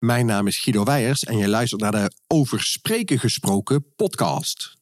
Mijn 0.00 0.26
naam 0.26 0.46
is 0.46 0.58
Guido 0.58 0.84
Weijers 0.84 1.24
en 1.24 1.36
je 1.36 1.48
luistert 1.48 1.80
naar 1.80 1.92
de 1.92 2.10
Over 2.26 2.62
Spreken 2.62 3.18
Gesproken 3.18 3.84
podcast. 3.96 4.76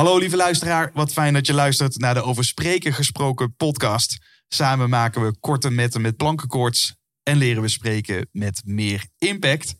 Hallo 0.00 0.18
lieve 0.18 0.36
luisteraar, 0.36 0.90
wat 0.94 1.12
fijn 1.12 1.34
dat 1.34 1.46
je 1.46 1.52
luistert 1.52 1.98
naar 1.98 2.14
de 2.14 2.22
Over 2.22 2.44
Spreken 2.44 2.92
gesproken 2.92 3.54
podcast. 3.56 4.18
Samen 4.48 4.88
maken 4.88 5.22
we 5.22 5.38
korte 5.40 5.70
metten 5.70 6.00
met 6.00 6.16
plankenkoorts 6.16 6.94
en 7.22 7.36
leren 7.36 7.62
we 7.62 7.68
spreken 7.68 8.28
met 8.32 8.62
meer 8.64 9.06
impact. 9.18 9.74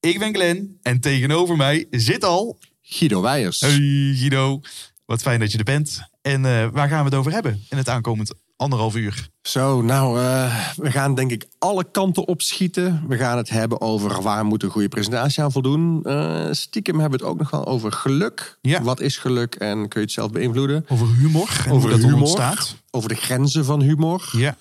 Ik 0.00 0.18
ben 0.18 0.34
Glenn 0.34 0.78
en 0.82 1.00
tegenover 1.00 1.56
mij 1.56 1.86
zit 1.90 2.24
al... 2.24 2.58
Guido 2.82 3.22
Weijers. 3.22 3.60
Hey 3.60 4.14
Guido, 4.16 4.60
wat 5.04 5.22
fijn 5.22 5.40
dat 5.40 5.52
je 5.52 5.58
er 5.58 5.64
bent. 5.64 6.00
En 6.22 6.44
eh, 6.44 6.68
waar 6.72 6.88
gaan 6.88 6.98
we 6.98 7.10
het 7.10 7.18
over 7.18 7.32
hebben 7.32 7.64
in 7.68 7.76
het 7.76 7.88
aankomend 7.88 8.34
anderhalf 8.56 8.96
uur? 8.96 9.28
Zo, 9.42 9.82
nou, 9.82 10.20
eh, 10.20 10.68
we 10.76 10.90
gaan 10.90 11.14
denk 11.14 11.30
ik 11.30 11.46
alle 11.58 11.90
kanten 11.90 12.26
opschieten. 12.28 13.04
We 13.08 13.16
gaan 13.16 13.36
het 13.36 13.48
hebben 13.48 13.80
over 13.80 14.22
waar 14.22 14.44
moet 14.44 14.62
een 14.62 14.70
goede 14.70 14.88
presentatie 14.88 15.42
aan 15.42 15.52
voldoen. 15.52 16.04
Eh, 16.04 16.46
stiekem 16.50 17.00
hebben 17.00 17.18
we 17.18 17.24
het 17.24 17.34
ook 17.34 17.40
nog 17.40 17.50
wel 17.50 17.66
over 17.66 17.92
geluk. 17.92 18.58
Ja. 18.60 18.82
Wat 18.82 19.00
is 19.00 19.16
geluk 19.16 19.54
en 19.54 19.88
kun 19.88 20.00
je 20.00 20.06
het 20.06 20.14
zelf 20.14 20.30
beïnvloeden? 20.30 20.84
Over 20.88 21.14
humor 21.14 21.62
en 21.64 21.72
over 21.72 21.88
hoe 21.88 21.98
dat 21.98 22.08
humor. 22.08 22.20
ontstaat. 22.20 22.76
Over 22.90 23.08
de 23.08 23.14
grenzen 23.14 23.64
van 23.64 23.80
humor. 23.80 24.30
Ja. 24.32 24.56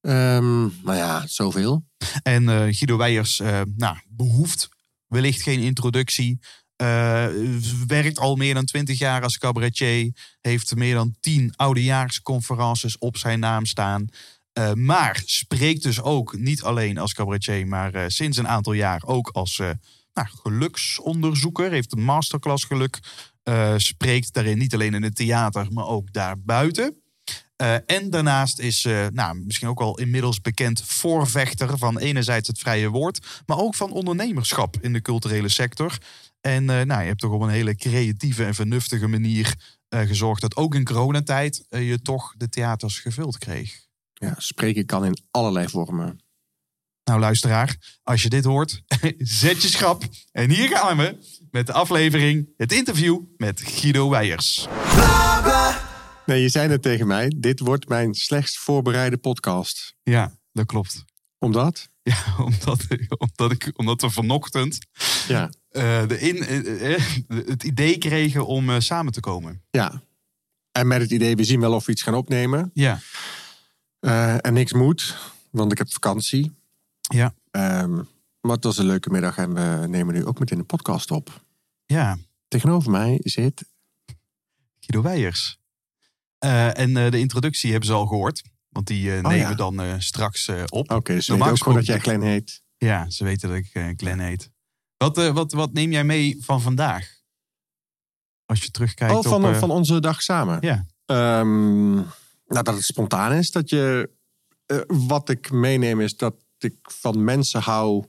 Ehm, 0.00 0.60
nou 0.60 0.96
ja, 0.96 1.26
zoveel. 1.26 1.84
En 2.22 2.48
eh, 2.48 2.56
Guido 2.58 2.96
Weijers 2.96 3.42
nou, 3.76 3.96
behoeft 4.08 4.68
wellicht 5.06 5.42
geen 5.42 5.60
introductie. 5.60 6.40
Eh, 6.84 7.26
werkt 7.86 8.18
al 8.18 8.36
meer 8.36 8.54
dan 8.54 8.64
twintig 8.64 8.98
jaar 8.98 9.22
als 9.22 9.38
cabaretier. 9.38 10.12
Heeft 10.40 10.76
meer 10.76 10.94
dan 10.94 11.16
tien 11.20 11.52
oudejaarsconferences 11.56 12.98
op 12.98 13.16
zijn 13.16 13.40
naam 13.40 13.66
staan. 13.66 14.08
Eh, 14.52 14.72
maar 14.72 15.22
spreekt 15.24 15.82
dus 15.82 16.00
ook 16.00 16.38
niet 16.38 16.62
alleen 16.62 16.98
als 16.98 17.14
cabaretier, 17.14 17.66
maar 17.66 17.94
eh, 17.94 18.04
sinds 18.06 18.36
een 18.36 18.48
aantal 18.48 18.72
jaar 18.72 19.02
ook 19.04 19.28
als 19.28 19.56
nou, 20.12 20.28
geluksonderzoeker. 20.42 21.70
Heeft 21.70 21.92
een 21.92 22.04
masterclass 22.04 22.64
geluk. 22.64 22.98
Spreekt 23.76 24.32
daarin 24.32 24.58
niet 24.58 24.74
alleen 24.74 24.94
in 24.94 25.02
het 25.02 25.16
theater, 25.16 25.72
maar 25.72 25.86
ook 25.86 26.12
daarbuiten. 26.12 27.02
En 27.86 28.10
daarnaast 28.10 28.58
is 28.58 28.84
eh, 28.84 29.06
nou, 29.12 29.40
misschien 29.44 29.68
ook 29.68 29.80
al 29.80 29.98
inmiddels 29.98 30.40
bekend 30.40 30.82
voorvechter 30.84 31.78
van 31.78 31.98
enerzijds 31.98 32.48
het 32.48 32.58
vrije 32.58 32.88
woord, 32.88 33.42
maar 33.46 33.58
ook 33.58 33.74
van 33.74 33.90
ondernemerschap 33.90 34.76
in 34.80 34.92
de 34.92 35.02
culturele 35.02 35.48
sector. 35.48 35.98
En 36.46 36.70
eh, 36.70 36.84
nou, 36.84 37.00
je 37.00 37.06
hebt 37.06 37.20
toch 37.20 37.32
op 37.32 37.40
een 37.40 37.48
hele 37.48 37.76
creatieve 37.76 38.44
en 38.44 38.54
vernuftige 38.54 39.06
manier 39.06 39.54
eh, 39.88 40.00
gezorgd 40.00 40.40
dat 40.40 40.56
ook 40.56 40.74
in 40.74 40.84
coronatijd 40.84 41.66
eh, 41.68 41.88
je 41.88 42.02
toch 42.02 42.34
de 42.36 42.48
theaters 42.48 42.98
gevuld 42.98 43.38
kreeg. 43.38 43.80
Ja, 44.12 44.34
spreken 44.38 44.86
kan 44.86 45.04
in 45.04 45.18
allerlei 45.30 45.68
vormen. 45.68 46.20
Nou, 47.04 47.20
luisteraar, 47.20 47.98
als 48.02 48.22
je 48.22 48.28
dit 48.28 48.44
hoort, 48.44 48.82
zet 49.18 49.62
je 49.62 49.68
schrap. 49.68 50.04
En 50.32 50.50
hier 50.50 50.68
gaan 50.68 50.96
we 50.96 51.18
met 51.50 51.66
de 51.66 51.72
aflevering, 51.72 52.48
het 52.56 52.72
interview 52.72 53.20
met 53.36 53.60
Guido 53.60 54.10
Weijers. 54.10 54.66
Bla 54.92 55.40
bla. 55.42 55.92
Nee, 56.26 56.42
je 56.42 56.48
zei 56.48 56.68
net 56.68 56.82
tegen 56.82 57.06
mij, 57.06 57.32
dit 57.36 57.60
wordt 57.60 57.88
mijn 57.88 58.14
slechtst 58.14 58.58
voorbereide 58.58 59.16
podcast. 59.16 59.94
Ja, 60.02 60.38
dat 60.52 60.66
klopt. 60.66 61.04
Omdat? 61.38 61.88
Ja, 62.02 62.24
omdat, 62.44 62.86
omdat, 63.18 63.50
ik, 63.52 63.70
omdat 63.74 64.00
we 64.00 64.10
vanochtend 64.10 64.78
Ja. 65.28 65.50
Eh, 65.74 66.08
de 66.08 66.20
in, 66.20 66.42
eh, 66.42 66.94
eh, 66.94 67.02
het 67.28 67.62
idee 67.62 67.98
kregen 67.98 68.46
om 68.46 68.80
samen 68.80 69.12
te 69.12 69.20
komen. 69.20 69.62
Ja. 69.70 70.02
En 70.72 70.86
met 70.86 71.00
het 71.00 71.10
idee, 71.10 71.36
we 71.36 71.44
zien 71.44 71.60
wel 71.60 71.74
of 71.74 71.86
we 71.86 71.92
iets 71.92 72.02
gaan 72.02 72.14
opnemen. 72.14 72.70
Ja. 72.74 73.00
En 74.40 74.52
niks 74.52 74.72
moet, 74.72 75.16
want 75.50 75.72
ik 75.72 75.78
heb 75.78 75.92
vakantie. 75.92 76.52
Ja. 77.00 77.34
Ehm, 77.50 77.94
maar 78.40 78.54
het 78.54 78.64
was 78.64 78.78
een 78.78 78.86
leuke 78.86 79.10
middag 79.10 79.36
en 79.36 79.54
we 79.54 79.86
nemen 79.88 80.14
nu 80.14 80.24
ook 80.24 80.38
meteen 80.38 80.58
een 80.58 80.66
podcast 80.66 81.10
op. 81.10 81.44
Ja, 81.86 82.18
Tegenover 82.48 82.90
mij 82.90 83.20
zit... 83.22 83.64
Guido 84.80 85.02
Weijers. 85.02 85.58
En 86.38 86.94
de 86.94 87.18
introductie 87.18 87.70
hebben 87.70 87.88
ze 87.88 87.94
al 87.94 88.06
gehoord. 88.06 88.42
Want 88.68 88.86
die 88.86 89.08
eh, 89.08 89.22
nemen 89.22 89.36
ja. 89.36 89.48
we 89.48 89.54
dan 89.54 90.02
straks 90.02 90.50
op. 90.68 90.90
Oké, 90.90 91.20
ze 91.20 91.30
Normaal 91.30 91.48
weten 91.48 91.50
ook 91.50 91.58
gewoon 91.58 91.74
dat 91.74 91.86
jij 91.86 91.98
Glenn 91.98 92.22
heet. 92.22 92.62
Ja, 92.78 93.10
ze 93.10 93.24
weten 93.24 93.48
dat 93.48 93.58
ik 93.58 93.70
eh, 93.72 93.88
Glenn 93.96 94.20
heet. 94.20 94.50
Wat, 94.96 95.18
eh, 95.18 95.32
wat, 95.32 95.52
wat 95.52 95.72
neem 95.72 95.92
jij 95.92 96.04
mee 96.04 96.36
van 96.40 96.60
vandaag? 96.60 97.12
Als 98.46 98.62
je 98.62 98.70
terugkijkt 98.70 99.14
Oh, 99.14 99.22
van, 99.22 99.44
op... 99.44 99.52
eh, 99.52 99.58
van 99.58 99.70
onze 99.70 100.00
dag 100.00 100.22
samen. 100.22 100.58
Ja. 100.60 100.86
Ehm, 101.06 101.94
nou, 101.94 102.62
dat 102.62 102.74
het 102.74 102.84
spontaan 102.84 103.32
is. 103.32 103.50
Dat 103.50 103.68
je, 103.68 104.10
eh, 104.66 104.78
wat 104.86 105.28
ik 105.28 105.50
meeneem 105.50 106.00
is 106.00 106.16
dat 106.16 106.34
ik 106.58 106.74
van 106.82 107.24
mensen 107.24 107.60
hou 107.60 108.04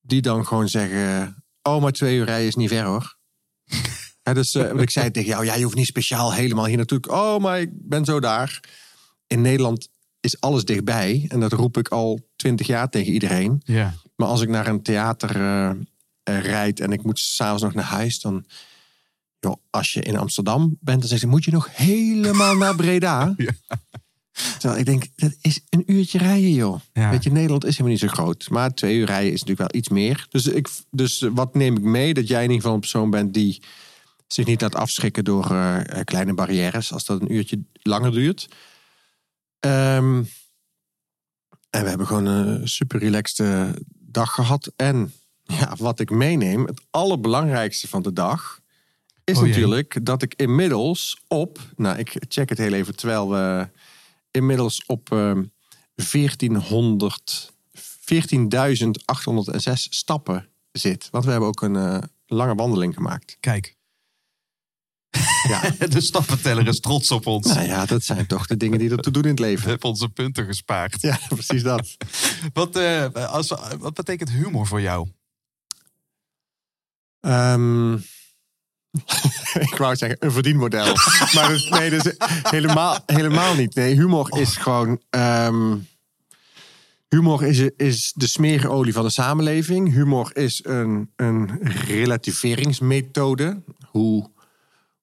die 0.00 0.22
dan 0.22 0.46
gewoon 0.46 0.68
zeggen... 0.68 1.42
Oh, 1.62 1.82
maar 1.82 1.92
twee 1.92 2.16
uur 2.16 2.24
rijden 2.24 2.46
is 2.46 2.54
niet 2.54 2.68
ver 2.68 2.84
hoor. 2.84 3.16
Hè, 4.22 4.34
dus 4.34 4.52
want 4.52 4.80
ik 4.80 4.90
zei 4.90 5.10
tegen 5.10 5.28
jou, 5.28 5.44
ja, 5.44 5.54
je 5.54 5.64
hoeft 5.64 5.76
niet 5.76 5.86
speciaal 5.86 6.32
helemaal 6.32 6.66
hier 6.66 6.76
naartoe. 6.76 7.00
Oh, 7.08 7.38
maar 7.38 7.60
ik 7.60 7.70
ben 7.72 8.04
zo 8.04 8.20
daar. 8.20 8.60
In 9.26 9.40
Nederland 9.40 9.88
is 10.20 10.40
alles 10.40 10.64
dichtbij. 10.64 11.24
En 11.28 11.40
dat 11.40 11.52
roep 11.52 11.76
ik 11.76 11.88
al 11.88 12.28
twintig 12.36 12.66
jaar 12.66 12.88
tegen 12.88 13.12
iedereen. 13.12 13.60
Ja. 13.64 13.94
Maar 14.18 14.28
als 14.28 14.40
ik 14.40 14.48
naar 14.48 14.66
een 14.66 14.82
theater 14.82 15.36
eh, 15.36 16.40
rijd 16.40 16.80
en 16.80 16.92
ik 16.92 17.02
moet 17.02 17.18
s'avonds 17.18 17.62
nog 17.62 17.74
naar 17.74 17.84
huis, 17.84 18.20
dan. 18.20 18.44
Joh, 19.40 19.56
als 19.70 19.92
je 19.92 20.02
in 20.02 20.16
Amsterdam 20.16 20.76
bent, 20.80 21.00
dan 21.00 21.08
zeg 21.08 21.20
je: 21.20 21.26
moet 21.26 21.44
je 21.44 21.50
nog 21.50 21.76
helemaal 21.76 22.56
naar 22.56 22.74
Breda? 22.74 23.34
Ja. 23.36 23.52
Terwijl 24.58 24.80
ik 24.80 24.86
denk, 24.86 25.06
dat 25.16 25.36
is 25.40 25.60
een 25.70 25.92
uurtje 25.92 26.18
rijden, 26.18 26.52
joh. 26.52 26.80
Ja. 26.92 27.10
Weet 27.10 27.22
je, 27.22 27.30
Nederland 27.30 27.64
is 27.64 27.70
helemaal 27.70 27.90
niet 27.90 28.10
zo 28.10 28.22
groot. 28.22 28.50
Maar 28.50 28.74
twee 28.74 28.96
uur 28.96 29.06
rijden 29.06 29.32
is 29.32 29.40
natuurlijk 29.40 29.72
wel 29.72 29.80
iets 29.80 29.88
meer. 29.88 30.26
Dus, 30.30 30.46
ik, 30.46 30.68
dus 30.90 31.20
wat 31.32 31.54
neem 31.54 31.76
ik 31.76 31.82
mee? 31.82 32.14
Dat 32.14 32.28
jij 32.28 32.36
in 32.36 32.42
ieder 32.42 32.56
geval 32.56 32.74
een 32.74 32.80
persoon 32.80 33.10
bent 33.10 33.34
die 33.34 33.62
zich 34.26 34.46
niet 34.46 34.60
laat 34.60 34.74
afschrikken 34.74 35.24
door 35.24 35.50
eh, 35.50 36.04
kleine 36.04 36.34
barrières. 36.34 36.92
Als 36.92 37.04
dat 37.04 37.20
een 37.20 37.32
uurtje 37.32 37.60
langer 37.82 38.12
duurt. 38.12 38.48
Ehm, 39.60 40.22
en 41.70 41.82
we 41.82 41.88
hebben 41.88 42.06
gewoon 42.06 42.26
een 42.26 42.68
super 42.68 42.98
relaxed 42.98 43.38
dag 44.18 44.34
gehad. 44.34 44.72
En 44.76 45.12
ja, 45.42 45.74
wat 45.78 46.00
ik 46.00 46.10
meeneem, 46.10 46.64
het 46.64 46.80
allerbelangrijkste 46.90 47.88
van 47.88 48.02
de 48.02 48.12
dag, 48.12 48.60
is 49.24 49.38
Oh 49.38 49.42
natuurlijk 49.42 50.06
dat 50.06 50.22
ik 50.22 50.34
inmiddels 50.36 51.20
op, 51.28 51.58
nou 51.76 51.98
ik 51.98 52.16
check 52.28 52.48
het 52.48 52.58
heel 52.58 52.72
even 52.72 52.96
terwijl 52.96 53.30
we 53.30 53.68
inmiddels 54.30 54.84
op 54.86 55.12
ehm 55.12 55.42
1400, 56.10 57.52
14.806 57.74 57.80
stappen 59.72 60.48
zit. 60.72 61.08
Want 61.10 61.24
we 61.24 61.30
hebben 61.30 61.48
ook 61.48 61.62
een 61.62 61.76
eh, 61.76 61.98
lange 62.26 62.54
wandeling 62.54 62.94
gemaakt. 62.94 63.36
Kijk, 63.40 63.76
Ja, 65.48 65.60
de 65.88 66.00
stappenteller 66.00 66.66
is 66.68 66.80
trots 66.80 67.10
op 67.10 67.26
ons. 67.26 67.46
nou 67.46 67.66
ja, 67.66 67.86
dat 67.86 68.04
zijn 68.04 68.26
toch 68.26 68.46
de 68.46 68.56
dingen 68.56 68.78
die 68.78 68.90
er 68.90 68.96
te 68.98 69.10
doen 69.10 69.22
in 69.22 69.28
het 69.30 69.38
We 69.38 69.44
leven. 69.46 69.68
hebben 69.68 69.88
onze 69.88 70.08
punten 70.08 70.44
gespaard. 70.44 71.00
Ja, 71.02 71.18
precies 71.28 71.62
dat. 71.62 71.96
Wat, 72.52 72.76
eh, 72.76 73.06
als, 73.12 73.54
wat 73.78 73.94
betekent 73.94 74.30
humor 74.30 74.66
voor 74.66 74.80
jou? 74.80 75.08
Ehm, 77.20 77.92
ik 79.68 79.74
wou 79.78 79.96
zeggen, 79.96 80.16
een 80.20 80.32
verdienmodel. 80.32 80.94
maar 81.34 81.48
dus, 81.48 81.68
nee, 81.68 81.90
dus 81.90 82.14
helemaal, 82.42 82.98
helemaal 83.06 83.54
niet. 83.54 83.74
Nee, 83.74 83.94
humor 83.94 84.38
is 84.38 84.56
gewoon. 84.56 85.00
ehm, 85.10 85.76
humor 87.08 87.44
is, 87.44 87.58
is 87.76 88.12
de 88.14 88.26
smeerolie 88.26 88.92
van 88.92 89.04
de 89.04 89.10
samenleving. 89.10 89.92
Humor 89.92 90.36
is 90.36 90.60
een, 90.64 91.10
een 91.16 91.58
relativeringsmethode. 91.86 93.62
Hoe, 93.86 94.30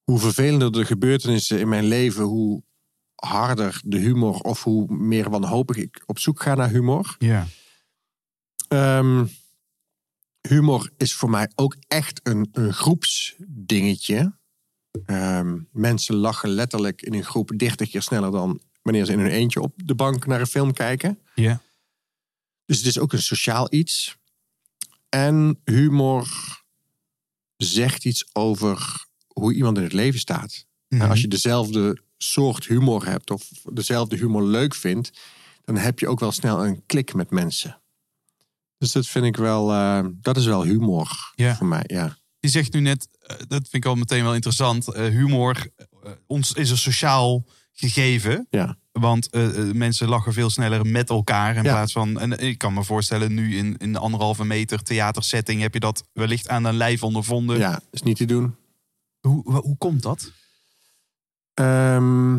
hoe 0.05 0.19
vervelender 0.19 0.71
de 0.71 0.85
gebeurtenissen 0.85 1.59
in 1.59 1.69
mijn 1.69 1.85
leven, 1.85 2.23
hoe 2.23 2.63
harder 3.15 3.81
de 3.85 3.97
humor 3.97 4.39
of 4.39 4.63
hoe 4.63 4.93
meer 4.93 5.29
wanhopig 5.29 5.75
ik 5.75 6.03
op 6.05 6.19
zoek 6.19 6.41
ga 6.41 6.55
naar 6.55 6.69
humor. 6.69 7.15
Ja. 7.19 7.47
Ehm, 8.67 9.25
humor 10.41 10.91
is 10.97 11.13
voor 11.13 11.29
mij 11.29 11.51
ook 11.55 11.75
echt 11.87 12.19
een, 12.23 12.49
een 12.51 12.73
groepsdingetje. 12.73 14.37
Ehm, 15.05 15.59
mensen 15.71 16.15
lachen 16.15 16.49
letterlijk 16.49 17.01
in 17.01 17.13
een 17.13 17.23
groep 17.23 17.51
30 17.57 17.89
keer 17.89 18.01
sneller 18.01 18.31
dan 18.31 18.61
wanneer 18.81 19.05
ze 19.05 19.11
in 19.11 19.19
hun 19.19 19.31
eentje 19.31 19.61
op 19.61 19.73
de 19.75 19.95
bank 19.95 20.25
naar 20.25 20.39
een 20.39 20.47
film 20.47 20.73
kijken. 20.73 21.19
Ja. 21.35 21.61
Dus 22.65 22.77
het 22.77 22.85
is 22.85 22.99
ook 22.99 23.13
een 23.13 23.21
sociaal 23.21 23.73
iets. 23.73 24.17
En 25.09 25.61
humor 25.63 26.27
zegt 27.57 28.05
iets 28.05 28.29
over 28.33 29.04
hoe 29.39 29.53
iemand 29.53 29.77
in 29.77 29.83
het 29.83 29.93
leven 29.93 30.19
staat. 30.19 30.65
En 30.87 31.01
als 31.09 31.21
je 31.21 31.27
dezelfde 31.27 32.01
soort 32.17 32.65
humor 32.67 33.05
hebt 33.05 33.31
of 33.31 33.49
dezelfde 33.73 34.15
humor 34.15 34.43
leuk 34.43 34.75
vindt, 34.75 35.11
dan 35.63 35.77
heb 35.77 35.99
je 35.99 36.07
ook 36.07 36.19
wel 36.19 36.31
snel 36.31 36.65
een 36.65 36.83
klik 36.85 37.13
met 37.13 37.29
mensen. 37.29 37.79
Dus 38.77 38.91
dat 38.91 39.07
vind 39.07 39.25
ik 39.25 39.35
wel, 39.37 39.71
eh, 39.71 40.05
dat 40.21 40.37
is 40.37 40.45
wel 40.45 40.63
humor 40.63 41.31
Ja. 41.35 41.55
voor 41.55 41.67
mij. 41.67 41.83
Ja. 41.87 42.17
Je 42.39 42.47
zegt 42.49 42.73
nu 42.73 42.79
net, 42.79 43.07
eh, 43.19 43.35
dat 43.37 43.61
vind 43.69 43.73
ik 43.73 43.85
al 43.85 43.95
meteen 43.95 44.23
wel 44.23 44.33
interessant. 44.33 44.87
eh, 44.87 45.03
humor, 45.07 45.67
ons 46.27 46.51
is 46.53 46.69
een 46.69 46.77
sociaal 46.77 47.45
gegeven. 47.73 48.47
Ja. 48.49 48.77
Want 48.91 49.29
mensen 49.73 50.07
lachen 50.07 50.33
veel 50.33 50.49
sneller 50.49 50.85
met 50.85 51.09
elkaar 51.09 51.55
in 51.55 51.63
Ja. 51.63 51.71
plaats 51.71 51.91
van. 51.91 52.19
En 52.19 52.31
ik 52.39 52.57
kan 52.57 52.73
me 52.73 52.83
voorstellen, 52.83 53.33
nu 53.33 53.57
in, 53.57 53.77
in 53.77 53.93
de 53.93 53.99
anderhalve 53.99 54.45
meter 54.45 54.83
theatersetting 54.83 55.61
heb 55.61 55.73
je 55.73 55.79
dat 55.79 56.03
wellicht 56.13 56.47
aan 56.49 56.63
een 56.63 56.75
lijf 56.77 57.03
ondervonden. 57.03 57.57
ja, 57.57 57.81
is 57.91 58.01
niet 58.01 58.17
te 58.17 58.25
doen. 58.25 58.55
Hoe, 59.27 59.59
hoe, 59.61 59.77
komt 59.77 60.01
dat? 60.01 60.31
Ehm, 61.53 62.35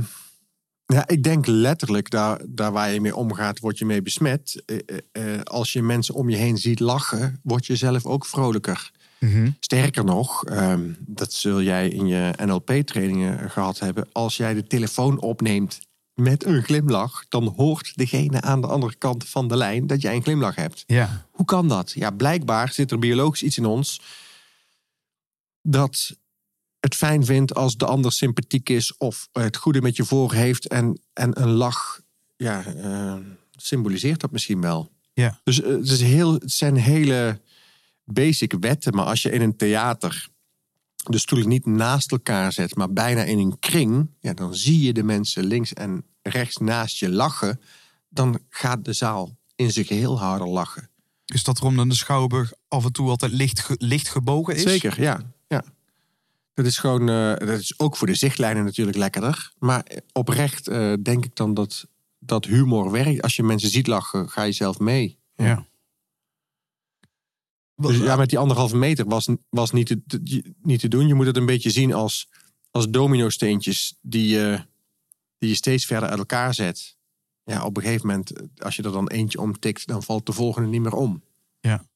ja, 0.87 1.07
ik 1.07 1.23
denk 1.23 1.47
letterlijk, 1.47 2.11
daar, 2.11 2.41
daar 2.49 2.73
waar 2.73 2.93
je 2.93 3.01
mee 3.01 3.17
omgaat, 3.17 3.59
word 3.59 3.79
je 3.79 3.85
mee 3.85 4.03
besmet. 4.03 4.63
Eh, 4.67 4.79
eh, 4.87 5.35
eh, 5.35 5.41
als 5.43 5.73
je 5.73 5.83
mensen 5.83 6.15
om 6.15 6.29
je 6.29 6.37
heen 6.37 6.59
ziet 6.59 6.81
lachen, 6.81 7.41
word 7.43 7.67
je 7.67 7.77
zelf 7.77 8.07
ook 8.07 8.27
vrolijker. 8.27 8.91
Sterker 9.61 10.05
nog, 10.05 10.45
ehm, 10.45 10.93
dat 10.99 11.33
zul 11.33 11.63
jij 11.63 11.89
in 11.89 12.07
je 12.07 12.33
NLP-trainingen 12.45 13.51
gehad 13.51 13.79
hebben. 13.79 14.09
Als 14.13 14.37
jij 14.37 14.55
de 14.55 14.67
telefoon 14.67 15.21
opneemt 15.21 15.81
met 16.15 16.45
een 16.45 16.63
glimlach, 16.63 17.25
dan 17.29 17.55
hoort 17.57 17.93
degene 17.97 18.41
aan 18.41 18.61
de 18.61 18.67
andere 18.67 18.95
kant 18.95 19.29
van 19.29 19.49
de 19.49 19.57
lijn 19.57 19.87
dat 19.87 20.03
jij 20.03 20.15
een 20.15 20.23
glimlach 20.23 20.55
hebt. 20.55 20.85
Ja. 20.87 21.27
Hoe 21.31 21.47
kan 21.47 21.69
dat? 21.69 21.93
Ja, 21.93 22.11
blijkbaar 22.11 22.73
zit 22.73 22.91
er 22.91 22.99
biologisch 22.99 23.43
iets 23.43 23.59
in 23.59 23.67
ons 23.67 24.01
dat 25.63 26.17
het 26.87 26.95
fijn 26.95 27.25
vindt 27.25 27.55
als 27.55 27.77
de 27.77 27.87
ander 27.87 28.13
sympathiek 28.13 28.69
is 28.69 28.97
of 28.97 29.29
het 29.33 29.57
goede 29.57 29.81
met 29.81 29.97
je 29.97 30.05
voor 30.05 30.33
heeft 30.33 30.69
en, 30.69 31.01
en 31.13 31.43
een 31.43 31.51
lach 31.51 32.01
ja, 32.37 32.65
eh, 32.65 33.15
symboliseert 33.57 34.21
dat 34.21 34.31
misschien 34.31 34.61
wel. 34.61 34.91
Ja. 35.13 35.41
Dus 35.45 35.63
eh, 35.63 35.71
het, 35.71 35.91
is 35.91 36.01
heel, 36.01 36.33
het 36.33 36.53
zijn 36.53 36.77
hele 36.77 37.41
basic 38.05 38.53
wetten, 38.61 38.95
maar 38.95 39.05
als 39.05 39.23
je 39.23 39.31
in 39.31 39.41
een 39.41 39.57
theater 39.57 40.29
de 40.97 41.19
stoelen 41.19 41.49
niet 41.49 41.67
naast 41.67 42.13
elkaar 42.13 42.53
zet, 42.53 42.75
maar 42.75 42.93
bijna 42.93 43.23
in 43.23 43.39
een 43.39 43.59
kring, 43.59 44.11
ja, 44.21 44.35
dan 44.35 44.55
zie 44.55 44.83
je 44.83 44.93
de 44.93 45.03
mensen 45.03 45.45
links 45.45 45.73
en 45.73 46.05
rechts 46.23 46.57
naast 46.57 46.99
je 46.99 47.11
lachen, 47.11 47.61
dan 48.09 48.39
gaat 48.49 48.85
de 48.85 48.93
zaal 48.93 49.37
in 49.55 49.73
zijn 49.73 49.87
geheel 49.87 50.19
harder 50.19 50.49
lachen. 50.49 50.91
Is 51.27 51.45
dat 51.45 51.59
erom 51.59 51.77
dan 51.77 51.89
de 51.89 51.95
Schouwburg 51.95 52.53
af 52.69 52.85
en 52.85 52.93
toe 52.93 53.09
altijd 53.09 53.33
licht, 53.33 53.69
licht 53.79 54.09
gebogen 54.09 54.55
is? 54.55 54.63
Zeker, 54.63 55.03
ja. 55.03 55.35
Dat 56.57 56.67
is 56.67 56.79
gewoon, 56.79 57.09
eh, 57.09 57.47
dat 57.47 57.61
is 57.61 57.79
ook 57.79 57.97
voor 57.97 58.07
de 58.07 58.15
zichtlijnen 58.15 58.65
natuurlijk 58.65 58.97
lekkerder. 58.97 59.53
Maar 59.59 59.87
oprecht 60.13 60.69
eh, 60.69 60.93
denk 61.03 61.25
ik 61.25 61.37
dan 61.37 61.55
dat, 61.55 61.87
dat 62.19 62.45
humor 62.45 62.91
werkt. 62.91 63.23
Als 63.23 63.37
je 63.37 63.43
mensen 63.43 63.71
ziet 63.71 63.87
lachen, 63.87 64.29
ga 64.31 64.43
je 64.43 64.53
zelf 64.53 64.79
mee. 64.79 65.19
Ja. 65.35 65.67
Dus 67.75 67.97
ja, 67.97 68.17
met 68.17 68.29
die 68.29 68.39
anderhalve 68.39 68.77
meter 68.77 69.07
was, 69.07 69.29
was 69.49 69.71
niet, 69.71 69.87
te, 69.87 70.03
te- 70.07 70.55
niet 70.63 70.81
te 70.81 70.89
doen. 70.89 71.07
Je 71.07 71.15
moet 71.15 71.27
het 71.27 71.37
een 71.37 71.47
beetje 71.47 71.71
zien 71.71 71.93
als, 71.95 72.29
als 72.71 72.89
domino-steentjes 72.91 73.99
die, 74.01 74.29
je 74.29 74.65
die 75.39 75.49
je 75.49 75.55
steeds 75.55 75.85
verder 75.85 76.09
uit 76.09 76.19
elkaar 76.19 76.55
zet. 76.55 76.97
Ja, 77.45 77.65
op 77.65 77.77
een 77.77 77.83
gegeven 77.83 78.07
moment, 78.07 78.33
als 78.59 78.77
je 78.77 78.83
er 78.83 78.93
dan 78.93 79.09
eentje 79.09 79.41
omtikt, 79.41 79.87
dan 79.87 80.03
valt 80.03 80.27
de 80.27 80.33
volgende 80.33 80.69
niet 80.69 80.83
meer 80.83 80.95
om. 80.95 81.23
Ja, 81.61 81.87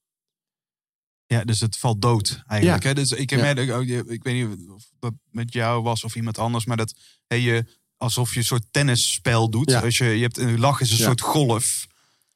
dus 1.44 1.60
het 1.60 1.76
valt 1.76 2.02
dood 2.02 2.42
eigenlijk. 2.46 2.82
Ja. 2.82 2.88
Hè? 2.88 2.94
Dus 2.94 3.12
ik, 3.12 3.30
heb 3.30 3.40
Ja. 3.40 3.78
ik, 4.08 4.22
weet 4.22 4.34
niet 4.34 4.68
of 4.68 4.84
dat 4.98 5.12
met 5.30 5.52
jou 5.52 5.82
was 5.82 6.04
of 6.04 6.14
iemand 6.16 6.38
anders, 6.38 6.64
maar 6.64 6.76
dat 6.76 6.94
hè, 7.26 7.36
je 7.36 7.64
alsof 7.96 8.32
je 8.32 8.38
een 8.38 8.44
soort 8.44 8.64
tennisspel 8.70 9.50
doet. 9.50 9.70
Ja. 9.70 9.80
Als 9.80 9.98
je, 9.98 10.04
je 10.04 10.22
hebt 10.22 10.38
een 10.38 10.60
lach 10.60 10.80
is 10.80 10.90
een 10.90 10.96
Ja. 10.96 11.04
soort 11.04 11.20
golf. 11.20 11.86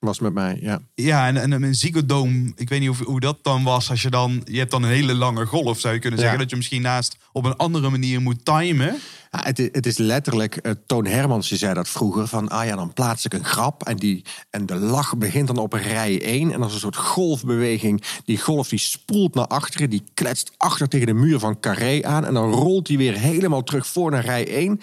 Was 0.05 0.19
met 0.19 0.35
mij, 0.35 0.59
ja. 0.61 0.81
Ja, 0.95 1.27
en, 1.27 1.37
en 1.37 1.63
een 1.63 1.75
Ziggo 1.75 2.07
Dome, 2.07 2.53
ik 2.57 2.69
weet 2.69 2.81
niet 2.81 2.89
of, 2.89 2.99
hoe 2.99 3.21
dat 3.21 3.39
dan 3.43 3.63
was. 3.63 3.91
Als 3.91 4.03
je 4.03 4.11
dan, 4.11 4.43
je 4.45 4.59
hebt 4.59 4.71
dan 4.71 4.83
een 4.83 4.91
hele 4.91 5.15
lange 5.15 5.47
golf, 5.47 5.81
zou 5.81 5.95
je 5.95 6.01
kunnen 6.01 6.19
zeggen. 6.19 6.37
Ja. 6.37 6.43
Dat 6.43 6.51
je 6.51 6.57
misschien 6.57 6.83
naast 6.83 7.17
op 7.33 7.45
een 7.45 7.57
andere 7.57 7.91
manier 7.91 8.23
moet 8.23 8.45
timen. 8.45 8.97
Ja, 9.31 9.41
het, 9.43 9.59
is, 9.59 9.69
het 9.73 9.87
is 9.87 9.99
letterlijk, 9.99 10.57
eh, 10.57 10.73
Toon 10.87 11.07
Hermans 11.07 11.49
die 11.49 11.59
zei 11.59 11.75
dat 11.75 11.89
vroeger, 11.89 12.29
van 12.29 12.49
ah 12.49 12.67
ja, 12.67 12.77
dan 12.77 12.93
plaats 12.93 13.25
ik 13.25 13.35
een 13.35 13.45
grap 13.45 13.83
en, 13.83 13.97
die, 13.97 14.25
en 14.51 14.67
de 14.67 14.75
lach 14.75 15.17
begint 15.17 15.47
dan 15.47 15.59
op 15.59 15.73
rij 15.73 16.23
1 16.23 16.53
en 16.53 16.63
als 16.63 16.73
een 16.73 16.81
soort 16.81 16.97
golfbeweging, 16.97 18.03
die 18.25 18.39
golf 18.39 18.69
die 18.69 18.79
spoelt 18.79 19.35
naar 19.35 19.47
achteren, 19.47 19.91
die 19.91 20.05
kletst 20.15 20.53
achter 20.57 20.89
tegen 20.89 21.07
de 21.07 21.15
muur 21.15 21.39
van 21.39 21.61
Carré 21.61 22.03
aan 22.03 22.25
en 22.25 22.35
dan 22.35 22.51
rolt 22.51 22.87
die 22.87 22.99
weer 22.99 23.15
helemaal 23.15 23.63
terug 23.63 23.87
voor 23.87 24.11
naar 24.11 24.25
rij 24.25 24.49
1. 24.49 24.81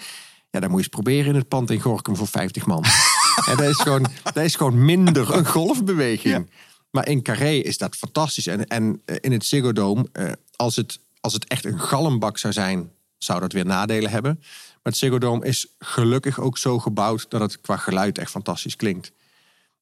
Ja, 0.50 0.60
dan 0.60 0.70
moet 0.70 0.78
je 0.78 0.84
eens 0.84 0.94
proberen 0.94 1.26
in 1.26 1.34
het 1.34 1.48
pand 1.48 1.70
in 1.70 1.80
Gorkum 1.80 2.16
voor 2.16 2.28
50 2.28 2.66
man. 2.66 2.84
en 3.46 3.56
dat 3.56 3.68
is, 3.68 3.76
gewoon, 3.76 4.06
dat 4.22 4.44
is 4.44 4.54
gewoon 4.54 4.84
minder 4.84 5.34
een 5.34 5.46
golfbeweging. 5.46 6.48
Maar 6.92 7.08
in 7.08 7.22
Carré 7.22 7.50
is 7.50 7.78
dat 7.78 7.96
fantastisch. 7.96 8.46
En, 8.46 8.66
en 8.66 9.02
eh, 9.04 9.16
in 9.20 9.32
het 9.32 9.44
Ziggo 9.44 9.72
Dome, 9.72 10.08
eh, 10.12 10.32
als, 10.56 10.76
het, 10.76 10.98
als 11.20 11.32
het 11.32 11.46
echt 11.46 11.64
een 11.64 11.78
galmbak 11.78 12.38
zou 12.38 12.52
zijn, 12.52 12.90
zou 13.18 13.40
dat 13.40 13.52
weer 13.52 13.66
nadelen 13.66 14.10
hebben. 14.10 14.38
Maar 14.40 14.92
het 14.92 14.96
Ziggo 14.96 15.18
Dome 15.18 15.46
is 15.46 15.66
gelukkig 15.78 16.40
ook 16.40 16.58
zo 16.58 16.78
gebouwd 16.78 17.26
dat 17.28 17.40
het 17.40 17.60
qua 17.60 17.76
geluid 17.76 18.18
echt 18.18 18.30
fantastisch 18.30 18.76
klinkt. 18.76 19.12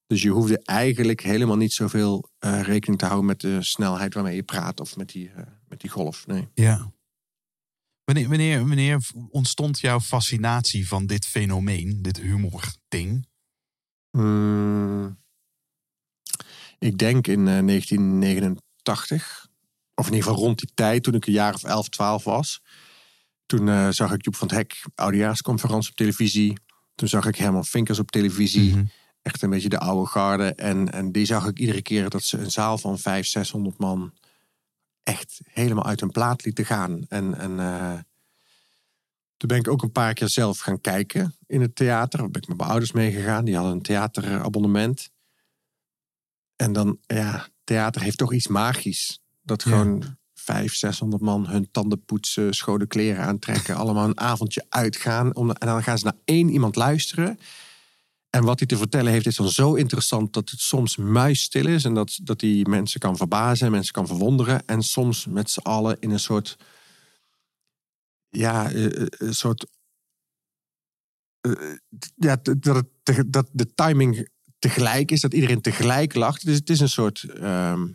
Dus 0.06 0.22
je 0.22 0.30
hoefde 0.30 0.60
eigenlijk 0.64 1.20
helemaal 1.20 1.56
niet 1.56 1.72
zoveel 1.72 2.30
eh, 2.38 2.62
rekening 2.62 2.98
te 2.98 3.06
houden 3.06 3.26
met 3.26 3.40
de 3.40 3.62
snelheid 3.62 4.14
waarmee 4.14 4.36
je 4.36 4.42
praat 4.42 4.80
of 4.80 4.96
met 4.96 5.08
die, 5.08 5.30
met 5.68 5.80
die 5.80 5.90
golf. 5.90 6.26
Nee. 6.26 6.48
Ja. 6.54 6.92
Wanneer, 8.04 8.28
wanneer, 8.28 8.66
wanneer 8.66 9.00
ontstond 9.30 9.80
jouw 9.80 10.00
fascinatie 10.00 10.88
van 10.88 11.06
dit 11.06 11.26
fenomeen, 11.26 12.02
dit 12.02 12.20
humor-ding? 12.20 13.28
Mm, 14.10 15.18
ik 16.78 16.98
denk 16.98 17.26
in 17.26 17.48
eh, 17.48 17.66
1989, 17.66 19.48
of 19.94 20.06
in 20.06 20.12
ieder 20.12 20.28
geval 20.28 20.44
rond 20.44 20.58
die 20.58 20.70
tijd, 20.74 21.02
toen 21.02 21.14
ik 21.14 21.26
een 21.26 21.32
jaar 21.32 21.54
of 21.54 21.64
11, 21.64 21.88
12 21.88 22.24
was. 22.24 22.62
Toen 23.46 23.68
eh, 23.68 23.88
zag 23.90 24.12
ik 24.12 24.24
Joep 24.24 24.36
van 24.36 24.48
het 24.48 24.56
Hek, 24.56 24.84
oudejaarsconferentie 24.94 25.90
op 25.90 25.96
televisie. 25.96 26.58
Toen 26.94 27.08
zag 27.08 27.26
ik 27.26 27.36
Herman 27.36 27.64
Vinkers 27.64 27.98
op 27.98 28.10
televisie. 28.10 28.70
Mhm. 28.70 28.84
Echt 29.22 29.42
een 29.42 29.50
beetje 29.50 29.68
de 29.68 29.78
oude 29.78 30.10
garde. 30.10 30.54
En, 30.54 30.92
en 30.92 31.12
die 31.12 31.24
zag 31.24 31.46
ik 31.46 31.58
iedere 31.58 31.82
keer 31.82 32.08
dat 32.08 32.22
ze 32.22 32.38
een 32.38 32.50
zaal 32.50 32.78
van 32.78 32.98
500, 32.98 33.28
600 33.28 33.78
man 33.78 34.12
echt 35.02 35.40
helemaal 35.44 35.86
uit 35.86 36.00
hun 36.00 36.10
plaat 36.10 36.44
lieten 36.44 36.64
gaan. 36.64 37.04
En, 37.08 37.38
en 37.38 37.60
eh, 37.60 37.98
toen 39.40 39.48
ben 39.48 39.58
ik 39.58 39.68
ook 39.68 39.82
een 39.82 39.92
paar 39.92 40.14
keer 40.14 40.28
zelf 40.28 40.58
gaan 40.58 40.80
kijken 40.80 41.36
in 41.46 41.60
het 41.60 41.76
theater. 41.76 42.18
Daar 42.18 42.30
ben 42.30 42.42
ik 42.42 42.48
met 42.48 42.56
mijn 42.56 42.70
ouders 42.70 42.92
meegegaan. 42.92 43.44
Die 43.44 43.54
hadden 43.54 43.72
een 43.72 43.82
theaterabonnement. 43.82 45.10
En 46.56 46.72
dan, 46.72 46.98
ja, 47.06 47.48
theater 47.64 48.02
heeft 48.02 48.18
toch 48.18 48.32
iets 48.32 48.46
magisch. 48.46 49.20
Dat 49.42 49.62
Ja. 49.62 49.70
gewoon 49.70 50.16
500, 50.34 50.78
600 50.78 51.22
man 51.22 51.46
hun 51.46 51.70
tanden 51.70 52.04
poetsen, 52.04 52.54
schone 52.54 52.86
kleren 52.86 53.24
aantrekken. 53.24 53.76
allemaal 53.82 54.08
een 54.08 54.20
avondje 54.20 54.66
uitgaan. 54.68 55.34
Om, 55.34 55.50
en 55.50 55.66
dan 55.66 55.82
gaan 55.82 55.98
ze 55.98 56.04
naar 56.04 56.18
één 56.24 56.48
iemand 56.48 56.76
luisteren. 56.76 57.38
En 58.30 58.44
wat 58.44 58.58
hij 58.58 58.68
te 58.68 58.76
vertellen 58.76 59.12
heeft 59.12 59.26
is 59.26 59.36
dan 59.36 59.48
zo 59.48 59.74
interessant 59.74 60.32
dat 60.32 60.50
het 60.50 60.60
soms 60.60 60.96
muisstil 60.96 61.66
is. 61.66 61.84
En 61.84 61.94
dat, 61.94 62.18
dat 62.22 62.40
hij 62.40 62.66
mensen 62.68 63.00
kan 63.00 63.16
verbazen 63.16 63.66
en 63.66 63.72
mensen 63.72 63.92
kan 63.92 64.06
verwonderen. 64.06 64.66
En 64.66 64.82
soms 64.82 65.26
met 65.26 65.50
z'n 65.50 65.60
allen 65.60 65.96
in 66.00 66.10
een 66.10 66.20
soort. 66.20 66.56
Ja, 68.30 68.70
eh, 68.70 69.00
eh, 69.00 69.06
een 69.08 69.34
soort. 69.34 69.66
eh, 71.40 71.74
ja, 72.16 72.36
dat, 72.42 72.86
het, 73.04 73.32
dat 73.32 73.48
de 73.52 73.74
timing 73.74 74.28
tegelijk 74.58 75.10
is, 75.10 75.20
dat 75.20 75.34
iedereen 75.34 75.60
tegelijk 75.60 76.14
lacht. 76.14 76.44
Dus 76.44 76.56
het 76.56 76.70
is 76.70 76.80
een 76.80 76.88
soort 76.88 77.22
ehm, 77.22 77.88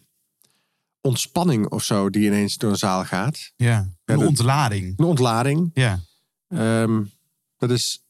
ontspanning 1.02 1.68
of 1.70 1.84
zo 1.84 2.10
die 2.10 2.26
ineens 2.26 2.58
door 2.58 2.70
een 2.72 2.78
zaal 2.78 3.06
gaat. 3.06 3.52
Ja, 3.56 3.80
een 4.06 4.18
dat- 4.20 4.28
ontlading. 4.28 5.00
Een 5.00 5.06
ontlading. 5.06 5.72
Ja. 5.74 6.00
Ehm, 6.48 7.04
dat 7.58 7.72
is 7.72 8.04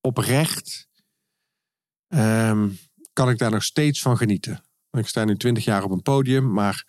oprecht. 0.00 0.88
ehm, 2.08 2.68
kan 3.12 3.30
ik 3.30 3.38
daar 3.38 3.50
nog 3.50 3.62
steeds 3.64 4.02
van 4.02 4.16
genieten. 4.16 4.64
Ik 4.90 5.06
sta 5.06 5.24
nu 5.24 5.36
twintig 5.36 5.64
jaar 5.64 5.82
op 5.84 5.90
een 5.90 6.02
podium, 6.02 6.52
maar 6.52 6.84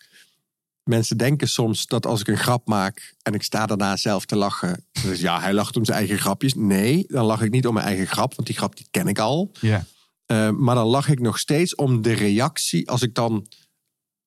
mensen 0.84 1.16
denken 1.16 1.48
soms 1.48 1.86
dat 1.86 2.06
als 2.06 2.20
ik 2.20 2.28
een 2.28 2.38
grap 2.38 2.66
maak 2.66 3.14
en 3.22 3.34
ik 3.34 3.42
sta 3.42 3.66
daarna 3.66 3.96
zelf 3.96 4.24
te 4.26 4.36
lachen, 4.36 4.84
dus 5.02 5.20
ja, 5.20 5.40
hij 5.40 5.52
lacht 5.52 5.76
om 5.76 5.84
zijn 5.84 5.98
eigen 5.98 6.18
grapjes. 6.18 6.54
Nee, 6.54 7.04
dan 7.08 7.24
lach 7.24 7.42
ik 7.42 7.50
niet 7.50 7.66
om 7.66 7.74
mijn 7.74 7.86
eigen 7.86 8.06
grap, 8.06 8.34
want 8.34 8.46
die 8.46 8.56
grap 8.56 8.76
die 8.76 8.86
ken 8.90 9.06
ik 9.06 9.18
al. 9.18 9.50
Ja. 9.60 9.84
Eh, 10.26 10.50
maar 10.50 10.74
dan 10.74 10.86
lach 10.86 11.08
ik 11.08 11.20
nog 11.20 11.38
steeds 11.38 11.74
om 11.74 12.02
de 12.02 12.12
reactie. 12.12 12.90
Als 12.90 13.02
ik 13.02 13.14
dan 13.14 13.46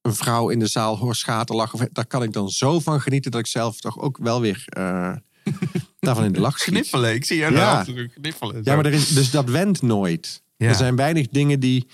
een 0.02 0.16
vrouw 0.16 0.50
in 0.50 0.60
de 0.60 0.68
zaal 0.68 0.98
hoor 0.98 1.16
schaterlachen, 1.16 1.90
daar 1.92 2.06
kan 2.06 2.24
ik 2.24 2.34
dan 2.34 2.50
zo 2.50 2.80
van 2.80 3.02
genieten 3.02 3.32
dat 3.32 3.40
ik 3.40 3.48
zelf 3.48 3.80
toch 3.80 4.00
ook 4.00 4.18
wel 4.18 4.42
weer 4.42 4.64
eh, 4.66 5.16
daarvan 6.00 6.24
in 6.24 6.32
de 6.32 6.40
lach 6.40 6.60
schiet. 6.60 6.94
Ik 6.94 7.26
zie 7.26 7.38
jou 7.38 7.54
Ja. 7.56 7.86
kniffelen. 8.14 8.62
Ja, 8.64 8.76
maar 8.76 8.86
er 8.86 8.94
is, 8.94 9.08
dus 9.08 9.32
dat 9.32 9.50
went 9.50 9.82
nooit. 9.82 10.42
Ja. 10.58 10.68
Er 10.68 10.76
zijn 10.76 10.96
weinig 10.96 11.28
dingen 11.28 11.60
die. 11.60 11.88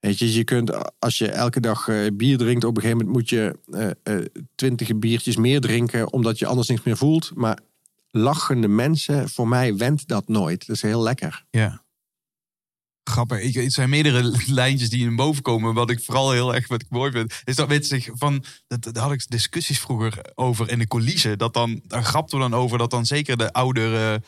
Weet 0.00 0.18
je, 0.18 0.44
kunt 0.44 0.98
als 0.98 1.18
je 1.18 1.28
elke 1.28 1.60
dag 1.60 1.88
eh, 1.88 2.06
bier 2.12 2.38
drinkt, 2.38 2.64
op 2.64 2.76
een 2.76 2.82
gegeven 2.82 3.04
moment 3.04 3.16
moet 3.16 3.28
je 3.28 3.58
eh, 3.70 4.16
eh, 4.16 4.26
twintig 4.54 4.98
biertjes 4.98 5.36
meer 5.36 5.60
drinken, 5.60 6.12
omdat 6.12 6.38
je 6.38 6.46
anders 6.46 6.68
niks 6.68 6.82
meer 6.82 6.96
voelt. 6.96 7.30
Maar 7.34 7.58
lachende 8.10 8.68
mensen, 8.68 9.28
voor 9.28 9.48
mij 9.48 9.76
wendt 9.76 10.08
dat 10.08 10.28
nooit. 10.28 10.66
Dat 10.66 10.76
is 10.76 10.82
heel 10.82 11.02
lekker. 11.02 11.44
Ja. 11.50 11.84
Grappig. 13.04 13.40
Ik, 13.40 13.54
het 13.54 13.72
zijn 13.72 13.90
meerdere 13.90 14.32
lijntjes 14.60 14.90
die 14.90 15.04
in 15.04 15.16
boven 15.16 15.42
komen. 15.42 15.74
Wat 15.74 15.90
ik 15.90 16.00
vooral 16.00 16.30
heel 16.30 16.54
erg 16.54 16.68
wat 16.68 16.82
ik 16.82 16.90
mooi 16.90 17.10
vind. 17.10 17.42
Is 17.44 17.56
dat 17.56 17.68
mensen 17.68 18.00
zich 18.00 18.10
van. 18.14 18.44
Dat, 18.66 18.94
daar 18.94 19.02
had 19.02 19.12
ik 19.12 19.28
discussies 19.28 19.80
vroeger 19.80 20.20
over 20.34 20.70
in 20.70 20.78
de 20.78 20.86
coulissen. 20.86 21.38
Dat 21.38 21.54
dan. 21.54 21.80
Daar 21.86 22.04
grapten 22.04 22.38
we 22.38 22.48
dan 22.48 22.60
over 22.60 22.78
dat 22.78 22.90
dan 22.90 23.06
zeker 23.06 23.36
de 23.36 23.52
oudere. 23.52 24.22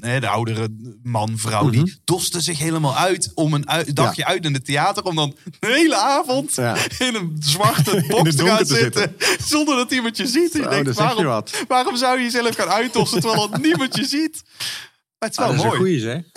Hè, 0.00 0.20
De 0.20 0.28
oudere 0.28 0.68
man, 1.02 1.38
vrouw, 1.38 1.70
die 1.70 2.00
doste 2.04 2.40
zich 2.40 2.58
helemaal 2.58 2.96
uit 2.96 3.30
om 3.34 3.54
een 3.54 3.64
dagje 3.94 4.24
uit 4.24 4.44
in 4.44 4.54
het 4.54 4.64
theater. 4.64 5.02
Om 5.02 5.14
dan 5.14 5.36
de 5.60 5.66
hele 5.66 5.96
avond 5.96 6.54
Ja. 6.54 6.76
in 6.98 7.14
een 7.14 7.36
zwarte 7.40 8.04
box 8.08 8.34
te 8.36 8.44
gaan 8.46 8.58
te 8.64 8.76
zitten. 8.76 9.16
Zonder 9.40 9.76
dat 9.76 9.92
iemand 9.92 10.16
je 10.16 10.26
ziet. 10.26 10.54
En 10.54 10.60
je 10.62 10.68
denkt, 10.68 10.86
je 10.88 10.92
waarom, 10.94 11.24
wat. 11.24 11.64
waarom 11.68 11.96
zou 11.96 12.16
je 12.18 12.22
jezelf 12.24 12.54
gaan 12.54 12.68
uitdossen 12.68 13.20
terwijl 13.20 13.48
dat 13.50 13.60
niemand 13.60 13.96
je 13.96 14.04
ziet? 14.04 14.42
Maar 15.18 15.28
het 15.28 15.30
is 15.30 15.36
wel 15.38 15.46
Ah, 15.46 15.52
dat 15.56 15.64
is 15.64 15.70
mooi. 15.70 15.74
een 15.74 15.80
goeie, 15.86 16.00
zeg. 16.00 16.22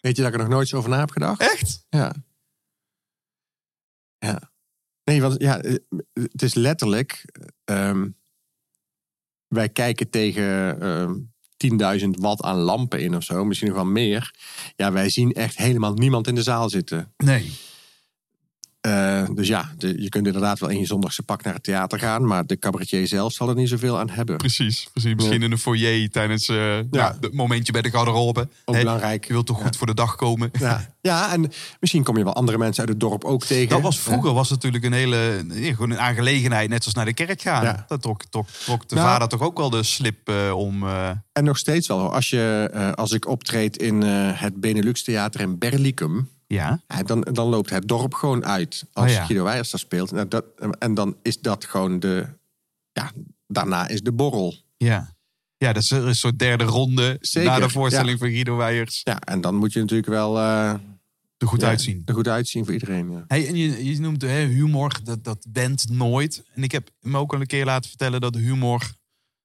Weet 0.00 0.16
je 0.16 0.22
dat 0.22 0.32
ik 0.32 0.38
er 0.38 0.44
nog 0.44 0.48
nooit 0.54 0.68
zo 0.68 0.76
over 0.76 0.90
na 0.90 0.98
heb 0.98 1.10
gedacht? 1.10 1.40
Echt? 1.40 1.84
Ja. 1.88 2.14
Ja. 4.18 4.50
Nee, 5.04 5.20
want 5.22 5.40
ja, 5.40 5.60
eh, 5.60 5.74
het 6.12 6.42
is 6.42 6.54
letterlijk. 6.54 7.24
ehm, 7.64 8.08
wij 9.46 9.68
kijken 9.68 10.10
tegen 10.10 10.80
ehm 10.80 11.14
10.000 12.00 12.08
watt 12.10 12.42
aan 12.42 12.56
lampen 12.56 13.00
in 13.00 13.16
of 13.16 13.22
zo, 13.22 13.44
misschien 13.44 13.68
nog 13.68 13.76
wel 13.76 13.86
meer. 13.86 14.34
Ja, 14.76 14.92
wij 14.92 15.08
zien 15.08 15.32
echt 15.32 15.56
helemaal 15.56 15.92
niemand 15.92 16.26
in 16.26 16.34
de 16.34 16.42
zaal 16.42 16.68
zitten. 16.68 17.12
Nee. 17.16 17.52
Eh, 18.86 19.24
dus 19.34 19.48
ja, 19.48 19.70
de- 19.78 20.02
je 20.02 20.08
kunt 20.08 20.26
inderdaad 20.26 20.58
wel 20.58 20.68
in 20.68 20.78
je 20.78 20.86
zondagse 20.86 21.22
pak 21.22 21.42
naar 21.42 21.54
het 21.54 21.62
theater 21.62 21.98
gaan, 21.98 22.26
maar 22.26 22.46
de 22.46 22.58
cabaretier 22.58 23.06
zelf 23.06 23.32
zal 23.32 23.48
er 23.48 23.54
niet 23.54 23.68
zoveel 23.68 23.98
aan 23.98 24.10
hebben. 24.10 24.36
Precies, 24.36 24.88
precies. 24.92 25.14
Misschien 25.14 25.42
in 25.42 25.52
een 25.52 25.58
foyer 25.58 26.10
tijdens 26.10 26.48
eh 26.48 26.78
ja. 26.90 27.16
het 27.20 27.32
momentje 27.32 27.72
bij 27.72 27.82
de 27.82 27.90
garderobe. 27.90 28.48
Ook 28.64 28.74
Hè, 28.74 28.80
belangrijk. 28.80 29.26
Je 29.26 29.32
wilt 29.32 29.46
toch 29.46 29.62
goed 29.62 29.76
voor 29.76 29.86
de 29.86 29.94
dag 29.94 30.16
komen. 30.16 30.50
Ja. 30.58 30.94
ja, 31.00 31.32
en 31.32 31.50
misschien 31.80 32.02
kom 32.02 32.16
je 32.16 32.24
wel 32.24 32.32
andere 32.34 32.58
mensen 32.58 32.80
uit 32.80 32.88
het 32.88 33.00
dorp 33.00 33.24
ook 33.24 33.44
tegen. 33.44 33.68
Dat 33.68 33.80
was 33.80 33.98
vroeger 33.98 34.32
was 34.32 34.50
het 34.50 34.62
natuurlijk 34.62 34.84
een 34.84 34.92
hele 34.98 35.44
gewoon 35.50 35.90
een 35.90 36.00
aangelegenheid, 36.00 36.68
net 36.68 36.82
zoals 36.82 36.96
naar 36.96 37.04
de 37.04 37.14
kerk 37.14 37.42
gaan. 37.42 37.84
Dat 37.88 38.02
trok, 38.02 38.24
trok, 38.24 38.48
trok 38.48 38.88
de 38.88 38.94
Nou. 38.94 39.06
vader 39.08 39.28
toch 39.28 39.40
ook 39.42 39.56
wel 39.58 39.70
de 39.70 39.82
slip 39.82 40.28
eh, 40.28 40.52
om. 40.56 40.84
En 41.32 41.44
nog 41.44 41.58
steeds 41.58 41.88
wel. 41.88 42.14
Als, 42.14 42.30
je, 42.30 42.92
als 42.94 43.12
ik 43.12 43.28
optreed 43.28 43.76
in 43.76 44.02
het 44.02 44.60
Benelux 44.60 45.02
Theater 45.02 45.40
in 45.40 45.58
Berlicum... 45.58 46.28
ja. 46.46 46.80
dan, 47.04 47.20
dan 47.20 47.48
loopt 47.48 47.70
het 47.70 47.88
dorp 47.88 48.14
gewoon 48.14 48.44
uit 48.44 48.84
als 48.92 49.10
Oh 49.10 49.12
ja. 49.12 49.24
Guido 49.24 49.44
Weijers 49.44 49.70
daar 49.70 49.80
speelt. 49.80 50.10
Nou, 50.10 50.28
dat, 50.28 50.44
en 50.78 50.94
dan 50.94 51.16
is 51.22 51.40
dat 51.40 51.64
gewoon 51.64 52.00
de... 52.00 52.26
Ja, 52.92 53.12
daarna 53.46 53.88
is 53.88 54.00
de 54.02 54.12
borrel. 54.12 54.54
Ja. 54.76 55.14
Ja, 55.58 55.72
dat 55.72 55.82
is 55.82 55.90
een 55.90 56.14
soort 56.14 56.38
derde 56.38 56.64
ronde 56.64 57.18
Zeker, 57.20 57.50
na 57.50 57.58
de 57.58 57.70
voorstelling 57.70 58.10
ja. 58.10 58.16
van 58.18 58.30
Guido 58.30 58.56
Weijers. 58.56 59.00
Ja, 59.04 59.20
en 59.20 59.40
dan 59.40 59.54
moet 59.54 59.72
je 59.72 59.80
natuurlijk 59.80 60.08
wel 60.08 60.38
eh, 60.38 60.72
Er 61.38 61.46
goed 61.46 61.60
ja, 61.60 61.68
uitzien. 61.68 62.02
er 62.04 62.14
goed 62.14 62.28
uitzien 62.28 62.64
voor 62.64 62.72
iedereen. 62.72 63.10
Ja. 63.10 63.24
Hey, 63.26 63.48
en 63.48 63.56
je, 63.56 63.84
je 63.84 64.00
noemt 64.00 64.22
hè, 64.22 64.46
humor, 64.46 65.00
dat, 65.04 65.24
dat 65.24 65.46
wendt 65.52 65.88
nooit. 65.88 66.44
En 66.54 66.62
ik 66.62 66.72
heb 66.72 66.90
me 67.00 67.18
ook 67.18 67.34
al 67.34 67.40
een 67.40 67.46
keer 67.46 67.64
laten 67.64 67.88
vertellen 67.88 68.20
dat 68.20 68.34
humor, 68.34 68.92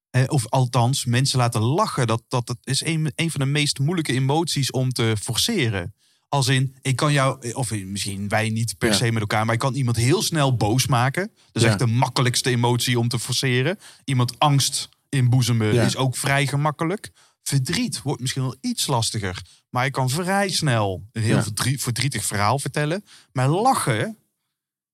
eh, 0.09 0.23
of 0.27 0.47
althans 0.47 1.05
mensen 1.05 1.37
laten 1.37 1.61
lachen, 1.61 2.07
dat, 2.07 2.23
dat, 2.27 2.47
dat 2.47 2.57
is 2.63 2.85
een, 2.85 3.11
een 3.15 3.31
van 3.31 3.39
de 3.39 3.45
meest 3.45 3.79
moeilijke 3.79 4.13
emoties 4.13 4.71
om 4.71 4.89
te 4.89 5.15
forceren. 5.21 5.93
Als 6.33 6.47
in, 6.47 6.75
ik 6.81 6.95
kan 6.95 7.11
jou, 7.13 7.53
of 7.53 7.71
misschien 7.71 8.27
wij 8.27 8.49
niet 8.49 8.77
per 8.77 8.89
Ja. 8.89 8.95
se 8.95 9.11
met 9.11 9.21
elkaar, 9.21 9.45
maar 9.45 9.53
ik 9.53 9.59
kan 9.59 9.73
iemand 9.73 9.97
heel 9.97 10.21
snel 10.21 10.55
boos 10.55 10.87
maken. 10.87 11.31
Dat 11.35 11.55
is 11.55 11.61
Ja. 11.61 11.67
echt 11.67 11.79
de 11.79 11.85
makkelijkste 11.85 12.49
emotie 12.49 12.99
om 12.99 13.07
te 13.07 13.19
forceren. 13.19 13.79
Iemand 14.03 14.39
angst 14.39 14.89
inboezemen 15.09 15.73
Ja. 15.73 15.83
is 15.83 15.95
ook 15.95 16.17
vrij 16.17 16.47
gemakkelijk. 16.47 17.11
Verdriet 17.43 18.01
wordt 18.01 18.21
misschien 18.21 18.41
wel 18.41 18.55
iets 18.61 18.87
lastiger. 18.87 19.41
Maar 19.69 19.85
je 19.85 19.91
kan 19.91 20.09
vrij 20.09 20.49
snel 20.49 21.03
een 21.11 21.21
heel 21.21 21.43
verdrietig 21.77 22.25
verhaal 22.25 22.59
vertellen. 22.59 23.05
Maar 23.31 23.47
lachen, 23.49 24.17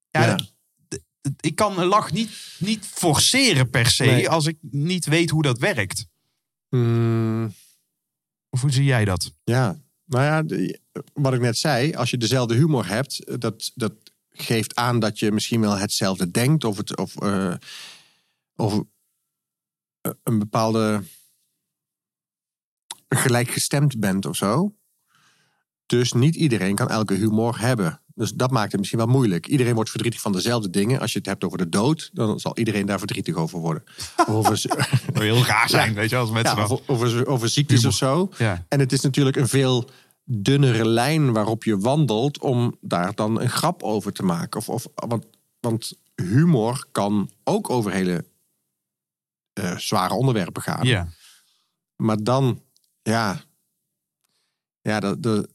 ja, 0.10 0.40
ik 1.40 1.56
kan 1.56 1.80
een 1.80 1.86
lach 1.88 2.12
niet, 2.12 2.56
niet 2.60 2.86
forceren 2.86 3.70
per 3.70 3.90
se 3.90 4.04
Nee. 4.06 4.30
als 4.30 4.46
ik 4.46 4.58
niet 4.62 5.06
weet 5.06 5.30
hoe 5.30 5.42
dat 5.42 5.60
werkt. 5.60 6.06
Mm, 6.70 7.54
Of 8.50 8.62
hoe 8.62 8.72
zie 8.72 8.84
jij 8.84 9.06
dat? 9.06 9.34
ja, 9.44 9.78
nou 10.08 10.24
ja, 10.24 10.66
wat 11.14 11.34
ik 11.34 11.40
net 11.40 11.58
zei. 11.58 11.94
Als 11.94 12.10
je 12.10 12.18
dezelfde 12.18 12.56
humor 12.56 12.88
hebt, 12.88 13.42
dat, 13.42 13.72
dat 13.76 13.94
geeft 14.30 14.76
aan 14.76 15.00
dat 15.00 15.20
je 15.20 15.32
misschien 15.32 15.62
wel 15.62 15.78
hetzelfde 15.78 16.32
denkt. 16.32 16.64
Of, 16.64 16.78
het, 16.78 16.98
of, 16.98 17.22
eh, 17.22 17.54
of 18.56 18.84
eh, 20.02 20.12
een 20.24 20.40
bepaalde 20.40 21.04
gelijkgestemd 23.08 24.00
bent 24.00 24.26
of 24.26 24.36
zo. 24.36 24.77
Dus 25.88 26.14
niet 26.14 26.36
iedereen 26.36 26.76
kan 26.76 26.90
elke 26.90 27.14
humor 27.14 27.60
hebben. 27.60 28.02
Dus 28.16 28.34
dat 28.34 28.52
maakt 28.52 28.72
het 28.72 28.80
misschien 28.80 29.00
wel 29.00 29.08
moeilijk. 29.08 29.48
Iedereen 29.48 29.74
wordt 29.74 29.90
verdrietig 29.90 30.22
van 30.22 30.32
dezelfde 30.32 30.70
dingen. 30.70 31.00
Als 31.00 31.12
je 31.12 31.18
het 31.18 31.28
hebt 31.28 31.44
over 31.44 31.58
de 31.58 31.70
dood, 31.70 32.10
dan 32.14 32.40
zal 32.40 32.58
iedereen 32.58 32.86
daar 32.86 32.98
verdrietig 32.98 33.36
over 33.36 33.60
worden. 33.60 33.84
Of 34.18 34.28
over, 34.36 34.62
heel 35.14 35.46
raar 35.46 35.70
zijn, 35.70 35.94
weet 35.94 36.10
je, 36.10 36.16
als 36.16 36.32
mensen 36.32 36.58
ja, 36.58 36.64
over, 36.64 36.80
over, 36.88 37.28
over 37.28 37.50
ziektes 37.50 37.78
Humor. 37.78 37.92
of 37.92 37.98
zo. 37.98 38.30
Ja. 38.38 38.66
En 38.68 38.80
het 38.80 38.92
is 38.92 39.02
natuurlijk 39.02 39.36
een 39.36 39.48
veel 39.48 39.90
dunnere 40.24 40.88
lijn 40.88 41.34
waarop 41.34 41.64
je 41.64 41.78
wandelt 41.78 42.40
om 42.40 42.78
daar 42.82 43.16
dan 43.16 43.42
een 43.42 43.50
grap 43.50 43.84
over 43.84 44.14
te 44.14 44.24
maken. 44.24 44.60
Of, 44.60 44.70
of, 44.70 44.88
want, 44.96 45.26
want 45.60 45.94
humor 46.16 46.86
kan 46.92 47.30
ook 47.44 47.70
over 47.70 47.92
hele 47.92 48.26
eh, 49.54 49.78
zware 49.78 50.14
onderwerpen 50.14 50.62
gaan. 50.62 50.86
Ja. 50.86 51.08
Maar 51.96 52.24
dan, 52.24 52.62
ja, 53.02 53.42
ja 54.82 55.00
de, 55.00 55.20
de, 55.20 55.50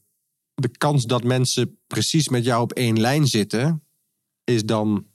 de 0.53 0.69
kans 0.77 1.05
dat 1.05 1.23
mensen 1.23 1.79
precies 1.87 2.29
met 2.29 2.43
jou 2.43 2.61
op 2.61 2.71
één 2.71 2.99
lijn 2.99 3.27
zitten, 3.27 3.83
is 4.43 4.63
dan, 4.63 5.07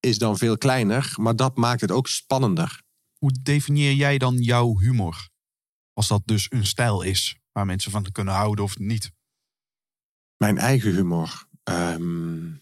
is 0.00 0.18
dan 0.18 0.38
veel 0.38 0.58
kleiner. 0.58 1.12
Maar 1.16 1.36
dat 1.36 1.56
maakt 1.56 1.80
het 1.80 1.90
ook 1.90 2.08
spannender. 2.08 2.82
Hoe 3.18 3.32
definieer 3.42 3.92
jij 3.92 4.18
dan 4.18 4.36
jouw 4.36 4.78
humor? 4.78 5.28
Als 5.92 6.08
dat 6.08 6.22
dus 6.24 6.46
een 6.50 6.66
stijl 6.66 7.02
is 7.02 7.38
waar 7.52 7.66
mensen 7.66 7.90
van 7.90 8.12
kunnen 8.12 8.34
houden 8.34 8.64
of 8.64 8.78
niet. 8.78 9.12
Mijn 10.36 10.58
eigen 10.58 10.94
humor. 10.94 11.46
ehm, 11.62 12.52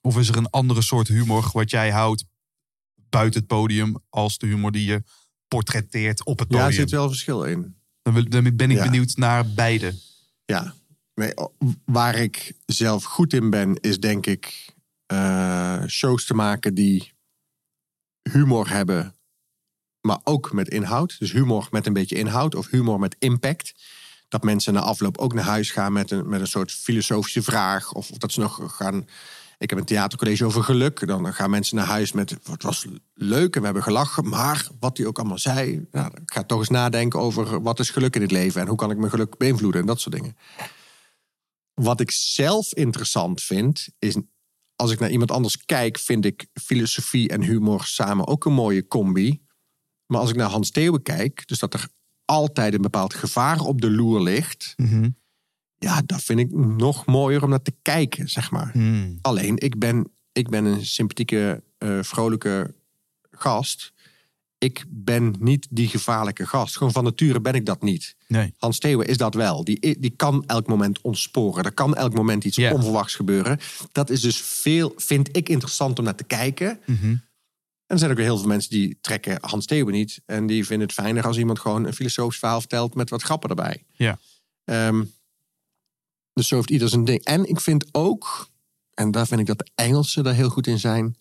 Of 0.00 0.18
is 0.18 0.28
er 0.28 0.36
een 0.36 0.50
andere 0.50 0.82
soort 0.82 1.08
humor 1.08 1.50
wat 1.52 1.70
jij 1.70 1.90
houdt 1.90 2.24
buiten 2.94 3.38
het 3.40 3.48
podium 3.48 3.96
als 4.08 4.38
de 4.38 4.46
humor 4.46 4.72
die 4.72 4.84
je 4.86 5.02
portretteert 5.48 6.24
op 6.24 6.38
het 6.38 6.48
ja, 6.52 6.56
er 6.58 6.64
podium? 6.64 6.80
zit 6.80 6.90
wel 6.90 7.08
verschil 7.08 7.42
in. 7.44 7.80
Dan 8.02 8.56
ben 8.56 8.70
ik 8.70 8.76
Ja. 8.76 8.84
benieuwd 8.84 9.16
naar 9.16 9.52
beide. 9.52 9.94
Ja. 10.44 10.74
Waar 11.84 12.14
ik 12.14 12.52
zelf 12.66 13.04
goed 13.04 13.32
in 13.32 13.50
ben, 13.50 13.80
is 13.80 14.00
denk 14.00 14.26
ik 14.26 14.74
eh, 15.06 15.84
shows 15.86 16.26
te 16.26 16.34
maken 16.34 16.74
die 16.74 17.12
humor 18.32 18.68
hebben, 18.68 19.14
maar 20.00 20.18
ook 20.24 20.52
met 20.52 20.68
inhoud. 20.68 21.18
Dus 21.18 21.32
humor 21.32 21.68
met 21.70 21.86
een 21.86 21.92
beetje 21.92 22.16
inhoud 22.16 22.54
of 22.54 22.70
humor 22.70 22.98
met 22.98 23.16
impact. 23.18 23.74
Dat 24.28 24.42
mensen 24.42 24.72
na 24.72 24.80
afloop 24.80 25.18
ook 25.18 25.34
naar 25.34 25.44
huis 25.44 25.70
gaan 25.70 25.92
met 25.92 26.10
een, 26.10 26.28
met 26.28 26.40
een 26.40 26.46
soort 26.46 26.72
filosofische 26.72 27.42
vraag. 27.42 27.92
Of, 27.92 28.10
of 28.10 28.18
dat 28.18 28.32
ze 28.32 28.40
nog 28.40 28.76
gaan. 28.76 29.08
Ik 29.58 29.70
heb 29.70 29.78
een 29.78 29.84
theatercollege 29.84 30.44
over 30.44 30.64
geluk. 30.64 31.06
Dan 31.06 31.34
gaan 31.34 31.50
mensen 31.50 31.76
naar 31.76 31.86
huis 31.86 32.12
met. 32.12 32.30
Het 32.30 32.62
was 32.62 32.86
leuk 33.14 33.54
en 33.54 33.60
we 33.60 33.64
hebben 33.64 33.82
gelachen. 33.82 34.28
Maar 34.28 34.68
wat 34.80 34.96
hij 34.96 35.06
ook 35.06 35.18
allemaal 35.18 35.38
zei. 35.38 35.86
Nou, 35.90 36.06
ik 36.06 36.32
ga 36.32 36.42
toch 36.42 36.58
eens 36.58 36.68
nadenken 36.68 37.20
over 37.20 37.62
wat 37.62 37.78
is 37.78 37.90
geluk 37.90 38.16
in 38.16 38.22
het 38.22 38.30
leven. 38.30 38.60
En 38.60 38.68
hoe 38.68 38.76
kan 38.76 38.90
ik 38.90 38.98
mijn 38.98 39.10
geluk 39.10 39.36
beïnvloeden 39.36 39.80
en 39.80 39.86
dat 39.86 40.00
soort 40.00 40.14
dingen. 40.14 40.36
Wat 41.82 42.00
ik 42.00 42.10
zelf 42.10 42.74
interessant 42.74 43.42
vind, 43.42 43.88
is 43.98 44.16
als 44.76 44.90
ik 44.90 44.98
naar 44.98 45.10
iemand 45.10 45.30
anders 45.30 45.64
kijk, 45.64 45.98
vind 45.98 46.24
ik 46.24 46.46
filosofie 46.52 47.28
en 47.28 47.42
humor 47.42 47.84
samen 47.84 48.26
ook 48.26 48.44
een 48.44 48.52
mooie 48.52 48.86
combi. 48.86 49.42
Maar 50.06 50.20
als 50.20 50.30
ik 50.30 50.36
naar 50.36 50.50
Hans 50.50 50.70
Theeuwen 50.70 51.02
kijk, 51.02 51.48
dus 51.48 51.58
dat 51.58 51.74
er 51.74 51.88
altijd 52.24 52.74
een 52.74 52.82
bepaald 52.82 53.14
gevaar 53.14 53.60
op 53.60 53.80
de 53.80 53.90
loer 53.90 54.22
ligt, 54.22 54.74
ja, 55.78 56.02
dat 56.06 56.22
vind 56.22 56.40
ik 56.40 56.52
nog 56.52 57.06
mooier 57.06 57.42
om 57.42 57.50
naar 57.50 57.62
te 57.62 57.74
kijken, 57.82 58.28
zeg 58.28 58.50
maar. 58.50 58.72
Hmm. 58.72 59.18
Alleen, 59.20 59.58
ik 59.58 59.78
ben, 59.78 60.12
ik 60.32 60.48
ben 60.48 60.64
een 60.64 60.86
sympathieke, 60.86 61.62
eh, 61.78 61.98
vrolijke 62.02 62.74
gast. 63.30 63.92
Ik 64.58 64.84
ben 64.88 65.34
niet 65.38 65.66
die 65.70 65.88
gevaarlijke 65.88 66.46
gast. 66.46 66.76
Gewoon 66.76 66.92
van 66.92 67.04
nature 67.04 67.40
ben 67.40 67.54
ik 67.54 67.66
dat 67.66 67.82
niet. 67.82 68.16
Nee. 68.26 68.54
Hans 68.56 68.78
Theeuwen 68.78 69.06
is 69.06 69.16
dat 69.16 69.34
wel. 69.34 69.64
Die, 69.64 69.98
die 70.00 70.12
kan 70.16 70.44
elk 70.46 70.66
moment 70.66 71.00
ontsporen. 71.00 71.64
Er 71.64 71.72
kan 71.72 71.94
elk 71.94 72.14
moment 72.14 72.44
iets 72.44 72.58
onverwachts 72.58 73.14
gebeuren. 73.14 73.58
Dat 73.92 74.10
is 74.10 74.20
dus 74.20 74.40
veel, 74.40 74.92
vind 74.96 75.36
ik 75.36 75.48
interessant 75.48 75.98
om 75.98 76.04
naar 76.04 76.14
te 76.14 76.24
kijken. 76.24 76.80
Mhm. 76.86 77.14
En 77.86 77.94
er 77.94 77.98
zijn 77.98 78.10
ook 78.10 78.16
weer 78.16 78.26
heel 78.26 78.38
veel 78.38 78.48
mensen 78.48 78.70
die 78.70 78.98
trekken 79.00 79.38
Hans 79.40 79.66
Theeuwen 79.66 79.92
niet. 79.92 80.22
En 80.26 80.46
die 80.46 80.66
vinden 80.66 80.86
het 80.86 80.96
fijner 80.96 81.26
als 81.26 81.38
iemand 81.38 81.58
gewoon 81.58 81.84
een 81.86 81.94
filosofisch 81.94 82.38
verhaal 82.38 82.60
vertelt 82.60 82.94
met 82.94 83.10
wat 83.10 83.22
grappen 83.22 83.48
erbij. 83.48 83.84
Ja. 83.92 84.18
Ehm, 84.64 85.04
dus 86.32 86.48
zo 86.48 86.56
heeft 86.56 86.70
ieder 86.70 86.88
zijn 86.88 87.04
ding. 87.04 87.24
En 87.24 87.48
ik 87.48 87.60
vind 87.60 87.86
ook, 87.92 88.48
en 88.94 89.10
daar 89.10 89.26
vind 89.26 89.40
ik 89.40 89.46
dat 89.46 89.58
de 89.58 89.70
Engelsen 89.74 90.24
daar 90.24 90.34
heel 90.34 90.48
goed 90.48 90.66
in 90.66 90.78
zijn. 90.78 91.16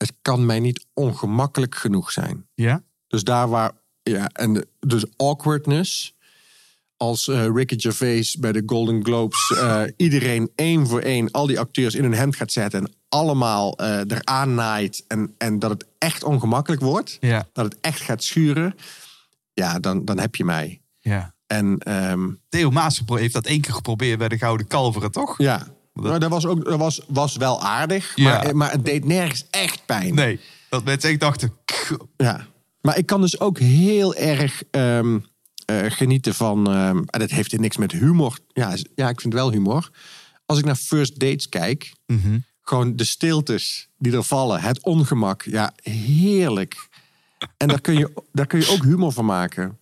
Het 0.00 0.12
kan 0.22 0.46
mij 0.46 0.60
niet 0.60 0.86
ongemakkelijk 0.94 1.74
genoeg 1.74 2.12
zijn. 2.12 2.46
Ja? 2.54 2.82
Dus 3.06 3.24
daar 3.24 3.48
waar, 3.48 3.72
ja, 4.02 4.28
en 4.32 4.52
de- 4.52 4.68
dus 4.80 5.04
awkwardness. 5.16 6.14
Als 6.96 7.28
eh, 7.28 7.46
Ricky 7.54 7.78
Gervais 7.78 8.36
bij 8.36 8.52
de 8.52 8.62
Golden 8.66 9.04
Globes 9.04 9.50
eh, 9.56 9.82
iedereen 9.96 10.50
één 10.54 10.86
voor 10.86 11.00
één, 11.00 11.30
al 11.30 11.46
die 11.46 11.58
acteurs 11.58 11.94
in 11.94 12.02
hun 12.02 12.14
hemd 12.14 12.36
gaat 12.36 12.52
zetten 12.52 12.80
en 12.84 12.92
allemaal 13.08 13.76
eh 13.78 13.98
eraan 14.08 14.54
naait. 14.54 15.04
En, 15.08 15.34
en 15.38 15.58
dat 15.58 15.70
het 15.70 15.86
echt 15.98 16.22
ongemakkelijk 16.24 16.82
wordt, 16.82 17.16
Ja, 17.20 17.48
dat 17.52 17.64
het 17.64 17.76
echt 17.80 18.00
gaat 18.00 18.22
schuren. 18.22 18.74
Ja, 19.52 19.78
dan, 19.78 20.04
dan 20.04 20.18
heb 20.18 20.34
je 20.36 20.44
mij. 20.44 20.82
ja. 20.98 21.34
En 21.46 21.78
ehm, 21.78 22.28
Theo 22.48 22.70
Maas 22.70 23.02
heeft 23.06 23.32
dat 23.32 23.46
één 23.46 23.60
keer 23.60 23.74
geprobeerd 23.74 24.18
bij 24.18 24.28
de 24.28 24.38
Gouden 24.38 24.66
Kalveren, 24.66 25.10
toch? 25.10 25.38
ja, 25.38 25.66
maar 26.08 26.20
dat 26.20 26.30
was 26.30 26.46
ook 26.46 26.64
dat 26.64 26.78
was, 26.78 27.00
was 27.08 27.36
wel 27.36 27.60
aardig, 27.62 28.12
Ja. 28.16 28.42
maar, 28.42 28.56
maar 28.56 28.70
het 28.70 28.84
deed 28.84 29.04
nergens 29.04 29.44
echt 29.50 29.86
pijn. 29.86 30.14
Nee, 30.14 30.40
dat 30.68 30.84
mensen 30.84 31.10
echt 31.10 31.20
dachten... 31.20 31.52
"K- 31.64 31.96
Ja, 32.16 32.46
maar 32.80 32.98
ik 32.98 33.06
kan 33.06 33.20
dus 33.20 33.40
ook 33.40 33.58
heel 33.58 34.14
erg 34.14 34.62
ehm, 34.70 35.18
eh, 35.64 35.78
genieten 35.90 36.34
van. 36.34 36.66
ehm, 36.70 36.96
en 37.06 37.20
dat 37.20 37.30
heeft 37.30 37.58
niks 37.58 37.76
met 37.76 37.92
humor. 37.92 38.38
Ja, 38.52 38.76
ja, 38.94 39.08
ik 39.08 39.20
vind 39.20 39.34
wel 39.34 39.50
humor. 39.52 39.90
Als 40.46 40.58
ik 40.58 40.64
naar 40.64 40.76
first 40.76 41.18
dates 41.20 41.48
kijk, 41.48 41.92
gewoon 42.62 42.96
de 42.96 43.04
stiltes 43.04 43.88
die 43.98 44.12
er 44.12 44.22
vallen, 44.24 44.60
het 44.60 44.82
ongemak. 44.82 45.42
Ja, 45.42 45.72
heerlijk. 45.82 46.88
En 47.56 47.68
daar 47.68 47.80
kun 47.80 47.98
je, 47.98 48.12
daar 48.32 48.46
kun 48.46 48.58
je 48.60 48.68
ook 48.68 48.82
humor 48.84 49.12
van 49.12 49.24
maken. 49.24 49.78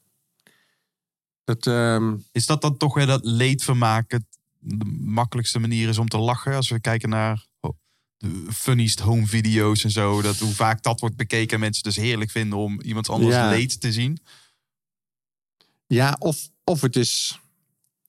Dat, 1.44 1.66
ehm, 1.66 2.16
Is 2.32 2.46
dat 2.46 2.62
dan 2.62 2.76
toch 2.76 2.94
weer 2.94 3.06
dat 3.06 3.25
leedvermaak 3.25 4.10
het 4.10 4.25
de 4.61 4.85
makkelijkste 5.00 5.59
manier 5.59 5.88
is 5.88 5.99
om 5.99 6.09
te 6.09 6.19
lachen? 6.19 6.55
Als 6.55 6.69
we 6.69 6.81
kijken 6.81 7.09
naar 7.09 7.47
oh, 7.61 7.77
de 8.17 8.47
funniest 8.53 8.99
home 9.00 9.27
video's 9.27 9.85
en 9.85 9.91
zo. 9.91 10.23
Dat 10.23 10.37
hoe 10.38 10.53
vaak 10.55 10.83
dat 10.83 11.00
wordt 11.00 11.17
bekeken 11.17 11.55
en 11.55 11.61
mensen 11.61 11.83
dus 11.83 11.97
heerlijk 11.97 12.31
vinden 12.31 12.59
om 12.59 12.81
iemand 12.81 13.09
anders 13.09 13.35
Ja. 13.35 13.50
leed 13.50 13.81
te 13.81 13.93
zien. 13.93 14.19
ja, 15.87 16.17
of, 16.19 16.49
of, 16.65 16.81
het 16.81 16.97
is, 16.97 17.38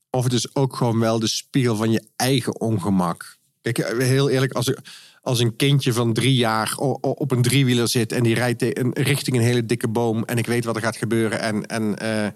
of 0.10 0.24
het 0.24 0.34
is 0.34 0.56
ook 0.56 0.76
gewoon 0.76 1.00
wel 1.00 1.20
de 1.20 1.28
spiegel 1.28 1.76
van 1.76 1.92
je 1.92 2.08
eigen 2.16 2.60
ongemak. 2.60 3.38
Kijk, 3.62 3.78
heel 4.02 4.30
eerlijk, 4.30 4.52
als, 4.54 4.74
als 5.22 5.40
een 5.40 5.56
kindje 5.56 5.94
van 5.94 6.14
drie 6.14 6.36
jaar 6.36 6.76
op 7.02 7.32
een 7.32 7.42
driewieler 7.42 7.88
zit 7.88 8.12
en 8.12 8.24
die 8.24 8.36
rijdt 8.36 8.62
richting 8.98 9.38
een 9.38 9.44
hele 9.44 9.66
dikke 9.66 9.88
boom 9.88 10.24
en 10.24 10.38
ik 10.38 10.46
weet 10.46 10.66
wat 10.66 10.76
er 10.76 10.82
gaat 10.82 10.98
gebeuren 10.98 11.40
en, 11.40 11.66
en 11.66 11.98
eh, 12.00 12.32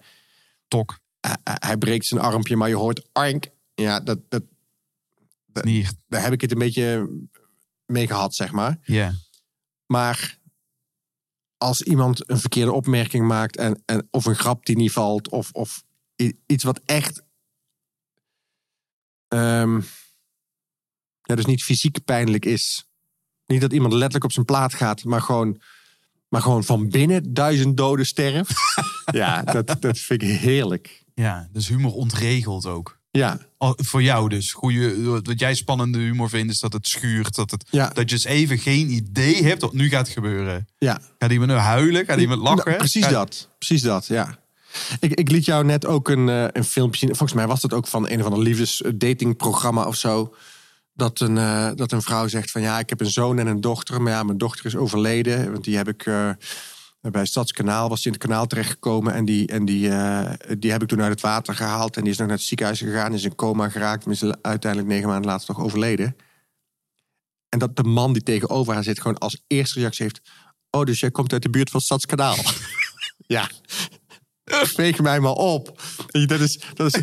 Tok. 0.67 0.99
hij- 1.19 1.37
hij 1.43 1.77
breekt 1.77 2.05
zijn 2.05 2.21
armpje, 2.21 2.55
maar 2.55 2.69
je 2.69 2.75
hoort 2.75 3.07
arnk. 3.11 3.45
Ja, 3.75 3.99
dat, 3.99 4.19
dat, 4.29 4.43
Niet. 5.61 5.95
daar 6.07 6.21
heb 6.21 6.33
ik 6.33 6.41
het 6.41 6.51
een 6.51 6.57
beetje 6.57 7.09
mee 7.85 8.07
gehad, 8.07 8.35
zeg 8.35 8.51
maar. 8.51 8.79
Ja. 8.81 9.13
Maar 9.85 10.37
als 11.57 11.81
iemand 11.81 12.29
een 12.29 12.39
verkeerde 12.39 12.71
opmerking 12.71 13.27
maakt 13.27 13.57
en, 13.57 13.81
en, 13.85 14.07
of 14.11 14.25
een 14.25 14.35
grap 14.35 14.65
die 14.65 14.75
niet 14.75 14.91
valt, 14.91 15.29
of, 15.29 15.51
of 15.51 15.83
iets 16.45 16.63
wat 16.63 16.81
echt. 16.85 17.23
ehm, 19.27 19.81
ja, 21.21 21.35
dus 21.35 21.45
niet 21.45 21.63
fysiek 21.63 22.03
pijnlijk 22.03 22.45
is. 22.45 22.87
Niet 23.45 23.61
dat 23.61 23.73
iemand 23.73 23.93
letterlijk 23.93 24.23
op 24.23 24.31
zijn 24.31 24.45
plaat 24.45 24.73
gaat, 24.73 25.03
maar 25.03 25.21
gewoon, 25.21 25.61
maar 26.27 26.41
gewoon 26.41 26.63
van 26.63 26.89
binnen 26.89 27.33
duizend 27.33 27.77
doden 27.77 28.05
sterft. 28.05 28.53
ja, 29.11 29.41
dat, 29.43 29.81
dat 29.81 29.97
vind 29.97 30.21
ik 30.21 30.29
heerlijk. 30.29 31.03
ja, 31.13 31.47
dus 31.51 31.67
humor 31.67 31.93
ontregelt 31.93 32.65
ook. 32.65 33.01
Ja, 33.17 33.39
voor 33.59 34.03
jou 34.03 34.29
dus. 34.29 34.51
Goeie, 34.53 35.03
wat 35.09 35.39
jij 35.39 35.55
spannende 35.55 35.97
humor 35.97 36.29
vindt 36.29 36.51
is 36.53 36.59
dat 36.59 36.73
het 36.73 36.87
schuurt. 36.87 37.35
Dat, 37.35 37.51
het, 37.51 37.65
Ja. 37.69 37.87
dat 37.87 38.09
je 38.09 38.15
dus 38.15 38.23
even 38.25 38.57
geen 38.57 38.89
idee 38.89 39.43
hebt 39.43 39.61
wat 39.61 39.73
nu 39.73 39.89
gaat 39.89 40.09
gebeuren. 40.09 40.67
ja. 40.77 41.01
Gaat 41.19 41.31
iemand 41.31 41.51
nu 41.51 41.57
huilen? 41.57 42.05
Gaat 42.05 42.19
iemand 42.19 42.41
lachen? 42.41 42.65
Nou, 42.65 42.77
precies 42.77 43.03
Gaat- 43.03 43.11
dat. 43.13 43.49
Precies 43.57 43.81
dat, 43.81 44.05
ja. 44.05 44.37
Ik, 44.99 45.13
ik 45.13 45.29
liet 45.31 45.45
jou 45.45 45.65
net 45.65 45.85
ook 45.85 46.09
een, 46.09 46.29
eh, 46.29 46.45
een 46.51 46.63
filmpje 46.63 46.99
zien. 46.99 47.07
Volgens 47.15 47.33
mij 47.33 47.47
was 47.47 47.61
dat 47.61 47.73
ook 47.73 47.87
van 47.87 48.09
een 48.09 48.19
of 48.19 48.25
ander 48.25 48.41
liefdesdatingprogramma 48.43 49.85
of 49.87 49.95
zo. 49.95 50.35
Dat 50.93 51.19
een, 51.19 51.37
eh, 51.37 51.69
dat 51.75 51.91
een 51.91 52.01
vrouw 52.01 52.27
zegt 52.27 52.51
van 52.51 52.61
ja, 52.61 52.79
ik 52.79 52.89
heb 52.89 52.99
een 53.01 53.11
zoon 53.11 53.39
en 53.39 53.47
een 53.47 53.61
dochter. 53.61 54.01
Maar 54.01 54.11
ja, 54.13 54.23
mijn 54.23 54.37
dochter 54.37 54.65
is 54.65 54.75
overleden. 54.75 55.51
Want 55.51 55.63
die 55.63 55.77
heb 55.77 55.87
ik 55.87 56.05
eh, 56.05 56.29
bij 57.11 57.25
Stadskanaal, 57.25 57.89
was 57.89 58.01
die 58.01 58.11
in 58.11 58.17
het 58.17 58.27
kanaal 58.27 58.47
terechtgekomen. 58.47 59.13
En 59.13 59.25
die, 59.25 59.47
en 59.47 59.65
die, 59.65 59.89
eh, 59.89 60.33
die 60.57 60.71
heb 60.71 60.81
ik 60.81 60.87
toen 60.87 61.01
uit 61.01 61.11
het 61.11 61.21
water 61.21 61.55
gehaald. 61.55 61.97
En 61.97 62.03
die 62.03 62.11
is 62.11 62.17
nog 62.17 62.27
naar 62.27 62.37
het 62.37 62.45
ziekenhuis 62.45 62.79
gegaan. 62.79 63.13
Is 63.13 63.23
in 63.23 63.35
coma 63.35 63.69
geraakt. 63.69 64.05
Maar 64.05 64.13
is 64.13 64.23
uiteindelijk 64.41 64.91
negen 64.91 65.07
maanden 65.07 65.31
later 65.31 65.47
toch 65.47 65.59
overleden. 65.59 66.15
En 67.49 67.59
dat 67.59 67.75
de 67.75 67.83
man 67.83 68.13
die 68.13 68.23
tegenover 68.23 68.73
haar 68.73 68.83
zit 68.83 69.01
gewoon 69.01 69.17
als 69.17 69.43
eerste 69.47 69.79
reactie 69.79 70.03
heeft... 70.03 70.21
Oh, 70.69 70.83
dus 70.83 70.99
jij 70.99 71.11
komt 71.11 71.33
uit 71.33 71.41
de 71.41 71.49
buurt 71.49 71.69
van 71.69 71.81
Stadskanaal. 71.81 72.35
ja. 73.35 73.49
Veeg 74.45 74.99
mij 74.99 75.19
maar 75.19 75.31
op. 75.31 75.81
Dat 76.07 76.39
is, 76.39 76.59
dat 76.73 76.95
is 76.95 77.01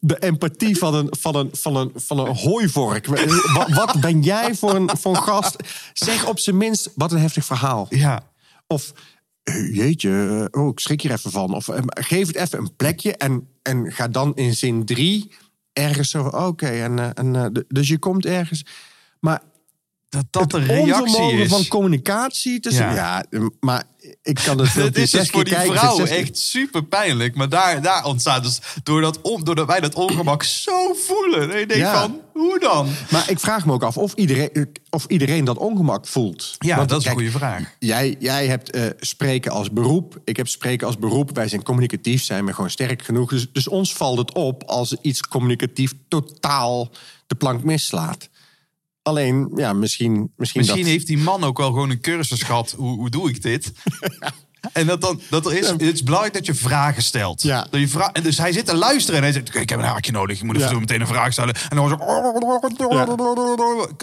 de 0.00 0.18
empathie 0.18 0.78
van 0.78 0.94
een, 0.94 1.08
van 1.10 1.34
een, 1.34 1.50
van 1.52 1.76
een, 1.76 1.92
van 1.94 2.18
een 2.18 2.36
hooivork. 2.36 3.06
Wat, 3.06 3.68
wat 3.68 4.00
ben 4.00 4.22
jij 4.22 4.54
voor 4.54 4.74
een, 4.74 4.90
voor 4.98 5.16
een 5.16 5.22
gast? 5.22 5.56
Zeg 5.92 6.26
op 6.26 6.38
zijn 6.38 6.56
minst, 6.56 6.90
wat 6.94 7.12
een 7.12 7.18
heftig 7.18 7.44
verhaal. 7.44 7.86
Ja. 7.90 8.28
Of, 8.66 8.92
jeetje, 9.72 10.48
eh, 10.52 10.62
oh, 10.62 10.68
ik 10.68 10.80
schrik 10.80 11.00
hier 11.00 11.12
even 11.12 11.30
van. 11.30 11.54
Of 11.54 11.68
eh, 11.68 11.82
geef 11.86 12.26
het 12.26 12.36
even 12.36 12.58
een 12.58 12.76
plekje 12.76 13.16
en, 13.16 13.48
en 13.62 13.92
ga 13.92 14.08
dan 14.08 14.36
in 14.36 14.54
zin 14.54 14.84
drie 14.84 15.32
ergens 15.72 16.10
zo 16.10 16.26
oké, 16.26 16.66
en, 16.66 17.14
eh, 17.14 17.46
dus 17.68 17.88
je 17.88 17.98
komt 17.98 18.26
ergens. 18.26 18.66
Maar 19.20 19.42
Dat 20.10 20.24
dat 20.30 20.50
de 20.50 20.58
het 20.60 20.66
reactie 20.68 21.32
is. 21.32 21.48
van 21.48 21.66
communicatie 21.66 22.60
tussen... 22.60 22.84
Ja. 22.84 23.24
Ja, 23.30 23.48
maar 23.60 23.84
ik 24.22 24.40
kan 24.44 24.58
het 24.58 24.72
Het 24.72 24.96
is 25.04 25.10
dus 25.10 25.30
voor 25.30 25.44
die 25.44 25.54
kijken, 25.54 25.78
vrouw 25.78 26.04
echt 26.04 26.38
super 26.38 26.84
pijnlijk. 26.84 27.34
Maar 27.34 27.48
daar, 27.48 27.82
daar 27.82 28.04
ontstaat 28.04 28.42
dus, 28.42 28.60
doordat, 28.82 29.20
on, 29.20 29.44
doordat 29.44 29.66
wij 29.66 29.80
dat 29.80 29.94
ongemak 29.94 30.42
zo 30.42 30.94
voelen. 30.94 31.50
En 31.52 31.58
je 31.58 31.66
denkt 31.66 31.84
Ja. 31.84 32.00
van, 32.00 32.20
hoe 32.32 32.58
dan? 32.58 32.88
Maar 33.10 33.30
ik 33.30 33.40
vraag 33.40 33.66
me 33.66 33.72
ook 33.72 33.82
af 33.82 33.96
of 33.96 34.14
iedereen, 34.14 34.72
of 34.90 35.04
iedereen 35.06 35.44
dat 35.44 35.56
ongemak 35.56 36.06
voelt. 36.06 36.54
Ja, 36.58 36.76
Want 36.76 36.88
dat 36.88 37.00
is 37.00 37.06
een 37.06 37.12
goede 37.12 37.30
vraag. 37.30 37.74
Jij, 37.78 38.16
jij 38.18 38.46
hebt 38.46 38.70
eh, 38.70 38.82
spreken 39.00 39.52
als 39.52 39.70
beroep. 39.70 40.20
Ik 40.24 40.36
heb 40.36 40.48
spreken 40.48 40.86
als 40.86 40.98
beroep. 40.98 41.34
Wij 41.34 41.48
zijn 41.48 41.62
communicatief, 41.62 42.22
zijn 42.22 42.46
we 42.46 42.54
gewoon 42.54 42.70
sterk 42.70 43.02
genoeg. 43.02 43.30
Dus, 43.30 43.46
dus 43.52 43.68
ons 43.68 43.92
valt 43.94 44.18
het 44.18 44.32
op 44.34 44.62
als 44.62 44.96
iets 45.02 45.20
communicatief 45.20 45.92
totaal 46.08 46.90
de 47.26 47.34
plank 47.34 47.64
mislaat. 47.64 48.28
Alleen, 49.02 49.52
ja, 49.54 49.72
misschien... 49.72 50.32
Misschien, 50.36 50.60
Misschien 50.60 50.82
dat, 50.82 50.92
heeft 50.92 51.06
die 51.06 51.18
man 51.18 51.44
ook 51.44 51.58
wel 51.58 51.68
gewoon 51.68 51.90
een 51.90 52.00
cursus 52.00 52.42
gehad. 52.42 52.74
Hoe, 52.76 52.96
hoe 52.96 53.10
doe 53.10 53.28
ik 53.28 53.42
dit? 53.42 53.72
En 54.72 54.86
dat 54.86 55.00
dan, 55.00 55.20
dat 55.30 55.46
er 55.46 55.56
is, 55.56 55.68
het 55.68 55.82
is 55.82 56.02
belangrijk 56.02 56.34
dat 56.34 56.46
je 56.46 56.54
vragen 56.54 57.02
stelt. 57.02 57.42
Ja. 57.42 57.66
Dat 57.70 57.80
je 57.80 57.88
vra 57.88 58.12
en 58.12 58.22
dus 58.22 58.38
hij 58.38 58.52
zit 58.52 58.66
te 58.66 58.74
luisteren 58.76 59.16
en 59.16 59.22
hij 59.22 59.32
zegt: 59.32 59.48
"Oké, 59.48 59.58
Ik 59.58 59.68
heb 59.68 59.78
een 59.78 59.84
haakje 59.84 60.12
nodig. 60.12 60.38
Je 60.38 60.44
moet 60.44 60.54
even 60.56 60.68
Ja. 60.68 60.74
zo 60.74 60.80
meteen 60.80 61.00
een 61.00 61.06
vraag 61.06 61.32
stellen. 61.32 61.54
En 61.54 61.76
dan 61.76 61.88
was 61.88 61.98
zo. 61.98 62.04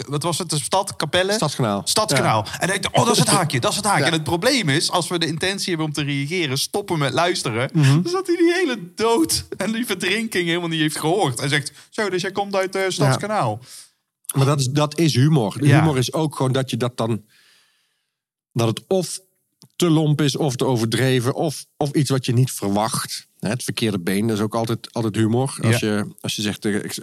Wat 0.08 0.22
was 0.22 0.38
het? 0.38 0.50
De 0.50 0.58
stad, 0.58 0.96
Capelle? 0.96 1.32
Stadskanaal. 1.32 1.82
Stadskanaal. 1.84 2.44
En 2.44 2.68
hij 2.68 2.78
denkt: 2.78 2.86
Oh, 2.98 3.04
dat 3.04 3.12
is 3.12 3.18
het 3.18 3.28
haakje. 3.28 3.60
Dat 3.60 3.70
is 3.70 3.76
het 3.76 3.86
haakje. 3.86 4.04
En 4.04 4.12
het 4.12 4.24
probleem 4.24 4.68
is, 4.68 4.90
als 4.90 5.08
we 5.08 5.18
de 5.18 5.26
intentie 5.26 5.68
hebben 5.68 5.86
om 5.86 5.92
te 5.92 6.02
reageren, 6.02 6.58
stoppen 6.58 6.98
met 6.98 7.12
luisteren. 7.12 7.70
Mhm. 7.72 8.02
Dan 8.02 8.12
zat 8.12 8.26
hij 8.26 8.36
die 8.36 8.52
hele 8.52 8.78
dood 8.94 9.44
en 9.56 9.72
die 9.72 9.86
verdrinking 9.86 10.46
helemaal 10.46 10.68
niet 10.68 10.80
heeft 10.80 10.98
gehoord. 10.98 11.38
Hij 11.38 11.48
zegt: 11.48 11.72
Zo, 11.90 12.10
dus 12.10 12.22
jij 12.22 12.32
komt 12.32 12.54
uit 12.54 12.74
eh 12.74 12.82
Stadskanaal. 12.88 13.60
Maar 14.36 14.46
dat 14.46 14.60
is, 14.60 14.66
dat 14.68 14.98
is 14.98 15.14
humor. 15.14 15.58
De 15.58 15.66
Ja. 15.66 15.78
humor 15.80 15.98
is 15.98 16.12
ook 16.12 16.36
gewoon 16.36 16.52
dat 16.52 16.70
je 16.70 16.76
dat 16.76 16.96
dan... 16.96 17.24
Dat 18.52 18.68
het 18.68 18.84
of 18.86 19.20
te 19.76 19.90
lomp 19.90 20.20
is 20.20 20.36
of 20.36 20.56
te 20.56 20.64
overdreven... 20.64 21.34
of, 21.34 21.66
of 21.76 21.92
iets 21.92 22.10
wat 22.10 22.26
je 22.26 22.32
niet 22.32 22.50
verwacht. 22.52 23.26
Het 23.38 23.62
verkeerde 23.62 23.98
been, 23.98 24.26
dat 24.26 24.36
is 24.36 24.42
ook 24.42 24.54
altijd, 24.54 24.92
altijd 24.92 25.14
humor. 25.14 25.58
Als, 25.62 25.78
Ja. 25.78 25.88
je, 25.88 26.14
als 26.20 26.36
je 26.36 26.42
zegt, 26.42 26.64
eh, 26.64 26.74
ik, 26.74 27.00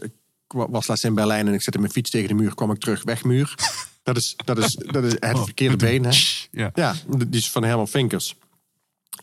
was 0.47 0.87
laatst 0.87 1.03
in 1.05 1.13
Berlijn... 1.13 1.47
en 1.47 1.53
ik 1.53 1.61
zette 1.61 1.79
mijn 1.79 1.91
fiets 1.91 2.09
tegen 2.09 2.27
de 2.27 2.33
muur, 2.33 2.55
kwam 2.55 2.71
ik 2.71 2.79
terug, 2.79 3.03
weg 3.03 3.23
muur. 3.23 3.55
Dat 4.03 4.17
is, 4.17 4.33
dat 4.45 4.57
is, 4.57 4.75
dat 4.75 5.03
is 5.03 5.15
het 5.19 5.39
verkeerde 5.39 5.75
been. 5.75 6.03
Hè? 6.03 6.17
Ja. 6.51 6.71
Ja, 6.73 6.95
die 7.17 7.27
is 7.29 7.51
van 7.51 7.63
Herman 7.63 7.87
Vinkers. 7.87 8.35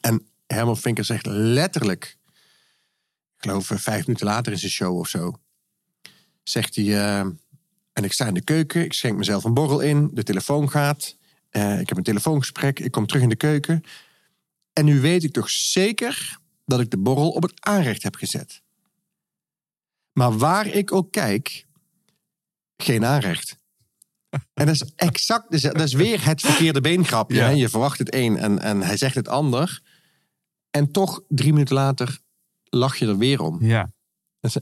En 0.01 0.27
Herman 0.47 0.77
Vinkers 0.77 1.07
zegt 1.07 1.27
letterlijk... 1.27 2.17
ik 3.37 3.43
geloof 3.43 3.71
eh, 3.71 3.79
vijf 3.79 4.07
minuten 4.07 4.27
later 4.27 4.53
in 4.53 4.59
zijn 4.59 4.71
show 4.73 4.99
of 4.99 5.09
zo... 5.09 5.39
zegt 6.43 6.75
hij... 6.77 6.85
eh, 7.21 7.27
en 7.93 8.05
ik 8.05 8.13
sta 8.13 8.27
in 8.27 8.35
de 8.35 8.45
keuken, 8.45 8.85
ik 8.85 8.93
schenk 8.93 9.17
mezelf 9.19 9.45
een 9.45 9.55
borrel 9.55 9.81
in, 9.81 10.11
de 10.13 10.23
telefoon 10.23 10.71
gaat. 10.71 11.17
eh, 11.51 11.81
ik 11.81 11.89
heb 11.89 11.99
een 11.99 12.05
telefoongesprek, 12.05 12.81
ik 12.81 12.91
kom 12.91 13.07
terug 13.07 13.23
in 13.23 13.29
de 13.29 13.37
keuken. 13.37 13.83
En 14.73 14.85
nu 14.85 15.01
weet 15.01 15.25
ik 15.25 15.33
toch 15.33 15.51
zeker 15.51 16.39
dat 16.65 16.81
ik 16.81 16.91
de 16.91 16.99
borrel 16.99 17.31
op 17.31 17.43
het 17.43 17.61
aanrecht 17.61 18.03
heb 18.03 18.15
gezet. 18.15 18.63
Maar 20.13 20.39
waar 20.39 20.67
ik 20.67 20.93
ook 20.93 21.13
kijk, 21.13 21.67
geen 22.77 23.05
aanrecht. 23.05 23.61
En 24.31 24.67
dat 24.67 24.75
is 24.75 24.83
exact, 24.97 25.63
dat 25.63 25.81
is 25.81 25.93
weer 25.93 26.25
het 26.25 26.41
verkeerde 26.41 26.81
beengrapje. 26.81 27.37
Ja. 27.37 27.45
hè. 27.47 27.51
Je 27.51 27.69
verwacht 27.69 27.99
het 27.99 28.15
een 28.15 28.37
en, 28.37 28.59
en 28.59 28.83
hij 28.83 28.97
zegt 28.97 29.15
het 29.15 29.29
ander. 29.29 29.81
En 30.71 30.91
toch, 30.91 31.23
drie 31.29 31.53
minuten 31.53 31.75
later, 31.75 32.19
lach 32.65 32.97
je 32.97 33.07
er 33.07 33.19
weer 33.19 33.41
om. 33.41 33.65
Ja. 33.65 33.93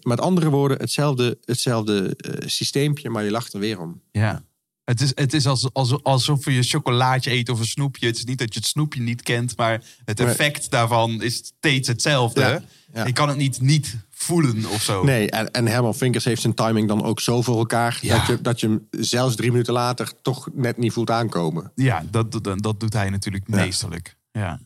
Met 0.03 0.21
andere 0.21 0.51
woorden, 0.51 0.79
hetzelfde, 0.79 1.38
hetzelfde 1.45 2.16
eh, 2.16 2.49
systeempje, 2.49 3.11
maar 3.11 3.25
je 3.25 3.31
lacht 3.31 3.53
er 3.53 3.61
weer 3.61 3.81
om. 3.81 4.01
Ja. 4.12 4.43
Het 4.85 5.01
is, 5.01 5.12
het 5.14 5.35
is 5.35 5.47
als, 5.47 5.73
als, 5.73 6.03
alsof 6.03 6.45
je 6.45 6.62
chocolaatje 6.62 7.31
eet 7.31 7.49
of 7.49 7.59
een 7.59 7.66
snoepje. 7.66 8.07
Het 8.07 8.16
is 8.16 8.25
niet 8.25 8.38
dat 8.38 8.55
je 8.55 8.61
het 8.61 8.69
snoepje 8.69 9.01
niet 9.01 9.23
kent, 9.23 9.57
maar 9.57 9.83
het 10.05 10.21
effect 10.21 10.71
daarvan 10.71 11.23
is 11.23 11.37
steeds 11.37 11.88
hetzelfde. 11.88 12.40
Ja, 12.40 12.62
ja. 12.95 13.07
Je 13.07 13.12
kan 13.12 13.29
het 13.29 13.37
niet 13.37 13.61
niet 13.61 13.97
voelen 14.11 14.66
of 14.66 14.83
zo. 14.83 15.05
Nee, 15.05 15.31
en, 15.31 15.51
en 15.51 15.66
Herman 15.66 15.95
Vinkers 15.95 16.25
heeft 16.25 16.40
zijn 16.40 16.55
timing 16.55 16.88
dan 16.88 17.05
ook 17.05 17.21
zo 17.21 17.43
voor 17.43 17.59
elkaar... 17.59 17.99
Ja. 18.01 18.16
Dat, 18.16 18.27
je, 18.27 18.40
dat 18.40 18.61
je 18.61 18.66
hem 18.66 18.88
zelfs 18.90 19.37
drie 19.37 19.51
minuten 19.51 19.73
later 19.73 20.12
toch 20.23 20.49
net 20.53 20.77
niet 20.79 20.93
voelt 20.93 21.11
aankomen. 21.11 21.73
Ja, 21.75 22.05
dat, 22.11 22.33
dat, 22.33 22.62
dat 22.62 22.81
doet 22.81 22.93
hij 22.93 23.11
natuurlijk 23.11 23.49
meesterlijk. 23.49 24.16
Ja. 24.33 24.61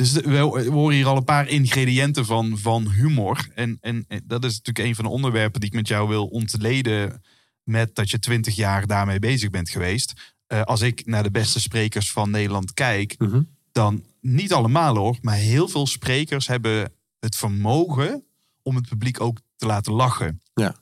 Dus 0.00 0.12
we 0.12 0.36
horen 0.70 0.94
hier 0.94 1.06
al 1.06 1.16
een 1.16 1.24
paar 1.24 1.48
ingrediënten 1.48 2.26
van, 2.26 2.58
van 2.58 2.90
humor. 2.90 3.48
En, 3.54 3.78
en, 3.80 4.04
en 4.08 4.22
dat 4.26 4.44
is 4.44 4.56
natuurlijk 4.56 4.88
een 4.88 4.94
van 4.94 5.04
de 5.04 5.10
onderwerpen 5.10 5.60
die 5.60 5.68
ik 5.68 5.76
met 5.76 5.88
jou 5.88 6.08
wil 6.08 6.26
ontleden. 6.26 7.22
Met 7.62 7.94
dat 7.94 8.10
je 8.10 8.18
twintig 8.18 8.56
jaar 8.56 8.86
daarmee 8.86 9.18
bezig 9.18 9.50
bent 9.50 9.70
geweest. 9.70 10.12
Eh, 10.46 10.62
als 10.62 10.80
ik 10.80 11.06
naar 11.06 11.22
de 11.22 11.30
beste 11.30 11.60
sprekers 11.60 12.12
van 12.12 12.30
Nederland 12.30 12.74
kijk, 12.74 13.14
Mhm. 13.18 13.42
dan 13.72 14.04
niet 14.20 14.52
allemaal 14.52 14.96
hoor, 14.96 15.18
maar 15.20 15.34
heel 15.36 15.68
veel 15.68 15.86
sprekers 15.86 16.46
hebben 16.46 16.92
het 17.18 17.36
vermogen 17.36 18.24
om 18.62 18.76
het 18.76 18.88
publiek 18.88 19.20
ook 19.20 19.40
te 19.56 19.66
laten 19.66 19.92
lachen. 19.92 20.40
Ja. 20.54 20.74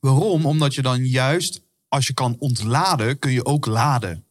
Waarom? 0.00 0.46
Omdat 0.46 0.74
je 0.74 0.82
dan 0.82 1.04
juist, 1.04 1.62
als 1.88 2.06
je 2.06 2.14
kan 2.14 2.36
ontladen, 2.38 3.18
kun 3.18 3.32
je 3.32 3.44
ook 3.44 3.66
laden. 3.66 4.24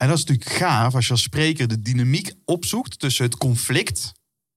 En 0.00 0.08
dat 0.08 0.18
is 0.18 0.24
natuurlijk 0.24 0.56
gaaf 0.56 0.94
als 0.94 1.06
je 1.06 1.12
als 1.12 1.22
spreker 1.22 1.68
de 1.68 1.80
dynamiek 1.82 2.32
opzoekt 2.44 2.98
tussen 2.98 3.24
het 3.24 3.36
conflict. 3.36 4.12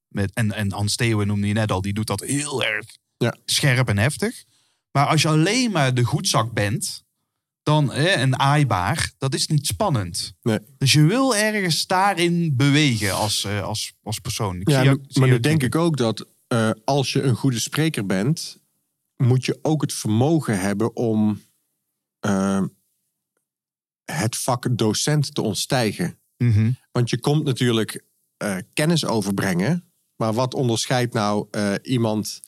Met, 0.07 0.33
en, 0.33 0.51
en 0.51 0.71
Hans 0.71 0.95
Theeuwen 0.95 1.27
noemde 1.27 1.47
je 1.47 1.53
net 1.53 1.71
al, 1.71 1.81
die 1.81 1.93
doet 1.93 2.07
dat 2.07 2.19
heel 2.19 2.63
erg 2.63 2.85
Ja. 3.17 3.35
scherp 3.45 3.87
en 3.89 3.97
heftig. 3.97 4.43
Maar 4.91 5.07
als 5.07 5.21
je 5.21 5.27
alleen 5.27 5.71
maar 5.71 5.93
de 5.93 6.03
goedzak 6.03 6.53
bent, 6.53 7.03
dan 7.63 7.91
hè, 7.91 8.15
een 8.21 8.39
aaibaar, 8.39 9.11
dat 9.17 9.33
is 9.33 9.47
niet 9.47 9.67
spannend. 9.67 10.33
Nee. 10.41 10.59
Dus 10.77 10.93
je 10.93 11.01
wil 11.03 11.35
ergens 11.35 11.87
daarin 11.87 12.55
bewegen 12.55 13.13
als, 13.13 13.43
eh, 13.43 13.61
als, 13.63 13.93
als 14.03 14.19
persoon. 14.19 14.59
Ik 14.61 14.69
Ja, 14.69 14.75
zie 14.75 14.83
jou- 14.85 14.97
nu- 14.97 15.03
zie 15.07 15.19
maar 15.19 15.29
nu 15.29 15.33
jou 15.39 15.39
denk 15.47 15.63
ik 15.63 15.75
ook 15.75 15.97
dat 15.97 16.27
eh, 16.47 16.69
als 16.85 17.13
je 17.13 17.21
een 17.21 17.35
goede 17.35 17.59
spreker 17.59 18.05
bent, 18.05 18.59
moet 19.17 19.45
je 19.45 19.59
ook 19.61 19.81
het 19.81 19.93
vermogen 19.93 20.59
hebben 20.59 20.95
om 20.95 21.41
eh, 22.19 22.63
het 24.13 24.37
vak 24.37 24.77
docent 24.77 25.35
te 25.35 25.41
ontstijgen. 25.41 26.19
Mhm. 26.37 26.71
Want 26.91 27.09
je 27.09 27.19
komt 27.19 27.43
natuurlijk 27.43 28.03
eh, 28.37 28.55
kennis 28.73 29.05
overbrengen, 29.05 29.91
maar 30.15 30.33
wat 30.33 30.53
onderscheidt 30.53 31.13
nou 31.13 31.47
eh, 31.51 31.73
iemand? 31.81 32.41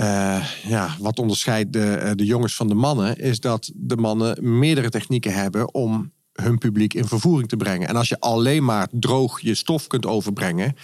eh, 0.00 0.44
ja, 0.62 0.96
wat 0.98 1.18
onderscheidt 1.18 1.72
de, 1.72 2.12
de 2.14 2.24
jongens 2.24 2.56
van 2.56 2.68
de 2.68 2.74
mannen, 2.74 3.16
is 3.16 3.40
dat 3.40 3.70
de 3.74 3.96
mannen 3.96 4.58
meerdere 4.58 4.90
technieken 4.90 5.34
hebben 5.34 5.74
om 5.74 6.12
hun 6.32 6.58
publiek 6.58 6.94
in 6.94 7.06
vervoering 7.06 7.48
te 7.48 7.56
brengen. 7.56 7.88
En 7.88 7.96
als 7.96 8.08
je 8.08 8.20
alleen 8.20 8.64
maar 8.64 8.88
droog 8.90 9.40
je 9.40 9.54
stof 9.54 9.86
kunt 9.86 10.06
overbrengen, 10.06 10.76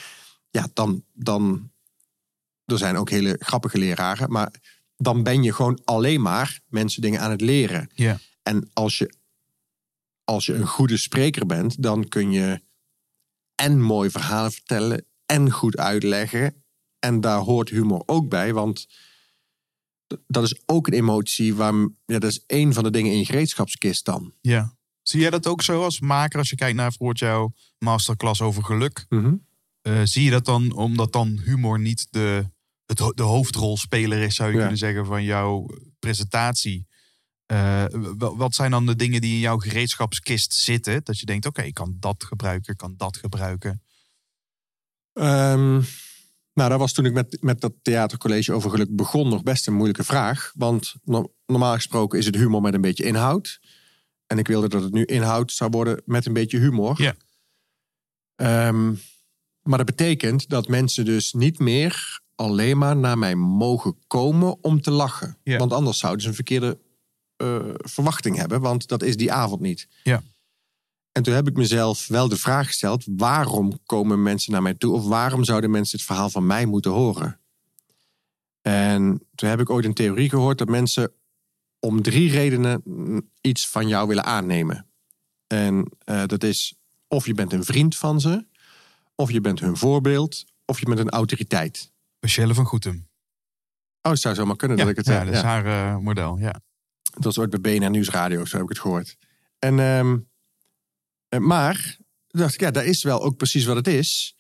ja, 0.51 0.69
dan, 0.73 1.05
dan. 1.13 1.71
Er 2.65 2.79
zijn 2.79 2.97
ook 2.97 3.11
hele 3.11 3.37
grappige 3.39 3.79
leraren, 3.79 4.31
maar 4.31 4.53
dan 4.97 5.23
ben 5.23 5.43
je 5.43 5.53
gewoon 5.53 5.81
alleen 5.85 6.21
maar 6.21 6.61
mensen 6.69 7.03
dingen 7.03 7.21
aan 7.21 7.31
het 7.31 7.41
leren. 7.41 7.91
Ja. 7.95 8.19
En 8.43 8.71
als 8.73 8.99
je, 8.99 9.15
als 10.27 10.47
je 10.47 10.55
een 10.55 10.67
goede 10.67 10.97
spreker 10.97 11.47
bent, 11.47 11.83
dan 11.83 12.09
kun 12.09 12.31
je 12.33 12.61
en 13.55 13.81
mooi 13.81 14.11
verhalen 14.11 14.53
vertellen 14.53 15.05
en 15.27 15.51
goed 15.51 15.77
uitleggen. 15.77 16.65
En 16.99 17.21
daar 17.21 17.39
hoort 17.39 17.69
humor 17.69 18.03
ook 18.07 18.29
bij, 18.29 18.53
want 18.53 18.87
dat 20.27 20.43
is 20.45 20.63
ook 20.67 20.87
een 20.87 20.93
emotie. 20.93 21.55
Waar, 21.55 21.75
ja, 22.07 22.19
dat 22.19 22.31
is 22.31 22.45
één 22.47 22.73
van 22.73 22.85
de 22.85 22.91
dingen 22.91 23.13
in 23.13 23.19
je 23.19 23.25
gereedschapskist 23.25 24.05
dan. 24.05 24.33
Ja. 24.41 24.75
Zie 25.03 25.21
jij 25.21 25.31
dat 25.31 25.47
ook 25.47 25.63
zo 25.63 25.83
als 25.83 26.01
maker 26.01 26.39
als 26.39 26.51
je 26.51 26.57
kijkt 26.57 26.77
naar 26.77 26.89
bijvoorbeeld 26.89 27.19
jouw 27.19 27.53
masterclass 27.79 28.41
over 28.41 28.65
geluk? 28.65 29.07
Eh, 29.81 30.01
zie 30.05 30.25
je 30.25 30.31
dat 30.31 30.45
dan 30.45 30.73
omdat 30.73 31.13
dan 31.13 31.41
humor 31.45 31.81
niet 31.81 32.07
de, 32.11 32.51
het, 32.87 33.13
de 33.15 33.23
hoofdrolspeler 33.23 34.23
is, 34.23 34.35
zou 34.35 34.49
je 34.49 34.55
Ja. 34.55 34.61
kunnen 34.61 34.79
zeggen, 34.79 35.07
van 35.07 35.25
jouw 35.25 35.67
presentatie? 35.99 36.87
Eh, 37.47 37.85
wa- 37.91 38.37
wat 38.37 38.55
zijn 38.55 38.71
dan 38.71 38.87
de 38.87 38.97
dingen 38.97 39.21
die 39.21 39.33
in 39.33 39.39
jouw 39.39 39.59
gereedschapskist 39.59 40.55
zitten? 40.55 41.01
Dat 41.05 41.19
je 41.19 41.27
denkt, 41.27 41.47
oké, 41.47 41.63
ik 41.63 41.75
kan 41.75 41.97
dat 42.01 42.25
gebruiken, 42.25 42.73
ik 42.73 42.79
kan 42.79 42.95
dat 42.97 43.17
gebruiken. 43.17 43.83
Ehm, 45.13 45.83
nou, 46.53 46.71
dat 46.71 46.79
was 46.79 46.93
toen 46.93 47.05
ik 47.05 47.13
met, 47.13 47.37
met 47.41 47.61
dat 47.61 47.73
theatercollege 47.83 48.53
over 48.53 48.71
geluk 48.71 48.97
begon 48.97 49.29
nog 49.29 49.43
best 49.43 49.67
een 49.67 49.75
moeilijke 49.75 50.05
vraag. 50.05 50.53
Want 50.55 50.95
no- 51.05 51.33
normaal 51.47 51.75
gesproken 51.75 52.19
is 52.19 52.27
het 52.27 52.35
humor 52.35 52.61
met 52.61 52.75
een 52.75 52.81
beetje 52.81 53.05
inhoud. 53.05 53.61
En 54.27 54.39
ik 54.39 54.47
wilde 54.47 54.69
dat 54.69 54.83
het 54.83 54.93
nu 54.93 55.05
inhoud 55.05 55.53
zou 55.53 55.71
worden 55.71 56.03
met 56.05 56.27
een 56.27 56.33
beetje 56.33 56.59
humor. 56.59 57.03
Ja. 57.03 57.15
Ehm, 58.35 58.95
maar 59.63 59.79
dat 59.79 59.87
betekent 59.87 60.49
dat 60.49 60.69
mensen 60.69 61.05
dus 61.05 61.33
niet 61.33 61.59
meer 61.59 62.21
alleen 62.35 62.79
maar 62.79 62.97
naar 62.97 63.19
mij 63.19 63.35
mogen 63.35 63.99
komen 64.07 64.65
om 64.65 64.81
te 64.81 64.91
lachen. 64.91 65.39
Want 65.59 65.73
anders 65.73 65.99
zouden 65.99 66.23
ze 66.23 66.29
een 66.29 66.35
verkeerde 66.35 66.79
eh, 67.37 67.59
verwachting 67.77 68.37
hebben. 68.37 68.61
Want 68.61 68.89
dat 68.89 69.03
is 69.03 69.17
die 69.17 69.33
avond 69.33 69.61
niet. 69.61 69.89
Ja. 70.03 70.23
En 71.13 71.23
toen 71.23 71.35
heb 71.35 71.49
ik 71.49 71.57
mezelf 71.57 72.07
wel 72.07 72.29
de 72.29 72.37
vraag 72.37 72.67
gesteld: 72.67 73.05
waarom 73.07 73.79
komen 73.87 74.23
mensen 74.23 74.53
naar 74.53 74.63
mij 74.63 74.75
toe? 74.75 74.95
Of 74.95 75.05
waarom 75.07 75.45
zouden 75.45 75.71
mensen 75.71 75.99
het 75.99 76.07
verhaal 76.07 76.31
van 76.31 76.47
mij 76.47 76.67
moeten 76.67 76.91
horen? 76.91 77.41
En 78.63 79.23
toen 79.35 79.49
heb 79.49 79.61
ik 79.61 79.71
ooit 79.71 79.85
een 79.85 79.95
theorie 79.95 80.29
gehoord 80.29 80.59
dat 80.59 80.69
mensen 80.69 81.13
om 81.81 82.03
drie 82.03 82.31
redenen 82.31 82.83
iets 83.41 83.69
van 83.69 83.89
jou 83.89 84.09
willen 84.09 84.25
aannemen. 84.25 84.87
En 85.47 85.89
eh, 86.05 86.27
dat 86.27 86.43
is 86.43 86.75
of 87.09 87.27
je 87.27 87.35
bent 87.35 87.53
een 87.53 87.65
vriend 87.65 87.97
van 87.97 88.21
ze, 88.21 88.47
of 89.15 89.31
je 89.31 89.41
bent 89.41 89.61
hun 89.61 89.77
voorbeeld, 89.77 90.45
of 90.65 90.79
je 90.79 90.87
bent 90.87 90.99
een 90.99 91.11
autoriteit. 91.11 91.93
Michelle 92.21 92.55
van 92.55 92.65
Goetem. 92.65 93.09
Oh, 94.03 94.13
het 94.13 94.21
zou 94.21 94.35
zomaar 94.35 94.57
kunnen 94.57 94.77
Ja, 94.77 94.83
dat 94.83 94.93
ik 94.93 94.99
het 94.99 95.07
ja, 95.15 95.25
dat 95.25 95.35
is 95.35 95.41
Ja. 95.41 95.47
haar 95.47 95.67
eh, 95.67 95.97
model, 95.99 96.39
ja. 96.39 96.61
Dat 97.17 97.25
was 97.35 97.39
ooit 97.39 97.61
bij 97.61 97.79
BNR 97.79 97.91
Nieuwsradio, 97.91 98.45
zo 98.45 98.55
heb 98.57 98.63
ik 98.65 98.69
het 98.69 98.79
gehoord. 98.79 99.17
En, 99.59 99.79
ehm, 99.81 100.17
eh, 101.29 101.41
maar, 101.41 101.97
dacht 102.29 102.55
ik, 102.55 102.61
ja, 102.61 102.71
dat 102.71 102.85
is 102.85 103.03
wel 103.03 103.23
ook 103.23 103.37
precies 103.37 103.65
wat 103.65 103.77
het 103.77 103.87
is. 103.89 104.37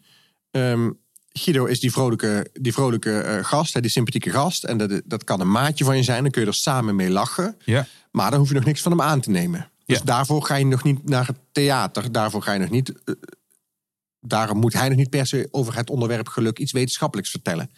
Ehm, 0.50 0.90
Guido 1.32 1.64
is 1.64 1.80
die 1.80 1.92
vrolijke, 1.92 2.50
die 2.52 2.72
vrolijke 2.72 3.18
eh, 3.20 3.44
gast, 3.44 3.74
hè, 3.74 3.80
die 3.80 3.90
sympathieke 3.90 4.30
gast. 4.30 4.64
En 4.64 4.78
dat, 4.78 5.02
dat 5.04 5.24
kan 5.24 5.40
een 5.40 5.50
maatje 5.50 5.84
van 5.84 5.96
je 5.96 6.02
zijn, 6.02 6.22
dan 6.22 6.30
kun 6.30 6.40
je 6.42 6.46
er 6.48 6.54
samen 6.54 6.96
mee 6.96 7.10
lachen. 7.10 7.56
Ja. 7.64 7.86
Maar 8.10 8.30
dan 8.30 8.38
hoef 8.38 8.48
je 8.48 8.54
nog 8.54 8.64
niks 8.64 8.80
van 8.82 8.92
hem 8.92 9.00
aan 9.00 9.20
te 9.20 9.30
nemen. 9.30 9.70
Dus 9.84 9.98
Ja. 9.98 10.04
daarvoor 10.04 10.42
ga 10.44 10.54
je 10.54 10.64
nog 10.66 10.82
niet 10.84 11.08
naar 11.08 11.26
het 11.26 11.36
theater. 11.52 12.12
Daarvoor 12.12 12.42
ga 12.42 12.52
je 12.52 12.58
nog 12.58 12.70
niet. 12.70 12.92
eh, 13.04 13.14
daarom 14.20 14.58
moet 14.58 14.72
hij 14.72 14.88
nog 14.88 14.96
niet 14.98 15.10
per 15.10 15.26
se 15.26 15.48
over 15.50 15.76
het 15.76 15.90
onderwerp 15.90 16.28
geluk 16.28 16.58
iets 16.58 16.72
wetenschappelijks 16.72 17.30
vertellen. 17.30 17.70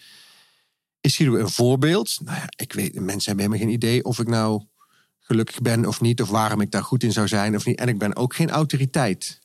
Is 1.01 1.17
Guido 1.17 1.37
een 1.37 1.49
voorbeeld? 1.49 2.19
Nou 2.25 2.37
ja, 2.37 2.47
ik 2.57 2.73
weet, 2.73 2.95
mensen 2.95 3.27
hebben 3.27 3.45
helemaal 3.45 3.59
geen 3.67 3.75
idee 3.75 4.05
of 4.05 4.19
ik 4.19 4.29
nou 4.29 4.63
gelukkig 5.29 5.61
ben 5.63 5.87
of 5.87 6.01
niet, 6.01 6.23
of 6.23 6.29
waarom 6.29 6.61
ik 6.61 6.71
daar 6.71 6.85
goed 6.85 7.03
in 7.03 7.13
zou 7.13 7.29
zijn 7.29 7.55
of 7.57 7.65
niet. 7.67 7.79
En 7.79 7.89
ik 7.89 7.99
ben 7.99 8.17
ook 8.17 8.35
geen 8.35 8.51
autoriteit 8.51 9.39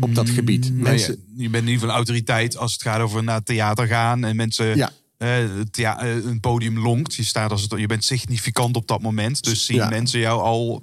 op 0.00 0.14
dat 0.14 0.28
gebied. 0.30 0.70
Mm, 0.70 0.82
Mensen, 0.82 1.08
nou 1.18 1.28
ja, 1.36 1.42
je 1.42 1.50
bent 1.50 1.62
in 1.62 1.68
ieder 1.68 1.80
geval 1.80 1.94
autoriteit 1.96 2.56
als 2.56 2.72
het 2.72 2.82
gaat 2.82 3.00
over 3.00 3.22
naar 3.24 3.36
het 3.36 3.46
theater 3.46 3.86
gaan 3.86 4.24
en 4.24 4.36
mensen. 4.36 4.76
Ja. 4.76 4.90
eh, 5.16 5.28
het 5.58 5.72
thea- 5.72 6.00
eh, 6.00 6.24
een 6.24 6.40
podium 6.40 6.78
longt. 6.78 7.14
Je, 7.14 7.22
staat 7.24 7.50
als 7.50 7.62
het, 7.62 7.78
je 7.80 7.86
bent 7.86 8.04
significant 8.04 8.76
op 8.76 8.86
dat 8.88 9.02
moment. 9.02 9.42
Dus 9.44 9.64
zien 9.64 9.76
Ja. 9.76 9.88
mensen 9.88 10.20
jou 10.20 10.40
al. 10.42 10.82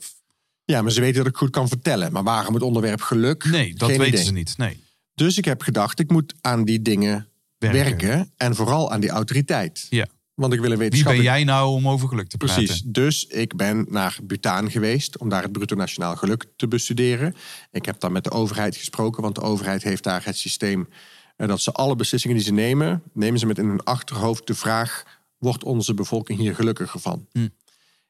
ja, 0.65 0.81
maar 0.81 0.91
ze 0.91 1.01
weten 1.01 1.17
dat 1.23 1.27
ik 1.31 1.37
goed 1.37 1.49
kan 1.49 1.67
vertellen. 1.67 2.11
Maar 2.11 2.23
waarom 2.23 2.53
het 2.53 2.63
onderwerp 2.63 3.01
geluk? 3.01 3.45
Nee, 3.45 3.73
dat 3.75 3.89
Geen 3.89 3.97
weten 3.97 4.13
idee. 4.13 4.25
ze 4.25 4.31
niet. 4.31 4.57
Nee. 4.57 4.83
Dus 5.15 5.37
ik 5.37 5.45
heb 5.45 5.61
gedacht, 5.61 5.99
ik 5.99 6.09
moet 6.11 6.33
aan 6.41 6.63
die 6.65 6.81
dingen 6.81 7.27
Werken. 7.57 7.79
werken. 7.83 8.31
En 8.37 8.55
vooral 8.55 8.91
aan 8.91 8.99
die 8.99 9.09
autoriteit. 9.09 9.87
Ja. 9.89 10.07
Want 10.39 10.53
ik 10.53 10.59
wil 10.59 10.71
een 10.71 10.89
Wie 10.89 11.03
ben 11.03 11.21
jij 11.21 11.43
nou 11.43 11.69
om 11.69 11.87
over 11.87 12.07
geluk 12.07 12.29
te 12.29 12.37
praten? 12.37 12.63
Precies. 12.63 12.81
Dus 12.85 13.25
ik 13.25 13.55
ben 13.55 13.85
naar 13.89 14.17
Bhutan 14.23 14.71
geweest 14.71 15.17
om 15.17 15.29
daar 15.29 15.41
het 15.41 15.51
bruto 15.51 15.75
nationaal 15.75 16.15
geluk 16.15 16.45
te 16.55 16.67
bestuderen. 16.67 17.35
Ik 17.71 17.85
heb 17.85 17.99
dan 17.99 18.11
met 18.11 18.23
de 18.23 18.31
overheid 18.31 18.75
gesproken, 18.75 19.21
want 19.21 19.35
de 19.35 19.41
overheid 19.41 19.83
heeft 19.83 20.03
daar 20.03 20.25
het 20.25 20.37
systeem 20.37 20.89
eh, 21.35 21.47
dat 21.47 21.61
ze 21.61 21.71
alle 21.71 21.95
beslissingen 21.95 22.37
die 22.37 22.45
ze 22.45 22.53
nemen, 22.53 23.03
nemen 23.13 23.39
ze 23.39 23.45
met 23.45 23.57
in 23.57 23.67
hun 23.67 23.83
achterhoofd 23.83 24.47
de 24.47 24.55
vraag: 24.55 25.03
wordt 25.37 25.63
onze 25.63 25.93
bevolking 25.93 26.39
hier 26.39 26.55
gelukkiger 26.55 26.99
van? 26.99 27.27
Hm. 27.31 27.47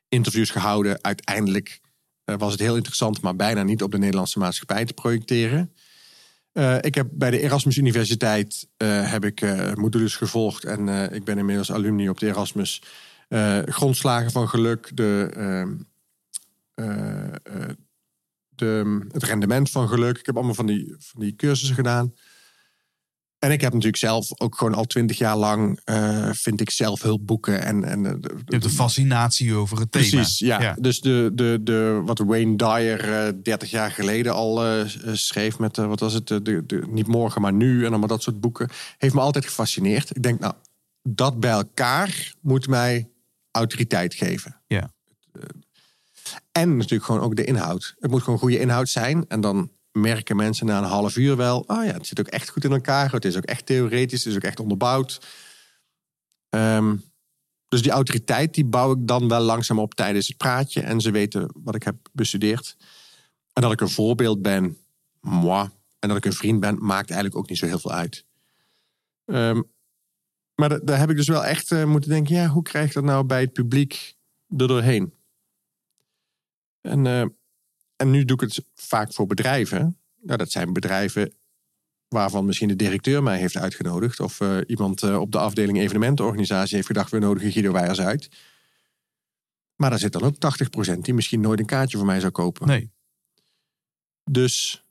Interviews 0.08 0.50
gehouden. 0.50 1.04
Uiteindelijk 1.04 1.80
eh, 2.24 2.36
was 2.38 2.52
het 2.52 2.62
heel 2.62 2.76
interessant, 2.76 3.22
maar 3.22 3.36
bijna 3.36 3.64
niet 3.64 3.84
op 3.84 3.92
de 3.92 3.98
Nederlandse 3.98 4.40
maatschappij 4.40 4.86
te 4.86 4.94
projecteren. 4.94 5.74
Eh, 6.60 6.78
ik 6.82 6.96
heb 6.96 7.08
bij 7.12 7.32
de 7.32 7.40
Erasmus 7.40 7.78
Universiteit 7.78 8.68
eh, 8.78 9.12
heb 9.12 9.26
ik 9.26 9.42
eh, 9.42 9.74
modules 9.74 10.16
gevolgd 10.16 10.64
en 10.64 11.12
ik 11.14 11.24
ben 11.24 11.38
inmiddels 11.38 11.72
alumni 11.72 12.10
op 12.10 12.20
de 12.20 12.28
Erasmus. 12.28 12.82
Grondslagen 13.66 14.32
van 14.32 14.50
geluk, 14.50 14.92
de, 14.94 15.32
ehm, 15.36 15.72
eh, 16.80 17.28
eh, 17.28 17.70
de, 18.50 19.00
het 19.12 19.24
rendement 19.24 19.70
van 19.70 19.88
geluk. 19.88 20.18
Ik 20.18 20.26
heb 20.26 20.36
allemaal 20.36 20.54
van 20.54 20.66
die, 20.66 20.96
van 21.00 21.22
die 21.22 21.36
cursussen 21.36 21.76
gedaan. 21.76 22.14
En 23.40 23.52
ik 23.52 23.62
heb 23.62 23.72
natuurlijk 23.72 23.98
zelf 23.98 24.42
ook 24.42 24.58
gewoon 24.58 24.74
al 24.74 24.86
twintig 24.86 25.18
jaar 25.18 25.38
lang, 25.38 25.80
eh, 25.84 26.30
vind 26.32 26.62
ik 26.62 26.70
zelf 26.70 27.02
hulpboeken. 27.02 27.62
En, 27.62 27.84
en, 27.84 28.06
eh, 28.06 28.12
de- 28.20 28.30
Je 28.36 28.52
hebt 28.52 28.64
een 28.64 28.70
fascinatie 28.70 29.54
over 29.56 29.80
het 29.80 29.92
thema. 29.92 30.10
Precies, 30.10 30.40
ja. 30.40 30.76
Dus 30.80 31.02
de, 31.02 31.32
de, 31.34 31.60
de, 31.64 32.02
wat 32.06 32.20
Wayne 32.20 32.56
Dyer 32.56 33.14
eh 33.28 33.34
30 33.44 33.70
jaar 33.70 33.92
geleden 33.92 34.34
al 34.34 34.86
schreef 35.14 35.60
met, 35.60 35.78
wat 35.78 36.00
was 36.00 36.14
het, 36.14 36.28
de, 36.28 36.42
de, 36.42 36.64
de- 36.66 36.84
niet 36.90 37.08
morgen 37.08 37.42
maar 37.42 37.54
nu 37.54 37.82
en 37.84 37.90
allemaal 37.90 38.08
dat 38.08 38.22
soort 38.24 38.40
boeken, 38.40 38.70
heeft 38.98 39.14
me 39.14 39.20
altijd 39.22 39.46
gefascineerd. 39.46 40.16
Ik 40.16 40.24
denk, 40.24 40.40
nou, 40.40 40.54
dat 41.04 41.40
bij 41.40 41.52
elkaar 41.52 42.34
moet 42.42 42.68
mij 42.68 43.10
autoriteit 43.52 44.14
geven. 44.14 44.62
Ja. 44.68 44.94
En 46.52 46.78
natuurlijk 46.78 47.04
gewoon 47.04 47.22
ook 47.22 47.36
de 47.36 47.44
inhoud. 47.46 47.96
Het 48.00 48.12
moet 48.12 48.24
gewoon 48.24 48.40
goede 48.40 48.60
inhoud 48.60 48.90
zijn. 48.90 49.26
En 49.28 49.42
dan 49.42 49.72
merken 49.92 50.36
mensen 50.36 50.66
na 50.66 50.78
een 50.78 50.84
half 50.84 51.16
uur 51.18 51.36
wel... 51.36 51.60
oh 51.68 51.86
ja, 51.86 51.94
het 51.94 52.08
zit 52.08 52.20
ook 52.20 52.28
echt 52.28 52.50
goed 52.50 52.64
in 52.64 52.72
elkaar. 52.72 53.12
Het 53.12 53.26
is 53.26 53.38
ook 53.38 53.44
echt 53.44 53.66
theoretisch. 53.66 54.24
Het 54.24 54.32
is 54.32 54.36
ook 54.36 54.44
echt 54.44 54.60
onderbouwd. 54.60 55.28
Ehm, 56.50 56.96
dus 57.68 57.82
die 57.82 57.92
autoriteit 57.92 58.54
die 58.54 58.66
bouw 58.66 58.92
ik 58.92 59.08
dan 59.08 59.28
wel 59.28 59.42
langzaam 59.42 59.80
op 59.80 59.94
tijdens 59.94 60.28
het 60.28 60.38
praatje. 60.38 60.82
En 60.82 61.02
ze 61.02 61.12
weten 61.12 61.52
wat 61.54 61.76
ik 61.76 61.84
heb 61.84 61.96
bestudeerd. 62.12 62.78
En 63.54 63.62
dat 63.62 63.72
ik 63.72 63.82
een 63.82 63.90
voorbeeld 63.90 64.42
ben, 64.42 64.78
moi. 65.22 65.70
En 66.00 66.08
dat 66.08 66.18
ik 66.18 66.26
een 66.26 66.34
vriend 66.34 66.60
ben, 66.60 66.86
maakt 66.86 67.10
eigenlijk 67.10 67.36
ook 67.36 67.50
niet 67.50 67.58
zo 67.58 67.66
heel 67.66 67.80
veel 67.80 67.92
uit. 67.92 68.26
Ehm, 69.26 69.62
maar 70.56 70.70
da- 70.70 70.80
daar 70.84 71.00
heb 71.00 71.10
ik 71.10 71.16
dus 71.16 71.28
wel 71.28 71.46
echt 71.46 71.72
eh, 71.72 71.86
moeten 71.86 72.10
denken... 72.10 72.36
ja, 72.36 72.48
hoe 72.48 72.64
krijg 72.64 72.88
ik 72.88 72.94
dat 72.94 73.04
nou 73.04 73.24
bij 73.24 73.42
het 73.42 73.54
publiek 73.54 74.16
er 74.58 74.68
doorheen? 74.68 75.14
En, 76.82 77.06
eh, 77.08 77.26
en 78.00 78.12
nu 78.12 78.26
doe 78.26 78.36
ik 78.36 78.42
het 78.42 78.66
vaak 78.76 79.14
voor 79.14 79.28
bedrijven. 79.28 79.98
Nou, 80.22 80.38
dat 80.38 80.52
zijn 80.52 80.74
bedrijven 80.74 81.34
waarvan 82.08 82.46
misschien 82.46 82.68
de 82.68 82.76
directeur 82.76 83.24
mij 83.24 83.38
heeft 83.38 83.58
uitgenodigd. 83.58 84.20
Of 84.20 84.42
eh, 84.42 84.58
iemand 84.68 85.04
eh, 85.04 85.20
op 85.20 85.32
de 85.32 85.38
afdeling 85.38 85.80
evenementenorganisatie 85.80 86.76
heeft 86.76 86.88
gedacht... 86.88 87.12
we 87.12 87.20
nodigen 87.20 87.52
Guido 87.52 87.72
Weijers 87.72 88.00
uit. 88.00 88.30
Maar 89.76 89.90
daar 89.90 90.00
zit 90.00 90.12
dan 90.12 90.22
ook 90.22 90.36
80% 90.96 91.00
die 91.00 91.14
misschien 91.14 91.42
nooit 91.42 91.60
een 91.60 91.66
kaartje 91.66 91.98
voor 91.98 92.06
mij 92.06 92.20
zou 92.20 92.32
kopen. 92.32 92.68
Nee. 92.68 92.92
Dus 94.24 94.84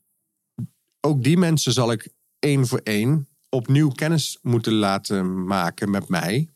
ook 1.00 1.22
die 1.22 1.36
mensen 1.36 1.72
zal 1.72 1.92
ik 1.92 2.08
één 2.38 2.66
voor 2.66 2.80
één 2.82 3.28
opnieuw 3.48 3.88
kennis 3.88 4.38
moeten 4.42 4.72
laten 4.72 5.44
maken 5.44 5.90
met 5.90 6.08
mij. 6.08 6.48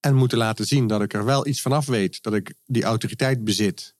En 0.00 0.14
moeten 0.14 0.38
laten 0.38 0.64
zien 0.64 0.86
dat 0.86 1.02
ik 1.02 1.14
er 1.14 1.24
wel 1.24 1.46
iets 1.46 1.60
vanaf 1.60 1.86
weet. 1.86 2.22
Dat 2.22 2.34
ik 2.34 2.54
die 2.66 2.84
autoriteit 2.84 3.44
bezit. 3.44 3.91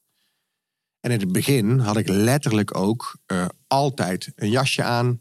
En 1.02 1.10
in 1.10 1.20
het 1.20 1.32
begin 1.32 1.78
had 1.78 1.96
ik 1.96 2.08
letterlijk 2.08 2.76
ook 2.76 3.16
eh, 3.26 3.46
altijd 3.66 4.32
een 4.36 4.50
jasje 4.50 4.82
aan. 4.82 5.20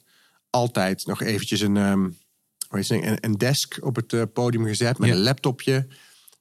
Altijd 0.49 1.05
nog 1.05 1.21
eventjes 1.21 1.59
een, 1.61 1.77
ehm, 1.77 1.99
hoe 1.99 2.79
heet 2.79 2.87
het, 2.89 3.03
een, 3.03 3.17
een 3.21 3.37
desk 3.37 3.77
op 3.81 3.95
het 3.95 4.13
eh, 4.13 4.21
podium 4.33 4.65
gezet 4.65 4.97
met 4.97 5.09
Ja. 5.09 5.15
een 5.15 5.21
laptopje. 5.21 5.87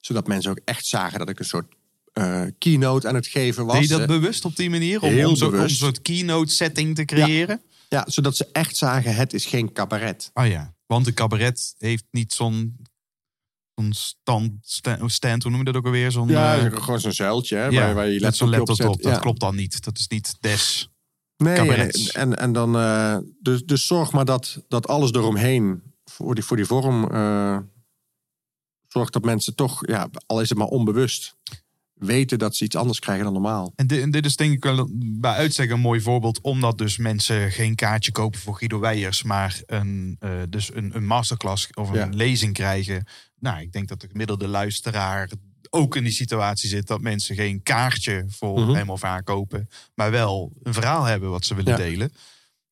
Zodat 0.01 0.27
mensen 0.27 0.51
ook 0.51 0.61
echt 0.65 0.87
zagen 0.87 1.19
dat 1.19 1.29
ik 1.29 1.39
een 1.39 1.45
soort 1.45 1.75
eh, 2.13 2.43
keynote 2.59 3.09
aan 3.09 3.15
het 3.15 3.27
geven 3.27 3.67
was. 3.67 3.79
Deed 3.79 3.89
je 3.89 3.97
dat 3.97 4.07
bewust 4.07 4.45
op 4.45 4.57
die 4.57 4.71
manier? 4.71 5.03
Om, 5.03 5.09
Heel 5.09 5.29
om, 5.31 5.37
zo- 5.37 5.47
om 5.49 5.55
een 5.55 5.71
soort 5.71 6.03
keynote 6.03 6.53
setting 6.53 6.95
te 6.95 7.05
creëren? 7.05 7.63
Ja, 7.89 8.05
zodat 8.09 8.37
ze 8.37 8.49
echt 8.53 8.77
zagen, 8.77 9.15
het 9.15 9.33
is 9.33 9.47
geen 9.47 9.73
cabaret. 9.73 10.31
Ah 10.33 10.49
ja, 10.49 10.75
want 10.87 11.07
een 11.07 11.15
cabaret 11.15 11.75
heeft 11.79 12.05
niet 12.11 12.33
zo'n 12.33 12.77
zo'n 13.81 13.93
stand, 13.93 14.53
sta- 14.61 15.09
stand, 15.09 15.43
hoe 15.43 15.51
noem 15.51 15.61
je 15.61 15.67
dat 15.67 15.77
ook 15.77 15.85
alweer? 15.85 16.11
Zo'n, 16.11 16.29
Ja, 16.29 16.57
eh, 16.59 16.73
gewoon 16.83 17.01
zo'n 17.01 17.13
zeiltje 17.13 17.57
hè, 17.57 17.67
ja, 17.67 17.85
waar, 17.85 17.95
waar 17.95 18.09
je 18.09 18.27
op 18.27 18.49
laptop 18.49 18.77
zet. 18.77 18.87
op. 18.87 19.03
Dat 19.03 19.13
Ja. 19.13 19.19
klopt 19.19 19.41
dan 19.41 19.55
niet. 19.57 19.85
Dat 19.85 19.99
is 19.99 20.09
niet 20.09 20.37
des. 20.41 20.89
Nee, 21.37 21.57
en, 22.13 22.39
en, 22.39 22.53
dan, 22.53 22.77
eh, 22.77 23.17
dus, 23.41 23.65
dus 23.65 23.87
zorg 23.87 24.13
maar 24.13 24.25
dat, 24.25 24.65
dat 24.69 24.87
alles 24.89 25.13
eromheen, 25.13 25.83
voor 26.05 26.35
die, 26.35 26.45
voor 26.45 26.57
die 26.57 26.67
vorm, 26.67 27.11
eh 27.11 27.59
zorgt 28.89 29.13
dat 29.13 29.25
mensen 29.25 29.55
toch, 29.55 29.87
ja, 29.87 30.09
al 30.27 30.41
is 30.41 30.49
het 30.49 30.59
maar 30.59 30.67
onbewust, 30.67 31.35
weten 32.01 32.39
dat 32.39 32.57
ze 32.57 32.65
iets 32.65 32.77
anders 32.77 32.99
krijgen 32.99 33.25
dan 33.25 33.33
normaal. 33.33 33.73
En 33.77 33.87
dit, 33.87 34.01
en 34.03 34.11
dit 34.11 34.25
is 34.25 34.37
denk 34.37 34.53
ik 34.53 34.63
wel 34.65 34.89
bij 34.95 35.33
uitstek 35.35 35.71
een 35.71 35.81
mooi 35.81 36.01
voorbeeld. 36.01 36.41
Omdat 36.41 36.79
dus 36.79 36.97
mensen 36.97 37.51
geen 37.51 37.75
kaartje 37.75 38.13
kopen 38.13 38.41
voor 38.41 38.57
Guido 38.57 38.79
Weijers. 38.81 39.23
Maar 39.23 39.61
een, 39.67 40.17
eh, 40.21 40.31
dus 40.49 40.75
een, 40.75 40.97
een 40.97 41.07
masterclass 41.07 41.69
of 41.75 41.89
een 41.89 41.95
Ja. 41.95 42.09
lezing 42.11 42.53
krijgen. 42.53 43.05
Nou, 43.39 43.61
ik 43.61 43.73
denk 43.73 43.89
dat 43.89 44.01
de 44.01 44.09
gemiddelde 44.11 44.49
luisteraar 44.49 45.31
ook 45.71 45.97
in 45.97 46.05
die 46.05 46.13
situatie 46.13 46.69
zit. 46.69 46.87
Dat 46.87 47.01
mensen 47.01 47.35
geen 47.35 47.63
kaartje 47.63 48.25
voor 48.29 48.61
Mhm. 48.61 48.75
hem 48.75 48.91
of 48.91 49.03
haar 49.03 49.23
kopen. 49.23 49.69
Maar 49.95 50.11
wel 50.11 50.53
een 50.63 50.75
verhaal 50.75 51.05
hebben 51.05 51.31
wat 51.31 51.45
ze 51.45 51.55
willen 51.55 51.71
Ja. 51.73 51.77
delen. 51.79 52.13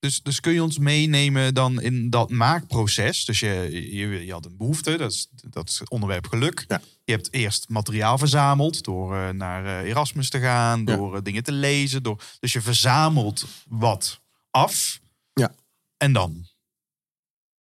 Dus, 0.01 0.23
dus 0.23 0.41
kun 0.41 0.53
je 0.53 0.63
ons 0.63 0.79
meenemen 0.79 1.55
dan 1.55 1.81
in 1.81 2.11
dat 2.11 2.31
maakproces? 2.31 3.25
Dus 3.25 3.41
je, 3.41 3.69
je, 3.93 4.25
je 4.27 4.33
had 4.33 4.45
een 4.47 4.57
behoefte, 4.57 4.97
dat 4.97 5.13
is, 5.13 5.29
dat 5.51 5.69
is 5.69 5.83
onderwerp 5.89 6.27
geluk. 6.27 6.65
Ja. 6.69 6.81
Je 7.09 7.15
hebt 7.15 7.33
eerst 7.33 7.69
materiaal 7.69 8.19
verzameld 8.19 8.85
door 8.85 9.17
eh, 9.17 9.29
naar 9.29 9.65
eh, 9.65 9.89
Erasmus 9.89 10.31
te 10.31 10.41
gaan, 10.41 10.79
Ja. 10.85 10.97
door 10.97 11.17
eh, 11.17 11.23
dingen 11.23 11.43
te 11.43 11.53
lezen. 11.53 12.03
Door, 12.03 12.23
dus 12.41 12.53
je 12.53 12.61
verzamelt 12.61 13.45
wat 13.69 14.21
af. 14.51 15.01
Ja. 15.33 15.55
En 15.97 16.13
dan? 16.13 16.47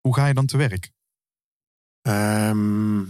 Hoe 0.00 0.14
ga 0.14 0.26
je 0.26 0.34
dan 0.34 0.46
te 0.46 0.56
werk? 0.56 0.92
Ehm, 2.00 3.00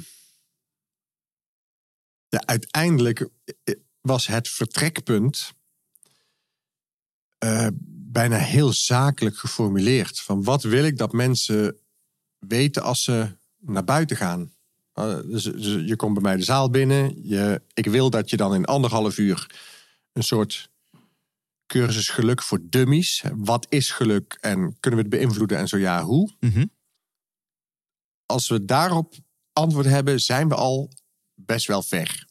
ja, 2.29 2.40
uiteindelijk 2.44 3.29
was 4.01 4.27
het 4.27 4.48
vertrekpunt 4.48 5.53
bijna 8.11 8.37
heel 8.37 8.72
zakelijk 8.72 9.37
geformuleerd. 9.37 10.20
Van 10.20 10.42
wat 10.44 10.62
wil 10.62 10.85
ik 10.85 10.96
dat 10.96 11.12
mensen 11.12 11.79
weten 12.38 12.83
als 12.83 13.03
ze 13.03 13.37
naar 13.57 13.85
buiten 13.85 14.16
gaan? 14.16 14.53
Eh, 14.98 15.18
dus, 15.24 15.42
dus 15.42 15.88
je 15.88 15.96
komt 15.96 16.12
bij 16.12 16.22
mij 16.22 16.37
de 16.37 16.42
zaal 16.42 16.70
binnen. 16.70 17.28
Je, 17.28 17.62
ik 17.74 17.87
wil 17.87 18.11
dat 18.11 18.30
je 18.30 18.37
dan 18.37 18.54
in 18.54 18.64
anderhalf 18.64 19.18
uur 19.18 19.50
een 20.12 20.22
soort 20.22 20.70
cursus 21.66 22.08
geluk 22.08 22.42
voor 22.42 22.61
dummies. 22.62 23.22
Wat 23.34 23.66
is 23.68 23.90
geluk 23.90 24.38
en 24.40 24.76
kunnen 24.80 25.00
we 25.00 25.06
het 25.06 25.16
beïnvloeden 25.16 25.58
en 25.58 25.68
zo 25.68 25.76
ja, 25.76 26.02
hoe? 26.02 26.37
als 28.26 28.48
we 28.48 28.64
daarop 28.64 29.14
antwoord 29.52 29.87
hebben, 29.87 30.20
zijn 30.20 30.48
we 30.48 30.54
al 30.54 30.90
best 31.34 31.66
wel 31.66 31.82
ver. 31.82 32.26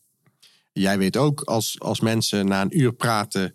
Jij 0.72 0.98
weet 0.98 1.18
ook, 1.18 1.42
als, 1.42 1.80
als 1.80 2.00
mensen 2.00 2.48
na 2.48 2.62
een 2.62 2.80
uur 2.80 2.94
praten 2.94 3.54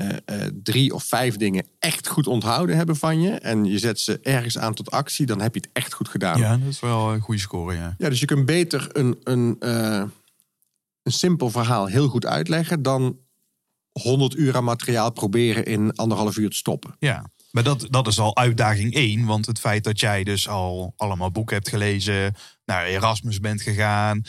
eh, 0.00 0.44
eh, 0.44 0.50
drie 0.62 0.94
of 0.94 1.04
vijf 1.04 1.36
dingen 1.36 1.66
echt 1.78 2.08
goed 2.08 2.26
onthouden 2.26 2.76
hebben 2.76 2.96
van 2.96 3.20
je. 3.20 3.30
En 3.30 3.64
je 3.64 3.78
zet 3.78 4.00
ze 4.00 4.20
ergens 4.22 4.58
aan 4.58 4.74
tot 4.74 4.90
actie, 4.90 5.26
dan 5.26 5.40
heb 5.40 5.54
je 5.54 5.60
het 5.60 5.70
echt 5.72 5.92
goed 5.92 6.08
gedaan. 6.08 6.38
Ja, 6.38 6.56
dat 6.56 6.68
is 6.68 6.80
wel 6.80 7.12
een 7.12 7.20
goede 7.20 7.40
score, 7.40 7.74
ja. 7.74 7.94
Ja, 7.98 8.08
dus 8.08 8.20
je 8.20 8.26
kunt 8.26 8.46
beter 8.46 8.88
een, 8.92 9.18
een, 9.22 9.56
eh, 9.58 10.02
een 11.02 11.12
simpel 11.12 11.50
verhaal 11.50 11.86
heel 11.86 12.08
goed 12.08 12.26
uitleggen 12.26 12.82
dan 12.82 13.18
100 13.92 14.36
uur 14.36 14.56
aan 14.56 14.64
materiaal 14.64 15.12
proberen 15.12 15.64
in 15.64 15.94
anderhalf 15.96 16.36
uur 16.36 16.50
te 16.50 16.56
stoppen. 16.56 16.94
Ja, 16.98 17.30
maar 17.50 17.62
dat, 17.62 17.86
dat 17.90 18.06
is 18.06 18.18
al 18.18 18.36
uitdaging 18.36 18.94
één. 18.94 19.24
Want 19.26 19.46
het 19.46 19.58
feit 19.58 19.84
dat 19.84 20.00
jij 20.00 20.24
dus 20.24 20.48
al 20.48 20.92
allemaal 20.96 21.30
boeken 21.30 21.56
hebt 21.56 21.68
gelezen, 21.68 22.34
naar 22.64 22.84
Erasmus 22.86 23.40
bent 23.40 23.62
gegaan. 23.62 24.22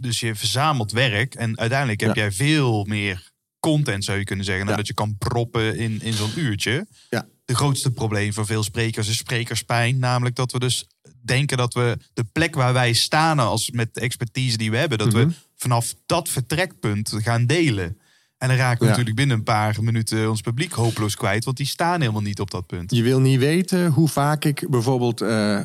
dus 0.00 0.20
je 0.20 0.34
verzamelt 0.34 0.92
werk. 0.92 1.34
En 1.34 1.58
uiteindelijk 1.58 2.00
heb 2.00 2.14
Ja. 2.14 2.22
jij 2.22 2.32
veel 2.32 2.84
meer 2.84 3.34
content, 3.70 4.04
zou 4.04 4.18
je 4.18 4.24
kunnen 4.24 4.44
zeggen. 4.44 4.66
Ja. 4.68 4.76
dat 4.76 4.86
je 4.86 4.94
kan 4.94 5.16
proppen 5.18 5.76
in, 5.78 6.00
in 6.02 6.12
zo'n 6.12 6.30
uurtje. 6.36 6.86
Ja. 7.10 7.26
De 7.44 7.54
grootste 7.54 7.90
probleem 7.90 8.32
voor 8.32 8.46
veel 8.46 8.62
sprekers 8.62 9.08
is 9.08 9.16
sprekerspijn. 9.16 9.98
Namelijk 9.98 10.36
dat 10.36 10.52
we 10.52 10.58
dus 10.58 10.86
denken 11.24 11.56
dat 11.56 11.74
we 11.74 11.98
de 12.14 12.24
plek 12.32 12.54
waar 12.54 12.72
wij 12.72 12.92
staan 12.92 13.38
als 13.38 13.70
met 13.70 13.94
de 13.94 14.00
expertise 14.00 14.56
die 14.56 14.70
we 14.70 14.76
hebben, 14.76 14.98
dat 14.98 15.12
Mhm. 15.12 15.26
we 15.28 15.34
vanaf 15.56 15.94
dat 16.06 16.28
vertrekpunt 16.28 17.12
gaan 17.16 17.46
delen. 17.46 17.98
En 18.38 18.48
dan 18.48 18.56
raken 18.56 18.78
we 18.78 18.84
Ja. 18.84 18.90
natuurlijk 18.90 19.16
binnen 19.16 19.36
een 19.36 19.42
paar 19.42 19.76
minuten 19.82 20.30
ons 20.30 20.40
publiek 20.40 20.72
hopeloos 20.72 21.14
kwijt, 21.16 21.44
want 21.44 21.56
die 21.56 21.66
staan 21.66 22.00
helemaal 22.00 22.22
niet 22.22 22.40
op 22.40 22.50
dat 22.50 22.66
punt. 22.66 22.90
Je 22.94 23.02
wil 23.02 23.20
niet 23.20 23.38
weten 23.38 23.86
hoe 23.90 24.08
vaak 24.08 24.44
ik 24.44 24.66
bijvoorbeeld, 24.70 25.20
eh, 25.20 25.60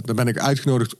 dan 0.00 0.16
ben 0.16 0.26
ik 0.28 0.38
uitgenodigd 0.38 0.94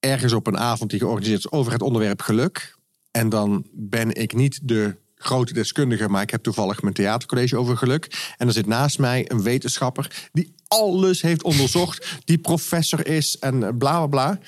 ergens 0.00 0.32
op 0.32 0.46
een 0.46 0.58
avond 0.58 0.90
die 0.90 0.98
georganiseerd 0.98 1.38
is 1.38 1.50
over 1.50 1.72
het 1.72 1.82
onderwerp 1.82 2.20
geluk. 2.22 2.78
En 3.10 3.28
dan 3.28 3.66
ben 3.72 4.14
ik 4.14 4.34
niet 4.34 4.60
de 4.62 4.96
grote 5.22 5.52
deskundige, 5.52 6.08
maar 6.08 6.22
ik 6.22 6.30
heb 6.30 6.42
toevallig 6.42 6.82
mijn 6.82 6.94
theatercollege 6.94 7.56
over 7.56 7.76
geluk. 7.76 8.34
En 8.36 8.46
er 8.46 8.52
zit 8.52 8.66
naast 8.66 8.98
mij 8.98 9.30
een 9.30 9.42
wetenschapper 9.42 10.28
die 10.32 10.54
alles 10.68 11.22
heeft 11.22 11.42
onderzocht, 11.42 12.06
die 12.24 12.38
professor 12.38 13.06
is 13.06 13.38
en 13.38 13.58
bla 13.58 13.72
bla 13.76 14.06
bla. 14.06 14.38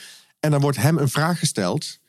En 0.41 0.51
dan 0.51 0.61
wordt 0.61 0.77
hem 0.77 0.99
een 0.99 1.09
vraag 1.09 1.39
gesteld. 1.39 2.01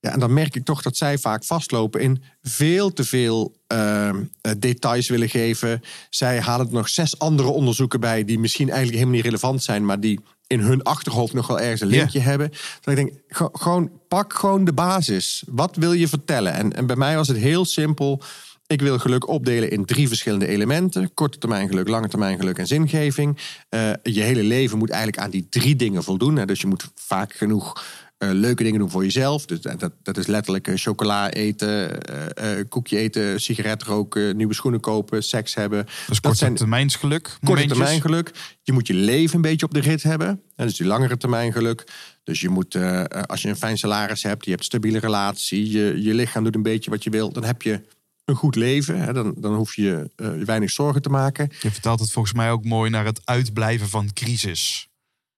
Ja, 0.00 0.12
en 0.12 0.20
dan 0.20 0.32
merk 0.32 0.54
ik 0.54 0.64
toch 0.64 0.82
dat 0.82 0.96
zij 0.96 1.18
vaak 1.18 1.44
vastlopen 1.44 2.00
in 2.00 2.22
veel 2.42 2.92
te 2.92 3.04
veel 3.04 3.56
eh, 3.66 4.08
eh, 4.08 4.16
details 4.58 5.08
willen 5.08 5.28
geven. 5.28 5.82
Zij 6.10 6.40
halen 6.40 6.66
er 6.66 6.72
nog 6.72 6.88
zes 6.88 7.18
andere 7.18 7.48
onderzoeken 7.48 8.00
bij 8.00 8.24
die 8.24 8.38
misschien 8.38 8.68
eigenlijk 8.68 8.96
helemaal 8.96 9.16
niet 9.16 9.24
relevant 9.24 9.62
zijn, 9.62 9.84
maar 9.84 10.00
die 10.00 10.20
in 10.48 10.60
hun 10.60 10.82
achterhoofd 10.82 11.32
nog 11.32 11.46
wel 11.46 11.60
ergens 11.60 11.80
een 11.80 11.88
linkje 11.88 12.20
hebben. 12.20 12.50
Dat 12.80 12.98
ik 12.98 13.04
denk, 13.04 13.12
ge- 13.28 13.48
gewoon 13.52 13.90
pak 14.08 14.32
gewoon 14.34 14.64
de 14.64 14.72
basis. 14.72 15.42
Wat 15.46 15.76
wil 15.76 15.92
je 15.92 16.08
vertellen? 16.08 16.52
En, 16.52 16.72
en 16.72 16.86
bij 16.86 16.96
mij 16.96 17.16
was 17.16 17.28
het 17.28 17.36
heel 17.36 17.64
simpel. 17.64 18.22
Ik 18.66 18.80
wil 18.80 18.98
geluk 18.98 19.28
opdelen 19.28 19.70
in 19.70 19.84
drie 19.84 20.08
verschillende 20.08 20.46
elementen: 20.46 21.14
korte 21.14 21.38
termijn 21.38 21.68
geluk, 21.68 21.88
lange 21.88 22.08
termijn 22.08 22.38
geluk 22.38 22.58
en 22.58 22.66
zingeving. 22.66 23.38
Eh, 23.68 23.90
je 24.02 24.22
hele 24.22 24.42
leven 24.42 24.78
moet 24.78 24.90
eigenlijk 24.90 25.22
aan 25.22 25.30
die 25.30 25.46
drie 25.50 25.76
dingen 25.76 26.02
voldoen. 26.02 26.36
Hè. 26.36 26.46
Dus 26.46 26.60
je 26.60 26.66
moet 26.66 26.90
vaak 26.94 27.32
genoeg 27.32 27.84
eh, 28.18 28.30
leuke 28.32 28.62
dingen 28.62 28.78
doen 28.78 28.90
voor 28.90 29.02
jezelf. 29.02 29.46
Dus 29.46 29.60
dat, 29.60 29.92
dat 30.02 30.16
is 30.16 30.26
letterlijk 30.26 30.68
eh, 30.68 30.74
chocola 30.76 31.30
eten, 31.30 32.02
eh, 32.34 32.64
koekje 32.68 32.98
eten, 32.98 33.40
sigaret 33.40 33.82
roken, 33.82 34.36
nieuwe 34.36 34.54
schoenen 34.54 34.80
kopen, 34.80 35.22
seks 35.22 35.54
hebben. 35.54 35.84
Dus 35.84 36.06
dat 36.06 36.20
korte 36.20 36.36
zijn 36.36 36.54
termijns 36.54 36.96
geluk. 36.96 37.22
korte 37.22 37.38
momentjes. 37.42 37.78
termijn 37.78 38.00
geluk. 38.00 38.30
Je 38.62 38.72
moet 38.72 38.86
je 38.86 38.94
leven 38.94 39.36
een 39.36 39.42
beetje 39.42 39.66
op 39.66 39.74
de 39.74 39.80
rit 39.80 40.02
hebben. 40.02 40.42
En 40.56 40.66
dus 40.66 40.76
die 40.76 40.86
langere 40.86 41.16
termijn 41.16 41.52
geluk. 41.52 41.86
Dus 42.24 42.40
je 42.40 42.48
moet, 42.48 42.76
als 43.26 43.42
je 43.42 43.48
een 43.48 43.56
fijn 43.56 43.78
salaris 43.78 44.22
hebt, 44.22 44.44
je 44.44 44.50
hebt 44.50 44.62
een 44.62 44.68
stabiele 44.68 44.98
relatie, 44.98 45.70
je, 45.70 46.02
je 46.02 46.14
lichaam 46.14 46.44
doet 46.44 46.54
een 46.54 46.62
beetje 46.62 46.90
wat 46.90 47.04
je 47.04 47.10
wil, 47.10 47.32
dan 47.32 47.44
heb 47.44 47.62
je 47.62 47.80
een 48.28 48.34
goed 48.34 48.54
leven. 48.54 49.00
Hè? 49.00 49.12
Dan, 49.12 49.34
dan 49.36 49.54
hoef 49.54 49.74
je 49.74 50.10
eh, 50.16 50.30
weinig 50.30 50.70
zorgen 50.70 51.02
te 51.02 51.08
maken. 51.08 51.50
Je 51.60 51.70
vertaalt 51.70 52.00
het 52.00 52.12
volgens 52.12 52.34
mij 52.34 52.50
ook 52.50 52.64
mooi 52.64 52.90
naar 52.90 53.04
het 53.04 53.20
uitblijven 53.24 53.88
van 53.88 54.12
crisis. 54.12 54.88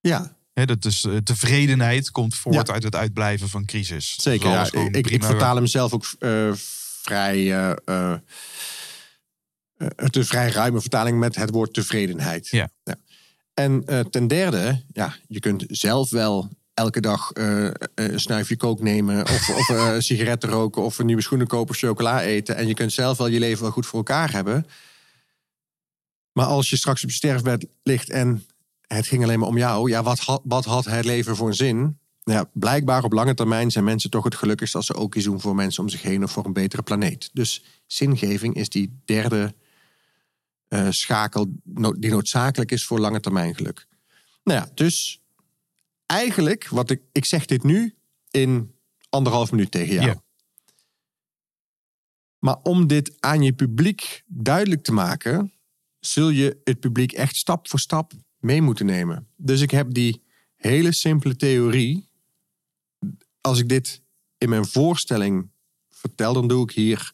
Ja, 0.01 0.37
Dat 0.53 0.85
is, 0.85 1.05
eh, 1.05 1.17
tevredenheid 1.17 2.11
komt 2.11 2.35
voort 2.35 2.67
Ja. 2.67 2.73
uit 2.73 2.83
het 2.83 2.95
uitblijven 2.95 3.49
van 3.49 3.65
crisis. 3.65 4.17
Zeker. 4.21 4.51
Ja. 4.51 4.73
Ik, 4.73 5.11
ik, 5.11 5.25
vertaal 5.25 5.57
hem 5.57 5.67
zelf 5.67 5.93
ook 5.93 6.05
eh, 6.19 6.53
vrij. 7.03 7.59
eh, 7.85 8.15
het 9.97 10.17
is 10.17 10.23
een 10.23 10.25
vrij 10.27 10.51
ruime 10.51 10.81
vertaling 10.81 11.19
met 11.19 11.37
het 11.37 11.51
woord 11.51 11.75
tevredenheid. 11.75 12.49
Ja. 12.49 12.71
En 13.55 13.85
ten 14.11 14.27
derde, 14.29 14.83
ja, 14.93 15.17
je 15.29 15.41
kunt 15.41 15.65
zelf 15.69 16.11
wel 16.11 16.49
elke 16.75 17.01
dag 17.01 17.31
een 17.95 18.21
snuifje 18.21 18.57
kook 18.57 18.81
nemen. 18.81 19.23
Of, 19.23 19.49
of 19.49 19.67
sigaretten 20.03 20.49
roken. 20.49 20.83
Of 20.83 20.99
een 20.99 21.07
nieuwe 21.07 21.23
schoenen 21.23 21.47
kopen. 21.47 21.71
Of 21.71 21.79
chocola 21.81 22.23
eten. 22.23 22.57
En 22.57 22.67
je 22.67 22.75
kunt 22.75 22.93
zelf 22.93 23.19
wel 23.19 23.27
je 23.27 23.39
leven 23.39 23.63
wel 23.63 23.71
goed 23.73 23.87
voor 23.87 23.99
elkaar 23.99 24.33
hebben. 24.33 24.67
Maar 26.33 26.47
als 26.47 26.71
je 26.71 26.77
straks 26.77 27.03
op 27.03 27.09
je 27.09 27.15
sterfbed 27.15 27.67
ligt 27.83 28.11
en 28.11 28.45
het 28.97 29.07
ging 29.07 29.23
alleen 29.23 29.39
maar 29.39 29.49
om 29.49 29.59
jou. 29.59 29.91
Ja, 29.91 30.03
wat 30.03 30.19
had, 30.19 30.41
wat 30.45 30.65
had 30.65 30.85
het 30.85 31.05
leven 31.05 31.37
voor 31.37 31.49
een 31.49 31.55
zin? 31.55 31.99
Ja, 32.23 32.51
blijkbaar 32.53 33.05
op 33.05 33.13
lange 33.13 33.35
termijn 33.35 33.71
zijn 33.71 33.85
mensen 33.85 34.11
toch 34.11 34.25
het 34.25 34.35
gelukkigst 34.35 34.75
als 34.75 34.87
ze 34.87 34.95
ook 34.95 35.15
iets 35.15 35.25
doen 35.25 35.41
voor 35.41 35.55
mensen 35.55 35.83
om 35.83 35.89
zich 35.89 36.03
heen 36.03 36.23
of 36.23 36.31
voor 36.31 36.45
een 36.45 36.53
betere 36.53 36.83
planeet. 36.83 37.31
Dus 37.33 37.65
zingeving 37.87 38.55
is 38.55 38.69
die 38.69 39.01
derde 39.05 39.55
eh, 40.69 40.87
schakel 40.91 41.47
die 41.99 42.11
noodzakelijk 42.11 42.73
is 42.73 42.87
voor 42.87 42.99
lange 42.99 43.21
termijn 43.21 43.55
geluk. 43.55 43.87
Nou 44.45 44.59
ja, 44.61 44.71
dus 44.75 45.23
eigenlijk, 46.07 46.69
wat 46.69 46.91
ik, 46.91 47.03
ik 47.13 47.25
zeg 47.25 47.45
dit 47.45 47.63
nu 47.63 47.95
in 48.31 48.75
anderhalf 49.09 49.51
minuut 49.51 49.71
tegen 49.71 49.95
jou. 49.95 50.19
Maar 52.39 52.57
om 52.63 52.87
dit 52.87 53.17
aan 53.21 53.43
je 53.43 53.53
publiek 53.53 54.23
duidelijk 54.27 54.83
te 54.83 54.93
maken, 54.93 55.53
zul 56.01 56.29
je 56.29 56.61
het 56.65 56.81
publiek 56.81 57.13
echt 57.13 57.37
stap 57.37 57.69
voor 57.69 57.81
stap 57.81 58.13
mee 58.41 58.63
moeten 58.63 58.87
nemen. 58.87 59.27
Dus 59.37 59.61
ik 59.61 59.71
heb 59.71 59.95
die 59.95 60.23
hele 60.57 60.93
simpele 60.93 61.37
theorie. 61.37 62.09
Als 63.41 63.59
ik 63.59 63.69
dit 63.69 64.03
in 64.39 64.49
mijn 64.49 64.67
voorstelling 64.67 65.51
vertel, 65.89 66.33
dan 66.33 66.49
doe 66.49 66.63
ik 66.63 66.71
hier 66.71 67.13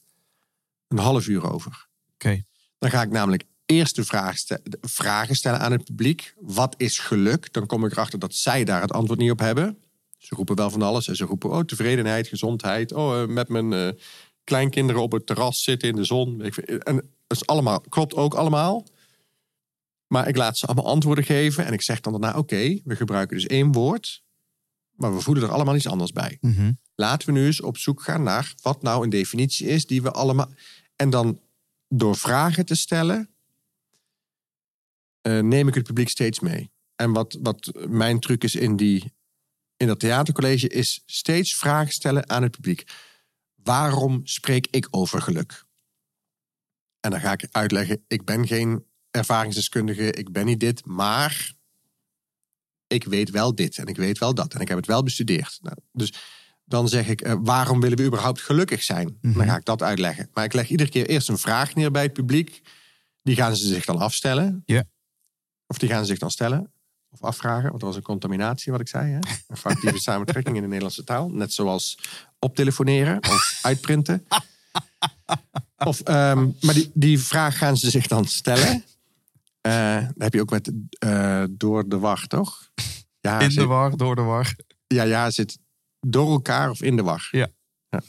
een 0.89 0.99
half 0.99 1.27
uur 1.27 1.53
over. 1.53 1.89
Oké. 2.15 2.43
Dan 2.79 2.91
ga 2.91 3.03
ik 3.03 3.11
namelijk 3.11 3.45
eerst 3.67 3.97
de 3.97 4.05
vraag 4.05 4.37
vragen 4.81 5.37
stellen 5.37 5.61
aan 5.61 5.73
het 5.73 5.85
publiek. 5.85 6.35
Wat 6.41 6.75
is 6.79 6.99
geluk? 6.99 7.53
Dan 7.53 7.67
kom 7.67 7.85
ik 7.85 7.93
erachter 7.93 8.19
dat 8.19 8.35
zij 8.35 8.65
daar 8.65 8.81
het 8.81 8.93
antwoord 8.93 9.19
niet 9.19 9.31
op 9.31 9.39
hebben. 9.39 9.79
Ze 10.19 10.35
roepen 10.35 10.57
wel 10.57 10.71
van 10.71 10.83
alles. 10.83 11.09
En 11.09 11.17
ze 11.17 11.25
roepen 11.25 11.51
oh, 11.51 11.61
tevredenheid, 11.61 12.29
gezondheid. 12.29 12.93
Oh, 12.93 13.23
eh, 13.23 13.29
met 13.29 13.49
mijn 13.49 13.73
eh, 13.73 13.89
kleinkinderen 14.45 15.03
op 15.03 15.13
het 15.13 15.27
terras 15.27 15.63
zitten 15.63 15.89
in 15.89 15.97
de 15.97 16.05
zon. 16.05 16.43
En 16.43 16.95
dat 17.27 17.37
is 17.37 17.47
allemaal, 17.47 17.81
klopt 17.81 18.15
ook 18.15 18.35
allemaal. 18.35 18.87
Maar 20.07 20.29
ik 20.29 20.37
laat 20.37 20.59
ze 20.59 20.67
allemaal 20.67 20.87
antwoorden 20.87 21.25
geven. 21.25 21.65
En 21.65 21.73
ik 21.73 21.83
zeg 21.83 22.01
dan 22.01 22.13
daarna, 22.21 22.39
oké, 22.39 22.81
we 22.85 22.97
gebruiken 22.97 23.37
dus 23.37 23.47
één 23.47 23.73
woord. 23.73 24.25
Maar 24.91 25.15
we 25.15 25.21
voelen 25.21 25.45
er 25.45 25.53
allemaal 25.53 25.77
iets 25.77 25.89
anders 25.89 26.13
bij. 26.13 26.39
Mhm. 26.41 26.73
Laten 26.95 27.29
we 27.29 27.35
nu 27.35 27.47
eens 27.47 27.61
op 27.61 27.79
zoek 27.79 28.03
gaan 28.03 28.23
naar 28.23 28.55
wat 28.63 28.83
nou 28.83 29.05
een 29.05 29.11
definitie 29.11 29.67
is 29.67 29.87
die 29.87 30.03
we 30.03 30.11
allemaal. 30.11 30.51
En 30.97 31.11
dan 31.11 31.41
door 31.89 32.17
vragen 32.17 32.67
te 32.67 32.75
stellen, 32.75 33.31
eh, 35.21 35.41
neem 35.41 35.69
ik 35.69 35.75
het 35.75 35.85
publiek 35.85 36.09
steeds 36.09 36.41
mee. 36.41 36.71
En 36.97 37.13
wat, 37.13 37.39
wat 37.43 37.73
mijn 37.89 38.21
truc 38.21 38.45
is 38.45 38.55
in, 38.55 38.77
die, 38.77 39.13
in 39.77 39.87
dat 39.87 40.01
theatercollege, 40.01 40.69
is 40.69 41.03
steeds 41.07 41.57
vragen 41.57 41.93
stellen 41.93 42.29
aan 42.29 42.43
het 42.43 42.51
publiek. 42.51 42.85
Waarom 43.55 44.21
spreek 44.25 44.67
ik 44.71 44.89
over 44.91 45.23
geluk? 45.23 45.65
En 47.01 47.11
dan 47.11 47.21
ga 47.21 47.33
ik 47.33 47.49
uitleggen, 47.51 48.05
ik 48.07 48.25
ben 48.25 48.47
geen 48.47 48.85
ervaringsdeskundige, 49.17 50.13
ik 50.13 50.33
ben 50.33 50.47
niet 50.47 50.61
dit, 50.61 50.85
maar 50.85 51.55
ik 52.87 53.05
weet 53.05 53.31
wel 53.31 53.55
dit 53.55 53.79
en 53.79 53.87
ik 53.87 53.97
weet 53.97 54.19
wel 54.19 54.35
dat 54.35 54.55
en 54.55 54.61
ik 54.61 54.69
heb 54.69 54.77
het 54.77 54.87
wel 54.87 55.03
bestudeerd. 55.03 55.59
Nou, 55.63 55.77
dus 55.93 56.13
dan 56.65 56.89
zeg 56.89 57.09
ik, 57.09 57.21
eh, 57.21 57.35
waarom 57.41 57.81
willen 57.81 57.99
we 57.99 58.05
überhaupt 58.05 58.41
gelukkig 58.41 58.83
zijn? 58.83 59.19
Dan 59.21 59.45
ga 59.45 59.57
ik 59.57 59.65
dat 59.65 59.83
uitleggen. 59.83 60.29
Maar 60.33 60.45
ik 60.45 60.53
leg 60.53 60.69
iedere 60.69 60.91
keer 60.91 61.07
eerst 61.07 61.29
een 61.29 61.39
vraag 61.39 61.75
neer 61.75 61.91
bij 61.91 62.03
het 62.03 62.13
publiek. 62.13 62.63
Die 63.23 63.37
gaan 63.37 63.57
ze 63.57 63.67
zich 63.67 63.85
dan 63.85 63.99
afstellen. 63.99 64.63
Ja. 64.67 64.85
Of 65.67 65.79
die 65.79 65.89
gaan 65.89 66.01
ze 66.01 66.07
zich 66.07 66.19
dan 66.19 66.31
stellen. 66.31 66.73
Of 67.11 67.23
afvragen, 67.23 67.69
want 67.69 67.81
dat 67.81 67.89
was 67.89 67.97
een 67.97 68.03
contaminatie 68.03 68.73
wat 68.73 68.81
ik 68.81 68.89
zei. 68.89 69.13
Hè? 69.13 69.19
Een 69.49 69.57
foutieve 69.57 69.99
samentrekking 69.99 70.57
in 70.57 70.63
de 70.63 70.69
Nederlandse 70.69 71.05
taal. 71.05 71.31
Net 71.31 71.53
zoals 71.53 71.99
optelefoneren 72.39 73.19
of 73.19 73.59
uitprinten. 73.63 74.27
Of, 75.77 76.01
ehm, 76.01 76.49
maar 76.61 76.75
die, 76.75 76.91
die 76.95 77.21
vraag 77.21 77.59
gaan 77.59 77.77
ze 77.77 77.91
zich 77.91 78.07
dan 78.07 78.25
stellen. 78.25 78.85
Eh 79.67 80.03
dat 80.03 80.13
heb 80.23 80.35
je 80.35 80.41
ook 80.41 80.51
met 80.51 80.73
eh, 80.99 81.45
door 81.51 81.89
de 81.89 81.99
war, 81.99 82.27
toch? 82.27 82.71
Ja, 83.21 83.41
In 83.45 83.51
zit- 83.51 83.61
de 83.61 83.67
war, 83.67 83.97
door 83.97 84.15
de 84.17 84.23
war. 84.23 84.55
ja, 84.87 85.03
ja, 85.03 85.31
zit 85.31 85.59
door 86.01 86.31
elkaar 86.31 86.71
of 86.71 86.83
in 86.83 86.97
de 86.97 87.03
war. 87.03 87.29
Ja. 87.31 87.49
ja. 87.89 88.03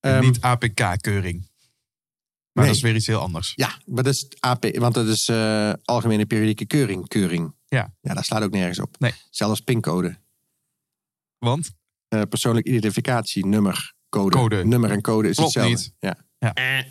Ehm, 0.00 0.20
Niet 0.24 0.40
APK-keuring. 0.40 1.48
Maar 2.52 2.64
Nee. 2.64 2.66
dat 2.66 2.76
is 2.76 2.82
weer 2.82 2.94
iets 2.94 3.06
heel 3.06 3.20
anders. 3.20 3.52
Ja, 3.56 3.78
maar 3.86 4.04
dat 4.04 4.14
is 4.14 4.26
AP, 4.40 4.76
want 4.76 4.94
dat 4.94 5.06
is 5.06 5.28
eh, 5.28 5.72
algemene 5.84 6.26
periodieke 6.26 6.64
keuring. 6.66 7.08
Keuring. 7.08 7.54
Ja. 7.66 7.94
Ja, 8.00 8.14
daar 8.14 8.24
slaat 8.24 8.42
ook 8.42 8.50
nergens 8.50 8.78
op. 8.80 8.96
Nee. 8.98 9.12
Zelfs 9.30 9.60
pincode. 9.60 10.18
Want? 11.38 11.70
Eh, 12.08 12.22
persoonlijk 12.28 12.66
identificatie, 12.66 13.46
nummer, 13.46 13.94
code. 14.08 14.36
Code. 14.36 14.64
Nummer 14.64 14.90
en 14.90 15.00
code 15.02 15.28
is 15.28 15.36
Klopt 15.36 15.54
hetzelfde. 15.54 15.82
niet. 15.82 15.94
Ja. 15.98 16.16
Ja. 16.38 16.84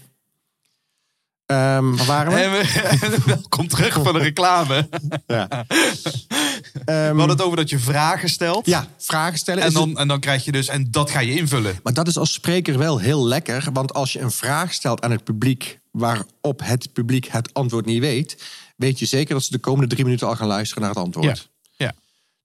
Ehm, 1.53 1.95
waar 1.95 2.05
waren 2.05 2.51
we? 2.51 3.21
Welkom 3.25 3.67
terug 3.77 3.93
van 4.03 4.13
de 4.13 4.19
reclame. 4.19 4.89
Ja. 5.27 5.47
We 5.67 6.81
Ehm, 6.85 7.17
hadden 7.17 7.29
het 7.37 7.41
over 7.41 7.57
dat 7.57 7.69
je 7.69 7.79
vragen 7.79 8.29
stelt. 8.29 8.65
ja, 8.65 8.87
vragen 8.97 9.37
stellen. 9.37 9.63
En 9.63 9.73
dan, 9.73 9.97
en 9.97 10.07
dan 10.07 10.19
krijg 10.19 10.45
je 10.45 10.51
dus, 10.51 10.67
en 10.67 10.91
dat 10.91 11.09
ga 11.11 11.19
je 11.19 11.35
invullen. 11.37 11.79
Maar 11.83 11.93
dat 11.93 12.07
is 12.07 12.17
als 12.17 12.33
spreker 12.33 12.77
wel 12.77 12.97
heel 12.99 13.25
lekker. 13.27 13.67
Want 13.73 13.93
als 13.93 14.13
je 14.13 14.19
een 14.19 14.31
vraag 14.31 14.73
stelt 14.73 15.01
aan 15.01 15.11
het 15.11 15.23
publiek... 15.23 15.79
waarop 15.91 16.61
het 16.63 16.93
publiek 16.93 17.27
het 17.27 17.53
antwoord 17.53 17.85
niet 17.85 17.99
weet... 17.99 18.43
weet 18.75 18.99
je 18.99 19.05
zeker 19.05 19.33
dat 19.33 19.43
ze 19.43 19.51
de 19.51 19.57
komende 19.57 19.87
drie 19.89 20.03
minuten 20.03 20.27
al 20.27 20.35
gaan 20.35 20.47
luisteren 20.47 20.81
naar 20.83 20.91
het 20.93 21.03
antwoord. 21.03 21.49
Ja. 21.77 21.93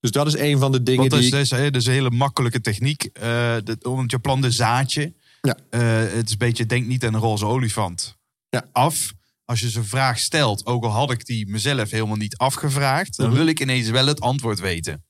Dus 0.01 0.11
dat 0.11 0.27
is 0.27 0.37
een 0.37 0.59
van 0.59 0.73
de 0.73 0.83
dingen 0.83 0.99
Want 1.01 1.11
dat 1.11 1.21
die... 1.21 1.29
is, 1.29 1.35
ik- 1.35 1.51
dus, 1.51 1.59
dat 1.73 1.75
is 1.81 1.87
een 1.87 1.93
hele 1.93 2.11
makkelijke 2.11 2.61
techniek. 2.61 3.05
Eh, 3.05 3.23
de- 3.65 3.77
want 3.81 4.11
je 4.11 4.19
plant 4.19 4.45
een 4.45 4.53
zaadje. 4.53 5.13
Ja. 5.41 5.57
Eh, 5.71 5.81
het 6.17 6.27
is 6.27 6.33
een 6.33 6.39
beetje, 6.39 6.67
denk 6.67 6.87
niet 6.87 7.05
aan 7.05 7.15
een 7.15 7.21
roze 7.21 7.47
olifant. 7.47 8.17
Ja. 8.55 8.69
Af. 8.73 9.13
Als 9.45 9.61
je 9.61 9.69
zo'n 9.71 9.85
vraag 9.85 10.19
stelt, 10.19 10.67
ook 10.67 10.85
al 10.85 10.91
had 10.91 11.11
ik 11.11 11.25
die 11.27 11.47
mezelf 11.47 11.91
helemaal 11.91 12.17
niet 12.17 12.37
afgevraagd, 12.37 13.17
dan 13.17 13.27
Mhm. 13.29 13.37
wil 13.37 13.47
ik 13.47 13.61
ineens 13.61 13.89
wel 13.91 14.07
het 14.07 14.21
antwoord 14.21 14.61
weten. 14.61 15.05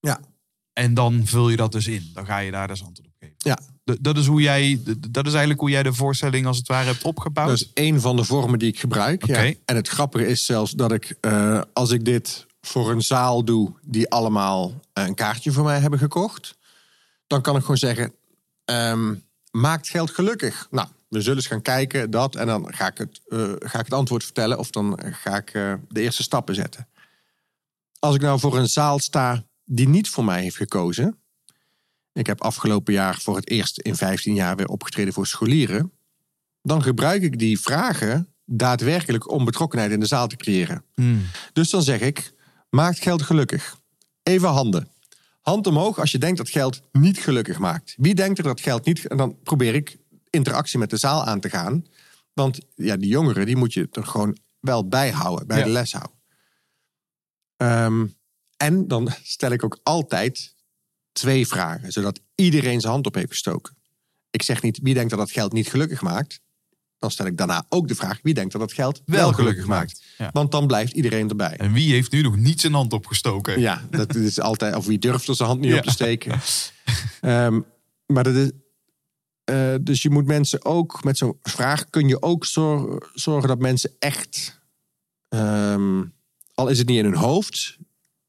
Ja. 0.00 0.20
En 0.72 0.94
dan 0.94 1.26
vul 1.26 1.48
je 1.48 1.56
dat 1.56 1.72
dus 1.72 1.86
in. 1.86 2.10
Dan 2.14 2.26
ga 2.26 2.38
je 2.38 2.50
daar 2.50 2.68
dus 2.68 2.84
antwoord 2.84 3.08
op 3.08 3.14
geven. 3.18 3.34
Ja. 3.38 3.54
D- 3.84 3.98
Dat 4.04 4.16
is, 4.16 4.26
hoe 4.26 4.40
jij, 4.40 4.80
dat 5.10 5.24
is 5.26 5.30
eigenlijk 5.30 5.60
hoe 5.60 5.70
jij 5.70 5.82
de 5.82 5.92
voorstelling 5.94 6.46
als 6.46 6.56
het 6.56 6.66
ware 6.68 6.86
hebt 6.86 7.02
opgebouwd. 7.02 7.48
Dat 7.48 7.56
is 7.60 7.70
één 7.72 8.00
van 8.00 8.16
de 8.16 8.24
vormen 8.24 8.58
die 8.58 8.68
ik 8.68 8.78
gebruik. 8.80 9.22
Oké. 9.22 9.40
Ja. 9.40 9.54
En 9.64 9.76
het 9.76 9.88
grappige 9.88 10.26
is 10.26 10.44
zelfs 10.46 10.72
dat 10.72 10.92
ik, 10.92 11.14
eh, 11.20 11.60
als 11.72 11.90
ik 11.90 12.04
dit 12.04 12.46
voor 12.60 12.90
een 12.90 13.02
zaal 13.02 13.44
doe... 13.44 13.72
die 13.82 14.10
allemaal 14.10 14.80
eh, 14.92 15.06
een 15.06 15.14
kaartje 15.14 15.52
voor 15.52 15.64
mij 15.64 15.78
hebben 15.80 15.98
gekocht... 15.98 16.54
dan 17.26 17.42
kan 17.42 17.54
ik 17.56 17.60
gewoon 17.60 17.76
zeggen, 17.76 18.12
ehm, 18.64 19.14
maakt 19.50 19.88
geld 19.88 20.10
gelukkig? 20.10 20.66
Nou, 20.70 20.88
we 21.12 21.20
zullen 21.20 21.36
eens 21.36 21.46
gaan 21.46 21.62
kijken, 21.62 22.10
dat. 22.10 22.36
En 22.36 22.46
dan 22.46 22.74
ga 22.74 22.86
ik 22.86 22.98
het, 22.98 23.20
eh, 23.28 23.38
ga 23.58 23.78
ik 23.78 23.84
het 23.84 23.94
antwoord 23.94 24.24
vertellen... 24.24 24.58
of 24.58 24.70
dan 24.70 24.98
ga 25.02 25.36
ik 25.36 25.50
eh, 25.50 25.74
de 25.88 26.00
eerste 26.00 26.22
stappen 26.22 26.54
zetten. 26.54 26.88
Als 27.98 28.14
ik 28.14 28.20
nou 28.20 28.38
voor 28.38 28.58
een 28.58 28.68
zaal 28.68 28.98
sta 28.98 29.44
die 29.64 29.88
niet 29.88 30.08
voor 30.08 30.24
mij 30.24 30.42
heeft 30.42 30.56
gekozen... 30.56 31.18
ik 32.12 32.26
heb 32.26 32.40
afgelopen 32.40 32.92
jaar 32.92 33.18
voor 33.20 33.36
het 33.36 33.50
eerst 33.50 33.78
in 33.78 33.96
15 33.96 34.34
jaar 34.34 34.56
weer 34.56 34.68
opgetreden 34.68 35.12
voor 35.12 35.26
scholieren 35.26 35.92
dan 36.62 36.82
gebruik 36.82 37.22
ik 37.22 37.38
die 37.38 37.60
vragen 37.60 38.28
daadwerkelijk 38.44 39.30
om 39.30 39.44
betrokkenheid 39.44 39.90
in 39.90 40.00
de 40.00 40.06
zaal 40.06 40.26
te 40.26 40.36
creëren. 40.36 40.84
Hmm. 40.94 41.22
Dus 41.52 41.70
dan 41.70 41.82
zeg 41.82 42.00
ik, 42.00 42.34
maakt 42.70 42.98
geld 42.98 43.22
gelukkig? 43.22 43.76
Even 44.22 44.48
handen. 44.48 44.88
Hand 45.40 45.66
omhoog 45.66 45.98
als 45.98 46.10
je 46.10 46.18
denkt 46.18 46.38
dat 46.38 46.50
geld 46.50 46.80
niet 46.92 47.18
gelukkig 47.18 47.58
maakt. 47.58 47.94
Wie 47.96 48.14
denkt 48.14 48.38
er 48.38 48.44
dat 48.44 48.60
geld 48.60 48.84
niet... 48.84 49.06
En 49.06 49.16
dan 49.16 49.36
probeer 49.42 49.74
ik 49.74 49.96
interactie 50.36 50.78
met 50.78 50.90
de 50.90 50.96
zaal 50.96 51.24
aan 51.24 51.40
te 51.40 51.50
gaan. 51.50 51.86
Want 52.32 52.58
ja, 52.74 52.96
die 52.96 53.08
jongeren, 53.08 53.46
die 53.46 53.56
moet 53.56 53.72
je 53.72 53.88
er 53.90 54.06
gewoon 54.06 54.38
wel 54.60 54.88
bij 54.88 55.10
houden, 55.10 55.46
bij 55.46 55.58
Ja. 55.58 55.64
de 55.64 55.70
les 55.70 55.92
houden. 55.92 56.16
Ehm, 57.56 58.06
en 58.56 58.88
dan 58.88 59.08
stel 59.22 59.50
ik 59.50 59.64
ook 59.64 59.80
altijd 59.82 60.54
twee 61.12 61.46
vragen, 61.46 61.92
zodat 61.92 62.20
iedereen 62.34 62.80
zijn 62.80 62.92
hand 62.92 63.06
op 63.06 63.14
heeft 63.14 63.28
gestoken. 63.30 63.76
Ik 64.30 64.42
zeg 64.42 64.62
niet 64.62 64.78
wie 64.82 64.94
denkt 64.94 65.10
dat 65.10 65.18
dat 65.18 65.30
geld 65.30 65.52
niet 65.52 65.68
gelukkig 65.68 66.02
maakt. 66.02 66.40
Dan 66.98 67.10
stel 67.10 67.26
ik 67.26 67.36
daarna 67.36 67.66
ook 67.68 67.88
de 67.88 67.94
vraag 67.94 68.18
wie 68.22 68.34
denkt 68.34 68.52
dat 68.52 68.60
dat 68.60 68.72
geld 68.72 69.02
wel, 69.04 69.32
gelukkig 69.32 69.66
maakt. 69.66 70.02
Ja. 70.18 70.30
Want 70.32 70.50
dan 70.52 70.66
blijft 70.66 70.92
iedereen 70.92 71.28
erbij. 71.28 71.56
En 71.56 71.72
wie 71.72 71.92
heeft 71.92 72.12
nu 72.12 72.22
nog 72.22 72.36
niet 72.36 72.60
zijn 72.60 72.72
hand 72.72 72.92
opgestoken? 72.92 73.60
Ja, 73.60 73.86
dat 73.90 74.14
is 74.14 74.40
altijd. 74.40 74.74
Of 74.74 74.86
wie 74.86 74.98
durft 74.98 75.28
er 75.28 75.34
zijn 75.34 75.48
hand 75.48 75.60
niet 75.60 75.70
Ja. 75.70 75.76
op 75.78 75.82
te 75.84 75.90
steken. 75.90 76.40
Ehm, 77.20 77.60
maar 78.06 78.24
dat 78.24 78.34
is. 78.34 78.50
Eh, 79.52 79.74
dus 79.80 80.02
je 80.02 80.10
moet 80.10 80.26
mensen 80.26 80.64
ook 80.64 81.04
met 81.04 81.16
zo'n 81.18 81.38
vraag 81.42 81.90
kun 81.90 82.08
je 82.08 82.22
ook 82.22 82.44
zor- 82.46 83.10
zorgen 83.14 83.48
dat 83.48 83.58
mensen 83.58 83.90
echt. 83.98 84.60
ehm, 85.28 86.02
al 86.54 86.68
is 86.68 86.78
het 86.78 86.86
niet 86.88 86.98
in 86.98 87.04
hun 87.04 87.14
hoofd, 87.16 87.76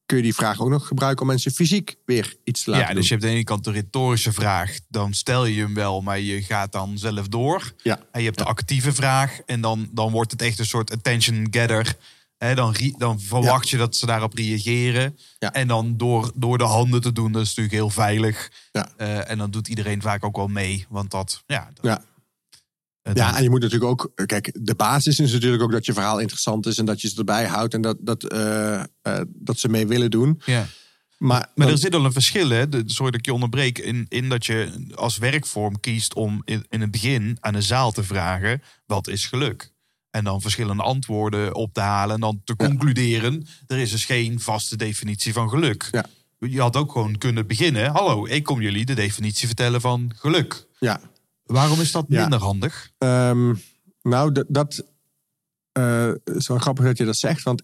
kun 0.05 0.17
je 0.17 0.23
die 0.23 0.33
vraag 0.33 0.61
ook 0.61 0.69
nog 0.69 0.87
gebruiken 0.87 1.21
om 1.21 1.27
mensen 1.27 1.51
fysiek 1.51 1.95
weer 2.05 2.35
iets 2.43 2.63
te 2.63 2.69
laten 2.69 2.85
Ja, 2.85 2.91
doen. 2.91 2.99
dus 2.99 3.07
je 3.09 3.13
hebt 3.13 3.25
aan 3.25 3.31
de 3.31 3.35
ene 3.35 3.45
kant 3.45 3.63
de 3.63 3.71
retorische 3.71 4.33
vraag. 4.33 4.77
Dan 4.87 5.13
stel 5.13 5.45
je 5.45 5.61
hem 5.61 5.73
wel, 5.73 6.01
maar 6.01 6.19
je 6.19 6.41
gaat 6.41 6.71
dan 6.71 6.97
zelf 6.97 7.27
door. 7.27 7.73
Ja. 7.83 7.99
En 8.11 8.19
je 8.19 8.25
hebt 8.25 8.37
de 8.37 8.43
actieve 8.43 8.93
vraag. 8.93 9.39
En 9.45 9.61
dan, 9.61 9.89
dan 9.91 10.11
wordt 10.11 10.31
het 10.31 10.41
echt 10.41 10.59
een 10.59 10.65
soort 10.65 10.91
attention 10.91 11.47
getter. 11.51 11.95
Hè, 12.43 12.55
dan, 12.55 12.75
dan 12.97 13.19
verwacht 13.19 13.69
je 13.69 13.77
dat 13.77 13.95
ze 13.95 14.05
daarop 14.05 14.33
reageren. 14.33 15.17
Ja. 15.39 15.53
En 15.53 15.67
dan 15.67 15.97
door, 15.97 16.31
door 16.35 16.57
de 16.57 16.63
handen 16.63 17.01
te 17.01 17.11
doen, 17.11 17.31
dat 17.31 17.41
is 17.41 17.47
natuurlijk 17.47 17.75
heel 17.75 17.89
veilig. 17.89 18.51
Ja. 18.71 18.89
Eh, 18.97 19.29
en 19.29 19.37
dan 19.37 19.51
doet 19.51 19.67
iedereen 19.67 20.01
vaak 20.01 20.25
ook 20.25 20.35
wel 20.35 20.47
mee. 20.47 20.85
Want 20.89 21.11
dat, 21.11 21.43
ja, 21.45 21.69
dat, 21.73 21.85
Ja. 21.85 22.03
Ja, 23.13 23.37
en 23.37 23.43
je 23.43 23.49
moet 23.49 23.61
natuurlijk 23.61 23.91
ook. 23.91 24.11
Kijk, 24.25 24.51
de 24.61 24.75
basis 24.75 25.19
is 25.19 25.31
natuurlijk 25.31 25.63
ook 25.63 25.71
dat 25.71 25.85
je 25.85 25.93
verhaal 25.93 26.19
interessant 26.19 26.65
is 26.65 26.77
en 26.77 26.85
dat 26.85 27.01
je 27.01 27.07
ze 27.09 27.17
erbij 27.17 27.45
houdt 27.45 27.73
en 27.73 27.81
dat, 27.81 27.97
dat, 27.99 28.23
eh, 28.23 28.79
eh, 28.81 28.85
dat 29.27 29.59
ze 29.59 29.69
mee 29.69 29.87
willen 29.87 30.11
doen. 30.11 30.41
ja. 30.45 30.65
Maar, 31.17 31.39
Maar 31.39 31.51
dan- 31.55 31.75
er 31.75 31.77
zit 31.81 31.95
al 31.95 32.05
een 32.05 32.11
verschil, 32.13 32.49
hè? 32.49 32.69
De, 32.69 32.83
sorry 32.85 33.11
dat 33.11 33.19
ik 33.19 33.25
je 33.25 33.33
onderbreek. 33.33 33.77
In, 33.79 34.05
in 34.09 34.29
dat 34.29 34.45
je 34.45 34.87
als 34.95 35.17
werkvorm 35.17 35.79
kiest 35.79 36.13
om 36.13 36.41
in, 36.45 36.65
in 36.69 36.81
het 36.81 36.91
begin 36.91 37.37
aan 37.39 37.53
de 37.53 37.61
zaal 37.61 37.91
te 37.91 38.03
vragen: 38.03 38.61
wat 38.85 39.07
is 39.07 39.25
geluk? 39.25 39.72
En 40.13 40.23
dan 40.23 40.41
verschillende 40.41 40.83
antwoorden 40.83 41.55
op 41.55 41.73
te 41.73 41.79
halen. 41.79 42.15
En 42.15 42.21
dan 42.21 42.41
te 42.43 42.55
concluderen: 42.55 43.47
er 43.67 43.77
is 43.77 43.91
dus 43.91 44.05
geen 44.05 44.39
vaste 44.39 44.75
definitie 44.77 45.33
van 45.33 45.49
geluk. 45.49 45.87
Ja. 45.91 46.05
Je 46.39 46.61
had 46.61 46.75
ook 46.75 46.91
gewoon 46.91 47.17
kunnen 47.17 47.47
beginnen. 47.47 47.91
Hallo, 47.91 48.25
ik 48.25 48.43
kom 48.43 48.61
jullie 48.61 48.85
de 48.85 48.93
definitie 48.93 49.47
vertellen 49.47 49.81
van 49.81 50.11
geluk. 50.15 50.67
ja, 50.79 51.01
Waarom 51.43 51.81
is 51.81 51.91
dat 51.91 52.05
Ja. 52.07 52.21
minder 52.21 52.39
handig? 52.39 52.91
Ehm, 52.97 53.53
nou, 54.01 54.31
dat, 54.31 54.45
dat 54.49 54.85
eh, 55.71 56.11
is 56.23 56.47
wel 56.47 56.57
grappig 56.57 56.85
dat 56.85 56.97
je 56.97 57.05
dat 57.05 57.17
zegt. 57.17 57.43
Want 57.43 57.61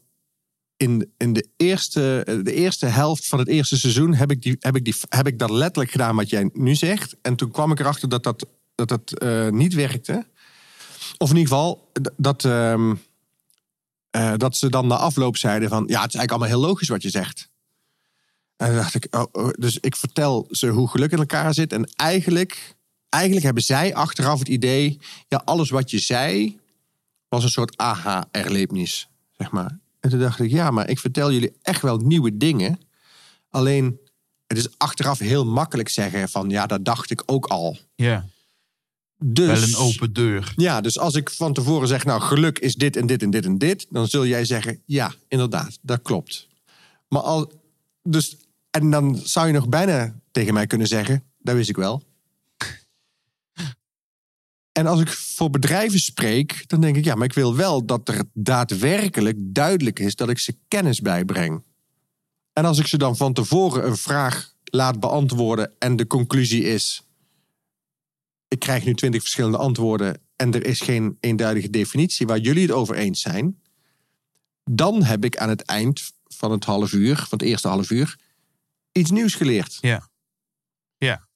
in, 0.77 1.11
in 1.17 1.33
de, 1.33 1.47
eerste, 1.57 2.23
de 2.43 2.53
eerste 2.53 2.85
helft 2.85 3.27
van 3.27 3.39
het 3.39 3.47
eerste 3.47 3.77
seizoen 3.77 4.13
heb 4.13 4.31
ik, 4.31 4.41
die, 4.41 4.55
heb, 4.59 4.75
ik 4.75 4.85
die, 4.85 4.95
heb 5.09 5.27
ik 5.27 5.39
dat 5.39 5.49
letterlijk 5.49 5.91
gedaan 5.91 6.15
wat 6.15 6.29
jij 6.29 6.49
nu 6.53 6.75
zegt. 6.75 7.15
En 7.21 7.35
toen 7.35 7.51
kwam 7.51 7.71
ik 7.71 7.79
erachter 7.79 8.09
dat 8.09 8.23
dat, 8.23 8.45
dat, 8.75 8.87
dat 8.87 9.13
eh, 9.19 9.49
niet 9.49 9.73
werkte. 9.73 10.27
Of 11.17 11.29
in 11.29 11.35
ieder 11.37 11.53
geval, 11.53 11.91
dat, 12.17 12.45
ehm, 12.45 12.95
eh, 14.09 14.33
dat 14.37 14.55
ze 14.55 14.69
dan 14.69 14.87
na 14.87 14.95
afloop 14.95 15.37
zeiden 15.37 15.69
van... 15.69 15.83
ja, 15.87 16.01
het 16.01 16.13
is 16.13 16.15
eigenlijk 16.15 16.31
allemaal 16.31 16.47
heel 16.47 16.67
logisch 16.67 16.87
wat 16.87 17.01
je 17.01 17.09
zegt. 17.09 17.49
En 18.55 18.67
toen 18.67 18.75
dacht 18.75 18.95
ik, 18.95 19.07
oh, 19.15 19.25
oh, 19.31 19.49
dus 19.51 19.77
ik 19.77 19.95
vertel 19.95 20.47
ze 20.49 20.67
hoe 20.67 20.89
geluk 20.89 21.11
in 21.11 21.17
elkaar 21.17 21.53
zit. 21.53 21.73
En 21.73 21.91
eigenlijk, 21.95 22.75
eigenlijk 23.09 23.45
hebben 23.45 23.63
zij 23.63 23.95
achteraf 23.95 24.39
het 24.39 24.47
idee... 24.47 24.99
ja, 25.27 25.41
alles 25.45 25.69
wat 25.69 25.91
je 25.91 25.99
zei 25.99 26.59
was 27.27 27.43
een 27.43 27.49
soort 27.49 27.77
aha-erlevenis, 27.77 29.09
zeg 29.37 29.51
maar. 29.51 29.79
En 29.99 30.09
toen 30.09 30.19
dacht 30.19 30.39
ik, 30.39 30.51
ja, 30.51 30.71
maar 30.71 30.89
ik 30.89 30.99
vertel 30.99 31.31
jullie 31.31 31.53
echt 31.61 31.81
wel 31.81 31.97
nieuwe 31.97 32.37
dingen. 32.37 32.79
Alleen, 33.49 33.99
het 34.47 34.57
is 34.57 34.67
achteraf 34.77 35.19
heel 35.19 35.45
makkelijk 35.45 35.89
zeggen 35.89 36.29
van... 36.29 36.49
ja, 36.49 36.65
dat 36.65 36.85
dacht 36.85 37.11
ik 37.11 37.23
ook 37.25 37.45
al. 37.45 37.77
Ja, 37.95 38.25
Dus, 39.25 39.59
wel 39.59 39.69
een 39.69 39.87
open 39.87 40.13
deur. 40.13 40.53
Ja, 40.55 40.81
dus 40.81 40.99
als 40.99 41.15
ik 41.15 41.29
van 41.29 41.53
tevoren 41.53 41.87
zeg, 41.87 42.05
nou, 42.05 42.21
geluk 42.21 42.59
is 42.59 42.75
dit 42.75 42.95
en 42.95 43.07
dit 43.07 43.21
en 43.21 43.29
dit 43.29 43.45
en 43.45 43.57
dit... 43.57 43.87
dan 43.89 44.07
zul 44.07 44.25
jij 44.25 44.45
zeggen, 44.45 44.81
ja, 44.85 45.13
inderdaad, 45.27 45.77
dat 45.81 46.01
klopt. 46.01 46.47
Maar 47.07 47.21
al, 47.21 47.51
dus, 48.03 48.37
en 48.69 48.91
dan 48.91 49.19
zou 49.23 49.47
je 49.47 49.53
nog 49.53 49.69
bijna 49.69 50.19
tegen 50.31 50.53
mij 50.53 50.67
kunnen 50.67 50.87
zeggen... 50.87 51.23
dat 51.39 51.55
wist 51.55 51.69
ik 51.69 51.75
wel. 51.75 52.03
En 54.71 54.87
als 54.87 55.01
ik 55.01 55.09
voor 55.09 55.49
bedrijven 55.49 55.99
spreek, 55.99 56.63
dan 56.67 56.81
denk 56.81 56.95
ik, 56.95 57.03
ja, 57.03 57.15
maar 57.15 57.25
ik 57.25 57.33
wil 57.33 57.55
wel 57.55 57.85
dat 57.85 58.07
er 58.07 58.23
daadwerkelijk 58.33 59.37
duidelijk 59.39 59.99
is 59.99 60.15
dat 60.15 60.29
ik 60.29 60.39
ze 60.39 60.57
kennis 60.67 61.01
bijbreng. 61.01 61.63
En 62.53 62.65
als 62.65 62.79
ik 62.79 62.87
ze 62.87 62.97
dan 62.97 63.17
van 63.17 63.33
tevoren 63.33 63.87
een 63.87 63.97
vraag 63.97 64.53
laat 64.63 64.99
beantwoorden 64.99 65.71
en 65.79 65.95
de 65.95 66.07
conclusie 66.07 66.63
is, 66.63 67.08
ik 68.49 68.59
krijg 68.59 68.85
nu 68.85 68.93
twintig 68.93 69.21
verschillende 69.21 69.57
antwoorden 69.57 70.21
en 70.35 70.53
er 70.53 70.65
is 70.65 70.81
geen 70.81 71.17
eenduidige 71.19 71.69
definitie 71.69 72.27
waar 72.27 72.39
jullie 72.39 72.61
het 72.61 72.71
over 72.71 72.95
eens 72.95 73.21
zijn, 73.21 73.61
dan 74.63 75.03
heb 75.03 75.25
ik 75.25 75.37
aan 75.37 75.49
het 75.49 75.61
eind 75.61 76.11
van 76.23 76.51
het 76.51 76.65
half 76.65 76.91
uur, 76.93 77.15
van 77.15 77.27
het 77.29 77.41
eerste 77.41 77.67
half 77.67 77.89
uur, 77.89 78.17
iets 78.91 79.11
nieuws 79.11 79.35
geleerd. 79.35 79.77
Ja. 79.81 80.09
Ja. 80.97 81.27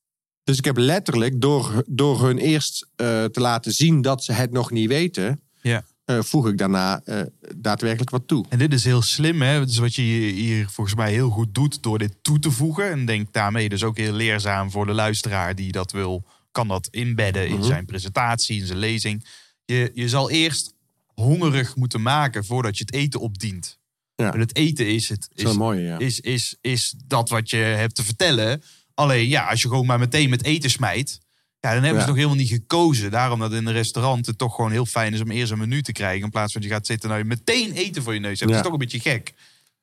Dus 0.43 0.57
ik 0.57 0.65
heb 0.65 0.77
letterlijk 0.77 1.41
door, 1.41 1.83
door 1.87 2.21
hun 2.25 2.37
eerst 2.37 2.87
eh, 2.95 3.23
te 3.25 3.39
laten 3.39 3.71
zien 3.71 4.01
dat 4.01 4.23
ze 4.23 4.31
het 4.31 4.51
nog 4.51 4.71
niet 4.71 4.87
weten, 4.87 5.41
Ja. 5.61 5.85
eh, 6.05 6.19
voeg 6.21 6.47
ik 6.47 6.57
daarna 6.57 7.01
eh, 7.05 7.21
daadwerkelijk 7.55 8.09
wat 8.09 8.27
toe. 8.27 8.45
En 8.49 8.57
dit 8.57 8.73
is 8.73 8.83
heel 8.83 9.01
slim, 9.01 9.41
hè? 9.41 9.61
Is 9.61 9.77
wat 9.77 9.95
je 9.95 10.01
hier 10.01 10.69
volgens 10.69 10.95
mij 10.95 11.11
heel 11.11 11.29
goed 11.29 11.55
doet 11.55 11.83
door 11.83 11.97
dit 11.97 12.15
toe 12.21 12.39
te 12.39 12.51
voegen. 12.51 12.91
En 12.91 13.05
denk 13.05 13.33
daarmee 13.33 13.69
dus 13.69 13.83
ook 13.83 13.97
heel 13.97 14.13
leerzaam 14.13 14.71
voor 14.71 14.85
de 14.85 14.93
luisteraar 14.93 15.55
die 15.55 15.71
dat 15.71 15.91
wil, 15.91 16.23
kan 16.53 16.67
dat 16.67 16.87
inbedden 16.91 17.47
in 17.47 17.55
Mhm. 17.57 17.63
zijn 17.63 17.85
presentatie, 17.85 18.59
in 18.59 18.65
zijn 18.65 18.77
lezing. 18.79 19.25
Je, 19.65 19.91
je 19.93 20.09
zal 20.09 20.29
eerst 20.29 20.73
hongerig 21.13 21.75
moeten 21.75 22.01
maken 22.01 22.45
voordat 22.45 22.77
je 22.77 22.83
het 22.85 22.93
eten 22.95 23.19
opdient. 23.19 23.79
Ja. 24.15 24.33
En 24.33 24.39
het 24.39 24.55
eten 24.55 24.87
is, 24.87 25.09
het, 25.09 25.27
Dat 25.29 25.45
is 25.45 25.51
is, 25.51 25.57
mooi, 25.57 25.81
ja. 25.81 25.99
is, 25.99 26.19
is, 26.19 26.55
is 26.61 26.93
dat 27.05 27.29
wat 27.29 27.49
je 27.49 27.57
hebt 27.57 27.95
te 27.95 28.03
vertellen. 28.03 28.63
Alleen 28.93 29.27
ja, 29.27 29.49
als 29.49 29.61
je 29.61 29.67
gewoon 29.67 29.85
maar 29.85 29.99
meteen 29.99 30.29
met 30.29 30.43
eten 30.43 30.69
smijt. 30.69 31.19
Ja, 31.59 31.73
dan 31.73 31.83
hebben 31.83 31.93
Ja. 31.93 32.01
ze 32.01 32.07
nog 32.07 32.15
helemaal 32.15 32.37
niet 32.37 32.47
gekozen. 32.49 33.11
Daarom 33.11 33.39
dat 33.39 33.53
in 33.53 33.65
een 33.65 33.73
restaurant 33.73 34.25
het 34.25 34.37
toch 34.37 34.55
gewoon 34.55 34.71
heel 34.71 34.85
fijn 34.85 35.13
is 35.13 35.21
om 35.21 35.31
eerst 35.31 35.51
een 35.51 35.57
menu 35.57 35.81
te 35.81 35.91
krijgen. 35.91 36.23
In 36.23 36.29
plaats 36.29 36.51
van 36.53 36.61
dat 36.61 36.69
je 36.69 36.75
gaat 36.75 36.85
zitten 36.87 37.11
en 37.11 37.17
je 37.17 37.23
meteen 37.23 37.71
eten 37.71 38.03
voor 38.03 38.13
je 38.13 38.19
neus 38.19 38.39
hebt. 38.39 38.51
Dat 38.51 38.59
is 38.59 38.65
toch 38.65 38.73
een 38.73 38.87
beetje 38.87 38.99
gek. 39.09 39.33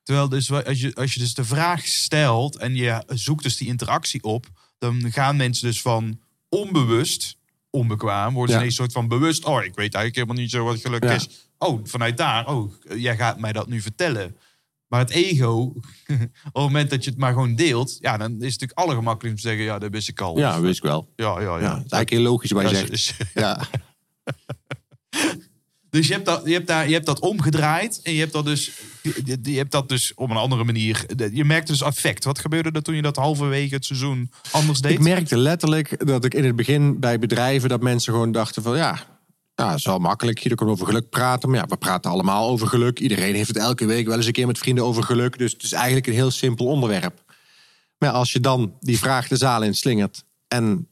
Terwijl 0.02 0.28
dus, 0.28 0.52
als, 0.52 0.80
je, 0.80 0.94
als 0.94 1.14
je 1.14 1.20
dus 1.20 1.34
de 1.34 1.44
vraag 1.44 1.86
stelt 1.86 2.56
en 2.56 2.74
je 2.74 3.02
zoekt 3.06 3.42
dus 3.42 3.56
die 3.56 3.68
interactie 3.68 4.22
op. 4.22 4.46
Dan 4.78 5.12
gaan 5.12 5.36
mensen 5.36 5.66
dus 5.66 5.80
van 5.80 6.20
onbewust, 6.50 7.36
onbekwaam, 7.70 8.32
worden 8.34 8.48
ze 8.50 8.54
Ja. 8.54 8.60
ineens 8.60 8.76
soort 8.76 8.92
van 8.92 9.08
bewust. 9.08 9.44
Oh, 9.44 9.54
ik 9.64 9.74
weet 9.74 9.94
eigenlijk 9.94 10.14
helemaal 10.14 10.36
niet 10.36 10.50
zo 10.50 10.64
wat 10.64 10.80
geluk 10.80 11.04
Ja. 11.04 11.10
is. 11.10 11.48
Oh, 11.58 11.80
vanuit 11.84 12.16
daar, 12.16 12.46
oh, 12.48 12.72
jij 12.96 13.16
gaat 13.16 13.38
mij 13.38 13.52
dat 13.52 13.68
nu 13.68 13.80
vertellen. 13.80 14.36
Maar 14.88 15.00
het 15.00 15.10
ego, 15.10 15.52
op 15.62 15.74
het 16.42 16.52
moment 16.52 16.90
dat 16.90 17.04
je 17.04 17.10
het 17.10 17.18
maar 17.18 17.32
gewoon 17.32 17.54
deelt, 17.54 17.96
ja, 18.00 18.16
dan 18.16 18.28
is 18.30 18.34
het 18.34 18.40
natuurlijk 18.42 18.78
allergemakkelijkst 18.78 19.44
om 19.44 19.50
te 19.50 19.56
zeggen, 19.56 19.72
ja, 19.74 19.78
dat 19.78 19.90
wist 19.90 20.08
ik 20.08 20.20
al. 20.20 20.38
Ja, 20.38 20.60
wist 20.60 20.76
ik 20.76 20.82
wel. 20.82 21.12
ja, 21.16 21.40
ja. 21.40 21.56
ja. 21.58 21.58
Ja, 21.62 21.74
het 21.76 21.84
is 21.84 21.90
eigenlijk 21.92 22.10
heel 22.10 22.20
logisch 22.22 22.50
wat 22.50 22.70
je 22.70 22.76
zegt. 22.76 22.90
is- 22.92 23.16
Ja. 23.34 23.60
Dus 25.90 26.06
je 26.06 26.12
hebt, 26.12 26.26
dat, 26.26 26.42
je, 26.44 26.52
hebt 26.52 26.66
daar, 26.66 26.88
je 26.88 26.92
hebt 26.92 27.06
dat 27.06 27.20
omgedraaid 27.20 28.00
en 28.02 28.12
je 28.12 28.18
hebt 28.18 28.32
dat 28.32 28.44
dus, 28.44 28.70
je, 29.02 29.38
je 29.42 29.56
hebt 29.56 29.70
dat 29.70 29.88
dus 29.88 30.14
op 30.14 30.30
een 30.30 30.36
andere 30.36 30.64
manier. 30.64 31.06
Je 31.32 31.44
merkt 31.44 31.66
dus 31.66 31.82
effect. 31.82 32.24
Wat 32.24 32.38
gebeurde 32.38 32.70
er 32.72 32.82
toen 32.82 32.94
je 32.94 33.02
dat 33.02 33.16
halverwege 33.16 33.74
het 33.74 33.84
seizoen 33.84 34.30
anders 34.50 34.80
deed? 34.80 34.92
Ik 34.92 35.00
merkte 35.00 35.36
letterlijk 35.36 36.06
dat 36.06 36.24
ik 36.24 36.34
in 36.34 36.44
het 36.44 36.56
begin 36.56 37.00
bij 37.00 37.18
bedrijven 37.18 37.68
dat 37.68 37.82
mensen 37.82 38.12
gewoon 38.12 38.32
dachten 38.32 38.62
van 38.62 38.76
ja, 38.76 39.06
ja 39.54 39.68
dat 39.68 39.78
is 39.78 39.84
wel 39.84 39.98
makkelijk. 39.98 40.40
Kunnen 40.40 40.66
we 40.66 40.72
over 40.72 40.86
geluk 40.86 41.08
praten. 41.08 41.50
Maar 41.50 41.58
ja, 41.58 41.66
we 41.66 41.76
praten 41.76 42.10
allemaal 42.10 42.48
over 42.48 42.66
geluk. 42.66 42.98
Iedereen 42.98 43.34
heeft 43.34 43.48
het 43.48 43.58
elke 43.58 43.86
week 43.86 44.06
wel 44.06 44.16
eens 44.16 44.26
een 44.26 44.32
keer 44.32 44.46
met 44.46 44.58
vrienden 44.58 44.84
over 44.84 45.02
geluk. 45.02 45.38
Dus 45.38 45.52
het 45.52 45.62
is 45.62 45.72
eigenlijk 45.72 46.06
een 46.06 46.12
heel 46.12 46.30
simpel 46.30 46.66
onderwerp. 46.66 47.22
Maar 47.98 48.10
als 48.10 48.32
je 48.32 48.40
dan 48.40 48.74
die 48.80 48.98
vraag 48.98 49.28
de 49.28 49.36
zaal 49.36 49.62
in 49.62 49.74
slingert 49.74 50.24
en 50.48 50.88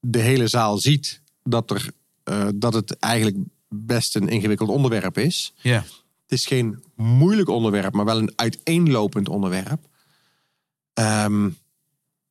de 0.00 0.18
hele 0.18 0.46
zaal 0.46 0.78
ziet 0.78 1.20
dat, 1.42 1.70
er, 1.70 1.90
eh, 2.24 2.46
dat 2.54 2.74
het 2.74 2.98
eigenlijk 2.98 3.36
best 3.74 4.16
een 4.16 4.28
ingewikkeld 4.28 4.68
onderwerp 4.68 5.18
is. 5.18 5.54
Ja. 5.56 5.84
Het 6.22 6.38
is 6.38 6.46
geen 6.46 6.84
moeilijk 6.96 7.48
onderwerp, 7.48 7.94
maar 7.94 8.04
wel 8.04 8.18
een 8.18 8.32
uiteenlopend 8.36 9.28
onderwerp. 9.28 9.88
Ehm, 10.92 11.44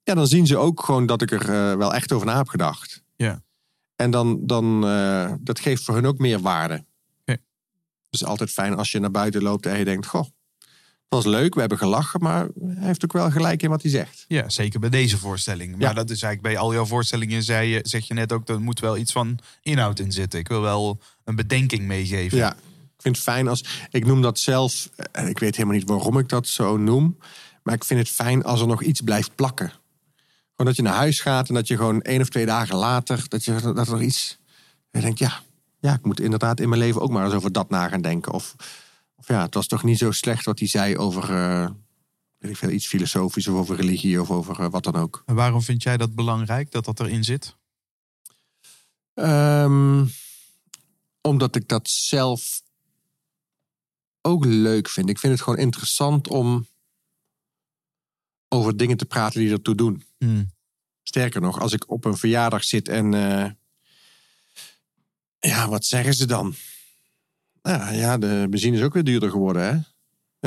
ja, 0.03 0.13
dan 0.13 0.27
zien 0.27 0.47
ze 0.47 0.57
ook 0.57 0.83
gewoon 0.83 1.05
dat 1.05 1.21
ik 1.21 1.31
er 1.31 1.41
eh, 1.41 1.77
wel 1.77 1.93
echt 1.93 2.11
over 2.11 2.27
na 2.27 2.37
heb 2.37 2.47
gedacht. 2.47 3.03
Ja. 3.15 3.41
En 3.95 4.11
dan, 4.11 4.45
dan 4.45 4.85
eh, 4.87 5.33
dat 5.39 5.59
geeft 5.59 5.83
voor 5.83 5.95
hun 5.95 6.05
ook 6.05 6.17
meer 6.17 6.39
waarde. 6.39 6.87
Het 8.09 8.21
is 8.21 8.27
altijd 8.27 8.49
fijn 8.49 8.75
als 8.75 8.91
je 8.91 8.99
naar 8.99 9.11
buiten 9.11 9.41
loopt 9.41 9.65
en 9.65 9.77
je 9.77 9.85
denkt, 9.85 10.07
goh, 10.07 10.25
was 11.09 11.25
leuk, 11.25 11.53
we 11.53 11.59
hebben 11.59 11.77
gelachen, 11.77 12.21
maar 12.23 12.47
hij 12.63 12.85
heeft 12.85 13.03
ook 13.03 13.13
wel 13.13 13.31
gelijk 13.31 13.61
in 13.63 13.69
wat 13.69 13.81
hij 13.81 13.91
zegt. 13.91 14.25
Ja, 14.27 14.49
zeker 14.49 14.79
bij 14.79 14.89
deze 14.89 15.17
voorstelling. 15.17 15.71
Maar 15.71 15.81
Ja. 15.81 15.93
dat 15.93 16.09
is 16.09 16.21
eigenlijk 16.21 16.41
bij 16.53 16.57
al 16.63 16.73
jouw 16.73 16.85
voorstellingen, 16.85 17.43
zei 17.43 17.69
je, 17.69 17.79
zeg 17.83 18.07
je 18.07 18.13
net 18.13 18.31
ook, 18.31 18.49
er 18.49 18.61
moet 18.61 18.79
wel 18.79 18.97
iets 18.97 19.11
van 19.11 19.39
inhoud 19.61 19.99
in 19.99 20.11
zitten. 20.11 20.39
Ik 20.39 20.47
wil 20.47 20.61
wel 20.61 20.99
een 21.23 21.35
bedenking 21.35 21.81
meegeven. 21.83 22.37
Ja, 22.37 22.51
ik 22.53 23.01
vind 23.01 23.15
het 23.15 23.23
fijn 23.25 23.47
als. 23.47 23.65
Ik 23.89 24.05
noem 24.05 24.21
dat 24.21 24.39
zelf. 24.39 24.89
En 25.11 25.27
ik 25.27 25.39
weet 25.39 25.55
helemaal 25.55 25.77
niet 25.77 25.87
waarom 25.89 26.17
ik 26.17 26.29
dat 26.29 26.47
zo 26.47 26.77
noem. 26.77 27.17
Maar 27.63 27.73
ik 27.75 27.83
vind 27.83 27.99
het 27.99 28.09
fijn 28.09 28.43
als 28.43 28.61
er 28.61 28.67
nog 28.67 28.83
iets 28.83 29.01
blijft 29.01 29.35
plakken. 29.35 29.67
Gewoon 29.69 30.65
dat 30.65 30.75
je 30.75 30.81
naar 30.81 30.93
huis 30.95 31.19
gaat 31.19 31.47
en 31.47 31.53
dat 31.53 31.67
je 31.67 31.75
gewoon 31.77 32.01
één 32.01 32.21
of 32.21 32.29
twee 32.29 32.45
dagen 32.45 32.75
later. 32.75 33.23
dat, 33.27 33.43
je, 33.45 33.51
dat 33.61 33.87
er 33.87 33.93
nog 33.93 34.01
iets. 34.01 34.37
Je 34.91 34.99
denkt, 35.01 35.19
ja, 35.19 35.39
ja, 35.79 35.93
ik 35.93 36.05
moet 36.05 36.19
inderdaad 36.19 36.59
in 36.59 36.69
mijn 36.69 36.81
leven 36.81 37.01
ook 37.01 37.09
maar 37.09 37.25
eens 37.25 37.33
over 37.33 37.51
dat 37.51 37.69
na 37.69 37.87
gaan 37.87 38.01
denken. 38.01 38.31
Of 38.33 38.55
ja, 39.25 39.41
het 39.41 39.53
was 39.53 39.67
toch 39.67 39.83
niet 39.83 39.97
zo 39.97 40.11
slecht 40.11 40.45
wat 40.45 40.59
hij 40.59 40.67
zei 40.67 40.97
over. 40.97 41.27
weet 42.37 42.51
ik 42.51 42.57
veel, 42.57 42.69
iets 42.69 42.87
filosofisch 42.87 43.47
of 43.47 43.55
over 43.55 43.75
religie 43.75 44.21
of 44.21 44.31
over 44.31 44.59
eh, 44.59 44.69
wat 44.69 44.83
dan 44.83 44.95
ook. 44.95 45.23
En 45.25 45.35
waarom 45.35 45.61
vind 45.61 45.83
jij 45.83 45.97
dat 45.97 46.15
belangrijk 46.15 46.71
dat 46.71 46.85
dat 46.85 46.99
erin 46.99 47.23
zit? 47.23 47.55
Ehm, 49.13 50.05
omdat 51.21 51.55
ik 51.55 51.67
dat 51.67 51.89
zelf 51.89 52.61
ook 54.21 54.45
leuk 54.45 54.89
vind. 54.89 55.09
Ik 55.09 55.19
vind 55.19 55.33
het 55.33 55.41
gewoon 55.41 55.59
interessant 55.59 56.27
om 56.27 56.67
over 58.47 58.77
dingen 58.77 58.97
te 58.97 59.05
praten 59.05 59.39
die 59.39 59.51
ertoe 59.51 59.75
doen. 59.75 60.03
Hmm. 60.17 60.51
Sterker 61.03 61.41
nog, 61.41 61.59
als 61.59 61.73
ik 61.73 61.89
op 61.89 62.05
een 62.05 62.17
verjaardag 62.17 62.63
zit 62.63 62.87
en. 62.87 63.13
eh, 63.13 63.51
ja, 65.39 65.69
wat 65.69 65.85
zeggen 65.85 66.13
ze 66.13 66.25
dan? 66.25 66.55
Ja, 67.61 67.89
ja, 67.91 68.17
de 68.17 68.47
benzine 68.49 68.77
is 68.77 68.83
ook 68.83 68.93
weer 68.93 69.03
duurder 69.03 69.29
geworden, 69.29 69.63
hè? 69.63 69.77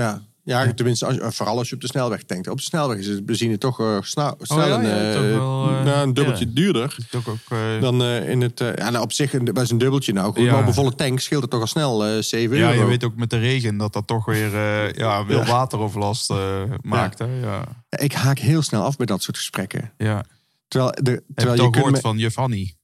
Ja. 0.03 0.23
Ja, 0.45 0.73
tenminste, 0.75 1.07
als, 1.07 1.15
je- 1.15 1.33
vooral 1.33 1.59
als 1.59 1.69
je 1.69 1.75
op 1.75 1.81
de 1.81 1.87
snelweg 1.87 2.25
denkt. 2.25 2.49
Op 2.49 2.57
de 2.57 2.63
snelweg 2.63 2.99
is 2.99 3.07
de 3.07 3.23
benzine 3.23 3.59
toch 3.59 3.81
eh, 3.81 3.97
snel, 4.01 4.35
snel 4.41 4.69
ja, 4.69 4.75
een, 4.79 4.85
ja, 4.87 5.09
eh, 5.09 5.13
toch 5.13 5.23
wel, 5.23 5.69
eh, 5.69 5.85
nou, 5.85 6.03
een 6.07 6.15
dubbeltje 6.15 6.45
ja. 6.47 6.51
duurder. 6.55 6.97
Het 7.11 7.27
ook, 7.29 7.37
eh, 7.49 7.81
Dan 7.81 8.03
eh, 8.03 8.29
in 8.29 8.41
het. 8.41 8.61
eh, 8.61 8.75
ja, 8.77 8.91
nou, 8.91 9.05
op 9.05 9.13
zich, 9.13 9.33
is 9.33 9.71
een 9.71 9.79
dubbeltje 9.79 10.13
nou. 10.13 10.33
Goed, 10.33 10.45
Ja. 10.45 10.51
maar 10.53 10.61
op 10.61 10.67
een 10.67 10.75
volle 10.75 10.95
tank 10.95 11.21
scheelt 11.21 11.43
het 11.43 11.51
toch 11.51 11.61
al 11.61 11.67
snel 11.67 12.05
eh 12.07 12.23
7 12.23 12.57
ja, 12.57 12.69
euro. 12.71 12.81
je 12.83 12.87
weet 12.89 13.05
ook 13.05 13.17
met 13.17 13.31
de 13.31 13.39
regen 13.39 13.77
dat 13.77 13.93
dat 13.93 14.07
toch 14.07 14.25
weer 14.25 14.55
eh, 14.55 14.93
ja, 14.93 15.25
veel 15.27 15.39
Ja. 15.41 15.47
wateroverlast 15.47 16.31
eh, 16.31 16.63
maakt. 16.83 17.19
Hè? 17.19 17.25
Ja. 17.41 17.65
Ja, 17.89 17.99
Ik 17.99 18.13
haak 18.13 18.39
heel 18.39 18.63
snel 18.63 18.83
af 18.83 18.97
bij 18.97 19.07
dat 19.07 19.23
soort 19.23 19.37
gesprekken. 19.37 19.93
Ja. 19.99 20.25
Terwijl, 20.69 20.93
de, 21.03 21.11
Heb 21.11 21.23
je 21.27 21.35
terwijl 21.35 21.65
het 21.65 21.75
je 21.75 21.81
kunt. 21.83 21.95
me- 21.95 22.01
van 22.01 22.19
juf 22.19 22.39
Annie? 22.39 22.77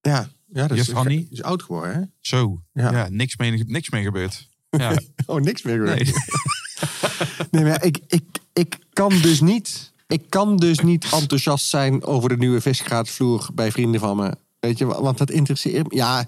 ja, 0.00 0.28
ja, 0.54 0.66
dat 0.66 0.78
is, 0.78 0.86
Juf 0.86 0.96
Annie? 0.96 1.26
is 1.30 1.42
oud 1.42 1.62
geworden, 1.62 1.94
hè? 1.94 2.00
Zo. 2.20 2.62
Ja. 2.72 2.90
Ja, 2.90 3.08
niks, 3.10 3.36
mee, 3.36 3.64
niks 3.66 3.90
mee 3.90 4.02
gebeurd. 4.02 4.48
Ja. 4.70 4.98
Oh, 5.26 5.40
niks 5.40 5.62
meer 5.62 5.78
gehoord. 5.78 6.04
Nee. 6.04 6.12
Nee, 7.50 7.64
maar 7.64 7.84
ik, 7.84 7.98
ik, 8.06 8.24
ik 8.52 8.78
kan 8.92 9.08
dus 9.08 9.40
niet. 9.40 9.92
Ik 10.06 10.22
kan 10.28 10.56
dus 10.56 10.78
niet 10.78 11.06
enthousiast 11.12 11.68
zijn 11.68 12.04
over 12.04 12.28
de 12.28 12.36
nieuwe 12.36 12.60
visgraatvloer 12.60 13.48
bij 13.54 13.72
vrienden 13.72 14.00
van 14.00 14.16
me. 14.16 14.36
Weet 14.60 14.78
je, 14.78 14.86
want 14.86 15.18
dat 15.18 15.30
interesseert 15.30 15.90
me. 15.90 15.96
Ja, 15.96 16.26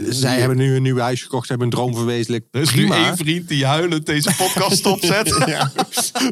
zij 0.00 0.38
hebben 0.38 0.56
nu 0.56 0.76
een 0.76 0.82
nieuw 0.82 0.98
huis 0.98 1.22
gekocht, 1.22 1.48
hebben 1.48 1.66
een 1.66 1.72
droom 1.72 1.94
verwezenlijkt. 1.94 2.46
Er 2.50 2.60
is 2.60 2.74
nu 2.74 2.90
één 2.90 3.16
vriend 3.16 3.48
die 3.48 3.66
huilend 3.66 4.06
deze 4.06 4.34
podcast 4.36 4.76
stopzet. 4.76 5.30
Ja. 5.46 5.72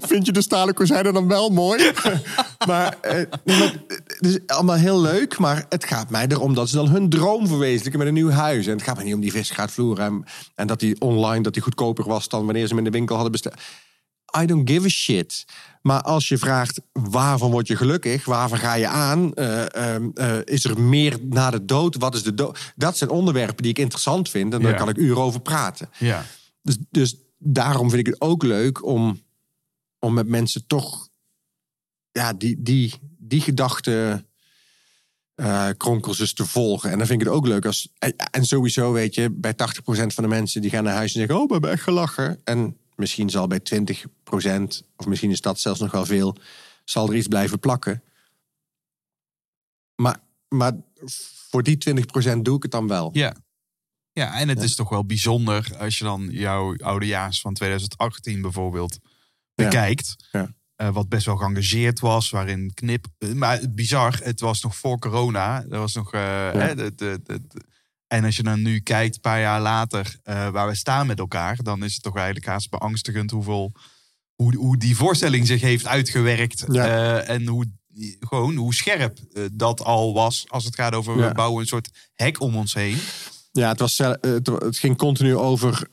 Vind 0.06 0.26
je 0.26 0.32
de 0.32 0.42
stalen 0.42 0.74
kozijnen 0.74 1.12
dan 1.12 1.28
wel 1.28 1.50
mooi? 1.50 1.92
maar, 2.66 2.96
eh, 3.00 3.14
nee, 3.44 3.58
maar 3.58 3.74
het 4.06 4.26
is 4.26 4.38
allemaal 4.46 4.76
heel 4.76 5.00
leuk. 5.00 5.38
Maar 5.38 5.66
het 5.68 5.84
gaat 5.84 6.10
mij 6.10 6.26
erom 6.28 6.54
dat 6.54 6.68
ze 6.68 6.76
dan 6.76 6.88
hun 6.88 7.08
droom 7.08 7.46
verwezenlijken 7.46 7.98
met 7.98 8.08
een 8.08 8.14
nieuw 8.14 8.30
huis. 8.30 8.66
En 8.66 8.72
het 8.72 8.82
gaat 8.82 8.96
mij 8.96 9.04
niet 9.04 9.14
om 9.14 9.20
die 9.20 9.32
visgraatvloer. 9.32 9.98
En, 9.98 10.24
en 10.54 10.66
dat 10.66 10.80
die 10.80 11.00
online 11.00 11.42
dat 11.42 11.52
die 11.52 11.62
goedkoper 11.62 12.04
was 12.04 12.28
dan 12.28 12.44
wanneer 12.44 12.62
ze 12.62 12.68
hem 12.68 12.78
in 12.78 12.90
de 12.90 12.98
winkel 12.98 13.14
hadden 13.14 13.32
besteld. 13.32 13.54
I 14.38 14.46
don't 14.46 14.70
give 14.70 14.86
a 14.86 14.88
shit. 14.88 15.44
Maar 15.82 16.02
als 16.02 16.28
je 16.28 16.38
vraagt 16.38 16.80
waarvan 16.92 17.50
word 17.50 17.66
je 17.66 17.76
gelukkig, 17.76 18.24
waarvan 18.24 18.58
ga 18.58 18.74
je 18.74 18.86
aan, 18.86 19.34
eh, 19.34 19.74
ehm, 19.94 20.08
eh, 20.14 20.38
is 20.44 20.64
er 20.64 20.80
meer 20.80 21.18
na 21.22 21.50
de 21.50 21.64
dood, 21.64 21.96
wat 21.96 22.14
is 22.14 22.22
de 22.22 22.34
dood? 22.34 22.72
Dat 22.76 22.96
zijn 22.96 23.10
onderwerpen 23.10 23.62
die 23.62 23.70
ik 23.70 23.78
interessant 23.78 24.30
vind 24.30 24.54
en 24.54 24.62
daar 24.62 24.70
Ja. 24.70 24.76
kan 24.76 24.88
ik 24.88 24.96
uren 24.96 25.22
over 25.22 25.40
praten. 25.40 25.90
Ja. 25.98 26.24
Dus, 26.62 26.76
dus 26.90 27.16
daarom 27.38 27.88
vind 27.90 28.06
ik 28.06 28.12
het 28.12 28.20
ook 28.20 28.42
leuk 28.42 28.84
om, 28.84 29.20
om 29.98 30.14
met 30.14 30.28
mensen 30.28 30.66
toch 30.66 31.08
ja, 32.12 32.32
die, 32.32 32.62
die, 32.62 32.94
die 33.18 33.40
gedachte 33.40 34.24
eh 35.34 35.68
kronkels 35.76 36.16
dus 36.18 36.34
te 36.34 36.46
volgen. 36.46 36.90
En 36.90 36.98
dan 36.98 37.06
vind 37.06 37.20
ik 37.20 37.26
het 37.26 37.36
ook 37.36 37.46
leuk 37.46 37.66
als. 37.66 37.88
En, 37.98 38.16
en 38.16 38.44
sowieso, 38.44 38.92
weet 38.92 39.14
je, 39.14 39.30
bij 39.30 39.52
80% 39.52 39.56
van 39.84 40.24
de 40.24 40.28
mensen 40.28 40.60
die 40.60 40.70
gaan 40.70 40.84
naar 40.84 40.94
huis 40.94 41.12
en 41.14 41.18
zeggen: 41.20 41.38
Oh, 41.40 41.46
we 41.46 41.52
hebben 41.52 41.70
echt 41.70 41.82
gelachen. 41.82 42.40
En 42.44 42.76
misschien 43.00 43.30
zal 43.30 43.46
bij 43.46 43.60
20%, 43.60 44.84
of 44.96 45.06
misschien 45.06 45.30
is 45.30 45.40
dat 45.40 45.60
zelfs 45.60 45.80
nog 45.80 45.90
wel 45.90 46.06
veel, 46.06 46.36
zal 46.84 47.08
er 47.08 47.16
iets 47.16 47.28
blijven 47.28 47.58
plakken. 47.58 48.02
Maar, 50.02 50.20
maar 50.48 50.72
voor 51.50 51.62
die 51.62 51.78
20% 52.36 52.38
doe 52.42 52.56
ik 52.56 52.62
het 52.62 52.70
dan 52.72 52.88
wel. 52.88 53.10
Ja. 53.12 53.34
Ja, 54.12 54.34
en 54.38 54.48
het 54.48 54.62
is 54.62 54.74
toch 54.74 54.88
wel 54.88 55.04
bijzonder 55.04 55.76
als 55.78 55.98
je 55.98 56.04
dan 56.04 56.28
jouw 56.30 56.76
oudejaars 56.76 57.40
van 57.40 57.54
2018 57.54 58.42
bijvoorbeeld 58.42 58.98
bekijkt. 59.54 60.16
Ja. 60.32 60.54
Eh, 60.74 60.92
wat 60.92 61.08
best 61.08 61.26
wel 61.26 61.36
geëngageerd 61.36 62.00
was, 62.00 62.30
waarin 62.30 62.70
knip. 62.74 63.06
eh, 63.18 63.32
Maar 63.32 63.60
bizar, 63.70 64.20
het 64.22 64.40
was 64.40 64.60
nog 64.62 64.76
voor 64.76 64.98
corona. 64.98 65.62
Er 65.70 65.78
was 65.78 65.94
nog. 65.94 66.12
eh, 66.12 66.52
hè, 66.52 66.74
de, 66.74 66.94
de- 66.94 67.20
de- 67.24 67.42
en 68.10 68.24
als 68.24 68.36
je 68.36 68.42
dan 68.42 68.62
nu 68.62 68.80
kijkt, 68.80 69.14
een 69.14 69.20
paar 69.20 69.40
jaar 69.40 69.60
later, 69.60 70.16
eh, 70.22 70.48
waar 70.48 70.68
we 70.68 70.74
staan 70.74 71.06
met 71.06 71.18
elkaar, 71.18 71.56
dan 71.62 71.84
is 71.84 71.92
het 71.94 72.02
toch 72.02 72.16
eigenlijk 72.16 72.46
haast 72.46 72.70
beangstigend 72.70 73.30
hoeveel. 73.30 73.72
Hoe, 74.34 74.56
hoe 74.56 74.76
die 74.76 74.96
voorstelling 74.96 75.46
zich 75.46 75.60
heeft 75.60 75.86
uitgewerkt. 75.86 76.64
Ja. 76.68 76.86
eh, 76.86 77.34
en 77.34 77.46
hoe, 77.46 77.64
gewoon 78.20 78.54
hoe 78.54 78.74
scherp 78.74 79.18
eh, 79.32 79.42
dat 79.52 79.84
al 79.84 80.14
was. 80.14 80.44
Als 80.48 80.64
het 80.64 80.74
gaat 80.74 80.94
over 80.94 81.18
Ja. 81.18 81.28
we 81.28 81.34
bouwen 81.34 81.60
een 81.60 81.66
soort 81.66 81.90
hek 82.14 82.40
om 82.40 82.56
ons 82.56 82.74
heen. 82.74 82.98
Ja, 83.52 83.68
het, 83.68 83.78
was, 83.80 83.98
het, 83.98 84.50
ging 84.78 84.96
continu 84.96 85.36
over: 85.36 85.86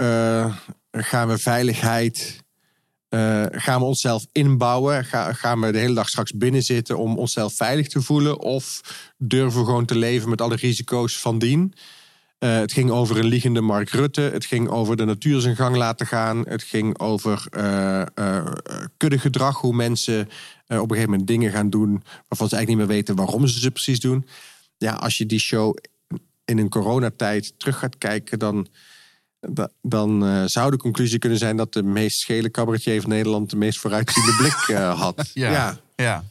gaan 0.92 1.28
we 1.28 1.38
veiligheid, 1.38 2.44
gaan 3.52 3.80
we 3.80 3.86
onszelf 3.86 4.26
inbouwen? 4.32 5.06
Ga, 5.06 5.34
gaan 5.34 5.60
we 5.60 5.72
de 5.72 5.78
hele 5.78 5.94
dag 5.94 6.10
straks 6.10 6.32
binnen 6.32 6.64
zitten 6.64 6.98
om 6.98 7.18
onszelf 7.18 7.54
veilig 7.54 7.88
te 7.88 8.02
voelen? 8.02 8.40
Of 8.40 8.82
durven 9.18 9.60
we 9.60 9.66
gewoon 9.66 9.86
te 9.86 9.96
leven 9.98 10.30
met 10.30 10.42
alle 10.42 10.56
risico's 10.56 11.20
van 11.20 11.40
dien? 11.40 11.74
Eh, 12.38 12.58
het 12.58 12.72
ging 12.72 12.90
over 12.90 13.18
een 13.18 13.26
liegende 13.26 13.62
Mark 13.62 13.90
Rutte. 13.90 14.22
Het 14.22 14.46
ging 14.46 14.70
over 14.70 14.96
de 14.98 15.06
natuur 15.06 15.42
zijn 15.42 15.56
gang 15.56 15.76
laten 15.76 16.08
gaan. 16.08 16.44
Het 16.48 16.64
ging 16.64 17.00
over 17.00 17.46
eh 17.50 18.02
eh, 18.16 18.46
kuddegedrag. 18.98 19.62
Hoe 19.62 19.74
mensen 19.74 20.22
op 20.68 20.78
een 20.78 20.88
gegeven 20.88 21.10
moment 21.10 21.28
dingen 21.28 21.52
gaan 21.52 21.70
doen 21.70 22.04
waarvan 22.28 22.50
ze 22.50 22.56
eigenlijk 22.56 22.68
niet 22.68 22.78
meer 22.78 22.88
weten 22.88 23.16
waarom 23.16 23.48
ze 23.48 23.60
ze 23.60 23.72
precies 23.72 24.00
doen. 24.00 24.28
Ja, 24.78 24.94
als 24.94 25.18
je 25.18 25.26
die 25.26 25.40
show 25.40 25.78
in 26.46 26.58
een 26.58 26.70
coronatijd 26.70 27.54
terug 27.60 27.80
gaat 27.80 27.98
kijken, 27.98 28.40
dan, 28.40 28.68
da- 29.40 29.70
dan 29.82 30.44
zou 30.50 30.72
de 30.72 30.78
conclusie 30.78 31.20
kunnen 31.20 31.38
zijn 31.38 31.58
dat 31.58 31.74
de 31.74 31.84
meest 31.84 32.20
schele 32.20 32.52
cabaretier 32.52 33.02
van 33.02 33.10
Nederland 33.10 33.50
de 33.50 33.56
meest 33.56 33.80
vooruitziende 33.80 34.36
blik 34.36 34.78
had. 34.78 35.30
Ja. 35.34 35.52
ja. 35.52 35.78
Ja. 35.96 36.24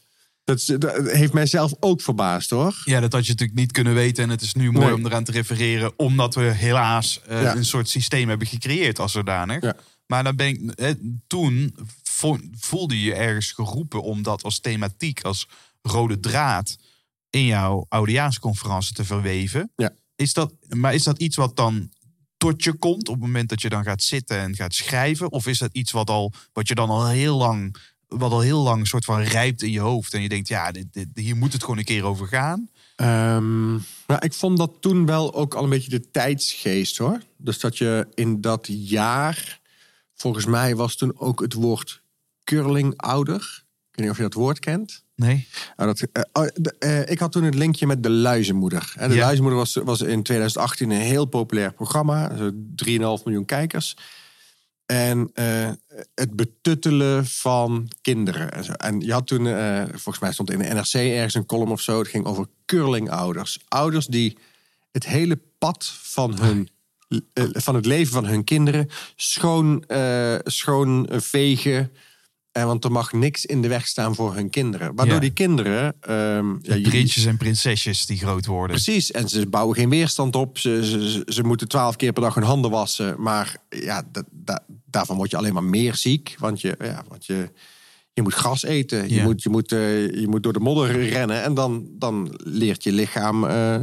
Dat, 0.46 0.62
heeft 1.06 1.32
mijzelf 1.32 1.72
ook 1.80 2.00
verbaasd 2.00 2.50
hoor. 2.50 2.82
ja, 2.84 3.00
dat 3.00 3.12
had 3.12 3.24
je 3.26 3.30
natuurlijk 3.30 3.58
niet 3.58 3.72
kunnen 3.72 3.94
weten. 3.94 4.24
En 4.24 4.30
het 4.30 4.40
is 4.42 4.54
nu 4.54 4.72
mooi 4.72 4.84
Nee. 4.86 4.94
om 4.94 5.06
eraan 5.06 5.24
te 5.24 5.32
refereren. 5.32 5.98
Omdat 5.98 6.34
we 6.34 6.40
helaas 6.42 7.20
eh, 7.26 7.42
Ja. 7.42 7.56
een 7.56 7.64
soort 7.64 7.88
systeem 7.88 8.28
hebben 8.28 8.46
gecreëerd 8.46 8.98
als 8.98 9.12
zodanig. 9.12 9.62
Ja. 9.62 9.76
Maar 10.06 10.24
dan 10.24 10.36
ben 10.36 10.46
ik, 10.48 10.70
eh, 10.70 10.90
toen 11.26 11.76
vo- 12.02 12.38
voelde 12.58 13.00
je 13.00 13.14
ergens 13.14 13.52
geroepen 13.52 14.02
om 14.02 14.22
dat 14.22 14.42
als 14.42 14.60
thematiek, 14.60 15.22
als 15.22 15.48
rode 15.82 16.20
draad 16.20 16.76
in 17.30 17.44
jouw 17.44 17.86
oudejaarsconferentie 17.88 18.94
te 18.94 19.04
verweven. 19.04 19.72
Ja. 19.76 19.90
Is 20.16 20.32
dat, 20.32 20.52
maar 20.68 20.94
is 20.94 21.02
dat 21.02 21.18
iets 21.18 21.36
wat 21.36 21.56
dan 21.56 21.90
tot 22.36 22.64
je 22.64 22.72
komt 22.72 23.08
op 23.08 23.14
het 23.14 23.22
moment 23.24 23.48
dat 23.48 23.62
je 23.62 23.68
dan 23.68 23.84
gaat 23.84 24.02
zitten 24.02 24.38
en 24.38 24.54
gaat 24.54 24.74
schrijven? 24.74 25.32
Of 25.32 25.46
is 25.46 25.58
dat 25.58 25.72
iets 25.72 25.92
wat, 25.92 26.10
al, 26.10 26.32
wat 26.52 26.68
je 26.68 26.74
dan 26.74 26.88
al 26.88 27.08
heel 27.08 27.36
lang, 27.36 27.76
wat 28.08 28.30
al 28.32 28.40
heel 28.40 28.62
lang 28.62 28.86
soort 28.86 29.04
van 29.04 29.20
rijpt 29.20 29.62
in 29.62 29.70
je 29.70 29.80
hoofd 29.80 30.14
en 30.14 30.22
je 30.22 30.28
denkt, 30.28 30.48
ja, 30.48 30.70
dit, 30.72 30.86
dit- 30.92 31.08
hier 31.14 31.36
moet 31.36 31.52
het 31.52 31.62
gewoon 31.62 31.78
een 31.78 31.84
keer 31.84 32.04
over 32.04 32.26
gaan? 32.26 32.68
Ehm, 32.96 33.70
nou, 34.06 34.18
ik 34.20 34.32
vond 34.32 34.58
dat 34.58 34.72
toen 34.80 35.06
wel 35.06 35.34
ook 35.34 35.54
al 35.54 35.64
een 35.64 35.70
beetje 35.70 35.90
de 35.90 36.10
tijdsgeest 36.10 36.96
hoor. 36.98 37.20
Dus 37.36 37.60
dat 37.60 37.78
je 37.78 38.06
in 38.14 38.40
dat 38.40 38.66
jaar, 38.70 39.60
volgens 40.14 40.44
mij 40.46 40.76
was 40.76 40.96
toen 40.96 41.18
ook 41.20 41.40
het 41.40 41.52
woord 41.52 42.02
curling-ouder. 42.44 43.64
Ik 43.90 43.96
weet 43.96 44.00
niet 44.04 44.10
of 44.10 44.16
je 44.16 44.22
dat 44.22 44.32
woord 44.42 44.58
kent. 44.58 45.04
Nee. 45.14 45.48
Nou, 45.76 45.94
dat, 45.94 46.08
eh, 46.12 46.22
oh, 46.32 46.46
eh, 46.78 47.10
ik 47.10 47.18
had 47.18 47.32
toen 47.32 47.42
het 47.44 47.54
linkje 47.54 47.86
met 47.86 48.02
de 48.02 48.10
Luizenmoeder. 48.10 48.92
En 48.96 49.08
de 49.08 49.14
Ja. 49.14 49.20
Luizenmoeder 49.20 49.58
was, 49.60 49.74
was 49.74 50.00
in 50.00 50.22
2018 50.22 50.90
een 50.90 51.00
heel 51.00 51.24
populair 51.24 51.72
programma. 51.72 52.36
zo 52.36 52.50
3,5 52.54 53.24
miljoen 53.24 53.44
kijkers. 53.44 53.96
En 54.86 55.30
eh, 55.34 55.70
het 56.14 56.36
betuttelen 56.36 57.26
van 57.26 57.88
kinderen. 58.00 58.52
En, 58.52 58.64
zo. 58.64 58.72
en 58.72 59.00
je 59.00 59.12
had 59.12 59.26
toen, 59.26 59.46
eh, 59.46 59.82
volgens 59.88 60.18
mij 60.18 60.32
stond 60.32 60.50
in 60.50 60.58
de 60.58 60.64
NRC 60.64 60.92
ergens 60.94 61.34
een 61.34 61.46
column 61.46 61.70
of 61.70 61.80
zo. 61.80 61.98
Het 61.98 62.08
ging 62.08 62.24
over 62.24 62.46
curlingouders. 62.66 63.58
Ouders 63.68 64.06
die 64.06 64.38
het 64.92 65.06
hele 65.06 65.38
pad 65.58 65.84
van 66.02 66.40
hun 66.40 66.68
eh, 67.32 67.44
van 67.52 67.74
het 67.74 67.86
leven 67.86 68.12
van 68.12 68.26
hun 68.26 68.44
kinderen 68.44 68.88
schoon, 69.16 69.84
schoon 70.44 71.08
vegen. 71.10 71.92
Eh, 72.56 72.64
want 72.64 72.84
er 72.84 72.92
mag 72.92 73.12
niks 73.12 73.46
in 73.46 73.62
de 73.62 73.68
weg 73.68 73.86
staan 73.86 74.14
voor 74.14 74.34
hun 74.34 74.50
kinderen. 74.50 74.94
Waardoor 74.94 75.14
Ja. 75.14 75.20
die 75.20 75.30
kinderen. 75.32 75.94
ehm, 76.00 76.54
ja, 76.62 76.74
je- 76.74 76.80
Prinsjes 76.80 77.24
en 77.24 77.36
prinsesjes 77.36 78.06
die 78.06 78.18
groot 78.18 78.46
worden. 78.46 78.76
Precies, 78.76 79.10
en 79.10 79.28
ze 79.28 79.46
bouwen 79.46 79.76
geen 79.76 79.88
weerstand 79.88 80.36
op. 80.36 80.58
Ze, 80.58 80.84
ze, 80.86 81.22
ze- 81.32 81.42
moeten 81.42 81.68
twaalf 81.68 81.96
keer 81.96 82.12
per 82.12 82.22
dag 82.22 82.34
hun 82.34 82.44
handen 82.44 82.70
wassen. 82.70 83.22
Maar 83.22 83.56
ja, 83.68 84.02
daarvan 84.84 85.16
word 85.16 85.30
je 85.30 85.36
alleen 85.36 85.52
maar 85.52 85.64
meer 85.64 85.94
ziek. 85.94 86.34
Want 86.38 86.60
je, 86.60 86.76
ja, 86.78 87.04
want 87.08 87.26
je, 87.26 87.50
je 88.12 88.22
moet 88.22 88.34
gras 88.34 88.62
eten. 88.64 89.08
Je, 89.08 89.14
Ja. 89.14 89.22
moet, 89.22 89.42
je, 89.42 89.48
moet, 89.48 89.72
eh, 89.72 90.10
je 90.20 90.26
moet 90.28 90.42
door 90.42 90.52
de 90.52 90.60
modder 90.60 91.08
rennen. 91.08 91.42
En 91.42 91.54
dan, 91.54 91.86
dan 91.90 92.34
leert 92.44 92.82
je 92.82 92.92
lichaam 92.92 93.44
eh, 93.44 93.80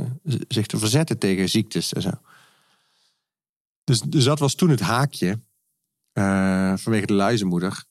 zich 0.48 0.66
te 0.66 0.78
verzetten 0.78 1.18
tegen 1.20 1.50
ziektes 1.50 1.94
en 1.94 2.02
zo. 2.02 2.12
Dus, 3.84 4.02
dus 4.02 4.24
dat 4.24 4.40
was 4.40 4.56
toen 4.56 4.70
het 4.70 4.80
haakje. 4.82 5.40
vanwege 6.78 7.06
de 7.06 7.14
luizenmoeder. 7.14 7.84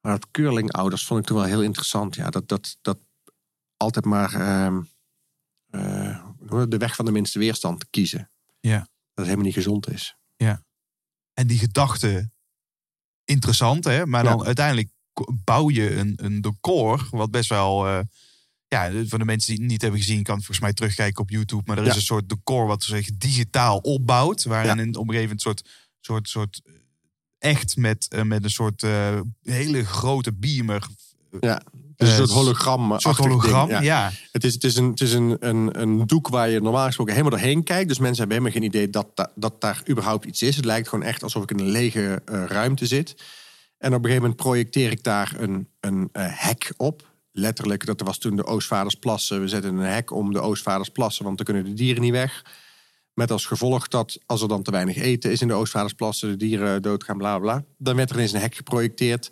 Maar 0.00 0.12
dat 0.12 0.30
curlingouders 0.30 1.04
vond 1.06 1.20
ik 1.20 1.26
toen 1.26 1.36
wel 1.36 1.46
heel 1.46 1.62
interessant. 1.62 2.14
Ja, 2.14 2.30
dat, 2.30 2.48
dat, 2.48 2.76
dat 2.80 2.98
altijd 3.76 4.04
maar... 4.04 4.32
eh, 4.34 4.76
hoe- 6.48 6.68
de 6.68 6.76
weg 6.76 6.94
van 6.96 7.04
de 7.04 7.10
minste 7.12 7.38
weerstand 7.38 7.90
kiezen. 7.90 8.30
Ja. 8.60 8.78
Dat 8.78 8.88
het 9.14 9.24
helemaal 9.24 9.44
niet 9.44 9.54
gezond 9.54 9.88
is. 9.90 10.16
En 11.32 11.46
die 11.46 11.58
gedachte, 11.58 12.30
interessant 13.24 13.84
hè, 13.84 14.06
maar 14.06 14.24
dan 14.24 14.38
Ja. 14.38 14.44
uiteindelijk 14.44 14.88
bouw 15.44 15.70
je 15.70 15.94
een, 15.96 16.12
een 16.24 16.40
decor 16.40 17.08
wat 17.10 17.30
best 17.30 17.48
wel... 17.48 17.86
eh, 17.86 18.00
ja, 18.68 19.04
voor 19.06 19.18
de 19.18 19.24
mensen 19.24 19.50
die 19.52 19.62
het 19.62 19.70
niet 19.70 19.82
hebben 19.82 20.00
gezien, 20.00 20.22
kan 20.22 20.34
het 20.36 20.44
volgens 20.44 20.66
mij 20.66 20.72
terugkijken 20.74 21.22
op 21.22 21.30
YouTube. 21.30 21.62
Maar 21.66 21.76
er 21.78 21.82
is 21.86 21.88
Ja. 21.90 21.96
een 21.96 22.02
soort 22.02 22.28
decor 22.28 22.66
wat 22.66 22.82
zich 22.82 23.16
digitaal 23.16 23.78
opbouwt. 23.78 24.42
Waarin 24.44 24.76
Ja. 24.76 24.82
in, 24.82 24.88
op 24.96 25.08
een 25.08 25.14
gegeven 25.14 25.20
moment 25.20 25.32
een 25.32 25.38
soort, 25.40 25.88
soort, 26.00 26.28
soort 26.28 26.62
echt 27.38 27.76
met, 27.76 28.06
eh, 28.08 28.22
met 28.22 28.44
een 28.44 28.50
soort 28.50 28.82
eh, 28.82 29.20
hele 29.42 29.84
grote 29.84 30.32
beamer. 30.32 30.86
Ja. 31.40 31.62
Het 31.96 32.08
is 32.08 32.14
een 32.14 32.22
Eh, 32.22 32.28
soort 32.28 32.38
hologram. 32.38 32.92
Een 32.92 33.00
soort 33.00 33.16
hologram. 33.16 33.68
Ja. 33.68 33.80
ja. 33.80 34.10
Het 34.32 34.44
is, 34.44 34.54
het 34.54 34.64
is, 34.64 34.76
een, 34.76 34.90
het 34.90 35.00
is 35.00 35.12
een, 35.12 35.36
een, 35.40 35.80
een 35.80 36.06
doek 36.06 36.28
waar 36.28 36.48
je 36.48 36.60
normaal 36.60 36.86
gesproken 36.86 37.14
helemaal 37.14 37.38
doorheen 37.38 37.62
kijkt. 37.64 37.88
Dus 37.88 37.98
mensen 37.98 38.18
hebben 38.18 38.36
helemaal 38.36 38.60
geen 38.60 38.68
idee 38.70 38.90
dat, 38.90 39.06
da- 39.16 39.32
dat 39.34 39.60
daar 39.60 39.82
überhaupt 39.90 40.24
iets 40.24 40.42
is. 40.42 40.56
Het 40.56 40.64
lijkt 40.64 40.88
gewoon 40.88 41.04
echt 41.04 41.22
alsof 41.22 41.42
ik 41.42 41.50
in 41.50 41.58
een 41.58 41.68
lege 41.70 42.22
eh, 42.24 42.44
ruimte 42.44 42.86
zit. 42.86 43.14
En 43.78 43.88
op 43.88 43.94
een 43.98 44.04
gegeven 44.04 44.22
moment 44.22 44.36
projecteer 44.36 44.90
ik 44.90 45.02
daar 45.02 45.34
een, 45.38 45.68
een 45.80 46.08
eh, 46.12 46.24
hek 46.28 46.72
op. 46.76 47.06
Letterlijk, 47.32 47.86
dat 47.86 48.00
was 48.00 48.18
toen 48.18 48.36
de 48.36 48.44
Oostvaardersplassen. 48.44 49.40
We 49.40 49.48
zetten 49.48 49.76
een 49.76 49.90
hek 49.92 50.10
om 50.12 50.32
de 50.32 50.40
Oostvaardersplassen, 50.40 51.24
want 51.24 51.36
dan 51.36 51.46
kunnen 51.46 51.64
de 51.64 51.72
dieren 51.74 52.02
niet 52.02 52.12
weg. 52.12 52.42
Met 53.18 53.30
als 53.30 53.46
gevolg 53.46 53.88
dat 53.88 54.18
als 54.26 54.42
er 54.42 54.48
dan 54.48 54.62
te 54.62 54.70
weinig 54.70 54.96
eten 54.96 55.30
is 55.30 55.40
in 55.40 55.48
de 55.48 55.54
Oostvaardersplassen, 55.54 56.28
de 56.28 56.36
dieren 56.36 56.82
doodgaan, 56.82 57.16
bla 57.16 57.38
bla. 57.38 57.64
Dan 57.78 57.96
werd 57.96 58.10
er 58.10 58.16
ineens 58.16 58.32
een 58.32 58.40
hek 58.40 58.54
geprojecteerd. 58.54 59.30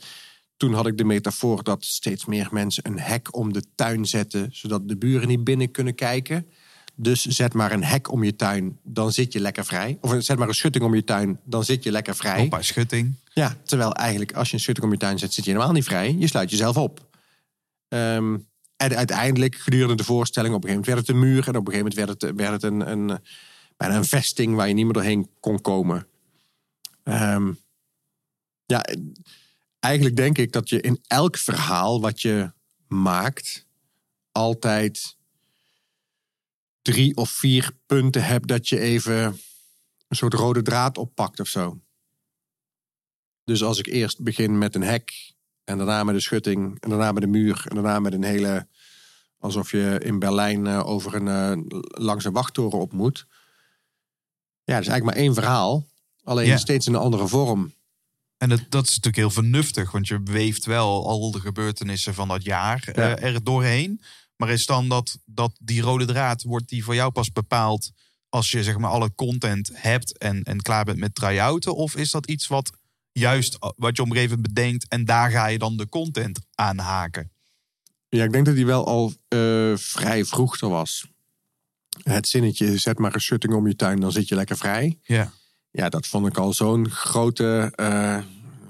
Toen 0.57 0.75
had 0.75 0.87
ik 0.87 0.99
de 0.99 1.05
metafoor 1.05 1.63
dat 1.63 1.85
steeds 1.85 2.25
meer 2.25 2.49
mensen 2.51 2.87
een 2.87 2.99
hek 2.99 3.37
om 3.37 3.53
de 3.53 3.63
tuin 3.75 4.07
zetten, 4.07 4.49
zodat 4.53 4.89
de 4.89 4.97
buren 4.97 5.29
niet 5.29 5.45
binnen 5.45 5.71
kunnen 5.71 5.95
kijken. 5.95 6.47
Dus 6.95 7.25
zet 7.25 7.55
maar 7.55 7.73
een 7.73 7.85
hek 7.85 8.13
om 8.13 8.25
je 8.25 8.37
tuin, 8.37 8.79
dan 8.83 9.13
zit 9.13 9.33
je 9.33 9.41
lekker 9.41 9.65
vrij. 9.65 9.99
Of 10.01 10.15
zet 10.19 10.39
maar 10.39 10.49
een 10.49 10.55
schutting 10.55 10.85
om 10.85 10.95
je 10.95 11.05
tuin, 11.05 11.41
dan 11.45 11.65
zit 11.65 11.83
je 11.83 11.91
lekker 11.91 12.17
vrij. 12.17 12.41
Hoppa, 12.41 12.63
schutting. 12.63 13.15
Ja, 13.33 13.57
terwijl 13.65 13.95
eigenlijk 13.95 14.33
als 14.33 14.49
je 14.49 14.55
een 14.55 14.61
schutting 14.61 14.87
om 14.87 14.93
je 14.93 14.99
tuin 14.99 15.19
zet, 15.19 15.35
zit 15.35 15.45
je 15.45 15.51
helemaal 15.51 15.73
niet 15.73 15.85
vrij. 15.85 16.17
Je 16.19 16.27
sluit 16.27 16.51
jezelf 16.51 16.77
op. 16.77 17.07
Ehm, 17.89 18.37
en 18.77 18.97
uiteindelijk, 18.97 19.55
gedurende 19.55 19.95
de 19.95 20.05
voorstelling, 20.05 20.55
op 20.55 20.65
een 20.65 20.69
gegeven 20.69 20.91
moment 20.91 21.09
werd 21.09 21.19
het 21.19 21.31
een 21.31 21.35
muur. 21.35 21.49
En 21.49 21.57
op 21.57 21.67
een 21.67 21.73
gegeven 21.73 21.93
moment 21.93 22.21
werd 22.21 22.23
het, 22.23 22.37
werd 22.37 22.53
het 22.53 22.63
een, 22.63 22.91
een, 22.91 23.21
bijna 23.77 23.97
een 23.97 24.05
vesting 24.05 24.55
waar 24.55 24.69
je 24.69 24.75
niet 24.75 24.85
meer 24.85 24.95
doorheen 24.95 25.31
kon 25.41 25.61
komen. 25.61 26.07
Ehm, 27.03 27.53
ja, 28.65 28.85
eigenlijk 29.79 30.17
denk 30.17 30.39
ik 30.39 30.53
dat 30.53 30.69
je 30.69 30.81
in 30.81 31.05
elk 31.07 31.37
verhaal 31.37 32.01
wat 32.01 32.23
je 32.23 32.53
maakt, 32.89 33.67
altijd 34.33 35.17
drie 36.83 37.17
of 37.17 37.31
vier 37.31 37.77
punten 37.87 38.25
hebt 38.25 38.49
dat 38.49 38.69
je 38.69 38.79
even 38.79 39.41
een 40.09 40.17
soort 40.17 40.35
rode 40.35 40.63
draad 40.63 40.99
oppakt 40.99 41.41
of 41.41 41.49
zo. 41.49 41.81
Dus 43.45 43.63
als 43.63 43.79
ik 43.79 43.87
eerst 43.87 44.23
begin 44.23 44.59
met 44.59 44.75
een 44.75 44.83
hek 44.83 45.35
en 45.65 45.77
daarna 45.77 46.05
met 46.05 46.15
een 46.15 46.21
schutting 46.21 46.81
en 46.81 46.91
daarna 46.91 47.13
met 47.13 47.23
een 47.23 47.31
muur 47.31 47.65
en 47.69 47.75
daarna 47.75 48.01
met 48.01 48.13
een 48.13 48.25
hele 48.25 48.69
alsof 49.39 49.71
je 49.71 50.01
in 50.03 50.19
Berlijn 50.19 50.67
eh, 50.67 50.87
over 50.87 51.15
een 51.15 51.29
eh, 51.29 51.81
langs 51.89 52.25
een 52.25 52.33
wachttoren 52.33 52.79
op 52.79 52.93
moet. 52.93 53.27
Ja, 54.67 54.79
is 54.79 54.87
eigenlijk 54.87 55.05
maar 55.05 55.25
één 55.25 55.35
verhaal, 55.35 55.85
alleen 56.25 56.47
Ja. 56.47 56.57
steeds 56.57 56.87
in 56.87 56.95
een 56.95 57.01
andere 57.01 57.27
vorm. 57.29 57.75
En 58.39 58.49
dat, 58.49 58.61
dat 58.69 58.83
is 58.85 58.89
natuurlijk 58.89 59.17
heel 59.17 59.31
vernuftig, 59.31 59.91
want 59.93 60.09
je 60.09 60.21
weeft 60.25 60.65
wel 60.65 61.07
al 61.09 61.31
de 61.31 61.41
gebeurtenissen 61.41 62.15
van 62.15 62.29
dat 62.29 62.45
jaar 62.45 62.89
eh, 62.89 62.95
Ja. 63.05 63.19
er 63.19 63.45
doorheen. 63.45 64.01
Maar 64.37 64.51
is 64.51 64.67
dan 64.67 64.89
dat, 64.89 65.19
dat 65.25 65.53
die 65.61 65.81
rode 65.81 66.05
draad, 66.05 66.43
wordt 66.43 66.69
die 66.69 66.85
voor 66.85 66.95
jou 66.95 67.11
pas 67.13 67.33
bepaald 67.33 67.91
als 68.29 68.51
je 68.51 68.63
zeg 68.63 68.79
maar 68.79 68.91
alle 68.91 69.15
content 69.15 69.71
hebt 69.73 70.19
en, 70.19 70.43
en 70.43 70.63
klaar 70.63 70.85
bent 70.85 70.99
met 70.99 71.15
try-outen? 71.15 71.75
Of 71.75 71.97
is 71.97 72.11
dat 72.11 72.27
iets 72.27 72.47
wat 72.47 72.71
juist 73.13 73.57
wat 73.77 73.97
je 73.97 74.03
op 74.03 74.09
een 74.09 74.15
gegeven 74.15 74.37
moment 74.37 74.55
bedenkt 74.55 74.89
en 74.89 75.05
daar 75.05 75.31
ga 75.31 75.47
je 75.47 75.59
dan 75.59 75.77
de 75.77 75.89
content 75.89 76.39
aan 76.55 76.79
haken? 76.79 77.31
Ja, 78.09 78.25
ik 78.25 78.33
denk 78.33 78.47
dat 78.47 78.55
die 78.55 78.67
wel 78.67 78.87
al 78.87 79.13
eh, 79.29 79.73
vrij 79.77 80.25
vroeg 80.25 80.61
er 80.61 80.69
was. 80.69 81.07
Het 82.03 82.29
zinnetje, 82.29 82.79
zet 82.79 82.99
maar 82.99 83.15
een 83.15 83.21
schutting 83.21 83.55
om 83.55 83.67
je 83.67 83.77
tuin, 83.77 84.01
dan 84.01 84.13
zit 84.13 84.29
je 84.29 84.35
lekker 84.35 84.57
vrij. 84.57 84.99
Ja. 85.03 85.33
Ja, 85.71 85.89
dat 85.89 86.07
vond 86.07 86.27
ik 86.27 86.37
al 86.37 86.53
zo'n 86.53 86.91
grote... 86.91 87.73
eh, 87.75 88.23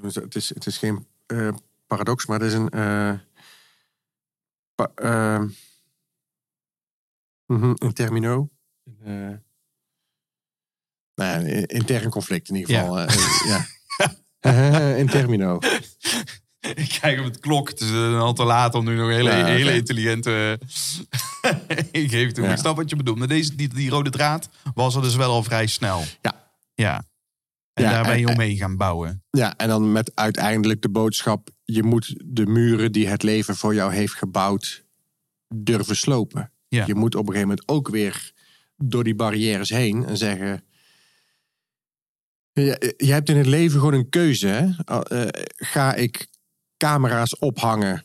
het, 0.02 0.34
is, 0.34 0.48
het 0.48 0.66
is 0.66 0.78
geen 0.78 1.06
eh, 1.26 1.48
paradox, 1.86 2.26
maar 2.26 2.40
het 2.40 2.48
is 2.48 2.54
een... 2.54 2.68
eh, 2.70 3.12
pa- 4.74 5.38
mhm, 7.46 7.72
een 7.78 7.92
termino. 7.92 8.48
Nou 11.14 11.48
ja, 11.48 11.66
intern 11.66 12.10
conflict 12.10 12.48
in 12.48 12.54
ieder 12.54 12.74
Ja. 12.74 12.80
geval. 12.80 12.98
ja. 13.48 13.66
in 15.02 15.06
termino. 15.06 15.58
Ik 16.74 16.98
kijk 17.00 17.18
op 17.18 17.24
het 17.24 17.38
klok, 17.40 17.68
het 17.68 17.80
is 17.80 17.90
een 17.90 18.14
al 18.18 18.32
te 18.32 18.44
laat 18.44 18.74
om 18.74 18.84
nu 18.84 18.96
nog 18.96 19.08
een 19.08 19.14
hele, 19.14 19.30
Ja, 19.30 19.44
hele 19.44 19.74
intelligente... 19.74 20.58
ik 21.90 22.10
geef 22.10 22.26
het 22.26 22.34
toe, 22.34 22.44
Ja. 22.44 22.50
ik 22.52 22.58
snap 22.58 22.76
wat 22.76 22.90
je 22.90 22.96
bedoelt. 22.96 23.18
Maar 23.18 23.28
deze, 23.28 23.54
die, 23.54 23.68
die 23.68 23.90
rode 23.90 24.10
draad 24.10 24.48
was 24.74 24.94
er 24.94 25.02
dus 25.02 25.16
wel 25.16 25.30
al 25.30 25.42
vrij 25.42 25.66
snel. 25.66 26.04
Ja. 26.22 26.50
Ja. 26.74 27.04
En 27.72 27.84
Ja, 27.84 27.90
daar 27.90 28.04
ben 28.04 28.18
je 28.20 28.26
en- 28.26 28.32
omheen 28.32 28.56
gaan 28.56 28.76
bouwen. 28.76 29.22
Ja, 29.30 29.56
en 29.56 29.68
dan 29.68 29.92
met 29.92 30.10
uiteindelijk 30.14 30.82
de 30.82 30.88
boodschap: 30.88 31.48
je 31.64 31.82
moet 31.82 32.14
de 32.24 32.46
muren 32.46 32.92
die 32.92 33.08
het 33.08 33.22
leven 33.22 33.56
voor 33.56 33.74
jou 33.74 33.92
heeft 33.94 34.14
gebouwd 34.14 34.84
durven 35.54 35.96
slopen. 35.96 36.52
Ja. 36.68 36.86
Je 36.86 36.94
moet 36.94 37.14
op 37.14 37.20
een 37.20 37.32
gegeven 37.34 37.48
moment 37.48 37.68
ook 37.68 37.88
weer 37.88 38.32
door 38.76 39.04
die 39.04 39.14
barrières 39.14 39.68
heen 39.70 40.06
en 40.06 40.16
zeggen. 40.16 40.64
Je, 42.52 42.94
je 42.96 43.12
hebt 43.12 43.28
in 43.28 43.36
het 43.36 43.46
leven 43.46 43.78
gewoon 43.78 43.94
een 43.94 44.08
keuze. 44.08 44.46
Hè? 44.46 44.64
Uh, 45.22 45.28
ga 45.56 45.94
ik 45.94 46.26
camera's 46.76 47.38
ophangen 47.38 48.04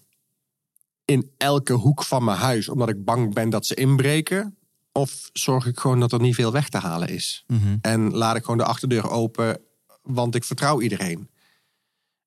in 1.05 1.31
elke 1.37 1.73
hoek 1.73 2.03
van 2.03 2.23
mijn 2.23 2.37
huis 2.37 2.69
omdat 2.69 2.89
ik 2.89 3.03
bang 3.03 3.33
ben 3.33 3.49
dat 3.49 3.65
ze 3.65 3.75
inbreken? 3.75 4.57
Of 4.91 5.29
zorg 5.33 5.65
ik 5.65 5.79
gewoon 5.79 5.99
dat 5.99 6.11
er 6.11 6.19
niet 6.19 6.35
veel 6.35 6.51
weg 6.51 6.69
te 6.69 6.77
halen 6.77 7.07
is? 7.07 7.43
En 7.81 8.15
laat 8.15 8.35
ik 8.35 8.41
gewoon 8.41 8.57
de 8.57 8.63
achterdeur 8.63 9.09
open, 9.09 9.61
want 10.01 10.35
ik 10.35 10.43
vertrouw 10.43 10.81
iedereen. 10.81 11.29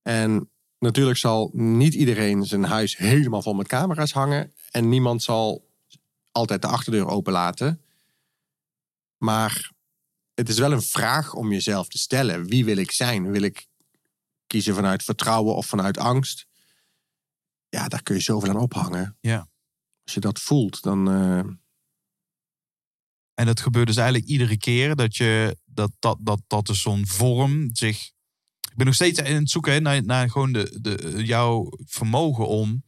En 0.03 0.51
natuurlijk 0.78 1.18
zal 1.18 1.51
niet 1.53 1.95
iedereen 1.95 2.45
zijn 2.45 2.64
huis 2.64 2.97
helemaal 2.97 3.42
vol 3.42 3.55
met 3.55 3.68
camera's 3.68 4.12
hangen. 4.12 4.53
En 4.70 4.88
niemand 4.88 5.22
zal 5.22 5.70
altijd 6.32 6.62
de 6.62 6.68
achterdeur 6.68 7.07
open 7.07 7.32
laten. 7.32 7.80
Maar 9.18 9.72
het 10.34 10.49
is 10.49 10.59
wel 10.59 10.72
een 10.72 10.82
vraag 10.82 11.34
om 11.34 11.53
jezelf 11.53 11.88
te 11.88 11.99
stellen. 11.99 12.47
Wie 12.47 12.64
wil 12.64 12.76
ik 12.76 12.90
zijn? 12.90 13.30
Wil 13.30 13.42
ik 13.42 13.66
kiezen 14.47 14.74
vanuit 14.74 15.03
vertrouwen 15.03 15.55
of 15.55 15.66
vanuit 15.66 15.99
angst? 15.99 16.47
Ja, 17.68 17.88
daar 17.88 18.03
kun 18.03 18.14
je 18.14 18.20
zoveel 18.20 18.49
aan 18.49 18.57
ophangen. 18.57 19.16
Ja. 19.20 19.49
Als 20.05 20.14
je 20.14 20.20
dat 20.20 20.40
voelt, 20.40 20.82
dan... 20.82 21.11
Uh... 21.11 21.45
En 23.34 23.47
dat 23.47 23.61
gebeurt 23.61 23.86
dus 23.86 23.97
eigenlijk 23.97 24.26
iedere 24.26 24.57
keer 24.57 24.97
dat 24.97 25.16
je 25.16 25.59
dat, 25.64 25.90
dat, 25.99 26.18
dat, 26.20 26.40
dat 26.47 26.66
dus 26.66 26.80
zo'n 26.80 27.07
vorm 27.07 27.68
zich. 27.72 28.12
Ik 28.70 28.76
ben 28.76 28.86
nog 28.86 28.95
steeds 28.95 29.18
in 29.18 29.34
het 29.34 29.51
zoeken 29.51 29.72
hè, 29.72 29.80
naar, 29.80 30.05
naar 30.05 30.30
gewoon 30.30 30.53
de, 30.53 30.78
de, 30.80 31.22
jouw 31.24 31.68
vermogen 31.84 32.49
om 32.49 32.84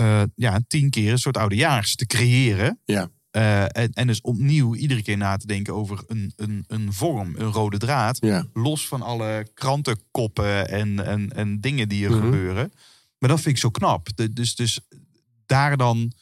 uh, 0.00 0.22
ja, 0.34 0.60
tien 0.66 0.90
keer 0.90 1.12
een 1.12 1.18
soort 1.18 1.36
oudejaars 1.36 1.94
te 1.94 2.06
creëren. 2.06 2.80
Ja. 2.84 3.10
Uh, 3.32 3.62
en, 3.62 3.92
en 3.92 4.06
dus 4.06 4.20
opnieuw 4.20 4.74
iedere 4.74 5.02
keer 5.02 5.16
na 5.16 5.36
te 5.36 5.46
denken 5.46 5.74
over 5.74 6.04
een, 6.06 6.32
een, 6.36 6.64
een 6.68 6.92
vorm, 6.92 7.34
een 7.36 7.52
rode 7.52 7.78
draad. 7.78 8.16
Ja. 8.20 8.46
Los 8.52 8.88
van 8.88 9.02
alle 9.02 9.46
krantenkoppen 9.54 10.68
en, 10.68 11.06
en, 11.06 11.32
en 11.32 11.60
dingen 11.60 11.88
die 11.88 12.04
er 12.04 12.10
mm 12.10 12.20
-hmm. 12.20 12.24
gebeuren. 12.24 12.72
Maar 13.18 13.28
dat 13.28 13.40
vind 13.40 13.54
ik 13.54 13.60
zo 13.60 13.70
knap. 13.70 14.08
De, 14.14 14.32
dus, 14.32 14.54
dus 14.54 14.80
daar 15.46 15.76
dan 15.76 16.12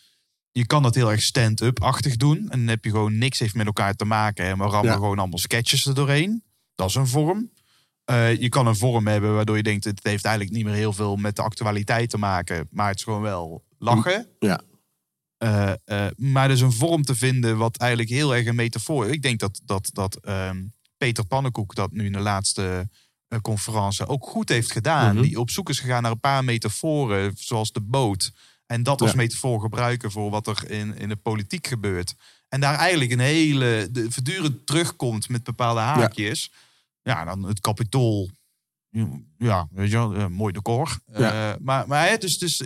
je 0.57 0.67
kan 0.67 0.83
dat 0.83 0.95
heel 0.95 1.11
erg 1.11 1.23
stand-up-achtig 1.23 2.17
doen. 2.17 2.37
En 2.39 2.59
dan 2.59 2.69
heb 2.69 2.85
je 2.85 2.91
gewoon 2.91 3.19
niks 3.19 3.39
heeft 3.39 3.55
met 3.55 3.67
elkaar 3.67 3.95
te 3.95 4.05
maken. 4.05 4.45
En 4.45 4.59
we 4.59 4.65
rammen 4.65 4.91
Ja. 4.91 4.93
gewoon 4.93 5.19
allemaal 5.19 5.39
sketches 5.39 5.87
er 5.87 5.95
doorheen. 5.95 6.43
Dat 6.75 6.89
is 6.89 6.95
een 6.95 7.07
vorm. 7.07 7.51
Eh, 8.05 8.41
je 8.41 8.49
kan 8.49 8.67
een 8.67 8.77
vorm 8.77 9.07
hebben 9.07 9.35
waardoor 9.35 9.57
je 9.57 9.63
denkt... 9.63 9.85
het 9.85 10.01
heeft 10.03 10.25
eigenlijk 10.25 10.57
niet 10.57 10.65
meer 10.65 10.75
heel 10.75 10.93
veel 10.93 11.17
met 11.17 11.37
de 11.37 11.43
actualiteit 11.43 12.11
te 12.11 12.19
maken. 12.19 12.69
Maar 12.71 12.89
het 12.89 12.97
is 12.97 13.05
gewoon 13.05 13.23
wel 13.23 13.65
lachen. 13.79 14.27
Ja. 14.39 14.61
Eh, 15.39 15.73
eh, 15.85 16.07
maar 16.17 16.45
er 16.45 16.51
is 16.51 16.61
een 16.61 16.73
vorm 16.73 17.03
te 17.03 17.15
vinden 17.15 17.57
wat 17.57 17.77
eigenlijk 17.77 18.11
heel 18.11 18.35
erg 18.35 18.47
een 18.47 18.55
metafoor... 18.55 19.09
Ik 19.09 19.23
denk 19.23 19.41
dat, 19.41 19.61
dat, 19.65 19.91
dat 19.93 20.17
ehm, 20.17 20.65
Peter 20.97 21.27
Pannenkoek 21.27 21.75
dat 21.75 21.93
nu 21.93 22.05
in 22.05 22.13
de 22.13 22.19
laatste 22.19 22.89
eh, 23.29 23.41
conferentie 23.41 24.07
ook 24.07 24.27
goed 24.27 24.49
heeft 24.49 24.73
gedaan. 24.73 25.15
Mhm. 25.15 25.23
Die 25.23 25.41
op 25.41 25.51
zoek 25.51 25.69
is 25.69 25.81
gegaan 25.81 26.03
naar 26.03 26.11
een 26.11 26.21
paar 26.21 26.45
metaforen, 26.45 27.33
zoals 27.37 27.73
de 27.73 27.81
boot. 27.81 28.33
En 28.67 28.83
dat 28.83 29.01
als 29.01 29.11
Ja. 29.11 29.17
metafoor 29.17 29.61
gebruiken 29.61 30.11
voor 30.11 30.31
wat 30.31 30.47
er 30.47 30.71
in, 30.71 30.99
in 30.99 31.09
de 31.09 31.17
politiek 31.17 31.67
gebeurt. 31.67 32.15
En 32.49 32.61
daar 32.61 32.75
eigenlijk 32.75 33.11
een 33.11 33.19
hele, 33.19 33.89
de, 33.91 34.11
voortdurend 34.11 34.67
terugkomt 34.67 35.29
met 35.29 35.43
bepaalde 35.45 35.81
haakjes. 35.81 36.53
Ja, 37.03 37.25
dan 37.25 37.43
het 37.43 37.61
kapitool. 37.61 38.31
Ja, 39.39 39.69
weet 39.71 39.91
je 39.91 39.97
wel, 40.09 40.29
mooi 40.29 40.53
decor. 40.53 40.99
Ja. 41.13 41.57
Maar, 41.61 41.89
maar 41.89 42.09
hè, 42.09 42.17
dus, 42.17 42.39
dus 42.39 42.63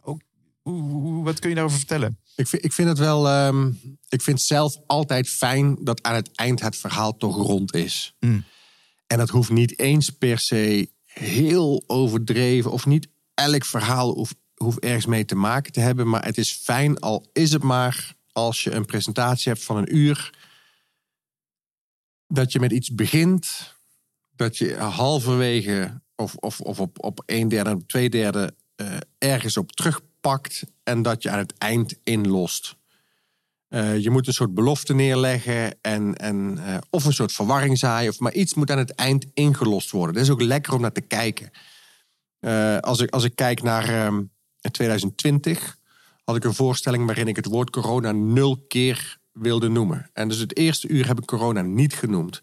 ook, 0.00 0.20
hoe, 0.62 1.24
wat 1.24 1.38
kun 1.38 1.48
je 1.48 1.54
daarover 1.54 1.78
vertellen? 1.78 2.18
Ik 2.36 2.46
vind, 2.46 2.64
ik 2.64 2.72
vind 2.72 2.88
het 2.88 2.98
wel. 2.98 3.28
ehm, 3.28 3.72
ik 4.08 4.22
vind 4.22 4.40
zelf 4.40 4.76
altijd 4.86 5.28
fijn 5.28 5.76
dat 5.80 6.02
aan 6.02 6.14
het 6.14 6.30
eind 6.34 6.60
het 6.60 6.76
verhaal 6.76 7.16
toch 7.16 7.36
rond 7.36 7.74
is. 7.74 8.14
Mm. 8.20 8.44
En 9.06 9.18
dat 9.18 9.28
hoeft 9.28 9.50
niet 9.50 9.78
eens 9.78 10.10
per 10.10 10.38
se 10.38 10.90
heel 11.04 11.84
overdreven. 11.86 12.70
Of 12.70 12.86
niet 12.86 13.08
elk 13.34 13.64
verhaal 13.64 14.14
hoeft, 14.14 14.36
hoeft 14.54 14.78
ergens 14.78 15.06
mee 15.06 15.24
te 15.24 15.34
maken 15.34 15.72
te 15.72 15.80
hebben. 15.80 16.08
Maar 16.08 16.24
het 16.24 16.38
is 16.38 16.52
fijn, 16.52 16.98
al 16.98 17.28
is 17.32 17.52
het 17.52 17.62
maar 17.62 18.14
als 18.32 18.64
je 18.64 18.70
een 18.70 18.84
presentatie 18.84 19.52
hebt 19.52 19.64
van 19.64 19.76
een 19.76 19.96
uur. 19.96 20.34
Dat 22.26 22.52
je 22.52 22.60
met 22.60 22.72
iets 22.72 22.94
begint. 22.94 23.74
Dat 24.36 24.56
je 24.56 24.76
halverwege 24.76 26.02
of, 26.16 26.34
of, 26.34 26.60
of 26.60 26.80
op, 26.80 27.04
op 27.04 27.22
een 27.26 27.48
derde 27.48 27.74
of 27.74 27.82
twee 27.86 28.10
derde 28.10 28.54
eh, 28.76 28.96
ergens 29.18 29.56
op 29.56 29.72
terugpakt. 30.20 30.64
En 30.82 31.02
dat 31.02 31.22
je 31.22 31.30
aan 31.30 31.38
het 31.38 31.54
eind 31.58 31.94
inlost. 32.04 32.76
Eh, 33.68 33.98
je 33.98 34.10
moet 34.10 34.26
een 34.26 34.32
soort 34.32 34.54
belofte 34.54 34.94
neerleggen 34.94 35.78
en, 35.80 36.16
en, 36.16 36.58
eh, 36.58 36.76
of 36.90 37.04
een 37.04 37.12
soort 37.12 37.32
verwarring 37.32 37.78
zaaien. 37.78 38.10
Of, 38.10 38.18
maar 38.18 38.32
iets 38.32 38.54
moet 38.54 38.70
aan 38.70 38.78
het 38.78 38.94
eind 38.94 39.26
ingelost 39.34 39.90
worden. 39.90 40.14
Dat 40.14 40.24
is 40.24 40.30
ook 40.30 40.42
lekker 40.42 40.74
om 40.74 40.80
naar 40.80 40.92
te 40.92 41.00
kijken. 41.00 41.50
Eh, 42.38 42.78
als, 42.78 43.00
ik, 43.00 43.10
als 43.10 43.24
ik 43.24 43.34
kijk 43.34 43.62
naar 43.62 43.88
ehm, 43.88 44.22
2020, 44.70 45.78
had 46.24 46.36
ik 46.36 46.44
een 46.44 46.54
voorstelling 46.54 47.06
waarin 47.06 47.28
ik 47.28 47.36
het 47.36 47.46
woord 47.46 47.70
corona 47.70 48.12
nul 48.12 48.64
keer 48.68 49.18
wilde 49.32 49.68
noemen. 49.68 50.10
En 50.12 50.28
dus 50.28 50.38
het 50.38 50.56
eerste 50.56 50.88
uur 50.88 51.06
heb 51.06 51.18
ik 51.18 51.26
corona 51.26 51.62
niet 51.62 51.94
genoemd. 51.94 52.40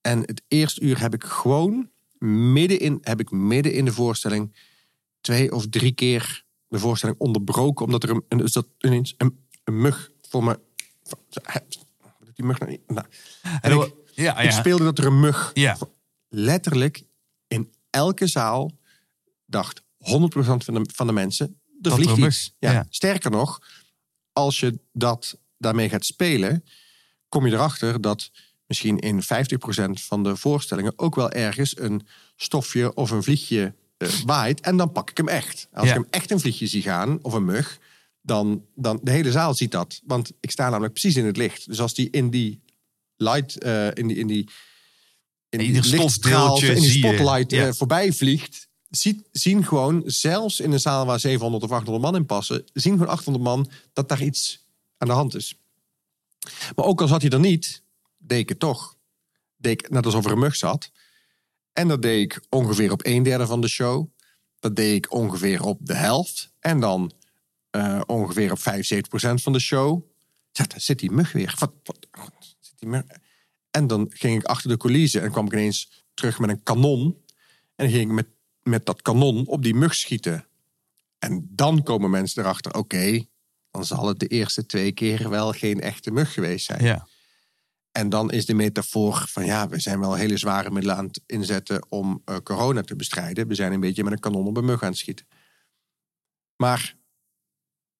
En 0.00 0.20
het 0.20 0.42
eerste 0.48 0.80
uur 0.80 1.00
heb 1.00 1.14
ik 1.14 1.24
gewoon 1.24 1.90
midden 2.18 2.78
in, 2.78 2.98
heb 3.00 3.20
ik 3.20 3.30
midden 3.30 3.72
in 3.72 3.84
de 3.84 3.92
voorstelling 3.92 4.56
twee 5.20 5.52
of 5.52 5.68
drie 5.68 5.92
keer 5.92 6.43
de 6.74 6.80
voorstelling 6.80 7.18
onderbroken. 7.18 7.84
Omdat 7.84 8.02
er 8.02 8.10
een, 8.10 8.24
een, 8.28 8.48
dat 8.52 8.66
ineens 8.78 9.14
een, 9.18 9.46
een 9.64 9.80
mug 9.80 10.10
voor 10.28 10.44
me. 10.44 10.60
Die 12.34 12.44
mug 12.44 12.58
nou? 12.58 12.78
Nou, 12.86 13.06
en 13.60 13.72
ik, 13.80 13.94
ja, 14.14 14.38
ik 14.38 14.50
speelde 14.50 14.84
dat 14.84 14.98
er 14.98 15.06
een 15.06 15.20
mug. 15.20 15.50
Ja. 15.54 15.76
Letterlijk 16.28 17.04
in 17.46 17.72
elke 17.90 18.26
zaal 18.26 18.72
dacht 19.46 19.80
100% 19.82 19.84
van 20.36 20.74
de, 20.74 20.90
van 20.94 21.06
de 21.06 21.12
mensen. 21.12 21.46
Er 21.46 21.54
Dat 21.80 21.94
vliegt 21.94 22.10
een 22.10 22.24
iets. 22.24 22.48
mug- 22.58 22.70
Ja. 22.70 22.72
ja. 22.72 22.86
Sterker 22.88 23.30
nog, 23.30 23.58
als 24.32 24.60
je 24.60 24.78
dat 24.92 25.38
daarmee 25.58 25.88
gaat 25.88 26.04
spelen, 26.04 26.64
kom 27.28 27.46
je 27.46 27.52
erachter 27.52 28.00
dat 28.00 28.30
misschien 28.66 28.98
in 28.98 29.22
50% 29.22 29.26
van 29.92 30.22
de 30.22 30.36
voorstellingen 30.36 30.92
ook 30.98 31.14
wel 31.14 31.30
ergens 31.30 31.78
een 31.78 32.06
stofje 32.36 32.94
of 32.94 33.10
een 33.10 33.22
vliegje 33.22 33.74
waait. 34.26 34.60
En 34.60 34.76
dan 34.76 34.92
pak 34.92 35.10
ik 35.10 35.16
hem 35.16 35.28
echt. 35.28 35.68
Als 35.72 35.84
Ja. 35.84 35.90
ik 35.94 36.00
hem 36.00 36.06
echt 36.10 36.30
een 36.30 36.40
vliegje 36.40 36.66
zie 36.66 36.82
gaan, 36.82 37.18
of 37.22 37.32
een 37.32 37.44
mug, 37.44 37.78
dan, 38.22 38.64
dan 38.74 39.00
de 39.02 39.10
hele 39.10 39.30
zaal 39.30 39.54
ziet 39.54 39.70
dat. 39.70 40.00
Want 40.04 40.32
ik 40.40 40.50
sta 40.50 40.68
namelijk 40.68 40.92
precies 40.92 41.16
in 41.16 41.24
het 41.26 41.36
licht. 41.36 41.66
Dus 41.66 41.80
als 41.80 41.94
die 41.94 42.10
in 42.10 42.30
die 42.30 42.62
light, 43.16 43.58
eh, 43.58 43.86
in 43.86 44.06
die, 44.06 44.16
in 44.16 44.26
die, 44.26 44.48
in 45.48 45.84
stofdeeltje 45.84 46.74
in 46.74 46.80
die 46.80 46.90
spotlight 46.90 47.52
eh, 47.52 47.72
voorbij 47.72 48.12
vliegt, 48.12 48.68
ziet, 48.90 49.28
zien 49.32 49.64
gewoon, 49.64 50.02
zelfs 50.06 50.60
in 50.60 50.72
een 50.72 50.80
zaal 50.80 51.06
waar 51.06 51.20
700 51.20 51.62
of 51.64 51.70
800 51.70 52.04
man 52.04 52.16
in 52.16 52.26
passen, 52.26 52.64
zien 52.72 52.92
gewoon 52.92 53.08
800 53.08 53.44
man 53.44 53.70
dat 53.92 54.08
daar 54.08 54.22
iets 54.22 54.64
aan 54.98 55.08
de 55.08 55.14
hand 55.14 55.34
is. 55.34 55.54
Maar 56.76 56.84
ook 56.84 57.00
al 57.00 57.08
zat 57.08 57.22
hij 57.22 57.30
er 57.30 57.40
niet, 57.40 57.82
deed 58.18 58.38
ik 58.38 58.48
het 58.48 58.58
toch. 58.58 58.96
Deed 59.56 59.72
ik 59.82 59.90
net 59.90 60.04
alsof 60.04 60.24
er 60.24 60.32
een 60.32 60.38
mug 60.38 60.56
zat. 60.56 60.90
En 61.74 61.88
dat 61.88 62.02
deed 62.02 62.22
ik 62.22 62.40
ongeveer 62.48 62.92
op 62.92 63.06
een 63.06 63.22
derde 63.22 63.46
van 63.46 63.60
de 63.60 63.68
show. 63.68 64.08
Dat 64.58 64.76
deed 64.76 64.94
ik 64.94 65.12
ongeveer 65.12 65.62
op 65.62 65.78
de 65.80 65.94
helft. 65.94 66.52
En 66.60 66.80
dan 66.80 67.12
eh, 67.70 68.00
ongeveer 68.06 68.52
op 68.52 68.58
75% 68.58 68.62
van 69.34 69.52
de 69.52 69.60
show. 69.60 70.02
Zit 70.76 70.98
die 70.98 71.10
mug 71.10 71.32
weer. 71.32 71.54
Wat, 71.58 71.72
wat, 71.82 71.98
zit 72.60 72.78
die? 72.78 73.02
En 73.70 73.86
dan 73.86 74.06
ging 74.14 74.40
ik 74.40 74.46
achter 74.46 74.68
de 74.70 74.76
coulissen 74.76 75.22
en 75.22 75.30
kwam 75.30 75.46
ik 75.46 75.52
ineens 75.52 76.06
terug 76.14 76.38
met 76.38 76.50
een 76.50 76.62
kanon. 76.62 77.22
En 77.76 77.90
ging 77.90 78.02
ik 78.02 78.14
met, 78.14 78.26
met 78.62 78.86
dat 78.86 79.02
kanon 79.02 79.46
op 79.46 79.62
die 79.62 79.74
mug 79.74 79.94
schieten. 79.94 80.46
En 81.18 81.48
dan 81.50 81.82
komen 81.82 82.10
mensen 82.10 82.42
erachter, 82.42 82.74
oké, 82.74 83.24
dan 83.70 83.84
zal 83.84 84.08
het 84.08 84.18
de 84.18 84.26
eerste 84.26 84.66
twee 84.66 84.92
keer 84.92 85.30
wel 85.30 85.52
geen 85.52 85.80
echte 85.80 86.10
mug 86.10 86.32
geweest 86.32 86.66
zijn. 86.66 86.84
Ja. 86.84 87.06
En 87.98 88.08
dan 88.08 88.30
is 88.30 88.46
de 88.46 88.54
metafoor 88.54 89.24
van 89.28 89.44
ja, 89.44 89.68
we 89.68 89.80
zijn 89.80 90.00
wel 90.00 90.14
hele 90.14 90.36
zware 90.36 90.70
middelen 90.70 90.96
aan 90.96 91.06
het 91.06 91.20
inzetten 91.26 91.86
om 91.90 92.22
eh, 92.24 92.36
corona 92.36 92.82
te 92.82 92.96
bestrijden. 92.96 93.48
We 93.48 93.54
zijn 93.54 93.72
een 93.72 93.80
beetje 93.80 94.04
met 94.04 94.12
een 94.12 94.18
kanon 94.18 94.46
op 94.46 94.56
een 94.56 94.64
mug 94.64 94.82
aan 94.82 94.88
het 94.88 94.98
schieten. 94.98 95.26
Maar 96.56 96.96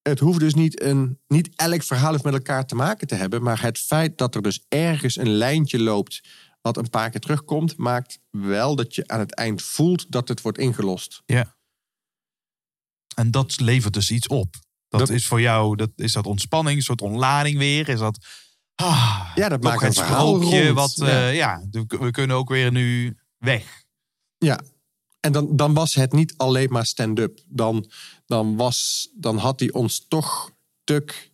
het 0.03 0.19
hoeft 0.19 0.39
dus 0.41 0.55
niet, 0.55 0.83
een, 0.83 1.21
niet 1.27 1.57
elk 1.57 1.83
verhaal 1.83 2.11
heeft 2.11 2.25
met 2.25 2.33
elkaar 2.35 2.67
te 2.67 2.75
maken 2.75 3.07
te 3.07 3.15
hebben. 3.15 3.43
Maar 3.43 3.63
het 3.63 3.79
feit 3.79 4.19
dat 4.19 4.35
er 4.35 4.43
dus 4.43 4.65
ergens 4.69 5.17
een 5.17 5.31
lijntje 5.31 5.79
loopt 5.81 6.21
wat 6.61 6.77
een 6.77 6.91
paar 6.91 7.11
keer 7.11 7.21
terugkomt, 7.21 7.77
maakt 7.77 8.19
wel 8.31 8.77
dat 8.77 8.95
je 8.95 9.09
aan 9.09 9.21
het 9.21 9.35
eind 9.35 9.63
voelt 9.63 10.11
dat 10.11 10.29
het 10.29 10.41
wordt 10.41 10.59
ingelost. 10.59 11.23
Ja. 11.27 11.57
En 13.15 13.31
dat 13.31 13.61
levert 13.61 13.95
dus 13.95 14.11
iets 14.11 14.27
op. 14.27 14.55
Dat, 14.89 15.01
Dat- 15.01 15.11
is 15.11 15.27
voor 15.27 15.41
jou, 15.41 15.77
dat, 15.77 15.91
is 15.97 16.13
dat 16.13 16.27
ontspanning, 16.27 16.77
een 16.77 16.83
soort 16.83 17.01
ontlading 17.03 17.59
weer? 17.59 17.89
Is 17.89 17.99
dat... 17.99 18.27
Ah, 18.75 19.33
Ja, 19.35 19.49
dat 19.49 19.63
maakt 19.63 19.81
een 19.81 19.87
het 19.87 19.97
sprookje. 19.97 20.73
Wat, 20.73 20.93
Ja. 20.95 21.29
eh, 21.29 21.35
ja, 21.35 21.63
we 21.89 22.11
kunnen 22.11 22.37
ook 22.37 22.49
weer 22.49 22.73
nu 22.73 23.17
weg. 23.39 23.85
Ja, 24.39 24.61
en 25.21 25.33
dan, 25.33 25.57
dan 25.57 25.75
was 25.75 25.95
het 25.95 26.13
niet 26.13 26.35
alleen 26.37 26.73
maar 26.73 26.87
stand-up. 26.87 27.41
Dan, 27.47 27.91
dan, 28.27 28.57
was, 28.57 29.09
dan 29.15 29.37
had 29.37 29.61
hij 29.61 29.73
ons 29.73 30.07
toch 30.09 30.51
tuk 30.85 31.33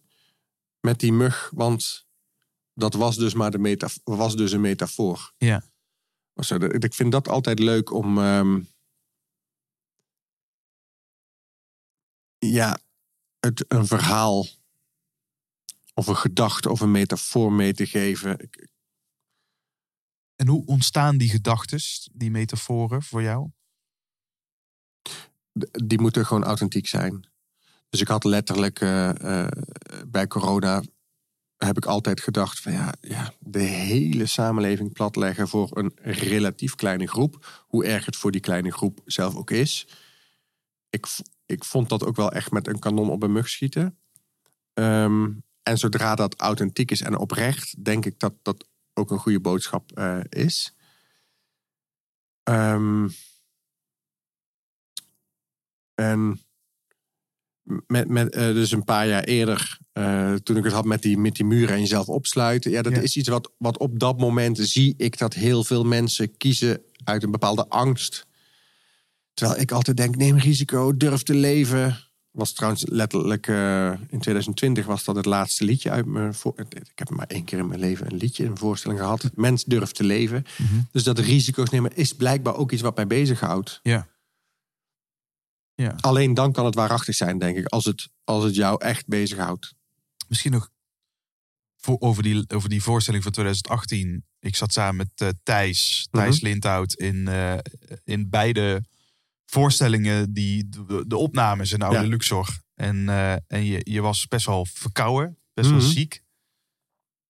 met 0.80 1.00
die 1.00 1.12
mug, 1.12 1.50
want 1.54 2.06
dat 2.74 2.94
was 2.94 3.16
dus 3.16 3.34
maar 3.34 3.50
de 3.50 3.58
metaf 3.58 3.98
was 4.04 4.36
dus 4.36 4.52
een 4.52 4.60
metafoor. 4.60 5.32
Ja. 5.36 5.62
Ik 6.58 6.94
vind 6.94 7.12
dat 7.12 7.28
altijd 7.28 7.58
leuk 7.58 7.92
om. 7.92 8.18
ehm, 8.18 8.60
ja, 12.38 12.78
het, 13.40 13.64
een 13.68 13.86
verhaal 13.86 14.46
of 16.00 16.06
een 16.06 16.16
gedachte 16.16 16.70
of 16.70 16.80
een 16.80 16.90
metafoor 16.90 17.52
mee 17.52 17.72
te 17.72 17.86
geven. 17.86 18.50
En 20.36 20.46
hoe 20.46 20.66
ontstaan 20.66 21.16
die 21.16 21.28
gedachtes, 21.28 22.10
die 22.12 22.30
metaforen 22.30 23.02
voor 23.02 23.22
jou? 23.22 23.50
die 25.84 26.00
moeten 26.00 26.26
gewoon 26.26 26.44
authentiek 26.44 26.86
zijn. 26.86 27.28
Dus 27.88 28.00
ik 28.00 28.08
had 28.08 28.24
letterlijk 28.24 28.80
eh, 28.80 29.44
eh, 29.44 29.48
bij 30.08 30.26
corona 30.26 30.82
heb 31.56 31.76
ik 31.76 31.84
altijd 31.84 32.20
gedacht 32.20 32.60
van 32.60 32.72
ja, 32.72 32.94
ja, 33.00 33.32
de 33.38 33.58
hele 33.58 34.26
samenleving 34.26 34.92
platleggen 34.92 35.48
voor 35.48 35.68
een 35.72 35.92
relatief 36.02 36.74
kleine 36.74 37.06
groep, 37.06 37.64
hoe 37.66 37.84
erg 37.84 38.04
het 38.04 38.16
voor 38.16 38.30
die 38.30 38.40
kleine 38.40 38.72
groep 38.72 39.00
zelf 39.04 39.34
ook 39.34 39.50
is. 39.50 39.86
Ik, 40.90 41.06
ik 41.46 41.64
vond 41.64 41.88
dat 41.88 42.04
ook 42.04 42.16
wel 42.16 42.32
echt 42.32 42.50
met 42.50 42.66
een 42.66 42.78
kanon 42.78 43.10
op 43.10 43.22
een 43.22 43.32
mug 43.32 43.48
schieten. 43.48 43.98
Ehm, 44.72 45.28
en 45.62 45.78
zodra 45.78 46.14
dat 46.14 46.34
authentiek 46.40 46.90
is 46.90 47.00
en 47.00 47.18
oprecht, 47.18 47.84
denk 47.84 48.06
ik 48.06 48.18
dat 48.18 48.34
dat 48.42 48.68
ook 48.94 49.10
een 49.10 49.18
goede 49.18 49.40
boodschap 49.40 49.92
eh, 49.92 50.20
is. 50.28 50.74
Ehm, 52.42 53.08
en 55.94 56.40
met, 57.86 58.08
met, 58.08 58.34
eh, 58.34 58.44
dus 58.44 58.70
een 58.70 58.84
paar 58.84 59.08
jaar 59.08 59.24
eerder, 59.24 59.78
eh, 59.92 60.34
toen 60.34 60.56
ik 60.56 60.64
het 60.64 60.72
had 60.72 60.84
met 60.84 61.02
die, 61.02 61.18
met 61.18 61.34
die 61.34 61.44
muren 61.44 61.74
en 61.74 61.80
jezelf 61.80 62.08
opsluiten. 62.08 62.70
Ja, 62.70 62.82
dat 62.82 62.92
Ja. 62.94 63.00
is 63.00 63.16
iets 63.16 63.28
wat, 63.28 63.52
wat 63.58 63.78
op 63.78 63.98
dat 63.98 64.18
moment 64.18 64.58
zie 64.58 64.94
ik 64.96 65.18
dat 65.18 65.34
heel 65.34 65.64
veel 65.64 65.84
mensen 65.84 66.36
kiezen 66.36 66.82
uit 67.04 67.22
een 67.22 67.30
bepaalde 67.30 67.68
angst. 67.68 68.26
Terwijl 69.34 69.60
ik 69.60 69.72
altijd 69.72 69.96
denk, 69.96 70.16
neem 70.16 70.38
risico, 70.38 70.96
durf 70.96 71.22
te 71.22 71.34
leven. 71.34 72.09
Was 72.30 72.52
trouwens 72.52 72.84
letterlijk 72.88 73.46
eh, 73.46 73.90
in 73.90 74.20
2020 74.20 74.86
was 74.86 75.04
dat 75.04 75.16
het 75.16 75.24
laatste 75.24 75.64
liedje 75.64 75.90
uit 75.90 76.06
mijn 76.06 76.34
voor. 76.34 76.54
Ik 76.68 76.98
heb 76.98 77.10
maar 77.10 77.26
één 77.26 77.44
keer 77.44 77.58
in 77.58 77.68
mijn 77.68 77.80
leven 77.80 78.06
een 78.06 78.16
liedje, 78.16 78.44
een 78.44 78.58
voorstelling 78.58 79.00
gehad. 79.00 79.30
Mens 79.34 79.64
durft 79.64 79.94
te 79.94 80.04
leven. 80.04 80.44
Dus 80.90 81.02
dat 81.02 81.18
risico's 81.18 81.70
nemen 81.70 81.96
is 81.96 82.14
blijkbaar 82.14 82.56
ook 82.56 82.72
iets 82.72 82.82
wat 82.82 82.96
mij 82.96 83.06
bezighoudt. 83.06 83.80
Ja. 83.82 84.08
Ja. 85.74 85.96
Alleen 86.00 86.34
dan 86.34 86.52
kan 86.52 86.64
het 86.64 86.74
waarachtig 86.74 87.14
zijn, 87.14 87.38
denk 87.38 87.56
ik, 87.56 87.66
als 87.66 87.84
het, 87.84 88.08
als 88.24 88.44
het 88.44 88.54
jou 88.54 88.84
echt 88.84 89.06
bezighoudt. 89.06 89.74
Misschien 90.28 90.52
nog 90.52 90.70
voor, 91.76 91.96
over, 91.98 92.22
die, 92.22 92.44
over 92.48 92.68
die 92.68 92.82
voorstelling 92.82 93.22
van 93.22 93.32
2018. 93.32 94.24
Ik 94.40 94.56
zat 94.56 94.72
samen 94.72 94.96
met 94.96 95.10
eh, 95.14 95.28
Thijs, 95.42 96.08
Thijs 96.10 96.40
Lindhout, 96.40 96.92
in, 96.92 97.28
eh, 97.28 97.58
in 98.04 98.30
beide 98.30 98.84
voorstellingen, 99.50 100.32
die, 100.32 100.68
de, 100.68 101.04
de 101.06 101.16
opnames 101.16 101.72
in 101.72 101.78
de 101.78 101.84
oude 101.84 102.00
Ja. 102.00 102.06
Luxor. 102.06 102.48
En, 102.74 103.08
eh, 103.08 103.32
en 103.32 103.64
je, 103.64 103.80
je 103.84 104.00
was 104.00 104.26
best 104.28 104.46
wel 104.46 104.66
verkouden, 104.72 105.38
best 105.54 105.70
wel 105.70 105.78
Mhm. 105.78 105.88
ziek. 105.88 106.22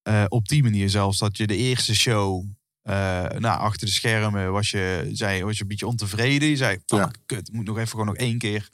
Eh, 0.02 0.24
op 0.28 0.48
die 0.48 0.62
manier 0.62 0.90
zelfs 0.90 1.18
dat 1.18 1.36
je 1.36 1.46
de 1.46 1.56
eerste 1.56 1.94
show, 1.94 2.44
eh, 2.82 2.94
nou, 3.38 3.58
achter 3.60 3.86
de 3.86 3.92
schermen 3.92 4.52
was 4.52 4.70
je, 4.70 5.08
zei, 5.12 5.44
was 5.44 5.56
je 5.56 5.62
een 5.62 5.68
beetje 5.68 5.86
ontevreden. 5.86 6.48
Je 6.48 6.56
zei, 6.56 6.78
fuck, 6.86 6.98
Ja. 6.98 7.10
kut, 7.26 7.52
moet 7.52 7.66
nog 7.66 7.76
even 7.76 7.88
gewoon 7.90 8.06
nog 8.06 8.16
één 8.16 8.38
keer 8.38 8.68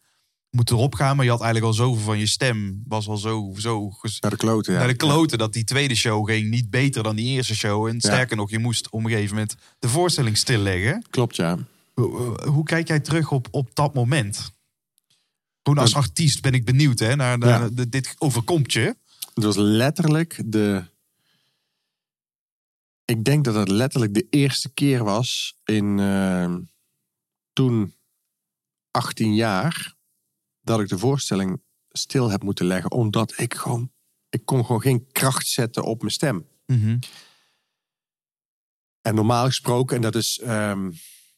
moet 0.50 0.70
erop 0.70 0.94
gaan. 0.94 1.16
Maar 1.16 1.24
je 1.24 1.30
had 1.30 1.40
eigenlijk 1.40 1.72
al 1.72 1.78
zoveel 1.86 2.04
van 2.04 2.18
je 2.18 2.26
stem, 2.26 2.82
was 2.86 3.08
al 3.08 3.16
zo, 3.16 3.52
zo 3.58 3.92
Naar 4.20 4.30
de 4.30 4.36
kloten, 4.36 4.72
ja. 4.72 4.78
naar 4.78 4.88
de 4.88 4.94
kloten 4.94 5.38
dat 5.38 5.52
die 5.52 5.64
tweede 5.64 5.94
show 5.94 6.28
ging 6.30 6.50
niet 6.50 6.70
beter 6.70 7.02
dan 7.02 7.16
die 7.16 7.26
eerste 7.26 7.54
show. 7.54 7.86
En 7.86 8.00
sterker 8.00 8.36
nog, 8.36 8.50
je 8.50 8.58
moest 8.58 8.90
op 8.90 9.04
een 9.04 9.10
gegeven 9.10 9.34
moment 9.34 9.54
de 9.78 9.88
voorstelling 9.88 10.36
stilleggen. 10.36 11.04
Klopt, 11.10 11.36
ja. 11.36 11.58
Hoe, 12.00 12.42
hoe 12.48 12.64
kijk 12.64 12.88
jij 12.88 13.00
terug 13.00 13.30
op, 13.30 13.48
op 13.50 13.74
dat 13.74 13.94
moment? 13.94 14.54
Gewoon 15.62 15.78
als 15.82 15.92
Dat- 15.92 16.02
artiest 16.02 16.42
ben 16.42 16.52
ik 16.52 16.64
benieuwd 16.64 16.98
hè, 16.98 17.16
naar, 17.16 17.38
naar 17.38 17.62
Ja. 17.62 17.68
de- 17.68 17.88
dit 17.88 18.14
overkomt 18.18 18.72
je. 18.72 18.96
Het 19.34 19.44
was 19.44 19.56
letterlijk 19.56 20.42
de. 20.46 20.84
Ik 23.04 23.24
denk 23.24 23.44
dat 23.44 23.54
het 23.54 23.68
letterlijk 23.68 24.14
de 24.14 24.26
eerste 24.30 24.70
keer 24.72 25.04
was 25.04 25.60
in 25.64 25.98
eh, 25.98 26.54
toen 27.52 27.94
18 28.90 29.34
jaar 29.34 29.94
dat 30.60 30.80
ik 30.80 30.88
de 30.88 30.98
voorstelling 30.98 31.62
stil 31.90 32.30
heb 32.30 32.42
moeten 32.42 32.66
leggen, 32.66 32.90
omdat 32.90 33.38
ik 33.38 33.54
gewoon 33.54 33.92
ik 34.28 34.44
kon 34.44 34.64
gewoon 34.64 34.80
geen 34.80 35.12
kracht 35.12 35.46
zetten 35.46 35.82
op 35.84 36.00
mijn 36.00 36.12
stem. 36.12 36.48
En 39.00 39.14
normaal 39.14 39.44
gesproken, 39.44 39.96
en 39.96 40.02
dat 40.02 40.14
is 40.14 40.38
ehm, 40.38 40.90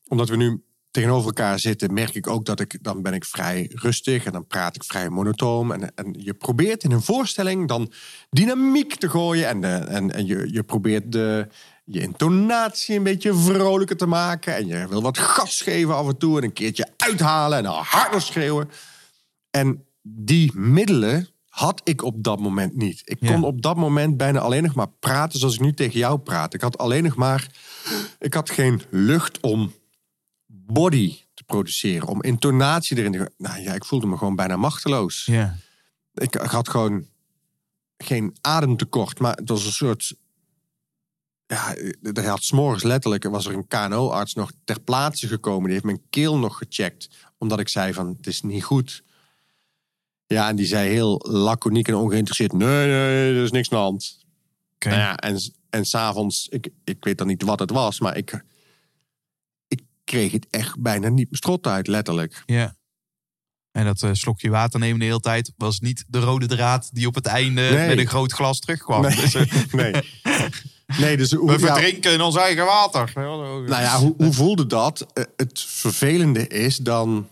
omdat 0.09 0.29
we 0.29 0.37
nu 0.37 0.63
tegenover 0.91 1.27
elkaar 1.27 1.59
zitten, 1.59 1.93
merk 1.95 2.15
ik 2.15 2.27
ook 2.27 2.45
dat 2.45 2.61
ik 2.61 2.79
dan 2.83 3.03
ben 3.03 3.13
ik 3.13 3.25
vrij 3.25 3.71
rustig 3.75 4.25
en 4.25 4.33
dan 4.33 4.47
praat 4.47 4.77
ik 4.77 4.85
vrij 4.85 5.09
monotoom. 5.09 5.73
En, 5.73 5.95
en 5.95 6.15
je 6.19 6.35
probeert 6.35 6.85
in 6.85 6.93
een 6.93 7.03
voorstelling 7.03 7.69
dan 7.69 7.93
dynamiek 8.31 8.95
te 8.95 9.09
gooien 9.09 9.49
en, 9.49 9.61
de, 9.61 9.69
en, 9.69 10.15
en 10.15 10.27
je, 10.27 10.49
je 10.53 10.63
probeert 10.63 11.13
de, 11.13 11.49
je 11.85 12.01
intonatie 12.01 12.97
een 12.97 13.03
beetje 13.03 13.35
vrolijker 13.35 13.97
te 13.97 14.07
maken. 14.07 14.57
En 14.57 14.67
je 14.67 14.89
wil 14.89 15.03
wat 15.03 15.19
gas 15.19 15.61
geven 15.61 15.95
af 15.97 16.09
en 16.09 16.17
toe 16.19 16.37
en 16.39 16.45
een 16.45 16.53
keertje 16.53 16.89
uithalen 16.97 17.59
en 17.59 17.65
dan 17.65 17.83
harder 17.85 18.21
schreeuwen. 18.23 18.71
En 19.51 19.85
die 20.03 20.53
middelen 20.55 21.29
had 21.49 21.81
ik 21.85 22.03
op 22.03 22.25
dat 22.25 22.41
moment 22.41 22.77
niet. 22.77 23.03
Ik 23.05 23.17
Ja. 23.21 23.33
kon 23.33 23.45
op 23.45 23.63
dat 23.63 23.77
moment 23.77 24.17
bijna 24.17 24.39
alleen 24.39 24.63
nog 24.63 24.75
maar 24.75 24.91
praten 25.01 25.39
zoals 25.39 25.55
ik 25.55 25.61
nu 25.61 25.75
tegen 25.75 25.99
jou 25.99 26.19
praat. 26.19 26.55
Ik 26.55 26.61
had 26.61 26.79
alleen 26.79 27.03
nog 27.05 27.17
maar... 27.17 27.47
Ik 28.19 28.35
had 28.35 28.51
geen 28.51 28.83
lucht 28.91 29.41
om 29.41 29.73
body 30.73 31.19
te 31.35 31.45
produceren. 31.45 32.09
Om 32.09 32.23
intonatie 32.23 32.97
erin 32.97 33.13
te... 33.13 33.31
Nou 33.37 33.61
ja, 33.61 33.75
ik 33.75 33.85
voelde 33.85 34.07
me 34.07 34.17
gewoon 34.17 34.37
bijna 34.37 34.57
machteloos. 34.57 35.25
Ja. 35.25 35.57
Ik, 36.15 36.35
ik 36.35 36.51
had 36.51 36.69
gewoon 36.69 37.07
geen 37.97 38.37
ademtekort. 38.41 39.19
Maar 39.19 39.37
het 39.37 39.49
was 39.49 39.67
een 39.67 39.73
soort... 39.73 40.17
Ja, 41.47 41.75
er 42.03 42.27
had 42.27 42.43
s'morgens 42.43 42.83
letterlijk... 42.83 43.25
was 43.25 43.47
er 43.47 43.55
een 43.55 43.69
KNO-arts 43.69 44.35
nog 44.35 44.53
ter 44.65 44.81
plaatse 44.81 45.27
gekomen. 45.27 45.63
Die 45.63 45.73
heeft 45.73 45.85
mijn 45.85 46.03
keel 46.11 46.39
nog 46.39 46.59
gecheckt. 46.59 47.09
Omdat 47.39 47.61
ik 47.61 47.69
zei 47.69 47.93
van, 47.93 48.15
het 48.17 48.27
is 48.27 48.43
niet 48.43 48.65
goed. 48.65 49.03
Ja, 50.27 50.49
en 50.49 50.57
die 50.57 50.67
zei 50.67 50.91
heel 50.91 51.25
laconiek 51.29 51.89
en 51.89 51.95
ongeïnteresseerd... 51.95 52.53
Nee, 52.53 52.87
nee, 52.87 53.35
er 53.35 53.43
is 53.43 53.51
niks 53.51 53.71
aan 53.71 53.79
de 53.79 53.85
hand. 53.85 54.27
Nou 54.79 54.97
ja, 54.97 55.17
en, 55.17 55.41
en 55.71 55.85
s'avonds, 55.85 56.49
ik, 56.49 56.69
ik 56.85 57.05
weet 57.05 57.19
dan 57.19 57.27
niet 57.27 57.43
wat 57.43 57.59
het 57.59 57.71
was, 57.71 58.01
maar 58.01 58.17
ik 58.17 58.45
kreeg 60.09 60.33
het 60.33 60.47
echt 60.51 60.81
bijna 60.81 61.09
niet 61.09 61.25
mijn 61.25 61.37
strot 61.37 61.67
uit, 61.67 61.87
letterlijk. 61.87 62.43
Ja. 62.47 62.77
En 63.71 63.85
dat 63.85 64.03
eh, 64.03 64.11
slokje 64.13 64.51
water 64.51 64.81
nemen 64.81 64.99
de 64.99 65.05
hele 65.05 65.21
tijd 65.21 65.53
was 65.57 65.81
niet 65.81 66.05
de 66.09 66.19
rode 66.21 66.47
draad 66.47 66.89
die 66.93 67.07
op 67.07 67.15
het 67.15 67.27
einde 67.27 67.61
Nee. 67.61 67.89
met 67.89 67.99
een 67.99 68.07
groot 68.07 68.33
glas 68.33 68.61
terugkwam. 68.61 69.03
Nee, 69.03 69.17
Dus, 69.17 69.35
eh, 69.35 69.65
nee. 69.73 69.93
nee 70.99 71.17
dus 71.17 71.33
hoe, 71.33 71.51
we 71.53 71.59
verdrinken 71.59 72.13
in 72.13 72.21
ons 72.21 72.37
eigen 72.37 72.65
water. 72.65 73.11
nou 73.15 73.67
ja, 73.69 73.99
hoe, 73.99 74.15
hoe 74.17 74.33
voelde 74.33 74.67
dat? 74.67 75.07
Eh, 75.13 75.25
Het 75.37 75.61
vervelende 75.61 76.47
is 76.47 76.77
dan... 76.77 77.29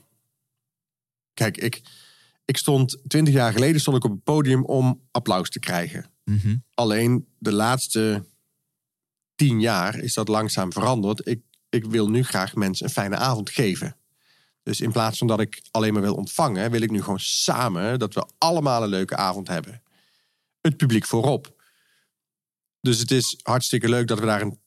Kijk, 1.34 1.56
ik, 1.56 1.82
ik 2.44 2.56
stond 2.56 2.98
twintig 3.08 3.34
jaar 3.34 3.52
geleden 3.52 3.80
stond 3.80 3.96
ik 3.96 4.04
op 4.04 4.10
het 4.10 4.22
podium 4.24 4.64
om 4.64 5.00
applaus 5.10 5.50
te 5.50 5.58
krijgen. 5.58 6.10
Mhm. 6.24 6.56
Alleen 6.74 7.26
de 7.38 7.52
laatste 7.52 8.24
tien 9.34 9.60
jaar 9.60 9.98
is 9.98 10.14
dat 10.14 10.28
langzaam 10.28 10.72
veranderd. 10.72 11.26
Ik, 11.28 11.40
ik 11.68 11.84
wil 11.84 12.08
nu 12.10 12.22
graag 12.24 12.54
mensen 12.54 12.86
een 12.86 12.92
fijne 12.92 13.16
avond 13.16 13.50
geven. 13.50 13.96
Dus 14.62 14.80
in 14.80 14.92
plaats 14.92 15.18
van 15.18 15.26
dat 15.26 15.40
ik 15.40 15.62
alleen 15.70 15.92
maar 15.92 16.02
wil 16.02 16.14
ontvangen, 16.14 16.70
wil 16.70 16.80
ik 16.80 16.90
nu 16.90 17.02
gewoon 17.02 17.20
samen 17.20 17.98
dat 17.98 18.14
we 18.14 18.26
allemaal 18.38 18.82
een 18.82 18.88
leuke 18.88 19.16
avond 19.16 19.48
hebben. 19.48 19.82
Het 20.60 20.76
publiek 20.76 21.06
voorop. 21.06 21.54
Dus 22.80 22.98
het 22.98 23.10
is 23.10 23.38
hartstikke 23.42 23.88
leuk 23.88 24.06
dat 24.06 24.18
we 24.18 24.26
daar 24.26 24.40
een 24.40 24.58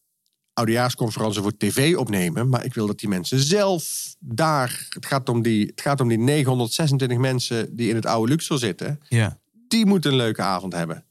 oudejaarsconferentie 0.53 1.41
voor 1.41 1.57
tv 1.57 1.95
opnemen. 1.95 2.49
Maar 2.49 2.65
ik 2.65 2.73
wil 2.73 2.87
dat 2.87 2.99
die 2.99 3.09
mensen 3.09 3.39
zelf 3.39 4.15
daar. 4.19 4.87
Het 4.89 5.05
gaat 5.05 5.29
om 5.29 5.41
die, 5.41 5.65
het 5.65 5.81
gaat 5.81 6.01
om 6.01 6.07
die 6.07 6.17
926 6.17 7.17
mensen 7.17 7.75
die 7.75 7.89
in 7.89 7.95
het 7.95 8.05
oude 8.05 8.31
Luxor 8.31 8.57
zitten 8.57 8.99
Ja. 9.07 9.39
die 9.67 9.85
moeten 9.85 10.11
een 10.11 10.17
leuke 10.17 10.41
avond 10.41 10.73
hebben. 10.73 11.05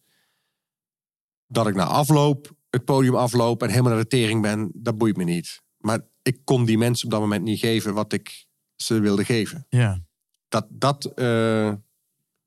Dat 1.46 1.66
ik 1.66 1.74
na 1.74 1.84
afloop 1.84 2.56
het 2.70 2.84
podium 2.84 3.14
afloop 3.14 3.62
en 3.62 3.68
helemaal 3.68 3.92
naar 3.92 4.02
de 4.02 4.08
tering 4.08 4.42
ben, 4.42 4.70
dat 4.74 4.98
boeit 4.98 5.16
me 5.16 5.24
niet. 5.24 5.62
Maar 5.78 6.00
ik 6.22 6.38
kon 6.44 6.64
die 6.64 6.78
mensen 6.78 7.04
op 7.04 7.10
dat 7.10 7.20
moment 7.20 7.44
niet 7.44 7.58
geven 7.58 7.94
wat 7.94 8.12
ik 8.12 8.46
ze 8.76 9.00
wilde 9.00 9.24
geven. 9.24 9.66
Ja. 9.68 10.00
Dat, 10.48 10.66
dat 10.70 11.04
eh, 11.04 11.72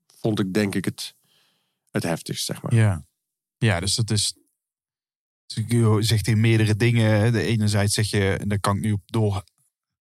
vond 0.06 0.40
ik 0.40 0.54
denk 0.54 0.74
ik 0.74 0.84
het, 0.84 1.14
het 1.90 2.02
heftigst, 2.02 2.44
zeg 2.44 2.62
maar. 2.62 2.74
Ja. 2.74 3.06
Ja, 3.58 3.80
dus 3.80 3.94
dat 3.94 4.10
is. 4.10 4.34
dus 5.46 5.64
Je 5.66 5.96
zegt 6.00 6.26
in 6.26 6.40
meerdere 6.40 6.76
dingen. 6.76 7.32
De 7.32 7.42
enerzijds 7.42 7.94
zeg 7.94 8.10
je, 8.10 8.36
en 8.36 8.48
daar 8.48 8.60
kan 8.60 8.76
ik 8.76 8.82
nu 8.82 8.92
op 8.92 9.02
door 9.04 9.44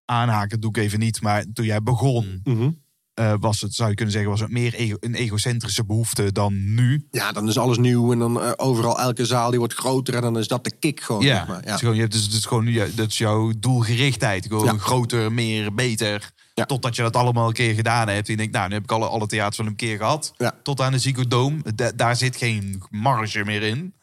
aanhaken, 0.06 0.60
doe 0.60 0.70
ik 0.70 0.78
even 0.78 1.00
niet. 1.00 1.22
Maar 1.22 1.46
toen 1.54 1.66
jij 1.66 1.82
begon, 1.84 2.40
Mhm. 2.44 2.72
Eh, 3.14 3.34
was 3.40 3.62
het, 3.62 3.74
zou 3.74 3.90
je 3.90 3.96
kunnen 3.96 4.14
zeggen, 4.14 4.32
was 4.32 4.40
het 4.40 4.52
meer 4.52 4.74
ego- 4.74 4.98
een 5.00 5.16
egocentrische 5.16 5.86
behoefte 5.86 6.32
dan 6.32 6.74
nu. 6.74 7.08
Ja, 7.12 7.32
dan 7.32 7.48
is 7.48 7.58
alles 7.58 7.78
nieuw 7.78 8.12
en 8.12 8.20
dan 8.20 8.42
eh, 8.42 8.52
overal 8.56 9.00
elke 9.00 9.26
zaal 9.26 9.50
die 9.50 9.60
wordt 9.60 9.74
groter 9.74 10.14
en 10.16 10.22
dan 10.22 10.38
is 10.38 10.48
dat 10.48 10.64
de 10.64 10.78
kick 10.80 11.00
gewoon. 11.02 11.22
Ja, 11.22 11.36
zeg 11.38 11.48
maar. 11.48 11.56
Het 11.56 11.66
ja. 11.66 11.74
is 11.74 11.80
gewoon, 11.80 11.96
je 11.96 12.02
hebt 12.02 12.14
dus, 12.14 12.24
het 12.24 12.34
is 12.34 12.46
gewoon 12.46 12.68
ja, 12.68 12.86
dat 12.96 13.08
is 13.08 13.18
jouw 13.18 13.52
doelgerichtheid. 13.60 14.46
Gewoon 14.48 14.66
Ja. 14.66 14.78
groter, 14.78 15.32
meer, 15.32 15.74
beter. 15.74 16.32
Ja. 16.54 16.66
Totdat 16.66 16.96
je 16.96 17.02
dat 17.02 17.16
allemaal 17.16 17.48
een 17.48 17.54
keer 17.54 17.74
gedaan 17.74 18.08
hebt. 18.08 18.26
En 18.28 18.32
je 18.32 18.38
denkt, 18.38 18.54
nou, 18.54 18.68
nu 18.68 18.74
heb 18.74 18.84
ik 18.84 18.92
alle, 18.92 19.08
alle 19.08 19.28
theaters 19.28 19.58
wel 19.58 19.68
een 19.68 19.76
keer 19.76 19.98
gehad. 19.98 20.34
Tot 20.64 20.82
aan 20.82 20.92
de. 20.92 21.62
Da- 21.76 21.92
daar 21.96 22.16
zit 22.16 22.36
geen 22.36 22.84
marge 22.90 23.44
meer 23.46 23.62
in. 23.64 23.94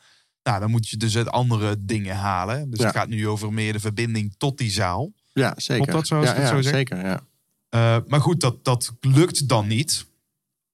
Nou, 0.43 0.61
dan 0.61 0.71
moet 0.71 0.89
je 0.89 0.97
dus 0.97 1.17
uit 1.17 1.31
andere 1.31 1.77
dingen 1.79 2.17
halen. 2.17 2.71
Dus 2.71 2.85
het 2.85 2.95
gaat 2.97 3.09
nu 3.09 3.29
over 3.29 3.53
meer 3.53 3.73
de 3.73 3.81
verbinding 3.81 4.35
tot 4.39 4.59
die 4.59 4.71
zaal. 4.71 5.13
ja, 5.33 5.53
zeker. 5.57 5.87
Klopt 5.87 5.93
dat 5.93 6.07
zo, 6.07 6.23
ja, 6.23 6.35
het 6.41 6.49
zo? 6.49 6.71
Zeker, 6.71 7.05
ja. 7.05 7.21
Eh, 7.69 7.97
maar 8.07 8.21
goed, 8.21 8.41
dat, 8.41 8.65
dat 8.65 8.93
lukt 9.01 9.49
dan 9.49 9.67
niet. 9.67 10.07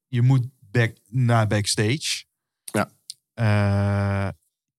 Je 0.08 0.22
moet 0.22 0.46
back, 0.70 0.96
naar 1.08 1.46
backstage. 1.46 2.24
Ja. 2.64 2.90
Eh, 3.34 4.28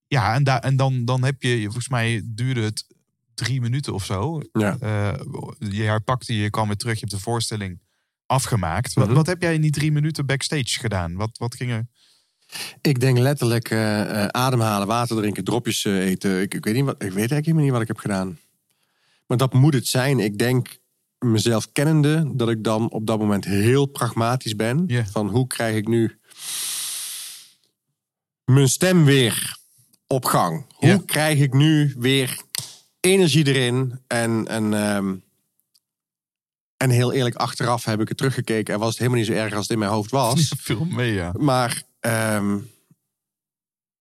ja, 0.08 0.34
en, 0.34 0.44
daar 0.44 0.60
en 0.60 0.76
dan, 0.76 1.06
dan 1.06 1.24
heb 1.24 1.42
je, 1.42 1.64
volgens 1.64 1.90
mij 1.90 2.22
duurde 2.26 2.62
het 2.62 2.86
drie 3.34 3.62
minuten 3.62 3.94
of 3.94 4.06
zo. 4.06 4.42
Ja. 4.52 4.78
Eh, 4.80 5.20
je 5.60 5.84
herpakte, 5.84 6.36
je 6.36 6.50
kwam 6.50 6.68
weer 6.68 6.76
terug, 6.78 6.94
je 6.94 7.00
hebt 7.00 7.12
de 7.12 7.20
voorstelling 7.20 7.80
afgemaakt. 8.26 8.94
Wat, 8.94 9.06
Mhm. 9.06 9.16
wat 9.16 9.26
heb 9.28 9.42
jij 9.42 9.54
in 9.54 9.62
die 9.62 9.72
drie 9.72 9.92
minuten 9.92 10.26
backstage 10.26 10.80
gedaan? 10.80 11.16
Wat, 11.16 11.38
wat 11.38 11.56
ging 11.56 11.72
er? 11.72 11.88
Ik 12.82 13.00
denk 13.00 13.18
letterlijk 13.18 13.72
ademhalen, 14.32 14.88
water 14.88 15.16
drinken, 15.18 15.44
dropjes 15.44 15.84
eten. 15.84 16.42
Ik, 16.42 16.54
ik, 16.54 16.64
weet 16.66 16.74
niet 16.74 16.86
wat, 16.86 16.94
ik 16.94 17.00
weet 17.00 17.16
eigenlijk 17.16 17.46
helemaal 17.46 17.64
niet 17.64 17.74
wat 17.74 17.82
ik 17.82 17.88
heb 17.88 17.98
gedaan. 17.98 18.40
Maar 19.28 19.38
dat 19.38 19.54
moet 19.54 19.74
het 19.74 19.88
zijn. 19.88 20.20
Ik 20.20 20.38
denk 20.38 20.78
mezelf 21.20 21.72
kennende 21.72 22.32
dat 22.36 22.50
ik 22.50 22.64
dan 22.64 22.90
op 22.92 23.08
dat 23.08 23.20
moment 23.20 23.46
heel 23.46 23.86
pragmatisch 23.86 24.56
ben. 24.56 24.88
Van 25.12 25.30
hoe 25.30 25.48
krijg 25.48 25.76
ik 25.76 25.88
nu 25.88 26.20
mijn 28.46 28.70
stem 28.70 29.06
weer 29.06 29.58
op 30.08 30.26
gang? 30.26 30.66
Hoe 30.76 31.06
krijg 31.06 31.40
ik 31.40 31.54
nu 31.54 31.96
weer 31.98 32.42
energie 33.00 33.48
erin? 33.48 34.00
En, 34.08 34.48
en, 34.48 34.74
ehm, 34.74 35.16
En 36.78 36.90
heel 36.90 37.14
eerlijk, 37.14 37.36
achteraf 37.36 37.86
heb 37.86 38.02
ik 38.02 38.08
het 38.08 38.18
teruggekeken 38.18 38.74
en 38.74 38.80
was 38.80 38.90
het 38.90 38.98
helemaal 38.98 39.20
niet 39.20 39.28
zo 39.28 39.34
erg 39.34 39.54
als 39.54 39.62
het 39.62 39.72
in 39.72 39.80
mijn 39.80 39.92
hoofd 39.92 40.12
was. 40.12 40.54
Veel 40.58 40.86
mee, 40.86 41.14
ja. 41.14 41.32
Maar, 41.38 41.84
ehm, 42.00 42.58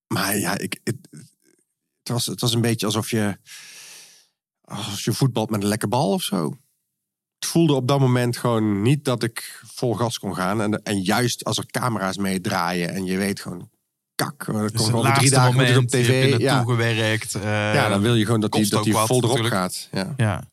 maar 0.07 0.39
ja, 0.39 0.59
ik, 0.59 0.81
het, 0.85 0.97
het, 1.13 2.09
was, 2.09 2.27
het 2.27 2.41
was 2.41 2.55
een 2.55 2.61
beetje 2.61 2.87
alsof 2.87 3.11
je, 3.11 3.39
als 4.61 5.05
je 5.05 5.13
voetbalt 5.13 5.51
met 5.51 5.63
een 5.63 5.69
lekke 5.69 5.89
bal 5.89 6.13
of 6.13 6.23
zo. 6.23 6.57
Voelde 7.45 7.75
op 7.75 7.89
dat 7.89 8.01
moment 8.01 8.37
gewoon 8.37 8.83
niet 8.83 9.05
dat 9.05 9.23
ik 9.23 9.63
vol 9.67 9.95
gas 9.95 10.19
kon 10.19 10.35
gaan. 10.35 10.61
En, 10.61 10.83
en 10.83 11.03
juist 11.03 11.45
als 11.45 11.59
er 11.59 11.67
camera's 11.67 12.17
meedraaien 12.17 12.89
en 12.89 13.05
je 13.05 13.17
weet 13.17 13.41
gewoon, 13.41 13.71
kak, 14.15 14.47
er 14.47 14.71
Dus 14.71 14.73
komt 14.73 14.93
over 14.93 15.13
drie 15.13 15.31
dagen 15.31 15.55
moment, 15.55 15.77
op 15.77 15.89
tv. 15.89 16.39
Ja, 16.39 16.39
naartoe 16.39 16.73
gewerkt. 16.73 17.35
eh, 17.35 17.43
ja, 17.75 17.89
dan 17.89 18.01
wil 18.01 18.15
je 18.15 18.25
gewoon 18.25 18.41
dat 18.41 18.53
die, 18.53 18.69
dat 18.69 18.85
die 18.85 18.95
vol 18.95 19.23
erop 19.23 19.45
gaat. 19.45 19.89
Ja. 19.93 20.15
Ja, 20.17 20.51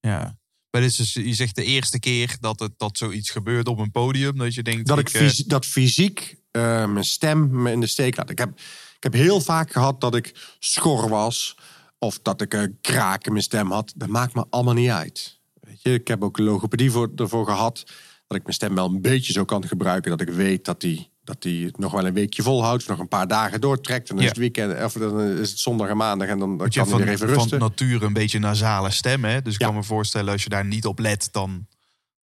ja. 0.00 0.36
Maar 0.70 0.80
dit 0.82 0.90
is 0.90 0.96
dus, 0.96 1.12
je 1.12 1.34
zegt 1.34 1.54
de 1.56 1.64
eerste 1.64 1.98
keer 1.98 2.36
dat, 2.40 2.60
het, 2.60 2.72
dat 2.76 2.98
zoiets 2.98 3.30
gebeurt 3.30 3.68
op 3.68 3.78
een 3.78 3.90
podium. 3.90 4.36
Dat 4.38 4.54
je 4.54 4.62
denkt, 4.62 4.86
Dat 4.86 4.98
ik 4.98 5.08
eh, 5.08 5.30
dat 5.46 5.66
fysiek 5.66 6.36
eh, 6.50 6.86
mijn 6.86 7.04
stem 7.04 7.62
me 7.62 7.70
in 7.70 7.80
de 7.80 7.86
steek 7.86 8.16
laat. 8.16 8.30
Ik 8.30 8.38
heb, 8.38 8.58
ik 8.96 9.02
heb 9.02 9.12
heel 9.12 9.40
vaak 9.40 9.72
gehad 9.72 10.00
dat 10.00 10.14
ik 10.14 10.56
schor 10.58 11.08
was. 11.08 11.56
Of 11.98 12.18
dat 12.22 12.40
ik 12.40 12.54
een 12.54 12.78
kraak 12.80 13.26
in 13.26 13.32
mijn 13.32 13.44
stem 13.44 13.70
had. 13.70 13.92
Dat 13.96 14.08
maakt 14.08 14.34
me 14.34 14.44
allemaal 14.50 14.74
niet 14.74 14.90
uit. 14.90 15.40
Je, 15.84 15.92
ik 15.94 16.08
heb 16.08 16.22
ook 16.22 16.38
logopedie 16.38 16.90
voor, 16.90 17.10
ervoor 17.16 17.44
gehad. 17.46 17.82
Dat 18.26 18.36
ik 18.36 18.42
mijn 18.42 18.54
stem 18.54 18.74
wel 18.74 18.86
een 18.86 19.00
beetje 19.02 19.32
zo 19.32 19.44
kan 19.44 19.66
gebruiken. 19.66 20.10
Dat 20.10 20.20
ik 20.20 20.28
weet 20.28 20.64
dat 20.64 20.80
die, 20.80 21.10
dat 21.24 21.42
die 21.42 21.66
het 21.66 21.78
nog 21.78 21.92
wel 21.92 22.06
een 22.06 22.14
weekje 22.14 22.42
volhoudt. 22.42 22.86
Nog 22.88 22.98
een 22.98 23.08
paar 23.08 23.28
dagen 23.28 23.60
doortrekt. 23.60 24.08
En 24.08 24.14
dan 24.16 24.24
Ja. 24.24 24.30
is 24.30 24.36
het 24.38 24.54
weekend. 24.54 24.84
Of 24.84 24.92
dan 24.92 25.20
is 25.20 25.50
het 25.50 25.58
zondag 25.58 25.88
en 25.88 25.96
maandag. 25.96 26.28
En 26.28 26.38
dan, 26.38 26.50
je 26.50 26.56
kan 26.56 26.68
weer 26.70 26.84
van, 26.86 27.00
even 27.02 27.28
van 27.28 27.36
rusten. 27.38 27.58
nature 27.58 28.06
een 28.06 28.12
beetje 28.12 28.38
nasale 28.38 28.90
stem. 28.90 29.24
Hè? 29.24 29.42
Dus 29.42 29.54
ik 29.54 29.60
Ja. 29.60 29.66
kan 29.66 29.74
me 29.76 29.82
voorstellen, 29.82 30.32
als 30.32 30.42
je 30.42 30.48
daar 30.48 30.64
niet 30.64 30.86
op 30.86 30.98
let, 30.98 31.28
dan, 31.32 31.66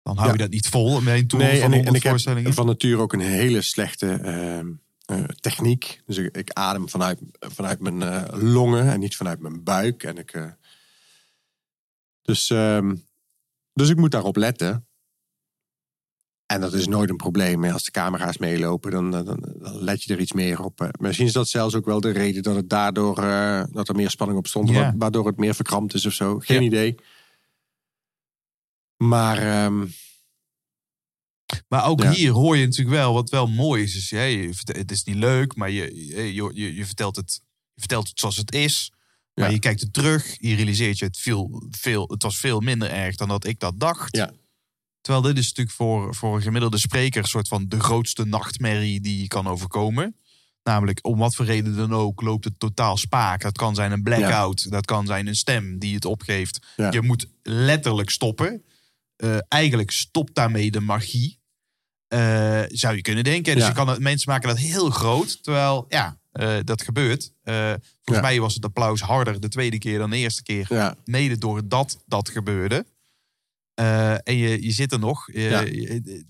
dan 0.03 0.16
hou 0.16 0.28
Ja. 0.28 0.34
je 0.34 0.39
dat 0.39 0.49
niet 0.49 0.68
vol. 0.68 1.01
Bij 1.01 1.18
een 1.18 1.26
Nee, 1.38 1.39
van 1.39 1.39
en, 1.47 1.53
ik- 1.53 1.62
100 1.86 1.88
en 2.26 2.38
ik 2.38 2.43
heb 2.45 2.53
van 2.53 2.66
nature 2.66 3.01
ook 3.01 3.14
een 3.14 3.20
hele 3.20 3.62
slechte 3.62 4.10
ehm, 4.12 4.68
eh, 5.05 5.24
techniek. 5.24 6.01
Dus 6.05 6.18
ik, 6.18 6.36
ik 6.38 6.51
adem 6.53 6.89
vanuit, 6.89 7.20
vanuit 7.39 7.80
mijn 7.80 8.01
eh, 8.01 8.24
longen 8.41 8.89
en 8.91 8.99
niet 8.99 9.16
vanuit 9.16 9.39
mijn 9.39 9.64
buik. 9.64 10.03
En 10.03 10.18
ik, 10.18 10.32
eh, 10.32 10.45
dus, 12.22 12.49
ehm, 12.49 12.95
dus 13.78 13.90
ik 13.90 13.98
moet 13.98 14.12
daarop 14.12 14.36
letten. 14.36 14.88
En 16.46 16.62
dat 16.62 16.74
is 16.74 16.88
nooit 16.88 17.10
een 17.10 17.16
probleem. 17.16 17.64
Als 17.64 17.84
de 17.84 17.92
camera's 17.92 18.38
meelopen, 18.38 18.92
dan, 18.92 19.12
dan, 19.12 19.26
dan 19.26 19.84
let 19.84 20.04
je 20.04 20.14
er 20.14 20.20
iets 20.20 20.32
meer 20.32 20.64
op. 20.64 20.90
Misschien 21.00 21.28
is 21.28 21.34
dat 21.34 21.48
zelfs 21.50 21.76
ook 21.76 21.86
wel 21.86 22.02
de 22.02 22.10
reden 22.12 22.44
dat 22.44 22.56
het 22.56 22.70
daardoor 22.70 23.18
eh, 23.18 23.64
dat 23.72 23.90
er 23.90 23.96
meer 23.96 24.10
spanning 24.10 24.40
op 24.40 24.48
stond. 24.48 24.72
Waardoor 24.98 25.26
het 25.28 25.38
meer 25.38 25.56
verkrampt 25.56 25.94
is 25.94 26.06
of 26.06 26.14
zo. 26.14 26.40
Geen 26.40 26.62
idee. 26.62 26.96
Maar 28.98 29.38
ehm, 29.38 29.86
Maar 31.68 31.86
ook 31.86 32.02
Ja. 32.02 32.12
hier 32.12 32.32
hoor 32.32 32.58
je 32.58 32.66
natuurlijk 32.66 32.96
wel 32.98 33.14
wat 33.14 33.30
wel 33.30 33.48
mooi 33.48 33.84
is. 33.84 33.94
Dus, 33.94 34.10
ja, 34.10 34.22
je 34.22 34.54
het 34.66 34.92
is 34.92 35.04
niet 35.04 35.16
leuk, 35.16 35.56
maar 35.56 35.70
je, 35.70 36.08
je, 36.08 36.34
je, 36.54 36.76
je, 36.76 36.86
vertelt, 36.86 37.16
het, 37.16 37.42
je 37.74 37.80
vertelt 37.80 38.08
het 38.08 38.20
zoals 38.20 38.38
het 38.38 38.54
is. 38.54 38.92
Maar 39.38 39.48
Ja. 39.48 39.54
je 39.54 39.60
kijkt 39.60 39.82
het 39.82 39.94
terug, 39.94 40.36
je 40.40 40.56
realiseert 40.56 40.98
je, 40.98 41.06
het, 41.06 41.18
viel, 41.18 41.64
veel, 41.72 42.08
het 42.08 42.24
was 42.24 42.38
veel 42.40 42.60
minder 42.60 42.90
erg 42.92 43.16
dan 43.16 43.28
dat 43.28 43.46
ik 43.46 43.60
dat 43.60 43.80
dacht. 43.80 44.16
Ja. 44.16 44.32
Terwijl 45.02 45.26
dit 45.26 45.38
is 45.38 45.48
natuurlijk 45.48 45.76
voor, 45.76 46.16
voor 46.16 46.36
een 46.36 46.42
gemiddelde 46.42 46.78
spreker 46.78 47.22
een 47.22 47.28
soort 47.28 47.48
van 47.48 47.66
de 47.68 47.80
grootste 47.80 48.26
nachtmerrie 48.26 49.02
die 49.02 49.22
je 49.22 49.28
kan 49.28 49.48
overkomen. 49.48 50.16
Namelijk, 50.64 51.00
om 51.06 51.18
wat 51.18 51.36
voor 51.36 51.46
reden 51.46 51.76
dan 51.76 51.94
ook, 51.94 52.22
loopt 52.22 52.44
het 52.44 52.60
totaal 52.60 52.98
spaak. 52.98 53.42
Dat 53.42 53.58
kan 53.58 53.76
zijn 53.76 53.92
een 53.92 54.04
blackout, 54.04 54.72
dat 54.72 54.86
kan 54.86 55.06
zijn 55.06 55.28
een 55.28 55.36
stem 55.36 55.80
die 55.80 55.96
het 55.96 56.06
opgeeft. 56.06 56.60
Ja. 56.76 56.92
Je 56.92 57.02
moet 57.02 57.28
letterlijk 57.44 58.10
stoppen. 58.10 58.64
Eh, 59.16 59.38
eigenlijk 59.48 59.92
stopt 59.92 60.36
daarmee 60.36 60.72
de 60.72 60.80
magie. 60.80 61.40
Eh, 62.08 62.62
zou 62.68 62.96
je 62.96 63.02
kunnen 63.02 63.24
denken. 63.24 63.54
Dus 63.54 63.64
Ja. 63.64 63.70
je 63.70 63.76
kan 63.76 63.88
het, 63.88 64.00
mensen 64.00 64.32
maken 64.32 64.48
dat 64.48 64.58
heel 64.58 64.90
groot. 64.90 65.44
Terwijl, 65.44 65.86
ja, 65.90 66.18
eh, 66.38 66.56
dat 66.64 66.82
gebeurt. 66.82 67.32
Eh, 67.44 67.54
volgens 67.56 67.80
Ja. 68.04 68.22
mij 68.22 68.40
was 68.40 68.54
het 68.54 68.66
applaus 68.66 69.02
harder 69.02 69.40
de 69.40 69.48
tweede 69.50 69.78
keer 69.78 69.98
dan 70.00 70.10
de 70.10 70.18
eerste 70.18 70.44
keer. 70.44 70.66
ja, 70.70 70.96
Mede 71.06 71.38
doordat 71.38 71.98
dat 72.06 72.30
gebeurde. 72.30 72.86
Eh, 73.74 74.12
en 74.12 74.38
je, 74.38 74.64
je 74.64 74.72
zit 74.72 74.92
er 74.92 75.00
nog. 75.00 75.30
Ja. 75.34 75.64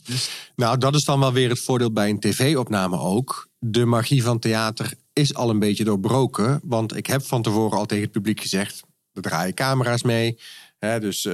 dus, 0.05 0.29
Nou, 0.55 0.77
dat 0.77 0.95
is 0.95 1.05
dan 1.05 1.19
wel 1.19 1.33
weer 1.33 1.49
het 1.49 1.59
voordeel 1.59 1.91
bij 1.91 2.09
een 2.09 2.19
tv-opname 2.19 2.97
ook. 2.99 3.47
De 3.59 3.85
magie 3.85 4.23
van 4.23 4.39
theater 4.39 4.93
is 5.13 5.33
al 5.33 5.49
een 5.49 5.59
beetje 5.59 5.83
doorbroken. 5.83 6.59
Want 6.63 6.95
ik 6.95 7.07
heb 7.07 7.23
van 7.23 7.41
tevoren 7.41 7.77
al 7.77 7.85
tegen 7.85 8.03
het 8.03 8.11
publiek 8.13 8.41
gezegd... 8.41 8.83
er 9.13 9.21
draaien 9.21 9.53
camera's 9.53 10.03
mee. 10.03 10.39
Hè, 10.79 10.99
dus 10.99 11.27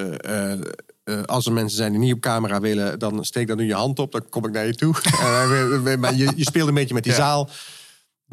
als 1.25 1.45
er 1.45 1.53
mensen 1.53 1.77
zijn 1.77 1.91
die 1.91 1.99
niet 2.01 2.13
op 2.13 2.19
camera 2.19 2.59
willen... 2.59 2.99
dan 2.99 3.25
steek 3.25 3.47
dan 3.47 3.57
nu 3.57 3.65
je 3.65 3.73
hand 3.73 3.99
op, 3.99 4.11
dan 4.11 4.29
kom 4.29 4.45
ik 4.45 4.51
naar 4.51 4.65
je 4.65 4.75
toe. 4.75 4.95
Maar 5.99 6.15
je, 6.15 6.31
je 6.35 6.43
speelt 6.43 6.67
een 6.67 6.73
beetje 6.73 6.93
met 6.93 7.03
die 7.03 7.11
Ja. 7.11 7.17
zaal. 7.17 7.49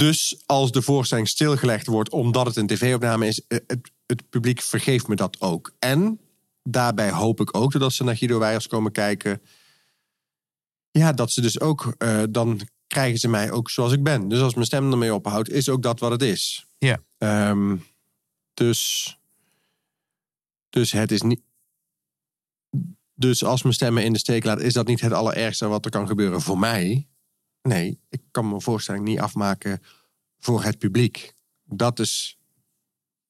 Dus 0.01 0.43
als 0.47 0.73
de 0.73 0.83
voorstelling 0.83 1.29
stilgelegd 1.29 1.87
wordt 1.87 2.11
omdat 2.11 2.47
het 2.47 2.57
een 2.57 2.67
tv-opname 2.67 3.27
is... 3.27 3.47
eh, 3.47 3.59
het, 3.67 3.91
het 4.07 4.29
publiek 4.29 4.61
vergeeft 4.61 5.09
me 5.09 5.17
dat 5.17 5.41
ook. 5.41 5.75
En 5.79 6.21
daarbij 6.63 7.11
hoop 7.11 7.41
ik 7.41 7.57
ook 7.57 7.79
dat 7.79 7.93
ze 7.93 8.05
naar 8.05 8.17
Guido 8.17 8.39
Weijers 8.39 8.67
komen 8.67 8.93
kijken... 8.93 9.43
Ja, 10.91 11.13
dat 11.13 11.31
ze 11.33 11.41
dus 11.41 11.61
ook, 11.61 11.95
eh, 11.99 12.23
dan 12.31 12.61
krijgen 12.87 13.19
ze 13.19 13.29
mij 13.29 13.51
ook 13.51 13.71
zoals 13.71 13.93
ik 13.93 14.03
ben. 14.03 14.29
Dus 14.29 14.41
als 14.41 14.55
mijn 14.55 14.67
stem 14.67 14.91
ermee 14.91 15.15
ophoudt, 15.15 15.51
is 15.51 15.69
ook 15.69 15.83
dat 15.83 16.01
wat 16.01 16.11
het 16.11 16.23
is. 16.23 16.67
Ja. 16.79 17.03
Ehm, 17.19 17.77
dus, 18.55 19.17
dus 20.71 20.93
het 20.93 21.11
is 21.11 21.23
niet. 21.23 21.41
Dus 23.15 23.45
als 23.45 23.63
mijn 23.63 23.75
stem 23.75 23.95
me 23.95 24.05
in 24.05 24.13
de 24.13 24.19
steek 24.19 24.45
laat, 24.45 24.61
is 24.61 24.73
dat 24.73 24.87
niet 24.87 25.01
het 25.01 25.13
allerergste 25.13 25.67
wat 25.67 25.85
er 25.85 25.91
kan 25.91 26.07
gebeuren 26.07 26.41
voor 26.41 26.59
mij. 26.59 27.10
Nee, 27.63 28.01
ik 28.09 28.23
kan 28.31 28.49
mijn 28.49 28.61
voorstelling 28.63 29.05
niet 29.05 29.21
afmaken 29.21 29.83
voor 30.39 30.63
het 30.63 30.79
publiek. 30.79 31.35
Dat 31.65 31.99
is. 31.99 32.39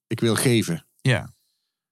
Ik 0.06 0.20
wil 0.20 0.34
geven. 0.34 0.86
ja. 1.00 1.34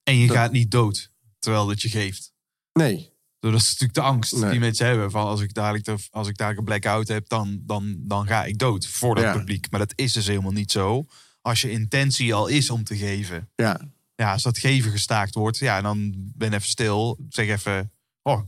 En 0.02 0.16
je 0.16 0.26
Dat- 0.26 0.36
gaat 0.36 0.52
niet 0.52 0.70
dood 0.70 1.10
terwijl 1.38 1.66
dat 1.66 1.82
je 1.82 1.88
geeft. 1.88 2.32
Nee, 2.72 3.16
Dat 3.40 3.54
is 3.54 3.62
natuurlijk 3.64 3.94
de 3.94 4.00
angst 4.00 4.36
Nee. 4.36 4.50
die 4.50 4.60
mensen 4.60 4.86
hebben. 4.86 5.10
Van 5.10 5.26
als 5.26 5.40
ik 5.40 5.54
dadelijk, 5.54 5.84
de- 5.84 6.06
als 6.10 6.28
ik 6.28 6.36
dadelijk 6.36 6.58
een 6.58 6.64
blackout 6.64 7.08
heb, 7.08 7.28
dan, 7.28 7.60
dan, 7.66 7.96
dan 7.98 8.26
ga 8.26 8.44
ik 8.44 8.58
dood 8.58 8.86
voor 8.86 9.14
dat 9.14 9.24
Ja. 9.24 9.32
publiek. 9.36 9.70
Maar 9.70 9.80
dat 9.80 9.92
is 9.94 10.12
dus 10.12 10.26
helemaal 10.26 10.52
niet 10.52 10.70
zo. 10.72 11.06
Als 11.40 11.60
je 11.60 11.70
intentie 11.70 12.34
al 12.34 12.46
is 12.46 12.70
om 12.70 12.84
te 12.84 12.96
geven. 12.96 13.50
ja. 13.54 13.80
Ja, 14.14 14.32
als 14.32 14.42
dat 14.42 14.58
geven 14.58 14.90
gestaakt 14.90 15.34
wordt, 15.34 15.58
ja, 15.58 15.80
dan 15.80 16.12
ben 16.16 16.52
even 16.52 16.68
stil. 16.68 17.18
Zeg 17.28 17.48
even, 17.48 17.92
oh, 18.22 18.40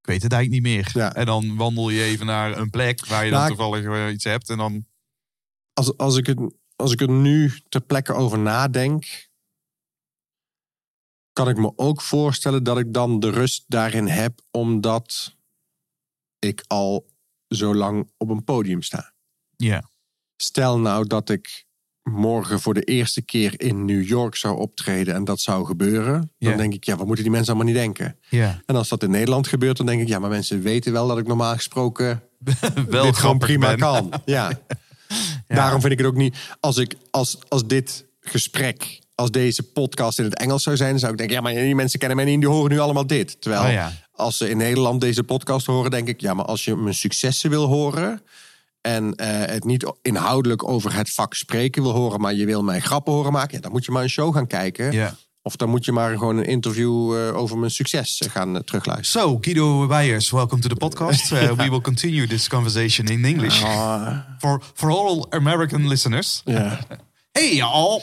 ik 0.00 0.06
weet 0.06 0.22
het 0.22 0.32
eigenlijk 0.32 0.62
niet 0.62 0.74
meer. 0.74 0.90
Ja. 0.92 1.14
En 1.14 1.26
dan 1.26 1.56
wandel 1.56 1.90
je 1.90 2.02
even 2.02 2.26
naar 2.26 2.56
een 2.56 2.70
plek 2.70 3.06
waar 3.06 3.24
je 3.24 3.30
dan 3.30 3.46
toevallig 3.46 3.84
eh, 3.84 4.12
iets 4.12 4.24
hebt. 4.24 4.48
En 4.48 4.58
dan, 4.58 4.86
als, 5.72 5.96
als, 5.96 6.16
ik 6.16 6.26
het, 6.26 6.38
als 6.76 6.92
ik 6.92 7.00
er 7.00 7.10
nu 7.10 7.52
ter 7.68 7.80
plekke 7.80 8.12
over 8.12 8.38
nadenk, 8.38 9.28
kan 11.32 11.48
ik 11.48 11.56
me 11.56 11.72
ook 11.76 12.02
voorstellen 12.02 12.62
dat 12.62 12.78
ik 12.78 12.92
dan 12.92 13.20
de 13.20 13.30
rust 13.30 13.64
daarin 13.66 14.06
heb, 14.06 14.40
omdat 14.50 15.36
ik 16.38 16.64
al 16.66 17.06
zo 17.48 17.74
lang 17.74 18.10
op 18.16 18.28
een 18.28 18.44
podium 18.44 18.82
sta. 18.82 19.12
ja, 19.56 19.90
Stel 20.36 20.78
nou 20.78 21.06
dat 21.06 21.28
ik 21.28 21.66
morgen 22.10 22.60
voor 22.60 22.74
de 22.74 22.82
eerste 22.82 23.22
keer 23.22 23.60
in 23.60 23.84
New 23.84 24.02
York 24.08 24.36
zou 24.36 24.58
optreden 24.58 25.14
en 25.14 25.24
dat 25.24 25.40
zou 25.40 25.66
gebeuren, 25.66 26.32
dan 26.38 26.56
denk 26.56 26.74
ik, 26.74 26.84
ja, 26.84 26.96
wat 26.96 27.06
moeten 27.06 27.24
die 27.24 27.32
mensen 27.32 27.54
allemaal 27.54 27.72
niet 27.72 27.82
denken? 27.82 28.16
ja. 28.28 28.62
En 28.66 28.76
als 28.76 28.88
dat 28.88 29.02
in 29.02 29.10
Nederland 29.10 29.46
gebeurt, 29.48 29.76
dan 29.76 29.86
denk 29.86 30.00
ik, 30.00 30.08
ja, 30.08 30.18
maar 30.18 30.30
mensen 30.30 30.62
weten 30.62 30.92
wel 30.92 31.08
dat 31.08 31.18
ik 31.18 31.26
normaal 31.26 31.54
gesproken 31.54 32.22
wel 32.88 33.04
dit 33.04 33.16
gewoon 33.16 33.38
prima 33.38 33.66
ben. 33.68 33.78
kan. 33.78 34.12
Ja. 34.24 34.50
Ja. 35.48 35.54
Daarom 35.56 35.80
vind 35.80 35.92
ik 35.92 35.98
het 35.98 36.06
ook 36.06 36.16
niet. 36.16 36.36
Als, 36.60 36.76
ik, 36.76 36.94
als, 37.10 37.38
als 37.48 37.66
dit 37.66 38.04
gesprek, 38.20 39.00
als 39.14 39.30
deze 39.30 39.62
podcast 39.62 40.18
in 40.18 40.24
het 40.24 40.36
Engels 40.38 40.62
zou 40.62 40.76
zijn, 40.76 40.90
dan 40.90 40.98
zou 40.98 41.12
ik 41.12 41.18
denken: 41.18 41.36
ja, 41.36 41.42
maar 41.42 41.54
die 41.54 41.74
mensen 41.74 41.98
kennen 41.98 42.16
mij 42.16 42.26
niet, 42.26 42.40
die 42.40 42.48
horen 42.48 42.70
nu 42.70 42.78
allemaal 42.78 43.06
dit. 43.06 43.40
Terwijl 43.40 43.62
Oh 43.62 43.72
ja. 43.72 43.92
als 44.12 44.36
ze 44.36 44.48
in 44.48 44.56
Nederland 44.56 45.00
deze 45.00 45.22
podcast 45.22 45.66
horen, 45.66 45.90
denk 45.90 46.08
ik: 46.08 46.20
ja, 46.20 46.34
maar 46.34 46.44
als 46.44 46.64
je 46.64 46.76
mijn 46.76 46.94
successen 46.94 47.50
wil 47.50 47.66
horen. 47.66 48.22
En 48.80 49.14
eh, 49.14 49.52
het 49.52 49.64
niet 49.64 49.92
inhoudelijk 50.02 50.68
over 50.68 50.94
het 50.94 51.10
vak 51.10 51.34
spreken 51.34 51.82
wil 51.82 51.92
horen, 51.92 52.20
maar 52.20 52.34
je 52.34 52.46
wil 52.46 52.62
mij 52.62 52.80
grappen 52.80 53.12
horen 53.12 53.32
maken, 53.32 53.54
ja, 53.54 53.60
dan 53.60 53.70
moet 53.70 53.84
je 53.84 53.92
maar 53.92 54.02
een 54.02 54.10
show 54.10 54.34
gaan 54.34 54.46
kijken. 54.46 55.16
Of 55.42 55.56
dan 55.56 55.68
moet 55.68 55.84
je 55.84 55.92
maar 55.92 56.18
gewoon 56.18 56.36
een 56.36 56.44
interview 56.44 57.16
eh, 57.16 57.36
over 57.36 57.58
mijn 57.58 57.70
succes 57.70 58.20
eh, 58.20 58.30
gaan 58.30 58.64
terugluisteren. 58.64 59.28
So, 59.28 59.38
Guido 59.40 59.86
Weijers, 59.86 60.30
welcome 60.30 60.62
to 60.62 60.68
the 60.68 60.74
podcast. 60.74 61.32
Uh, 61.32 61.52
we 61.62 61.68
will 61.70 61.80
continue 61.80 62.26
this 62.26 62.48
conversation 62.48 63.06
in 63.06 63.24
English. 63.24 63.62
Ah, 63.62 64.18
For, 64.38 64.62
for 64.74 64.90
all 64.90 65.26
American 65.30 65.88
listeners. 65.88 66.42
Hey, 67.32 67.62
all. 67.62 68.02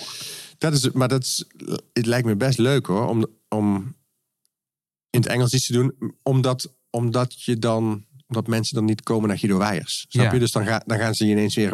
Dat 0.58 0.74
is, 0.74 0.92
maar 0.92 1.08
dat 1.08 1.24
is, 1.24 1.46
het 1.94 2.06
lijkt 2.06 2.28
me 2.28 2.36
best 2.36 2.58
leuk 2.58 2.86
hoor, 2.86 3.08
om, 3.08 3.26
om 3.50 3.96
in 5.10 5.20
het 5.20 5.26
Engels 5.26 5.54
iets 5.54 5.66
te 5.66 5.74
doen, 5.74 6.14
omdat, 6.24 6.74
omdat 6.90 7.44
je 7.44 7.60
dan, 7.60 8.06
omdat 8.28 8.48
mensen 8.48 8.76
dan 8.76 8.86
niet 8.86 9.04
komen 9.04 9.28
naar 9.30 9.38
Guido 9.38 9.58
Weijers. 9.58 10.06
Snap 10.10 10.26
Ja. 10.26 10.34
je? 10.34 10.40
Dus 10.40 10.52
dan, 10.52 10.66
ga, 10.66 10.82
dan 10.86 10.98
gaan 10.98 11.16
ze 11.16 11.26
je 11.26 11.32
ineens 11.32 11.56
weer 11.56 11.74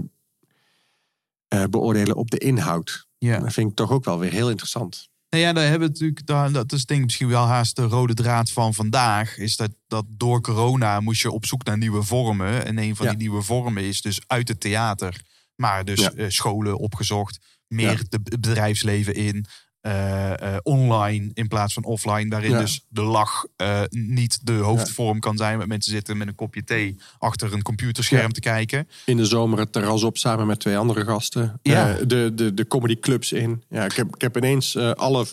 eh, 1.48 1.64
beoordelen 1.70 2.16
op 2.16 2.32
de 2.32 2.38
inhoud. 2.38 3.08
Ja. 3.18 3.40
Dat 3.40 3.54
vind 3.54 3.70
ik 3.70 3.76
toch 3.76 3.92
ook 3.92 4.06
wel 4.06 4.20
weer 4.20 4.32
heel 4.32 4.50
interessant. 4.50 5.10
Nou 5.30 5.44
ja, 5.46 5.54
daar 5.54 5.64
hebben 5.70 5.88
we 5.88 5.94
natuurlijk, 5.94 6.26
daar, 6.26 6.52
dat 6.52 6.72
is 6.72 6.86
denk 6.86 7.00
ik 7.00 7.06
misschien 7.06 7.28
wel 7.28 7.46
haast 7.46 7.76
de 7.76 7.84
rode 7.84 8.14
draad 8.14 8.52
van 8.52 8.74
vandaag. 8.74 9.38
Is 9.38 9.56
dat, 9.56 9.72
dat 9.88 10.06
door 10.10 10.42
corona 10.42 11.00
moest 11.00 11.22
je 11.22 11.32
op 11.32 11.46
zoek 11.46 11.64
naar 11.64 11.78
nieuwe 11.78 12.04
vormen. 12.04 12.66
En 12.66 12.78
een 12.78 12.96
van 12.96 13.06
Ja. 13.06 13.12
die 13.12 13.22
nieuwe 13.22 13.42
vormen 13.42 13.84
is 13.84 14.02
dus 14.02 14.22
uit 14.28 14.48
het 14.48 14.60
theater. 14.60 15.22
Maar 15.56 15.86
dus 15.86 16.00
Ja. 16.00 16.12
eh, 16.12 16.30
scholen 16.30 16.78
opgezocht. 16.78 17.40
Meer 17.68 17.98
het 18.10 18.24
bedrijfsleven 18.24 19.16
in. 19.16 19.46
Eh, 19.84 20.32
eh, 20.56 20.58
online 20.64 21.32
in 21.34 21.48
plaats 21.48 21.74
van 21.74 21.84
offline. 21.84 22.30
Waarin 22.30 22.52
Ja. 22.52 22.60
dus 22.60 22.86
de 22.90 23.02
lach 23.02 23.46
eh, 23.56 23.82
niet 23.90 24.40
de 24.46 24.52
hoofdvorm 24.54 25.20
kan 25.20 25.38
zijn. 25.38 25.58
Met 25.58 25.68
mensen 25.68 25.92
zitten 25.92 26.18
met 26.18 26.28
een 26.28 26.36
kopje 26.36 26.64
thee 26.64 26.98
achter 27.18 27.54
een 27.54 27.62
computerscherm 27.62 28.22
Ja. 28.22 28.28
te 28.28 28.40
kijken. 28.40 28.88
In 29.06 29.18
de 29.18 29.26
zomer 29.26 29.60
het 29.60 29.72
terras 29.72 30.04
op 30.04 30.18
samen 30.18 30.48
met 30.48 30.60
twee 30.60 30.78
andere 30.78 31.06
gasten. 31.06 31.60
Ja. 31.62 31.94
De, 31.94 32.32
de, 32.36 32.54
de 32.54 32.68
comedyclubs 32.68 33.32
in. 33.32 33.64
Ja, 33.70 33.86
ik, 33.86 33.94
heb, 33.94 34.16
ik 34.16 34.22
heb 34.22 34.38
ineens 34.38 34.78
alle... 34.78 35.26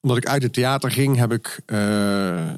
Omdat 0.00 0.16
ik 0.18 0.26
uit 0.26 0.42
het 0.42 0.52
theater 0.52 0.90
ging, 0.90 1.16
heb 1.16 1.32
ik 1.32 1.60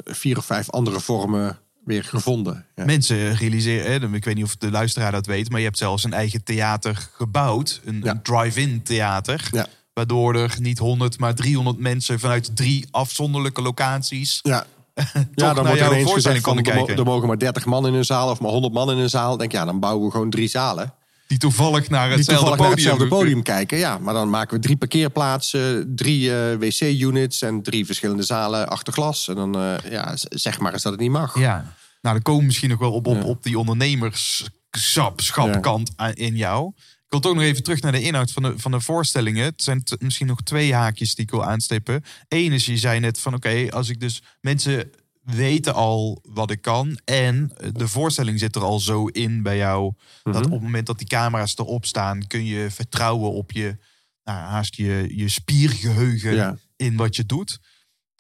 vier 0.04 0.36
of 0.38 0.44
vijf 0.44 0.70
andere 0.70 1.00
vormen 1.00 1.58
weer 1.84 2.04
gevonden. 2.04 2.66
Ja. 2.74 2.84
Mensen 2.84 3.36
realiseren, 3.36 4.14
ik 4.14 4.24
weet 4.24 4.34
niet 4.34 4.44
of 4.44 4.56
de 4.56 4.70
luisteraar 4.70 5.12
dat 5.12 5.26
weet, 5.26 5.50
maar 5.50 5.58
je 5.60 5.66
hebt 5.66 5.78
zelfs 5.78 6.04
een 6.04 6.12
eigen 6.12 6.44
theater 6.44 7.08
gebouwd. 7.12 7.80
Een, 7.84 8.00
Ja. 8.04 8.10
een 8.10 8.22
drive-in 8.22 8.82
theater. 8.82 9.48
Ja. 9.50 9.66
Waardoor 9.94 10.34
er 10.34 10.56
niet 10.60 10.78
100, 10.78 11.18
maar 11.18 11.34
300 11.34 11.78
mensen 11.78 12.20
vanuit 12.20 12.56
drie 12.56 12.86
afzonderlijke 12.90 13.62
locaties. 13.62 14.38
Ja. 14.42 14.66
Ja, 15.34 15.54
dan 15.54 15.64
wordt 15.66 15.80
jouw 15.80 15.92
ineens 15.92 16.12
gezegd 16.12 16.44
van 16.44 16.56
er, 16.56 16.62
kijken. 16.62 16.96
er 16.96 17.04
mogen 17.04 17.26
maar 17.28 17.38
30 17.38 17.64
man 17.64 17.86
in 17.86 17.94
een 17.94 18.04
zaal 18.04 18.30
of 18.30 18.40
maar 18.40 18.50
100 18.50 18.72
man 18.74 18.90
in 18.90 18.98
een 18.98 19.10
zaal. 19.10 19.36
Denk 19.36 19.52
ja, 19.52 19.64
dan 19.64 19.80
bouwen 19.80 20.04
we 20.04 20.10
gewoon 20.10 20.30
drie 20.30 20.48
zalen. 20.48 20.92
Die 21.26 21.38
toevallig 21.38 21.88
naar 21.88 22.10
hetzelfde 22.10 22.34
toevallig 22.34 22.58
naar 22.58 22.68
podium. 22.68 22.88
hetzelfde 22.88 23.16
podium 23.16 23.42
kijken. 23.42 23.78
Ja, 23.78 23.98
maar 23.98 24.14
dan 24.14 24.30
maken 24.30 24.56
we 24.56 24.62
drie 24.62 24.76
parkeerplaatsen, 24.76 25.92
drie 25.96 26.36
eh, 26.36 26.56
wc-units 26.58 27.42
en 27.42 27.62
drie 27.62 27.86
verschillende 27.86 28.22
zalen 28.22 28.68
achter 28.68 28.92
glas. 28.92 29.28
En 29.28 29.34
dan, 29.34 29.54
eh, 29.58 29.74
ja, 29.90 30.12
zeg 30.16 30.58
maar 30.60 30.72
eens 30.72 30.82
dat 30.82 30.92
het 30.92 31.00
niet 31.00 31.10
mag. 31.10 31.38
Ja. 31.38 31.54
Nou, 32.00 32.14
dan 32.14 32.22
komen 32.22 32.40
we 32.40 32.46
misschien 32.46 32.70
nog 32.70 32.78
wel 32.78 32.92
op, 32.92 33.06
op, 33.06 33.16
Ja. 33.16 33.22
op 33.22 33.42
die 33.42 33.58
ondernemerschapkant 33.58 35.90
in 36.14 36.36
jou. 36.36 36.72
Ik 37.14 37.20
wil 37.22 37.32
toch 37.32 37.40
nog 37.40 37.48
even 37.50 37.62
terug 37.62 37.80
naar 37.80 37.92
de 37.92 38.02
inhoud 38.02 38.32
van 38.32 38.42
de, 38.42 38.58
van 38.58 38.70
de 38.70 38.80
voorstellingen. 38.80 39.44
Het 39.44 39.62
zijn 39.62 39.82
misschien 39.98 40.26
nog 40.26 40.42
twee 40.42 40.74
haakjes 40.74 41.14
die 41.14 41.24
ik 41.24 41.30
wil 41.30 41.44
aanstippen. 41.44 42.02
Eén 42.28 42.52
is, 42.52 42.66
je 42.66 42.76
zei 42.76 43.00
net 43.00 43.20
van 43.20 43.34
oké, 43.34 43.66
als 43.70 43.88
ik 43.88 44.00
dus 44.00 44.22
mensen 44.40 44.90
weten 45.22 45.74
al 45.74 46.22
wat 46.28 46.50
ik 46.50 46.60
kan. 46.62 46.98
En 47.04 47.52
de 47.72 47.88
voorstelling 47.88 48.38
zit 48.38 48.56
er 48.56 48.62
al 48.62 48.80
zo 48.80 49.06
in 49.06 49.42
bij 49.42 49.56
jou. 49.56 49.92
Dat 50.22 50.34
Mhm. 50.34 50.44
op 50.44 50.50
het 50.52 50.60
moment 50.62 50.86
dat 50.86 50.98
die 50.98 51.06
camera's 51.06 51.56
erop 51.58 51.86
staan, 51.86 52.26
kun 52.26 52.44
je 52.44 52.70
vertrouwen 52.70 53.30
op 53.32 53.52
je, 53.52 53.76
nou, 54.24 54.38
haast 54.38 54.74
je, 54.76 55.06
je 55.14 55.28
spiergeheugen 55.28 56.34
Ja. 56.34 56.56
in 56.76 56.96
wat 56.96 57.16
je 57.16 57.26
doet. 57.26 57.58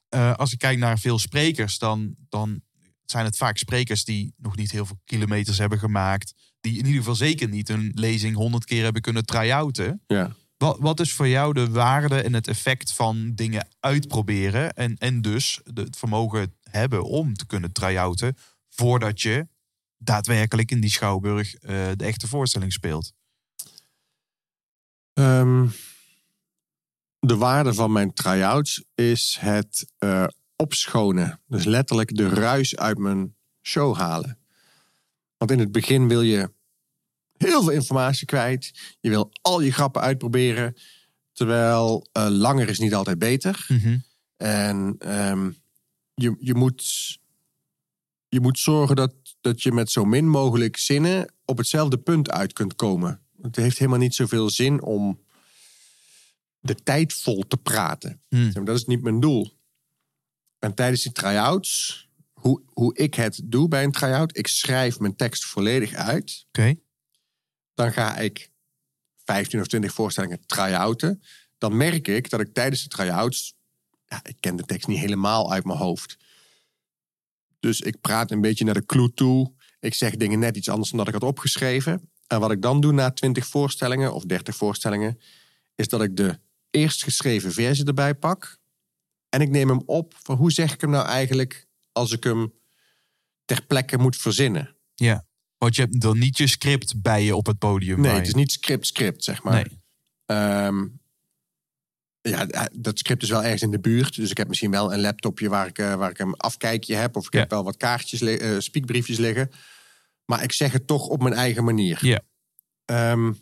Eh, 0.08 0.34
als 0.34 0.52
ik 0.52 0.58
kijk 0.58 0.78
naar 0.78 0.98
veel 0.98 1.18
sprekers, 1.18 1.78
dan, 1.78 2.14
dan 2.28 2.60
zijn 3.04 3.24
het 3.24 3.36
vaak 3.36 3.56
sprekers 3.56 4.04
die 4.04 4.34
nog 4.36 4.56
niet 4.56 4.70
heel 4.70 4.86
veel 4.86 5.00
kilometers 5.04 5.58
hebben 5.58 5.78
gemaakt. 5.78 6.34
Die 6.64 6.78
in 6.78 6.84
ieder 6.84 6.98
geval 6.98 7.14
zeker 7.14 7.48
niet 7.48 7.68
een 7.68 7.92
lezing 7.94 8.36
honderd 8.36 8.64
keer 8.64 8.82
hebben 8.84 9.02
kunnen 9.02 9.24
try-outen. 9.24 10.02
Ja. 10.06 10.34
Wat, 10.56 10.78
wat 10.80 11.00
is 11.00 11.12
voor 11.12 11.28
jou 11.28 11.52
de 11.52 11.70
waarde 11.70 12.22
en 12.22 12.32
het 12.32 12.48
effect 12.48 12.92
van 12.92 13.34
dingen 13.34 13.68
uitproberen? 13.80 14.74
En, 14.74 14.96
en 14.96 15.22
dus 15.22 15.60
het 15.74 15.96
vermogen 15.96 16.54
hebben 16.62 17.04
om 17.04 17.34
te 17.34 17.46
kunnen 17.46 17.72
try-outen 17.72 18.36
voordat 18.68 19.20
je 19.22 19.48
daadwerkelijk 19.98 20.70
in 20.70 20.80
die 20.80 20.90
schouwburg 20.90 21.54
eh, 21.54 21.70
de 21.96 22.04
echte 22.04 22.28
voorstelling 22.28 22.72
speelt. 22.72 23.12
Ehm, 25.12 25.66
de 27.18 27.36
waarde 27.36 27.74
van 27.74 27.92
mijn 27.92 28.14
try-outs 28.14 28.84
is 28.94 29.36
het 29.40 29.92
eh, 29.98 30.26
opschonen. 30.56 31.40
Dus 31.46 31.64
letterlijk 31.64 32.16
de 32.16 32.28
ruis 32.28 32.76
uit 32.76 32.98
mijn 32.98 33.36
show 33.62 33.96
halen. 33.96 34.43
Want 35.36 35.50
in 35.50 35.58
het 35.58 35.72
begin 35.72 36.08
wil 36.08 36.22
je 36.22 36.52
heel 37.36 37.62
veel 37.62 37.72
informatie 37.72 38.26
kwijt. 38.26 38.96
Je 39.00 39.08
wil 39.08 39.30
al 39.42 39.60
je 39.60 39.72
grappen 39.72 40.02
uitproberen. 40.02 40.76
Terwijl 41.32 42.06
eh, 42.12 42.26
langer 42.30 42.68
is 42.68 42.78
niet 42.78 42.94
altijd 42.94 43.18
beter. 43.18 43.66
En 44.36 44.96
ehm, 44.98 45.50
je, 46.14 46.36
je, 46.38 46.54
moet, 46.54 46.84
je 48.28 48.40
moet 48.40 48.58
zorgen 48.58 48.96
dat, 48.96 49.14
dat 49.40 49.62
je 49.62 49.72
met 49.72 49.90
zo 49.90 50.04
min 50.04 50.28
mogelijk 50.28 50.76
zinnen 50.76 51.32
op 51.44 51.58
hetzelfde 51.58 51.98
punt 51.98 52.30
uit 52.30 52.52
kunt 52.52 52.74
komen. 52.74 53.20
Het 53.42 53.56
heeft 53.56 53.78
helemaal 53.78 53.98
niet 53.98 54.14
zoveel 54.14 54.50
zin 54.50 54.82
om 54.82 55.20
de 56.60 56.74
tijd 56.74 57.12
vol 57.12 57.44
te 57.48 57.56
praten. 57.56 58.22
Hmm. 58.28 58.64
Dat 58.64 58.76
is 58.76 58.84
niet 58.84 59.02
mijn 59.02 59.20
doel. 59.20 59.52
En 60.58 60.74
tijdens 60.74 61.02
die 61.02 61.12
try-outs, 61.12 62.08
hoe, 62.46 62.62
hoe 62.72 62.96
ik 62.96 63.14
het 63.14 63.40
doe 63.44 63.68
bij 63.68 63.84
een 63.84 63.92
try-out, 63.92 64.36
ik 64.36 64.46
schrijf 64.46 64.98
mijn 64.98 65.16
tekst 65.16 65.44
volledig 65.44 65.94
uit. 65.94 66.46
Oké. 66.48 66.74
Dan 67.74 67.92
ga 67.92 68.16
ik 68.16 68.50
15 69.24 69.60
of 69.60 69.66
20 69.66 69.92
voorstellingen 69.92 70.46
try-outen. 70.46 71.22
Dan 71.58 71.76
merk 71.76 72.08
ik 72.08 72.30
dat 72.30 72.40
ik 72.40 72.54
tijdens 72.54 72.82
de 72.82 72.88
try-outs, 72.88 73.54
ja, 74.06 74.20
ik 74.24 74.36
ken 74.40 74.56
de 74.56 74.64
tekst 74.64 74.88
niet 74.88 74.98
helemaal 74.98 75.52
uit 75.52 75.64
mijn 75.64 75.78
hoofd. 75.78 76.16
Dus 77.60 77.80
ik 77.80 78.00
praat 78.00 78.30
een 78.30 78.40
beetje 78.40 78.64
naar 78.64 78.74
de 78.74 78.86
clue 78.86 79.14
toe. 79.14 79.52
Ik 79.80 79.94
zeg 79.94 80.16
dingen 80.16 80.38
net 80.38 80.56
iets 80.56 80.68
anders 80.68 80.90
dan 80.90 80.98
dat 80.98 81.08
ik 81.08 81.14
had 81.14 81.22
opgeschreven. 81.22 82.10
En 82.26 82.40
wat 82.40 82.50
ik 82.50 82.62
dan 82.62 82.80
doe 82.80 82.92
na 82.92 83.10
20 83.10 83.46
voorstellingen 83.46 84.14
of 84.14 84.24
30 84.24 84.56
voorstellingen, 84.56 85.20
is 85.74 85.88
dat 85.88 86.02
ik 86.02 86.16
de 86.16 86.38
eerst 86.70 87.02
geschreven 87.02 87.52
versie 87.52 87.84
erbij 87.84 88.14
pak. 88.14 88.58
En 89.28 89.40
ik 89.40 89.50
neem 89.50 89.68
hem 89.68 89.82
op 89.86 90.14
van 90.22 90.36
hoe 90.36 90.52
zeg 90.52 90.72
ik 90.74 90.80
hem 90.80 90.90
nou 90.90 91.06
eigenlijk 91.06 91.66
als 91.94 92.12
ik 92.12 92.24
hem 92.24 92.52
ter 93.44 93.64
plekke 93.66 93.98
moet 93.98 94.16
verzinnen. 94.16 94.76
Ja. 94.94 95.24
Want 95.58 95.76
je 95.76 95.82
hebt 95.82 96.00
dan 96.00 96.18
niet 96.18 96.38
je 96.38 96.46
script 96.46 97.02
bij 97.02 97.24
je 97.24 97.36
op 97.36 97.46
het 97.46 97.58
podium. 97.58 98.00
Nee, 98.00 98.12
het 98.12 98.26
is 98.26 98.34
niet 98.34 98.52
script-script, 98.52 99.24
zeg 99.24 99.42
maar. 99.42 99.54
Nee. 99.54 99.80
Ehm, 100.26 100.86
ja, 102.20 102.46
eh, 102.48 102.64
dat 102.72 102.98
script 102.98 103.22
is 103.22 103.28
wel 103.28 103.42
ergens 103.42 103.62
in 103.62 103.70
de 103.70 103.80
buurt. 103.80 104.16
Dus 104.16 104.30
ik 104.30 104.36
heb 104.36 104.48
misschien 104.48 104.70
wel 104.70 104.92
een 104.92 105.00
laptopje 105.00 105.48
waar 105.48 105.66
ik, 105.66 105.78
eh, 105.78 105.94
waar 105.94 106.10
ik 106.10 106.18
een 106.18 106.36
afkijkje 106.36 106.94
heb. 106.94 107.16
Of 107.16 107.26
ik 107.26 107.32
Ja. 107.32 107.38
heb 107.38 107.50
wel 107.50 107.64
wat 107.64 107.76
kaartjes, 107.76 108.20
eh, 108.20 108.58
spiekbriefjes 108.58 109.18
liggen. 109.18 109.50
Maar 110.24 110.42
ik 110.42 110.52
zeg 110.52 110.72
het 110.72 110.86
toch 110.86 111.06
op 111.06 111.22
mijn 111.22 111.34
eigen 111.34 111.64
manier. 111.64 111.98
Ja. 112.06 112.20
Ehm, 112.84 113.32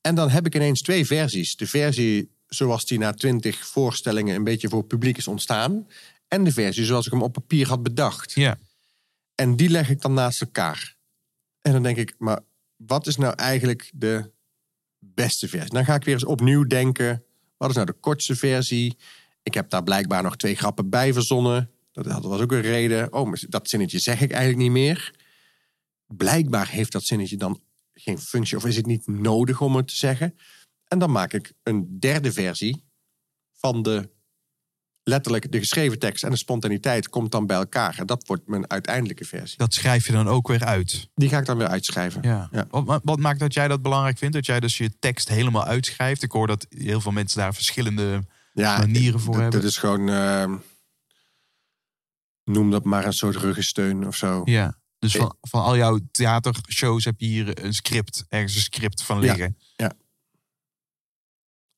en 0.00 0.14
dan 0.14 0.30
heb 0.30 0.46
ik 0.46 0.54
ineens 0.54 0.82
twee 0.82 1.06
versies. 1.06 1.56
De 1.56 1.66
versie 1.66 2.30
zoals 2.46 2.84
die 2.84 2.98
na 2.98 3.12
twintig 3.12 3.66
voorstellingen 3.66 4.34
een 4.34 4.44
beetje 4.44 4.68
voor 4.68 4.78
het 4.78 4.88
publiek 4.88 5.16
is 5.16 5.26
ontstaan. 5.28 5.86
En 6.32 6.44
de 6.44 6.52
versie 6.52 6.84
zoals 6.84 7.06
ik 7.06 7.12
hem 7.12 7.22
op 7.22 7.32
papier 7.32 7.68
had 7.68 7.82
bedacht. 7.82 8.32
Ja. 8.32 8.58
En 9.34 9.56
die 9.56 9.68
leg 9.68 9.90
ik 9.90 10.00
dan 10.00 10.14
naast 10.14 10.40
elkaar. 10.40 10.96
En 11.60 11.72
dan 11.72 11.82
denk 11.82 11.96
ik, 11.96 12.14
maar 12.18 12.40
wat 12.76 13.06
is 13.06 13.16
nou 13.16 13.34
eigenlijk 13.34 13.90
de 13.94 14.32
beste 14.98 15.48
versie? 15.48 15.72
Dan 15.72 15.84
ga 15.84 15.94
ik 15.94 16.04
weer 16.04 16.14
eens 16.14 16.24
opnieuw 16.24 16.64
denken. 16.64 17.24
Wat 17.56 17.68
is 17.68 17.74
nou 17.74 17.86
de 17.86 17.92
kortste 18.00 18.36
versie? 18.36 18.96
Ik 19.42 19.54
heb 19.54 19.70
daar 19.70 19.82
blijkbaar 19.82 20.22
nog 20.22 20.36
twee 20.36 20.54
grappen 20.54 20.90
bij 20.90 21.12
verzonnen. 21.12 21.70
Dat 21.92 22.22
was 22.22 22.40
ook 22.40 22.52
een 22.52 22.60
reden. 22.60 23.12
Oh, 23.12 23.28
maar 23.28 23.42
dat 23.48 23.68
zinnetje 23.68 23.98
zeg 23.98 24.20
ik 24.20 24.30
eigenlijk 24.30 24.62
niet 24.62 24.70
meer. 24.70 25.14
Blijkbaar 26.06 26.68
heeft 26.68 26.92
dat 26.92 27.04
zinnetje 27.04 27.36
dan 27.36 27.62
geen 27.92 28.18
functie. 28.18 28.56
Of 28.56 28.64
is 28.64 28.76
het 28.76 28.86
niet 28.86 29.06
nodig 29.06 29.60
om 29.60 29.76
het 29.76 29.88
te 29.88 29.96
zeggen? 29.96 30.36
En 30.84 30.98
dan 30.98 31.10
maak 31.10 31.32
ik 31.32 31.52
een 31.62 31.98
derde 32.00 32.32
versie 32.32 32.84
van 33.52 33.82
de 33.82 34.10
letterlijk 35.04 35.52
de 35.52 35.58
geschreven 35.58 35.98
tekst 35.98 36.24
en 36.24 36.30
de 36.30 36.36
spontaniteit 36.36 37.08
komt 37.08 37.30
dan 37.32 37.46
bij 37.46 37.56
elkaar. 37.56 37.98
En 37.98 38.06
dat 38.06 38.26
wordt 38.26 38.46
mijn 38.46 38.70
uiteindelijke 38.70 39.24
versie. 39.24 39.58
Dat 39.58 39.74
schrijf 39.74 40.06
je 40.06 40.12
dan 40.12 40.28
ook 40.28 40.48
weer 40.48 40.64
uit. 40.64 41.08
Die 41.14 41.28
ga 41.28 41.38
ik 41.38 41.46
dan 41.46 41.56
weer 41.58 41.66
uitschrijven. 41.68 42.22
Ja. 42.22 42.48
Ja. 42.52 42.66
Wat, 42.70 43.00
wat 43.04 43.18
maakt 43.18 43.40
dat 43.40 43.54
jij 43.54 43.68
dat 43.68 43.82
belangrijk 43.82 44.18
vindt? 44.18 44.34
Dat 44.34 44.46
jij 44.46 44.60
dus 44.60 44.78
je 44.78 44.98
tekst 44.98 45.28
helemaal 45.28 45.64
uitschrijft? 45.64 46.22
Ik 46.22 46.32
hoor 46.32 46.46
dat 46.46 46.66
heel 46.68 47.00
veel 47.00 47.12
mensen 47.12 47.38
daar 47.38 47.54
verschillende 47.54 48.24
Ja, 48.52 48.78
manieren 48.78 49.20
voor 49.20 49.34
hebben. 49.34 49.60
Dat 49.60 49.70
is 49.70 49.76
gewoon, 49.76 50.08
ehm, 50.08 50.56
noem 52.44 52.70
dat 52.70 52.84
maar 52.84 53.06
een 53.06 53.12
soort 53.12 53.36
ruggensteun 53.36 54.06
of 54.06 54.16
zo. 54.16 54.42
Ja. 54.44 54.80
Dus 54.98 55.16
van, 55.16 55.36
van 55.40 55.62
al 55.62 55.76
jouw 55.76 55.98
theatershows 56.10 57.04
heb 57.04 57.20
je 57.20 57.26
hier 57.26 57.64
een 57.64 57.74
script, 57.74 58.24
ergens 58.28 58.54
een 58.54 58.60
script 58.60 59.02
van 59.02 59.20
Ja. 59.20 59.22
liggen. 59.22 59.56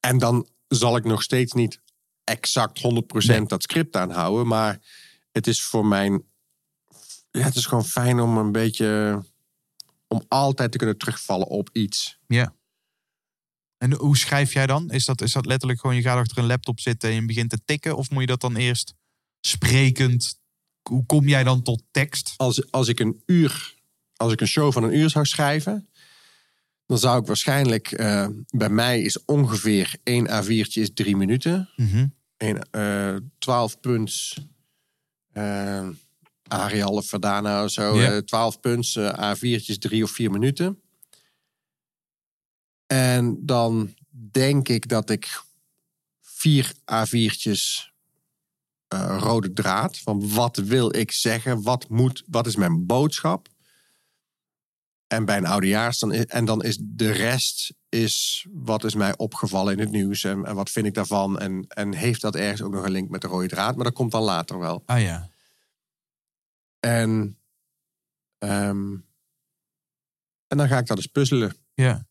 En 0.00 0.18
dan 0.18 0.48
zal 0.68 0.96
ik 0.96 1.04
nog 1.04 1.22
steeds 1.22 1.52
niet 1.52 1.80
exact 2.24 2.78
100% 2.78 3.26
Nee. 3.26 3.46
dat 3.46 3.62
script 3.62 3.96
aanhouden. 3.96 4.46
Maar 4.46 4.80
het 5.32 5.46
is 5.46 5.62
voor 5.62 5.86
mijn... 5.86 6.22
Ja, 7.30 7.40
het 7.40 7.56
is 7.56 7.66
gewoon 7.66 7.84
fijn 7.84 8.20
om 8.20 8.36
een 8.36 8.52
beetje... 8.52 9.22
Om 10.08 10.24
altijd 10.28 10.72
te 10.72 10.78
kunnen 10.78 10.98
terugvallen 10.98 11.46
op 11.46 11.68
iets. 11.72 12.18
Ja. 12.26 12.54
En 13.78 13.92
hoe 13.92 14.16
schrijf 14.16 14.52
jij 14.52 14.66
dan? 14.66 14.90
Is 14.90 15.04
dat, 15.04 15.20
is 15.20 15.32
dat 15.32 15.46
letterlijk 15.46 15.80
gewoon 15.80 15.96
je 15.96 16.02
gaat 16.02 16.18
achter 16.18 16.38
een 16.38 16.46
laptop 16.46 16.80
zitten 16.80 17.08
en 17.08 17.14
je 17.14 17.24
begint 17.24 17.50
te 17.50 17.64
tikken? 17.64 17.96
Of 17.96 18.10
moet 18.10 18.20
je 18.20 18.26
dat 18.26 18.40
dan 18.40 18.56
eerst 18.56 18.94
sprekend? 19.40 20.40
Hoe 20.82 21.06
kom 21.06 21.28
jij 21.28 21.44
dan 21.44 21.62
tot 21.62 21.82
tekst? 21.90 22.34
Als, 22.36 22.70
als 22.70 22.88
ik 22.88 23.00
een 23.00 23.22
uur... 23.26 23.74
Als 24.16 24.32
ik 24.32 24.40
een 24.40 24.46
show 24.46 24.72
van 24.72 24.82
een 24.82 24.96
uur 24.96 25.10
zou 25.10 25.24
schrijven... 25.24 25.88
Dan 26.86 26.98
zou 26.98 27.20
ik 27.20 27.26
waarschijnlijk... 27.26 27.92
eh, 27.92 28.28
bij 28.50 28.68
mij 28.68 29.00
is 29.02 29.24
ongeveer 29.24 29.96
één 30.02 30.28
A4'tje 30.28 30.80
is 30.80 30.92
drie 30.94 31.16
minuten. 31.16 31.68
Mhm. 31.76 32.06
een 32.36 32.62
eh 32.70 33.16
12 33.38 33.80
punts 33.80 34.40
eh 35.32 35.88
Arial 36.48 36.92
of 36.92 37.06
Verdana 37.06 37.64
of 37.64 37.70
zo. 37.70 38.00
Eh 38.00 38.16
12 38.18 38.60
punts, 38.60 38.96
eh, 38.96 39.34
A4'tjes, 39.34 39.78
drie 39.78 40.02
of 40.02 40.10
vier 40.10 40.30
minuten. 40.30 40.78
En 42.86 43.46
dan 43.46 43.94
denk 44.30 44.68
ik 44.68 44.88
dat 44.88 45.10
ik 45.10 45.42
vier 46.20 46.72
A4'tjes 46.74 47.92
eh, 48.88 49.16
rode 49.20 49.52
draad. 49.52 49.98
Van 49.98 50.28
wat 50.34 50.56
wil 50.56 50.96
ik 50.96 51.12
zeggen? 51.12 51.62
Wat, 51.62 51.88
moet, 51.88 52.22
wat 52.26 52.46
is 52.46 52.56
mijn 52.56 52.86
boodschap? 52.86 53.48
En 55.06 55.24
bij 55.24 55.36
een 55.36 55.46
oudejaars, 55.46 55.98
dan 55.98 56.12
is, 56.12 56.24
en 56.24 56.44
dan 56.44 56.62
is 56.62 56.78
de 56.82 57.10
rest 57.10 57.74
is 57.88 58.46
wat 58.52 58.84
is 58.84 58.94
mij 58.94 59.16
opgevallen 59.16 59.72
in 59.72 59.78
het 59.78 59.90
nieuws 59.90 60.24
en, 60.24 60.44
en 60.44 60.54
wat 60.54 60.70
vind 60.70 60.86
ik 60.86 60.94
daarvan. 60.94 61.38
En, 61.38 61.64
en 61.68 61.94
heeft 61.94 62.20
dat 62.20 62.34
ergens 62.34 62.62
ook 62.62 62.72
nog 62.72 62.84
een 62.84 62.90
link 62.90 63.10
met 63.10 63.20
de 63.20 63.28
rode 63.28 63.48
draad? 63.48 63.74
Maar 63.74 63.84
dat 63.84 63.94
komt 63.94 64.12
dan 64.12 64.22
later 64.22 64.58
wel. 64.58 64.82
Ah 64.86 65.00
ja. 65.00 65.30
En, 66.80 67.38
ehm, 68.38 68.92
en 70.46 70.56
dan 70.56 70.68
ga 70.68 70.78
ik 70.78 70.86
dat 70.86 70.96
eens 70.96 71.06
puzzelen. 71.06 71.56
Ja. 71.74 72.06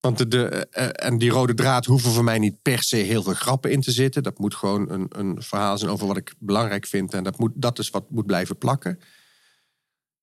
Want 0.00 0.18
de, 0.18 0.28
de, 0.28 0.68
eh, 0.70 1.06
en 1.06 1.18
die 1.18 1.30
rode 1.30 1.54
draad 1.54 1.84
hoeven 1.84 2.10
voor 2.10 2.24
mij 2.24 2.38
niet 2.38 2.62
per 2.62 2.82
se 2.82 2.96
heel 2.96 3.22
veel 3.22 3.34
grappen 3.34 3.70
in 3.70 3.80
te 3.80 3.90
zitten. 3.90 4.22
Dat 4.22 4.38
moet 4.38 4.54
gewoon 4.54 4.90
een, 4.90 5.06
een 5.08 5.42
verhaal 5.42 5.78
zijn 5.78 5.90
over 5.90 6.06
wat 6.06 6.16
ik 6.16 6.34
belangrijk 6.38 6.86
vind. 6.86 7.14
En 7.14 7.24
dat, 7.24 7.38
moet, 7.38 7.52
dat 7.54 7.78
is 7.78 7.90
wat 7.90 8.10
moet 8.10 8.26
blijven 8.26 8.58
plakken. 8.58 9.00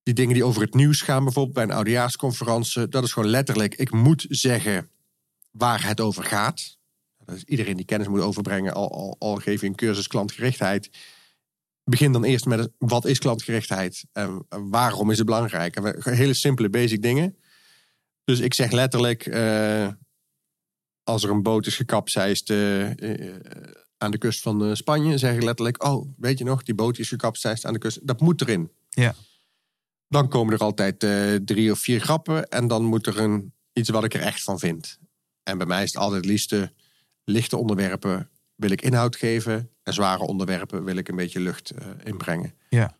Die 0.05 0.13
dingen 0.13 0.33
die 0.33 0.43
over 0.43 0.61
het 0.61 0.73
nieuws 0.73 1.01
gaan, 1.01 1.23
bijvoorbeeld 1.23 1.55
bij 1.55 1.63
een 1.63 1.71
oudejaarsconferentie. 1.71 2.87
Dat 2.87 3.03
is 3.03 3.13
gewoon 3.13 3.29
letterlijk, 3.29 3.75
ik 3.75 3.91
moet 3.91 4.25
zeggen 4.29 4.89
waar 5.51 5.87
het 5.87 6.01
over 6.01 6.23
gaat. 6.23 6.77
Iedereen 7.45 7.75
die 7.75 7.85
kennis 7.85 8.07
moet 8.07 8.19
overbrengen, 8.19 8.73
al, 8.73 8.91
al, 8.91 9.15
al 9.19 9.35
geef 9.35 9.61
je 9.61 9.67
een 9.67 9.75
cursus 9.75 10.07
klantgerichtheid. 10.07 10.89
Begin 11.83 12.11
dan 12.11 12.23
eerst 12.23 12.45
met 12.45 12.69
wat 12.77 13.05
is 13.05 13.19
klantgerichtheid 13.19 14.05
en 14.11 14.45
waarom 14.49 15.11
is 15.11 15.17
het 15.17 15.25
belangrijk. 15.25 15.75
En 15.75 16.13
hele 16.13 16.33
simpele 16.33 16.69
basic 16.69 17.01
dingen. 17.01 17.37
Dus 18.23 18.39
ik 18.39 18.53
zeg 18.53 18.71
letterlijk, 18.71 19.25
eh, 19.25 19.87
als 21.03 21.23
er 21.23 21.29
een 21.29 21.43
boot 21.43 21.65
is 21.65 21.75
gekapseist 21.75 22.49
eh, 22.49 23.29
eh, 23.29 23.35
aan 23.97 24.11
de 24.11 24.17
kust 24.17 24.41
van 24.41 24.75
Spanje, 24.75 25.17
zeg 25.17 25.35
ik 25.35 25.43
letterlijk, 25.43 25.83
oh, 25.83 26.07
weet 26.17 26.37
je 26.37 26.43
nog, 26.43 26.63
die 26.63 26.75
boot 26.75 26.97
is 26.97 27.07
gekapseist 27.07 27.65
aan 27.65 27.73
de 27.73 27.79
kust. 27.79 28.07
Dat 28.07 28.21
moet 28.21 28.41
erin. 28.41 28.71
Ja. 28.89 29.15
Dan 30.15 30.29
komen 30.29 30.53
er 30.53 30.59
altijd 30.59 31.03
eh, 31.03 31.35
drie 31.35 31.71
of 31.71 31.79
vier 31.79 31.99
grappen 32.01 32.47
en 32.49 32.67
dan 32.67 32.83
moet 32.83 33.07
er 33.07 33.19
een, 33.19 33.53
iets 33.73 33.89
wat 33.89 34.03
ik 34.03 34.13
er 34.13 34.21
echt 34.21 34.43
van 34.43 34.59
vind. 34.59 34.99
En 35.43 35.57
bij 35.57 35.67
mij 35.67 35.83
is 35.83 35.93
het 35.93 36.01
altijd 36.01 36.21
het 36.21 36.31
liefste 36.31 36.73
lichte 37.23 37.57
onderwerpen 37.57 38.29
wil 38.55 38.69
ik 38.71 38.81
inhoud 38.81 39.15
geven 39.15 39.71
en 39.83 39.93
zware 39.93 40.23
onderwerpen 40.23 40.83
wil 40.83 40.95
ik 40.95 41.07
een 41.07 41.15
beetje 41.15 41.39
lucht 41.39 41.69
eh, 41.69 41.87
inbrengen. 42.03 42.53
Ja. 42.69 42.97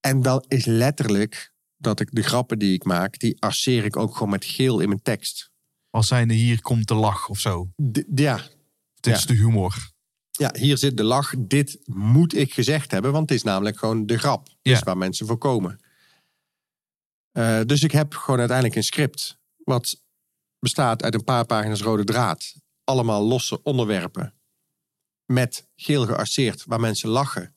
En 0.00 0.22
dan 0.22 0.44
is 0.48 0.64
letterlijk 0.64 1.52
dat 1.76 2.00
ik 2.00 2.08
de 2.12 2.22
grappen 2.22 2.58
die 2.58 2.74
ik 2.74 2.84
maak, 2.84 3.18
die 3.18 3.40
arceer 3.42 3.84
ik 3.84 3.96
ook 3.96 4.12
gewoon 4.12 4.30
met 4.30 4.44
geel 4.44 4.80
in 4.80 4.88
mijn 4.88 5.02
tekst. 5.02 5.50
Als 5.90 6.08
zijnde 6.08 6.34
hier 6.34 6.60
komt 6.62 6.88
de 6.88 6.94
lach 6.94 7.28
of 7.28 7.38
zo. 7.38 7.70
D- 7.92 8.04
ja, 8.14 8.36
Dit 8.94 9.12
Ja. 9.12 9.18
is 9.18 9.26
de 9.26 9.34
humor. 9.34 9.90
Ja, 10.30 10.54
hier 10.58 10.78
zit 10.78 10.96
de 10.96 11.04
lach. 11.04 11.34
Dit 11.38 11.78
moet 11.84 12.34
ik 12.34 12.54
gezegd 12.54 12.90
hebben, 12.90 13.12
want 13.12 13.28
het 13.28 13.38
is 13.38 13.44
namelijk 13.44 13.78
gewoon 13.78 14.06
de 14.06 14.18
grap. 14.18 14.48
Ja. 14.62 14.72
Is 14.72 14.82
waar 14.82 14.96
mensen 14.96 15.26
voor 15.26 15.38
komen. 15.38 15.80
Eh, 17.32 17.60
dus 17.66 17.82
ik 17.82 17.92
heb 17.92 18.14
gewoon 18.14 18.38
uiteindelijk 18.38 18.76
een 18.76 18.84
script. 18.84 19.38
Wat 19.56 20.02
bestaat 20.58 21.02
uit 21.02 21.14
een 21.14 21.24
paar 21.24 21.46
pagina's 21.46 21.82
rode 21.82 22.04
draad. 22.04 22.54
Allemaal 22.84 23.22
losse 23.22 23.62
onderwerpen. 23.62 24.34
Met 25.24 25.68
geel 25.76 26.06
gearceerd, 26.06 26.64
waar 26.64 26.80
mensen 26.80 27.08
lachen. 27.08 27.54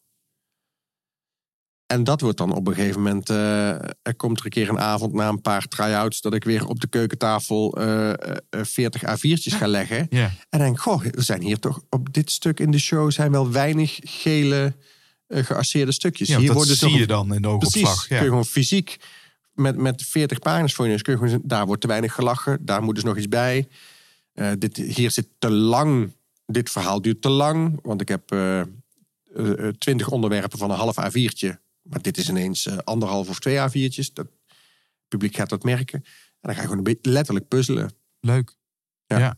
En 1.94 2.04
dat 2.04 2.22
wordt 2.22 2.38
dan 2.38 2.54
op 2.54 2.68
een 2.68 2.74
gegeven 2.74 3.02
moment. 3.02 3.30
eh, 3.30 3.70
er 4.02 4.16
komt 4.16 4.40
er 4.40 4.46
een 4.46 4.52
keer 4.52 4.70
een 4.70 4.80
avond 4.80 5.14
na 5.14 5.28
een 5.28 5.42
paar 5.42 5.68
try-outs. 5.68 6.22
dat 6.22 6.34
ik 6.34 6.44
weer 6.44 6.68
op 6.68 6.80
de 6.80 6.88
keukentafel 6.88 7.78
eh, 7.78 8.10
eh, 8.10 8.36
eh, 8.50 8.60
40 8.64 9.02
A4'tjes 9.04 9.54
ga 9.56 9.68
leggen. 9.68 10.08
Ja. 10.10 10.32
En 10.50 10.60
denk, 10.60 10.80
goh, 10.80 11.06
er 11.06 11.24
zijn 11.24 11.42
hier 11.42 11.60
toch 11.60 11.82
op 11.90 12.14
dit 12.14 12.32
stuk 12.32 12.60
in 12.60 12.72
de 12.72 12.80
show 12.80 13.12
zijn 13.12 13.32
wel 13.32 13.52
weinig 13.52 14.00
gele 14.04 14.74
gearceerde 15.28 15.92
stukjes. 15.92 16.28
ja 16.28 16.38
hier 16.38 16.48
dat 16.48 16.56
worden 16.56 16.76
zie 16.76 16.98
je 16.98 17.08
dan 17.08 17.34
in 17.34 17.42
de 17.42 17.58
Precies, 17.58 17.84
oogopslag. 17.84 18.08
kun 18.08 18.18
je 18.18 18.24
gewoon 18.24 18.46
fysiek 18.46 18.98
met, 19.54 19.78
met 19.78 20.04
40 20.04 20.40
pagina's 20.40 20.74
voor 20.74 20.86
je 20.86 20.92
neus, 20.92 21.02
kun 21.02 21.14
je 21.14 21.20
gewoon 21.20 21.42
daar 21.44 21.66
wordt 21.66 21.82
te 21.82 21.88
weinig 21.88 22.14
gelachen, 22.14 22.66
daar 22.66 22.84
moet 22.84 22.96
dus 22.96 23.04
nog 23.04 23.18
iets 23.18 23.28
bij. 23.28 23.68
Dit, 24.58 24.78
hier 24.78 25.12
zit 25.12 25.28
te 25.40 25.50
lang, 25.50 26.12
dit 26.46 26.70
verhaal 26.70 27.02
duurt 27.02 27.22
te 27.22 27.30
lang, 27.30 27.80
want 27.84 28.02
ik 28.02 28.08
heb 28.08 28.36
20 29.78 30.10
onderwerpen 30.10 30.58
van 30.60 30.72
een 30.72 30.78
half 30.78 30.96
A4'tje. 31.00 31.63
Maar 31.84 32.02
dit 32.02 32.18
is 32.18 32.30
ineens 32.30 32.66
eh, 32.66 32.78
anderhalf 32.78 33.30
of 33.30 33.40
twee 33.40 33.58
A4'tjes. 33.58 34.14
Dat 34.14 34.26
het 34.26 34.58
publiek 35.08 35.36
gaat 35.36 35.50
dat 35.50 35.64
merken. 35.64 36.00
En 36.04 36.50
dan 36.50 36.54
ga 36.54 36.58
je 36.62 36.68
gewoon 36.68 36.78
een 36.78 36.94
beetje 36.94 37.12
letterlijk 37.12 37.48
puzzelen. 37.48 37.94
Leuk. 38.20 38.56
Ja. 39.06 39.18
Ja. 39.20 39.38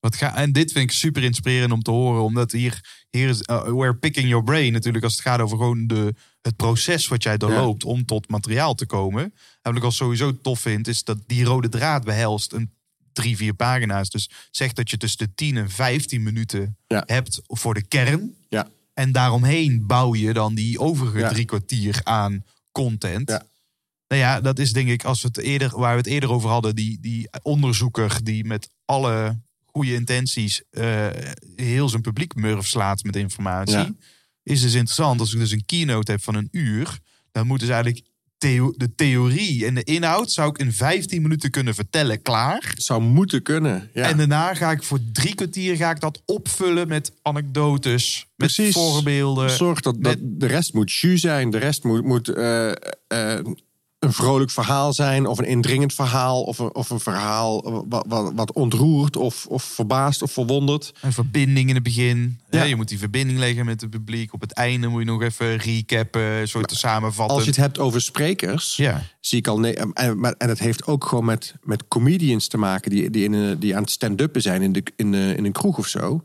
Wat 0.00 0.16
ga, 0.16 0.36
en 0.36 0.52
dit 0.52 0.72
vind 0.72 0.90
ik 0.90 0.96
super 0.96 1.22
inspirerend 1.22 1.72
om 1.72 1.82
te 1.82 1.90
horen. 1.90 2.22
Omdat 2.22 2.52
hier, 2.52 3.04
hier 3.10 3.28
is 3.28 3.40
uh, 3.50 3.62
we're 3.62 3.96
picking 3.96 4.28
your 4.28 4.44
brain 4.44 4.72
natuurlijk. 4.72 5.04
Als 5.04 5.12
het 5.12 5.22
gaat 5.22 5.40
over 5.40 5.56
gewoon 5.56 5.86
de, 5.86 6.14
het 6.42 6.56
proces 6.56 7.08
wat 7.08 7.22
jij 7.22 7.36
doorloopt 7.36 7.84
om 7.84 8.04
tot 8.04 8.28
materiaal 8.28 8.74
te 8.74 8.86
komen. 8.86 9.22
En 9.22 9.32
wat 9.62 9.76
ik 9.76 9.82
al 9.82 9.90
sowieso 9.92 10.40
tof 10.40 10.60
vind, 10.60 10.88
is 10.88 11.04
dat 11.04 11.18
die 11.26 11.44
rode 11.44 11.68
draad 11.68 12.04
behelst 12.04 12.52
een 12.52 12.72
drie, 13.12 13.36
vier 13.36 13.54
pagina's. 13.54 14.10
Dus 14.10 14.30
zeg 14.50 14.72
dat 14.72 14.90
je 14.90 14.96
tussen 14.96 15.26
de 15.26 15.34
10 15.34 15.56
en 15.56 15.70
15 15.70 16.22
minuten 16.22 16.76
Ja. 16.86 17.02
hebt 17.06 17.40
voor 17.46 17.74
de 17.74 17.86
kern. 17.86 18.34
Ja. 18.48 18.68
En 18.94 19.12
daaromheen 19.12 19.86
bouw 19.86 20.14
je 20.14 20.32
dan 20.32 20.54
die 20.54 20.78
overige 20.78 21.18
Ja. 21.18 21.28
drie 21.28 21.44
kwartier 21.44 22.00
aan 22.02 22.44
content. 22.72 23.28
Ja. 23.28 23.46
Nou 24.08 24.20
ja, 24.20 24.40
dat 24.40 24.58
is 24.58 24.72
denk 24.72 24.88
ik 24.88 25.04
als 25.04 25.22
we 25.22 25.28
het 25.28 25.38
eerder, 25.38 25.78
waar 25.78 25.90
we 25.92 25.96
het 25.98 26.06
eerder 26.06 26.30
over 26.30 26.50
hadden, 26.50 26.74
die, 26.76 26.98
die 27.00 27.28
onderzoeker 27.42 28.18
die 28.24 28.44
met 28.44 28.68
alle 28.84 29.40
goede 29.64 29.94
intenties 29.94 30.62
eh, 30.70 31.06
heel 31.56 31.88
zijn 31.88 32.02
publiek 32.02 32.34
murf 32.34 32.66
slaat 32.66 33.02
met 33.02 33.16
informatie. 33.16 33.76
Ja. 33.76 33.94
Is 34.42 34.60
dus 34.60 34.74
interessant. 34.74 35.20
Als 35.20 35.32
ik 35.32 35.38
dus 35.38 35.50
een 35.50 35.64
keynote 35.64 36.10
heb 36.10 36.22
van 36.22 36.34
een 36.34 36.48
uur, 36.50 36.98
dan 37.32 37.46
moet 37.46 37.60
dus 37.60 37.68
eigenlijk 37.68 38.04
theo- 38.44 38.74
de 38.76 38.94
theorie 38.94 39.66
en 39.66 39.74
de 39.74 39.84
inhoud 39.84 40.32
zou 40.32 40.48
ik 40.48 40.58
in 40.58 40.72
15 40.72 41.22
minuten 41.22 41.50
kunnen 41.50 41.74
vertellen, 41.74 42.22
klaar. 42.22 42.72
Zou 42.76 43.02
moeten 43.02 43.42
kunnen. 43.42 43.90
Ja. 43.92 44.08
En 44.08 44.16
daarna 44.16 44.54
ga 44.54 44.70
ik 44.70 44.82
voor 44.82 44.98
drie 45.12 45.34
kwartier 45.34 45.76
ga 45.76 45.90
ik 45.90 46.00
dat 46.00 46.22
opvullen 46.24 46.88
met 46.88 47.12
anekdotes, 47.22 48.26
met 48.36 48.54
Precies. 48.54 48.74
voorbeelden. 48.74 49.50
Zorg 49.50 49.80
dat, 49.80 50.02
dat 50.02 50.16
de 50.20 50.46
rest 50.46 50.74
moet 50.74 50.92
jus 50.92 51.20
zijn. 51.20 51.50
De 51.50 51.58
rest 51.58 51.84
moet, 51.84 52.04
moet 52.04 52.28
eh, 52.28 52.70
een 54.04 54.12
vrolijk 54.12 54.50
verhaal 54.50 54.92
zijn. 54.92 55.26
Of 55.26 55.38
een 55.38 55.44
indringend 55.46 55.94
verhaal. 55.94 56.42
Of 56.42 56.58
een, 56.58 56.74
of 56.74 56.90
een 56.90 57.00
verhaal 57.00 57.84
wat, 57.88 58.04
wat, 58.08 58.32
wat 58.34 58.52
ontroert. 58.52 59.16
Of, 59.16 59.46
of 59.46 59.62
verbaast 59.62 60.22
of 60.22 60.32
verwondert. 60.32 60.92
Een 61.00 61.12
verbinding 61.12 61.68
in 61.68 61.74
het 61.74 61.84
begin. 61.84 62.40
Ja. 62.50 62.62
Je 62.62 62.76
moet 62.76 62.88
die 62.88 62.98
verbinding 62.98 63.38
leggen 63.38 63.64
met 63.64 63.80
het 63.80 63.90
publiek. 63.90 64.32
Op 64.32 64.40
het 64.40 64.52
einde 64.52 64.86
moet 64.88 65.00
je 65.00 65.06
nog 65.06 65.22
even 65.22 65.56
recappen, 65.56 66.22
een 66.22 66.48
soort 66.48 66.72
samenvatten. 66.72 67.34
Als 67.34 67.44
je 67.44 67.50
het 67.50 67.60
hebt 67.60 67.78
over 67.78 68.00
sprekers. 68.00 68.76
Ja, 68.76 69.02
Zie 69.20 69.38
ik 69.38 69.46
al. 69.46 69.58
Nee, 69.58 69.76
en, 69.76 70.18
maar- 70.20 70.34
en 70.38 70.48
het 70.48 70.58
heeft 70.58 70.86
ook 70.86 71.04
gewoon 71.04 71.24
met, 71.24 71.54
met 71.62 71.88
comedians 71.88 72.48
te 72.48 72.58
maken. 72.58 72.90
Die, 72.90 73.10
die, 73.10 73.24
in 73.24 73.58
die 73.58 73.76
aan 73.76 73.82
het 73.82 73.90
stand-uppen 73.90 74.42
zijn 74.42 74.62
in, 74.62 74.72
de, 74.72 74.82
in, 74.96 75.14
eh, 75.14 75.36
in 75.36 75.44
een 75.44 75.52
kroeg 75.52 75.78
of 75.78 75.86
zo. 75.86 76.22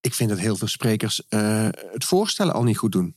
Ik 0.00 0.14
vind 0.14 0.28
dat 0.28 0.38
heel 0.38 0.56
veel 0.56 0.68
sprekers 0.68 1.22
eh, 1.28 1.68
het 1.92 2.04
voorstellen 2.04 2.54
al 2.54 2.62
niet 2.62 2.78
goed 2.78 2.92
doen. 2.92 3.16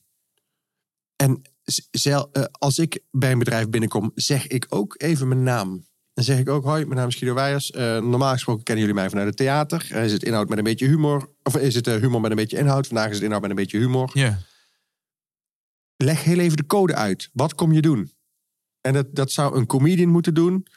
En 1.15 1.41
eh, 1.66 2.44
als 2.52 2.80
ik 2.80 3.00
bij 3.12 3.32
een 3.32 3.40
bedrijf 3.40 3.70
binnenkom, 3.70 4.12
zeg 4.16 4.48
ik 4.48 4.66
ook 4.70 4.96
even 4.98 5.28
mijn 5.28 5.44
naam. 5.44 5.86
Dan 6.14 6.24
zeg 6.24 6.40
ik 6.40 6.50
ook, 6.50 6.64
hoi, 6.64 6.86
mijn 6.86 6.98
naam 6.98 7.08
is 7.08 7.16
Guido 7.16 7.36
Weijers. 7.36 7.72
Eh, 7.72 8.02
normaal 8.02 8.32
gesproken 8.32 8.64
kennen 8.64 8.86
jullie 8.86 9.00
mij 9.00 9.10
vanuit 9.10 9.28
het 9.28 9.38
theater. 9.38 9.88
Eh, 9.92 10.04
is 10.04 10.12
het 10.12 10.24
inhoud 10.24 10.50
met 10.50 10.58
een 10.58 10.64
beetje 10.64 10.88
humor? 10.88 11.30
Of 11.44 11.58
is 11.58 11.76
het 11.76 11.86
humor 11.86 12.22
met 12.22 12.32
een 12.32 12.38
beetje 12.38 12.58
inhoud? 12.58 12.88
Vandaag 12.88 13.08
is 13.08 13.16
het 13.16 13.24
inhoud 13.24 13.42
met 13.42 13.50
een 13.50 13.56
beetje 13.56 13.78
humor. 13.78 14.12
Leg 15.98 16.24
heel 16.24 16.40
even 16.40 16.58
de 16.58 16.66
code 16.66 16.96
uit. 16.96 17.30
Wat 17.34 17.56
kom 17.56 17.72
je 17.72 17.82
doen? 17.82 18.12
En 18.82 18.94
dat, 18.94 19.16
dat 19.16 19.32
zou 19.32 19.58
een 19.58 19.66
comedian 19.66 20.10
moeten 20.10 20.34
doen. 20.34 20.68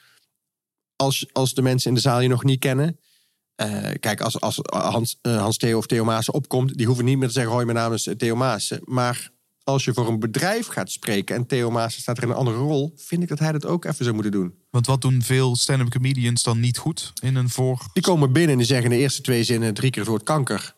Als, 0.97 1.27
als 1.33 1.55
de 1.55 1.63
mensen 1.63 1.89
in 1.89 1.95
de 1.95 2.01
zaal 2.01 2.21
je 2.21 2.29
nog 2.29 2.45
niet 2.45 2.59
kennen. 2.59 3.01
Kijk, 4.01 4.21
als, 4.21 4.41
als 4.41 4.59
Hans, 4.63 5.19
Hans 5.23 5.57
Theo 5.57 5.79
of 5.79 5.87
Theo 5.87 6.05
Maassen 6.05 6.35
opkomt... 6.35 6.77
die 6.77 6.87
hoeven 6.87 7.05
niet 7.05 7.19
meer 7.19 7.27
te 7.27 7.33
zeggen... 7.33 7.53
hoi, 7.53 7.65
mijn 7.65 7.77
naam 7.77 7.93
is 7.93 8.09
Theo 8.17 8.37
Maassen. 8.37 8.81
Maar 8.85 9.31
als 9.69 9.85
je 9.85 9.95
voor 9.95 10.09
een 10.09 10.19
bedrijf 10.19 10.67
gaat 10.67 10.91
spreken... 10.91 11.37
en 11.37 11.47
Theo 11.47 11.71
Maassen 11.71 12.03
staat 12.03 12.17
er 12.17 12.23
in 12.23 12.29
een 12.29 12.35
andere 12.35 12.57
rol... 12.57 12.93
vind 12.97 13.23
ik 13.23 13.29
dat 13.29 13.39
hij 13.39 13.53
dat 13.53 13.67
ook 13.67 13.85
even 13.85 14.05
zou 14.05 14.15
moeten 14.15 14.33
doen. 14.33 14.55
Want 14.71 14.87
wat 14.87 15.01
doen 15.01 15.23
veel 15.23 15.57
stand-up 15.57 15.89
comedians 15.89 16.43
dan 16.43 16.61
niet 16.61 16.79
goed 16.79 17.13
in 17.23 17.35
een 17.35 17.49
voor... 17.49 17.87
Die 17.93 18.03
komen 18.03 18.33
binnen 18.33 18.53
en 18.53 18.59
die 18.59 18.67
zeggen 18.67 18.91
in 18.91 18.97
de 18.97 19.03
eerste 19.03 19.23
twee 19.23 19.45
zinnen... 19.45 19.75
drie 19.75 19.91
keer 19.91 20.01
het 20.01 20.11
woord 20.11 20.23
kanker. 20.23 20.75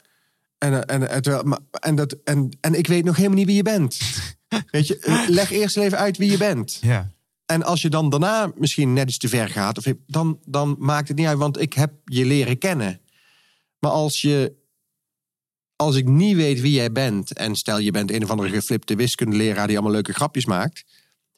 En, 0.58 0.72
eh, 0.72 0.94
en, 0.96 1.10
en, 1.10 1.22
terwijl- 1.22 1.44
maar- 1.44 1.58
en, 1.70 1.94
dat, 1.94 2.16
en, 2.24 2.56
en 2.60 2.74
ik 2.74 2.86
weet 2.86 3.04
nog 3.04 3.16
helemaal 3.16 3.38
niet 3.38 3.46
wie 3.46 3.56
je 3.56 3.62
bent. 3.62 3.98
Weet 4.70 4.86
je, 4.86 4.98
eh, 4.98 5.28
leg 5.28 5.50
eerst 5.50 5.76
even 5.76 5.98
uit 5.98 6.16
wie 6.16 6.30
je 6.30 6.36
bent. 6.36 6.78
Ja, 6.80 7.10
En 7.46 7.62
als 7.62 7.82
je 7.82 7.88
dan 7.88 8.10
daarna 8.10 8.52
misschien 8.56 8.92
net 8.92 9.08
iets 9.08 9.18
te 9.18 9.28
ver 9.28 9.48
gaat, 9.48 9.78
of, 9.78 9.84
dan, 10.06 10.38
dan 10.44 10.76
maakt 10.78 11.08
het 11.08 11.16
niet 11.16 11.26
uit, 11.26 11.38
want 11.38 11.60
ik 11.60 11.72
heb 11.72 11.92
je 12.04 12.24
leren 12.24 12.58
kennen. 12.58 13.00
Maar 13.78 13.90
als 13.90 14.20
je 14.20 14.58
als 15.80 15.96
ik 15.96 16.08
niet 16.08 16.36
weet 16.36 16.60
wie 16.60 16.72
jij 16.72 16.92
bent... 16.92 17.32
en 17.32 17.54
stel 17.54 17.78
je 17.78 17.90
bent 17.90 18.10
een 18.10 18.22
of 18.22 18.30
andere 18.30 18.48
geflipte 18.48 18.96
wiskundeleraar... 18.96 19.66
die 19.66 19.76
allemaal 19.76 19.94
leuke 19.94 20.12
grapjes 20.12 20.44
maakt... 20.44 20.84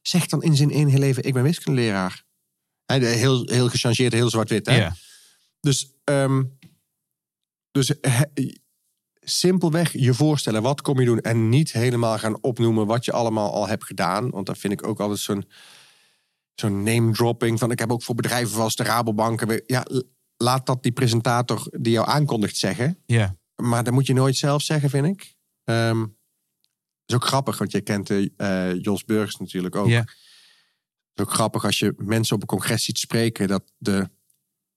zeg 0.01 0.27
dan 0.27 0.43
in 0.43 0.56
zijn 0.56 0.70
één 0.70 0.89
heel 0.89 0.98
leven, 0.98 1.24
ik 1.24 1.32
ben 1.32 1.43
wiskundeleraar. 1.43 2.24
Heel, 2.86 3.43
heel 3.47 3.69
gechangeerd, 3.69 4.12
heel 4.12 4.31
zwart-wit. 4.31 4.66
Hè? 4.66 4.77
Dus, 5.60 5.93
ehm, 6.05 6.43
dus 7.70 7.93
he- 8.01 8.52
simpelweg 9.20 9.93
je 9.93 10.14
voorstellen, 10.14 10.62
wat 10.62 10.81
kom 10.81 11.01
je 11.01 11.06
doen? 11.06 11.20
En 11.20 11.48
niet 11.48 11.73
helemaal 11.73 12.19
gaan 12.19 12.43
opnoemen 12.43 12.86
wat 12.86 13.05
je 13.05 13.12
allemaal 13.12 13.52
al 13.52 13.69
hebt 13.69 13.85
gedaan. 13.85 14.31
Want 14.31 14.47
dat 14.47 14.59
vind 14.59 14.73
ik 14.73 14.86
ook 14.86 15.01
altijd 15.01 15.20
zo'n 15.20 15.44
zo'n 16.55 16.82
name-dropping. 16.82 17.59
Van 17.59 17.70
ik 17.70 17.78
heb 17.78 17.93
ook 17.93 18.02
voor 18.02 18.14
bedrijven 18.14 18.55
zoals 18.55 18.77
de 18.77 18.82
Rabobank. 18.82 19.62
Ja, 19.66 19.86
laat 20.36 20.66
dat 20.66 20.82
die 20.82 20.93
presentator 20.93 21.66
die 21.70 21.93
jou 21.93 22.09
aankondigt 22.09 22.56
zeggen. 22.56 22.98
Ja. 23.06 23.40
Maar 23.62 23.84
dat 23.84 23.93
moet 23.93 24.06
je 24.06 24.14
nooit 24.14 24.36
zelf 24.36 24.62
zeggen, 24.62 24.90
vind 24.90 25.06
ik. 25.06 25.34
Ehm 25.64 26.05
is 27.12 27.14
ook 27.14 27.24
grappig, 27.24 27.59
want 27.59 27.72
je 27.72 27.80
kent 27.80 28.10
eh, 28.10 28.74
Jos 28.80 29.05
Burgers 29.05 29.36
natuurlijk 29.36 29.76
ook. 29.76 29.90
Het 29.90 30.09
is 31.14 31.24
ook 31.24 31.32
grappig 31.32 31.64
als 31.64 31.78
je 31.78 31.94
mensen 31.97 32.34
op 32.34 32.43
een 32.43 32.48
congres 32.48 32.84
ziet 32.84 32.98
spreken... 32.98 33.48
dat 33.48 33.62
de 33.78 34.09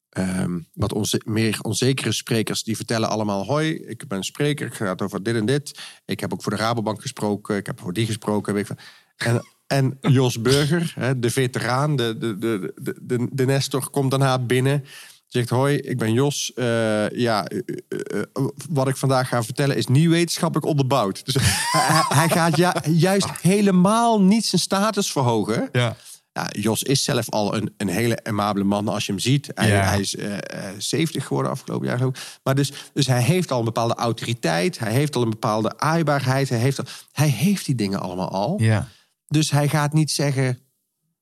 ehm, 0.10 0.60
wat 0.74 0.94
onze, 0.94 1.22
meer 1.26 1.62
onzekere 1.62 2.12
sprekers... 2.12 2.64
die 2.64 2.76
vertellen 2.76 3.10
allemaal... 3.10 3.45
hoi, 3.45 3.76
ik 3.76 4.07
ben 4.07 4.18
een 4.18 4.24
spreker, 4.24 4.68
het 4.68 4.76
gaat 4.76 5.02
over 5.02 5.24
dit 5.24 5.36
en 5.36 5.45
dit. 5.45 5.80
Ik 6.06 6.20
heb 6.20 6.34
ook 6.34 6.44
voor 6.44 6.52
de 6.52 6.57
Rabobank 6.57 7.02
gesproken. 7.02 7.56
Ik 7.56 7.66
heb 7.66 7.80
voor 7.80 7.94
die 7.94 8.06
gesproken. 8.06 8.53
Weet 8.53 8.70
ik. 8.70 8.78
En, 9.16 9.45
en 9.68 9.98
Jos 10.02 10.41
Burger, 10.41 10.94
hè, 10.95 11.20
de 11.20 11.30
veteraan, 11.30 11.95
de, 11.95 12.18
de, 12.18 12.38
de, 12.38 12.74
de, 12.76 12.95
de, 13.02 13.28
de 13.32 13.45
Nestor... 13.45 13.90
komt 13.90 14.12
daarna 14.12 14.40
binnen... 14.40 14.86
Zegt, 15.36 15.49
hoi, 15.49 15.78
ik 15.78 15.98
ben 15.98 16.14
Jos. 16.14 16.53
Eh, 16.53 17.10
ja, 17.10 17.45
eh, 17.45 17.60
eh, 18.34 18.45
wat 18.70 18.88
ik 18.88 18.98
vandaag 18.98 19.28
ga 19.28 19.44
vertellen 19.44 19.76
is 19.76 19.88
niet 19.88 20.10
wetenschappelijk 20.10 20.68
onderbouwd. 20.68 21.26
Dus 21.26 21.36
hij, 22.20 22.30
gaat 22.30 22.57
ja, 22.57 22.76
juist 22.91 23.28
helemaal 23.41 24.22
niet 24.22 24.45
zijn 24.45 24.62
status 24.62 25.12
verhogen. 25.12 25.70
Ja. 25.72 25.95
Ja, 26.36 26.49
Jos 26.52 26.84
is 26.84 27.03
zelf 27.03 27.30
al 27.30 27.56
een, 27.56 27.74
een 27.78 27.88
hele 27.88 28.24
amabele 28.24 28.66
man 28.66 28.88
als 28.88 29.06
je 29.06 29.12
hem 29.12 29.22
ziet. 29.22 29.52
Hij, 29.53 29.68
Ja. 29.68 29.84
hij 29.84 29.99
is 29.99 30.16
eh, 30.16 30.38
eh, 30.38 30.76
70 30.78 31.26
geworden 31.26 31.52
afgelopen 31.52 31.88
jaar. 31.88 31.99
Maar 32.44 32.56
dus, 32.56 32.72
dus 32.94 33.07
hij 33.07 33.22
heeft 33.22 33.52
al 33.52 33.60
een 33.60 33.66
bepaalde 33.66 33.95
autoriteit. 33.95 34.80
Hij 34.80 34.91
heeft 34.91 35.16
al 35.16 35.22
een 35.22 35.30
bepaalde 35.30 35.78
aaibaarheid. 35.78 36.49
Hij 36.49 36.57
heeft, 36.57 36.80
al, 36.80 36.86
hij 37.12 37.28
heeft 37.28 37.66
die 37.66 37.76
dingen 37.76 37.99
allemaal 37.99 38.30
al. 38.30 38.62
Ja. 38.62 38.88
Dus 39.28 39.52
hij 39.52 39.68
gaat 39.70 39.94
niet 39.94 40.12
zeggen 40.12 40.60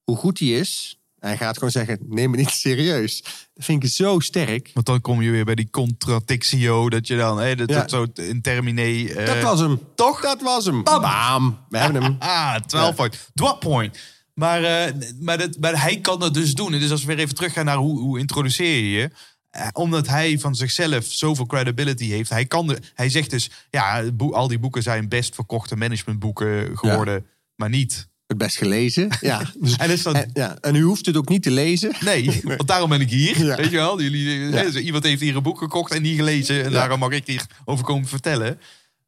hoe 0.03 0.15
goed 0.17 0.39
hij 0.39 0.47
is. 0.47 1.01
Hij 1.23 1.37
gaat 1.37 1.53
gewoon 1.53 1.71
zeggen, 1.71 1.97
neem 2.07 2.31
me 2.31 2.37
niet 2.37 2.49
serieus. 2.49 3.21
Dat 3.53 3.65
vind 3.65 3.83
ik 3.83 3.89
zo 3.89 4.19
sterk. 4.19 4.69
Want 4.73 4.85
dan 4.85 5.01
kom 5.01 5.21
je 5.21 5.31
weer 5.31 5.45
bij 5.45 5.55
die 5.55 5.69
contradictio. 5.69 6.89
Dat 6.89 7.07
je 7.07 7.17
dan, 7.17 7.39
hè, 7.39 7.55
dat, 7.55 7.69
Ja. 7.69 7.75
dat 7.79 7.89
zo 7.89 8.05
in 8.13 8.41
termine. 8.41 9.13
eh, 9.13 9.25
Dat 9.25 9.41
was 9.41 9.59
hem. 9.59 9.79
Toch? 9.95 10.21
Dat 10.21 10.41
was 10.41 10.65
hem. 10.65 10.83
Bam. 10.83 11.01
Bam. 11.01 11.57
We 11.69 11.77
hebben 11.77 12.03
hem. 12.03 12.15
Ah, 12.33 12.55
12 12.55 12.95
point. 12.95 13.29
Drop 13.33 13.59
point. 13.59 13.99
Maar, 14.33 14.63
eh, 14.63 14.93
maar, 15.19 15.37
dat, 15.37 15.57
maar 15.59 15.81
hij 15.81 15.99
kan 16.01 16.19
dat 16.19 16.33
dus 16.33 16.53
doen. 16.53 16.73
En 16.73 16.79
Dus 16.79 16.91
als 16.91 17.01
we 17.01 17.07
weer 17.07 17.19
even 17.23 17.35
teruggaan 17.35 17.65
naar 17.65 17.77
hoe, 17.77 17.99
hoe 17.99 18.19
introduceer 18.19 18.75
je 18.83 18.91
je. 18.91 19.09
Eh, 19.49 19.67
omdat 19.73 20.07
hij 20.07 20.39
van 20.39 20.55
zichzelf 20.55 21.05
zoveel 21.05 21.45
credibility 21.45 22.05
heeft. 22.09 22.29
Hij, 22.29 22.45
kan 22.45 22.67
de, 22.67 22.77
hij 22.93 23.09
zegt 23.09 23.29
dus, 23.29 23.49
ja, 23.69 24.03
al 24.31 24.47
die 24.47 24.59
boeken 24.59 24.83
zijn 24.83 25.09
best 25.09 25.35
verkochte 25.35 25.75
managementboeken 25.75 26.77
geworden. 26.77 27.25
Maar 27.55 27.69
niet. 27.69 28.11
Het 28.33 28.41
best 28.41 28.57
gelezen. 28.57 29.07
Ja. 29.21 29.41
Dus, 29.59 29.75
En 29.75 30.15
en, 30.15 30.29
ja. 30.33 30.57
en 30.61 30.75
u 30.75 30.81
hoeft 30.81 31.05
het 31.05 31.17
ook 31.17 31.29
niet 31.29 31.43
te 31.43 31.51
lezen. 31.51 31.91
Nee, 32.05 32.41
want 32.43 32.67
daarom 32.67 32.89
ben 32.89 33.01
ik 33.01 33.09
hier. 33.09 33.45
Ja. 33.45 33.55
Weet 33.55 33.69
je 33.69 33.77
wel? 33.77 34.01
Jullie, 34.01 34.49
eh, 34.51 34.71
zo 34.71 34.77
Iemand 34.77 35.03
heeft 35.03 35.21
hier 35.21 35.35
een 35.35 35.43
boek 35.43 35.57
gekocht 35.57 35.91
en 35.93 36.01
niet 36.01 36.15
gelezen. 36.17 36.63
En 36.63 36.71
daarom 36.71 36.99
mag 36.99 37.11
ik 37.11 37.27
hier 37.27 37.45
over 37.65 37.85
komen 37.85 38.07
vertellen. 38.07 38.59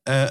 Eh, 0.03 0.23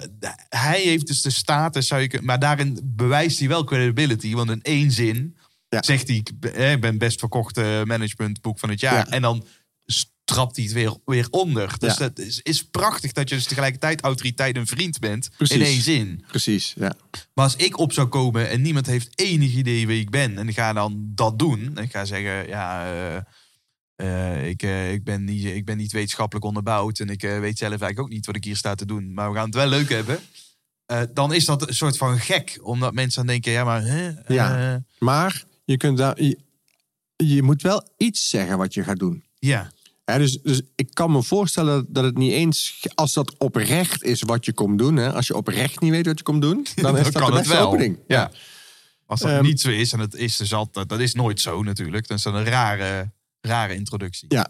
hij 0.49 0.81
heeft 0.81 1.07
dus 1.07 1.23
de 1.23 1.31
status, 1.31 1.87
zou 1.87 2.01
je 2.01 2.07
kunnen- 2.09 2.27
maar 2.27 2.39
daarin 2.39 2.81
bewijst 2.85 3.39
hij 3.39 3.49
wel 3.49 3.65
credibility. 3.65 4.35
Want 4.35 4.51
in 4.51 4.63
één 4.63 4.91
zin 4.91 5.37
zegt 5.69 6.09
hij: 6.09 6.17
ik 6.17 6.31
ben- 6.41 6.55
eh, 6.55 6.73
ik 6.73 6.81
ben 6.81 6.99
best 6.99 7.19
verkochte 7.19 7.83
managementboek 7.85 8.59
van 8.59 8.71
het 8.71 8.81
jaar. 8.81 8.95
Ja. 8.95 9.07
En 9.09 9.23
dan 9.23 9.45
trapt 10.25 10.57
hij 10.57 10.65
het 10.65 10.75
weer, 10.75 10.97
weer 11.05 11.27
onder. 11.31 11.79
Dus 11.79 11.93
Ja. 11.93 11.99
dat 11.99 12.19
is, 12.19 12.41
is 12.43 12.65
prachtig 12.65 13.13
dat 13.13 13.29
je 13.29 13.35
dus 13.35 13.45
tegelijkertijd 13.47 14.01
autoriteit 14.01 14.57
en 14.57 14.67
vriend 14.67 14.99
bent. 14.99 15.31
Precies. 15.37 15.57
In 15.57 15.63
één 15.63 15.81
zin. 15.83 16.25
Precies, 16.27 16.75
ja. 16.77 16.95
Maar 17.35 17.45
als 17.45 17.57
ik 17.57 17.79
op 17.79 17.93
zou 17.93 18.09
komen 18.09 18.51
en 18.51 18.63
niemand 18.63 18.87
heeft 18.87 19.21
enig 19.21 19.53
idee 19.55 19.87
wie 19.87 20.01
ik 20.01 20.11
ben. 20.11 20.39
En 20.39 20.49
ik 20.49 20.55
ga 20.55 20.73
dan 20.73 21.13
dat 21.15 21.39
doen. 21.39 21.77
En 21.77 21.83
ik 21.83 21.91
ga 21.91 22.05
zeggen, 22.05 22.49
ja, 22.49 22.85
eh, 22.87 23.17
eh, 23.97 24.49
ik, 24.49 24.63
eh, 24.63 24.93
ik, 24.93 25.05
ben 25.05 25.25
niet, 25.25 25.45
ik 25.45 25.65
ben 25.65 25.77
niet 25.77 25.93
wetenschappelijk 25.93 26.47
onderbouwd. 26.47 26.99
En 26.99 27.09
ik 27.09 27.21
weet 27.21 27.59
zelf 27.59 27.71
eigenlijk 27.71 28.01
ook 28.01 28.09
niet 28.09 28.27
wat 28.27 28.37
ik 28.37 28.45
hier 28.45 28.57
sta 28.57 28.75
te 28.75 28.87
doen. 28.87 29.15
Maar 29.15 29.31
we 29.31 29.37
gaan 29.37 29.47
het 29.47 29.55
wel 29.55 29.69
leuk 29.69 29.89
hebben. 29.89 30.19
Dan 31.15 31.33
is 31.33 31.45
dat 31.45 31.69
een 31.69 31.75
soort 31.75 31.97
van 31.97 32.19
gek. 32.19 32.59
Omdat 32.63 32.93
mensen 32.95 33.19
dan 33.19 33.27
denken, 33.33 33.53
ja, 33.53 33.65
maar... 33.65 33.83
Hè, 33.85 34.11
Ja. 34.27 34.83
Maar 34.99 35.45
je, 35.65 35.77
kunt 35.77 35.99
daar, 35.99 36.23
je, 36.23 36.39
je 37.17 37.43
moet 37.43 37.63
wel 37.63 37.89
iets 37.97 38.29
zeggen 38.29 38.59
wat 38.59 38.75
je 38.75 38.85
gaat 38.85 38.99
doen. 38.99 39.25
ja. 39.39 39.73
Dus, 40.05 40.43
dus 40.43 40.63
ik 40.75 40.89
kan 40.93 41.13
me 41.13 41.23
voorstellen 41.23 41.87
dat 41.89 42.05
het 42.05 42.17
niet 42.17 42.33
eens... 42.33 42.87
Als 42.95 43.13
dat 43.13 43.39
oprecht 43.39 44.03
is 44.03 44.23
wat 44.23 44.45
je 44.45 44.53
komt 44.53 44.79
doen... 44.79 44.97
Hè, 44.97 45.13
als 45.13 45.27
je 45.27 45.37
oprecht 45.37 45.81
niet 45.81 45.91
weet 45.91 46.07
wat 46.07 46.19
je 46.19 46.25
komt 46.25 46.43
doen... 46.43 46.67
dan 46.75 46.99
is 46.99 47.11
dat 47.11 47.27
de 47.27 47.33
beste 47.33 47.57
opening. 47.57 47.99
Ja. 48.07 48.31
Als 49.07 49.21
dat 49.21 49.31
Ehm, 49.31 49.43
niet 49.43 49.61
zo 49.61 49.71
is, 49.71 49.93
en 49.93 49.99
het 49.99 50.15
is 50.15 50.37
dus 50.37 50.53
altijd... 50.53 50.89
Dat 50.89 51.01
is 51.01 51.15
nooit 51.15 51.41
zo 51.41 51.63
natuurlijk. 51.63 52.09
Dan 52.09 52.17
is 52.17 52.23
dat 52.23 52.35
een 52.35 52.45
rare, 52.45 53.11
rare 53.41 53.75
introductie. 53.75 54.29
Ja. 54.29 54.49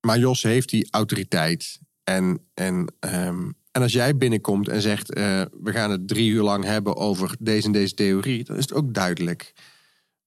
Maar 0.00 0.18
Jos 0.18 0.42
heeft 0.42 0.68
die 0.68 0.88
autoriteit. 0.90 1.78
En, 2.04 2.40
en, 2.54 2.94
ehm, 3.00 3.50
en 3.70 3.82
als 3.82 3.92
jij 3.92 4.16
binnenkomt 4.16 4.68
en 4.68 4.82
zegt... 4.82 5.14
eh, 5.14 5.42
we 5.62 5.72
gaan 5.72 5.90
het 5.90 6.08
drie 6.08 6.30
uur 6.30 6.42
lang 6.42 6.64
hebben 6.64 6.96
over 6.96 7.36
deze 7.38 7.66
en 7.66 7.72
deze 7.72 7.94
theorie... 7.94 8.44
dan 8.44 8.56
is 8.56 8.62
het 8.62 8.72
ook 8.72 8.94
duidelijk. 8.94 9.52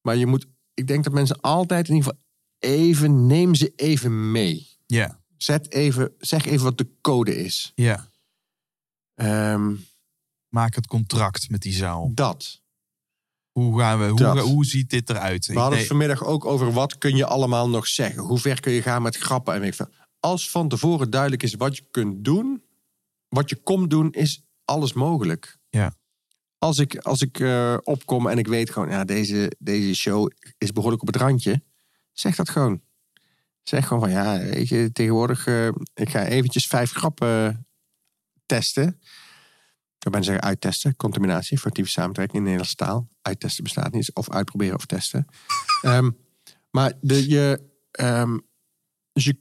Maar 0.00 0.16
je 0.16 0.26
moet... 0.26 0.46
Ik 0.74 0.86
denk 0.86 1.04
dat 1.04 1.12
mensen 1.12 1.40
altijd 1.40 1.88
in 1.88 1.94
ieder 1.94 2.10
geval 2.10 2.26
even... 2.58 3.26
Neem 3.26 3.54
ze 3.54 3.72
even 3.76 4.30
mee. 4.30 4.68
Ja. 4.86 5.20
Zet 5.36 5.72
even, 5.72 6.14
zeg 6.18 6.44
even 6.44 6.64
wat 6.64 6.78
de 6.78 6.88
code 7.00 7.36
is. 7.36 7.72
ja. 7.74 8.08
Ehm, 9.14 9.74
Maak 10.48 10.74
het 10.74 10.86
contract 10.86 11.50
met 11.50 11.62
die 11.62 11.72
zaal. 11.72 12.10
dat. 12.14 12.62
Hoe, 13.52 13.78
gaan 13.78 13.98
we, 13.98 14.06
hoe, 14.24 14.40
hoe 14.40 14.64
ziet 14.66 14.90
dit 14.90 15.10
eruit? 15.10 15.46
We 15.46 15.58
hadden 15.58 15.78
het 15.78 15.88
vanmiddag 15.88 16.24
ook 16.24 16.44
over 16.44 16.72
wat 16.72 16.98
kun 16.98 17.16
je 17.16 17.26
allemaal 17.26 17.68
nog 17.68 17.86
zeggen. 17.86 18.22
Hoe 18.22 18.38
ver 18.38 18.60
kun 18.60 18.72
je 18.72 18.82
gaan 18.82 19.02
met 19.02 19.16
grappen 19.16 19.54
en 19.54 19.62
ik 19.62 19.74
veel. 19.74 19.88
Als 20.20 20.50
van 20.50 20.68
tevoren 20.68 21.10
duidelijk 21.10 21.42
is 21.42 21.54
wat 21.54 21.76
je 21.76 21.86
kunt 21.90 22.24
doen, 22.24 22.62
wat 23.28 23.50
je 23.50 23.56
komt 23.56 23.90
doen, 23.90 24.12
is 24.12 24.42
alles 24.64 24.92
mogelijk. 24.92 25.58
Ja. 25.70 25.94
Als 26.58 26.78
ik, 26.78 26.96
als 26.98 27.20
ik 27.20 27.40
eh, 27.40 27.76
opkom 27.82 28.26
en 28.28 28.38
ik 28.38 28.46
weet 28.46 28.70
gewoon, 28.70 28.88
ja, 28.88 29.04
deze, 29.04 29.52
deze 29.58 29.94
show 29.94 30.30
is 30.58 30.72
behoorlijk 30.72 31.02
op 31.02 31.08
het 31.08 31.16
randje, 31.16 31.62
zeg 32.18 32.36
dat 32.36 32.48
gewoon. 32.48 32.80
Zeg 33.62 33.86
gewoon 33.86 34.02
van 34.02 34.10
ja, 34.10 34.38
tegenwoordig, 34.92 35.46
eh, 35.46 35.66
ik 35.94 36.08
ga 36.10 36.24
eventjes 36.24 36.66
vijf 36.66 36.92
grappen 36.92 37.66
testen. 38.46 39.00
Ik 39.98 40.10
ben 40.10 40.24
zeggen 40.24 40.44
uittesten, 40.44 40.96
contaminatie, 40.96 41.58
furtieve 41.58 41.90
samentrekking 41.90 42.36
in 42.36 42.44
de 42.44 42.50
Nederlandse 42.50 42.76
taal. 42.84 43.08
Uittesten 43.22 43.64
bestaat 43.64 43.92
niet, 43.92 44.14
of 44.14 44.30
uitproberen 44.30 44.74
of 44.76 44.86
testen. 44.86 45.26
Ehm, 45.82 46.10
maar 46.70 46.92
de, 47.00 47.28
je, 47.28 47.70
ehm, 47.90 48.38
dus 49.12 49.24
je 49.24 49.38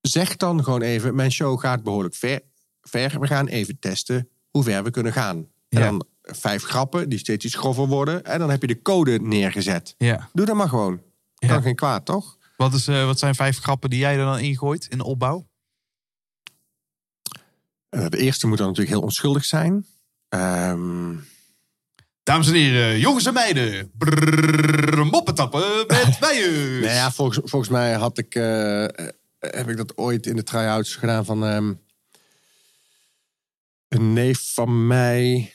zegt 0.00 0.38
dan 0.38 0.64
gewoon 0.64 0.82
even, 0.82 1.14
mijn 1.14 1.32
show 1.32 1.60
gaat 1.60 1.82
behoorlijk 1.82 2.14
ver, 2.14 2.40
ver. 2.80 3.20
We 3.20 3.26
gaan 3.26 3.46
even 3.46 3.78
testen 3.78 4.28
hoe 4.50 4.62
ver 4.62 4.84
we 4.84 4.90
kunnen 4.90 5.12
gaan. 5.12 5.36
En 5.68 5.78
Ja. 5.78 5.80
dan 5.80 6.06
vijf 6.22 6.62
grappen 6.62 7.08
die 7.08 7.18
steeds 7.18 7.44
iets 7.44 7.54
grover 7.54 7.86
worden. 7.86 8.24
En 8.24 8.38
dan 8.38 8.50
heb 8.50 8.60
je 8.60 8.66
de 8.66 8.82
code 8.82 9.20
neergezet. 9.20 9.94
Ja. 9.98 10.28
Doe 10.32 10.46
dat 10.46 10.56
maar 10.56 10.68
gewoon. 10.68 11.02
Ja. 11.42 11.48
Kan 11.48 11.62
geen 11.62 11.74
kwaad, 11.74 12.06
toch? 12.06 12.38
Wat, 12.56 12.74
is, 12.74 12.88
eh, 12.88 13.04
wat 13.04 13.18
zijn 13.18 13.34
vijf 13.34 13.58
grappen 13.58 13.90
die 13.90 13.98
jij 13.98 14.18
er 14.18 14.24
dan 14.24 14.38
ingooit 14.38 14.86
in 14.86 14.98
de 14.98 15.04
opbouw? 15.04 15.48
Eh, 17.88 18.06
de 18.08 18.18
eerste 18.18 18.46
moet 18.46 18.58
dan 18.58 18.66
natuurlijk 18.66 18.94
heel 18.94 19.04
onschuldig 19.04 19.44
zijn. 19.44 19.86
Ehm, 20.28 21.16
Dames 22.22 22.48
en 22.48 22.54
heren, 22.54 22.98
jongens 22.98 23.26
en 23.26 23.32
meiden. 23.32 23.90
Brrrr, 23.98 25.06
moppetappen 25.06 25.84
met 25.86 26.18
bijen. 26.20 26.80
Nou 26.80 26.92
ja, 26.92 27.10
volgens, 27.10 27.38
volgens 27.50 27.70
mij 27.70 27.92
had 27.92 28.18
ik, 28.18 28.34
eh, 28.34 28.86
heb 29.38 29.68
ik 29.68 29.76
dat 29.76 29.96
ooit 29.96 30.26
in 30.26 30.36
de 30.36 30.42
try-outs 30.42 30.94
gedaan 30.94 31.24
van 31.24 31.44
ehm, 31.44 31.74
een 33.88 34.12
neef 34.12 34.52
van 34.54 34.86
mij 34.86 35.54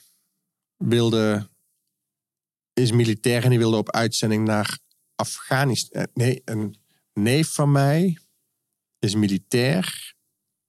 wilde 0.78 1.50
is 2.74 2.92
militair 2.92 3.44
en 3.44 3.50
die 3.50 3.60
wilde 3.60 3.78
op 3.78 3.92
uitzending 3.92 4.46
naar 4.48 4.78
Afghanistan. 5.18 6.02
Eh, 6.02 6.08
nee, 6.14 6.42
een 6.46 6.76
neef 7.14 7.54
van 7.54 7.72
mij 7.72 8.18
is 9.00 9.16
militair 9.16 10.16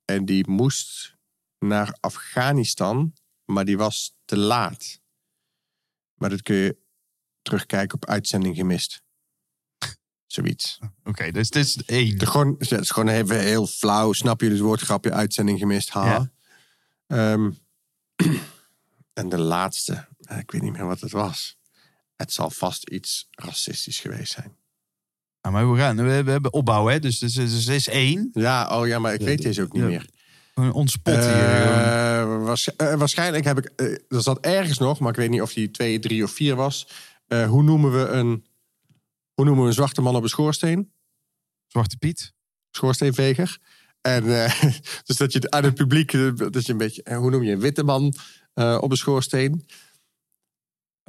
en 0.05 0.25
die 0.25 0.49
moest 0.49 1.17
naar 1.59 1.97
Afghanistan, 2.01 3.15
maar 3.45 3.65
die 3.65 3.77
was 3.77 4.17
te 4.25 4.37
laat. 4.37 5.01
Maar 6.15 6.31
dat 6.31 6.43
kun 6.43 6.57
je 6.57 6.79
terugkijken 7.43 7.95
op 7.95 8.07
uitzending 8.07 8.57
gemist. 8.57 9.03
Zoiets. 10.27 10.79
Oké, 11.05 11.31
dus 11.31 11.51
dit 11.51 11.65
is 11.65 11.85
één. 11.85 12.27
Gewoon, 12.27 12.55
het 12.59 12.71
is 12.71 12.91
gewoon 12.91 13.09
even 13.09 13.41
heel 13.41 13.67
flauw. 13.67 14.13
Snap 14.13 14.41
je 14.41 14.49
dus 14.49 14.61
woordgrapje 14.61 15.13
uitzending 15.13 15.59
gemist? 15.59 15.91
Ha. 15.91 16.05
Ja. 16.05 16.31
Ehm, 17.07 17.51
en 19.21 19.29
de 19.29 19.39
laatste, 19.39 20.09
ik 20.19 20.51
weet 20.51 20.63
niet 20.63 20.73
meer 20.73 20.87
wat 20.87 21.01
het 21.01 21.13
was. 21.13 21.58
Het 22.19 22.33
zal 22.33 22.51
vast 22.51 22.89
iets 22.89 23.29
racistisch 23.31 23.99
geweest 24.01 24.33
zijn. 24.33 24.57
Nou, 25.43 25.55
maar 25.55 25.73
we, 25.73 25.79
gaan, 25.79 25.97
we, 25.97 26.23
we 26.23 26.31
hebben 26.31 26.53
opbouw, 26.53 26.87
hè? 26.87 26.99
Dus 26.99 27.21
het 27.21 27.31
is, 27.31 27.35
dus 27.35 27.67
is 27.67 27.89
één. 27.89 28.31
Ja, 28.33 28.79
oh 28.81 28.87
ja, 28.87 28.99
maar 28.99 29.15
ik 29.15 29.21
weet 29.21 29.43
deze 29.43 29.63
ook 29.63 29.73
niet 29.73 29.83
Ja. 29.83 29.89
meer. 29.89 30.09
Een 30.55 30.73
ontspot 30.73 31.15
hier. 31.15 31.25
Eh, 31.25 32.43
waarsch- 32.45 32.69
eh, 32.69 32.95
waarschijnlijk 32.95 33.45
heb 33.45 33.59
ik. 33.59 33.65
eh, 33.65 33.87
er 34.09 34.23
zat 34.23 34.39
ergens 34.41 34.79
nog, 34.79 34.99
maar 34.99 35.11
ik 35.11 35.17
weet 35.17 35.31
niet 35.31 35.43
of 35.43 35.53
die 35.53 35.71
twee, 35.71 35.99
drie 35.99 36.23
of 36.25 36.31
vier 36.31 36.55
was. 36.55 36.89
Eh, 37.27 37.49
hoe 37.49 37.63
noemen 37.63 37.93
we 37.93 38.07
een. 38.09 38.47
Hoe 39.35 39.45
noemen 39.45 39.63
we 39.63 39.69
een 39.69 39.75
zwarte 39.75 40.01
man 40.01 40.17
op 40.17 40.23
een 40.23 40.29
schoorsteen? 40.29 40.93
Zwarte 41.67 41.97
Piet. 41.97 42.33
Schoorsteenveger. 42.71 43.59
En 44.01 44.45
eh, 44.45 44.63
dus 45.05 45.17
dat 45.17 45.33
je 45.33 45.51
aan 45.51 45.65
het 45.65 45.75
publiek. 45.75 46.13
Dat 46.53 46.67
je 46.67 46.73
een 46.73 46.79
beetje. 46.79 47.15
hoe 47.17 47.31
noem 47.31 47.43
je 47.43 47.53
een 47.53 47.61
witte 47.61 47.85
man 47.85 48.15
eh, 48.55 48.79
op 48.81 48.91
een 48.91 48.97
schoorsteen? 48.97 49.67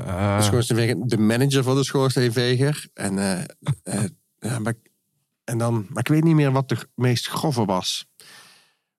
Eh, 0.06 0.38
De 0.38 0.44
schoorsteenveger. 0.44 1.08
De 1.08 1.18
manager 1.18 1.64
van 1.64 1.76
de 1.76 1.84
schoorsteenveger. 1.84 2.88
En, 2.94 3.18
eh, 3.20 3.40
eh, 3.84 4.04
ja, 4.40 4.60
maar, 4.60 4.74
en 5.44 5.58
dan, 5.58 5.86
maar 5.90 6.00
ik 6.04 6.08
weet 6.08 6.24
niet 6.24 6.36
meer 6.36 6.52
wat 6.52 6.70
de 6.70 6.78
meest 6.96 7.28
grove 7.28 7.66
was. 7.66 8.06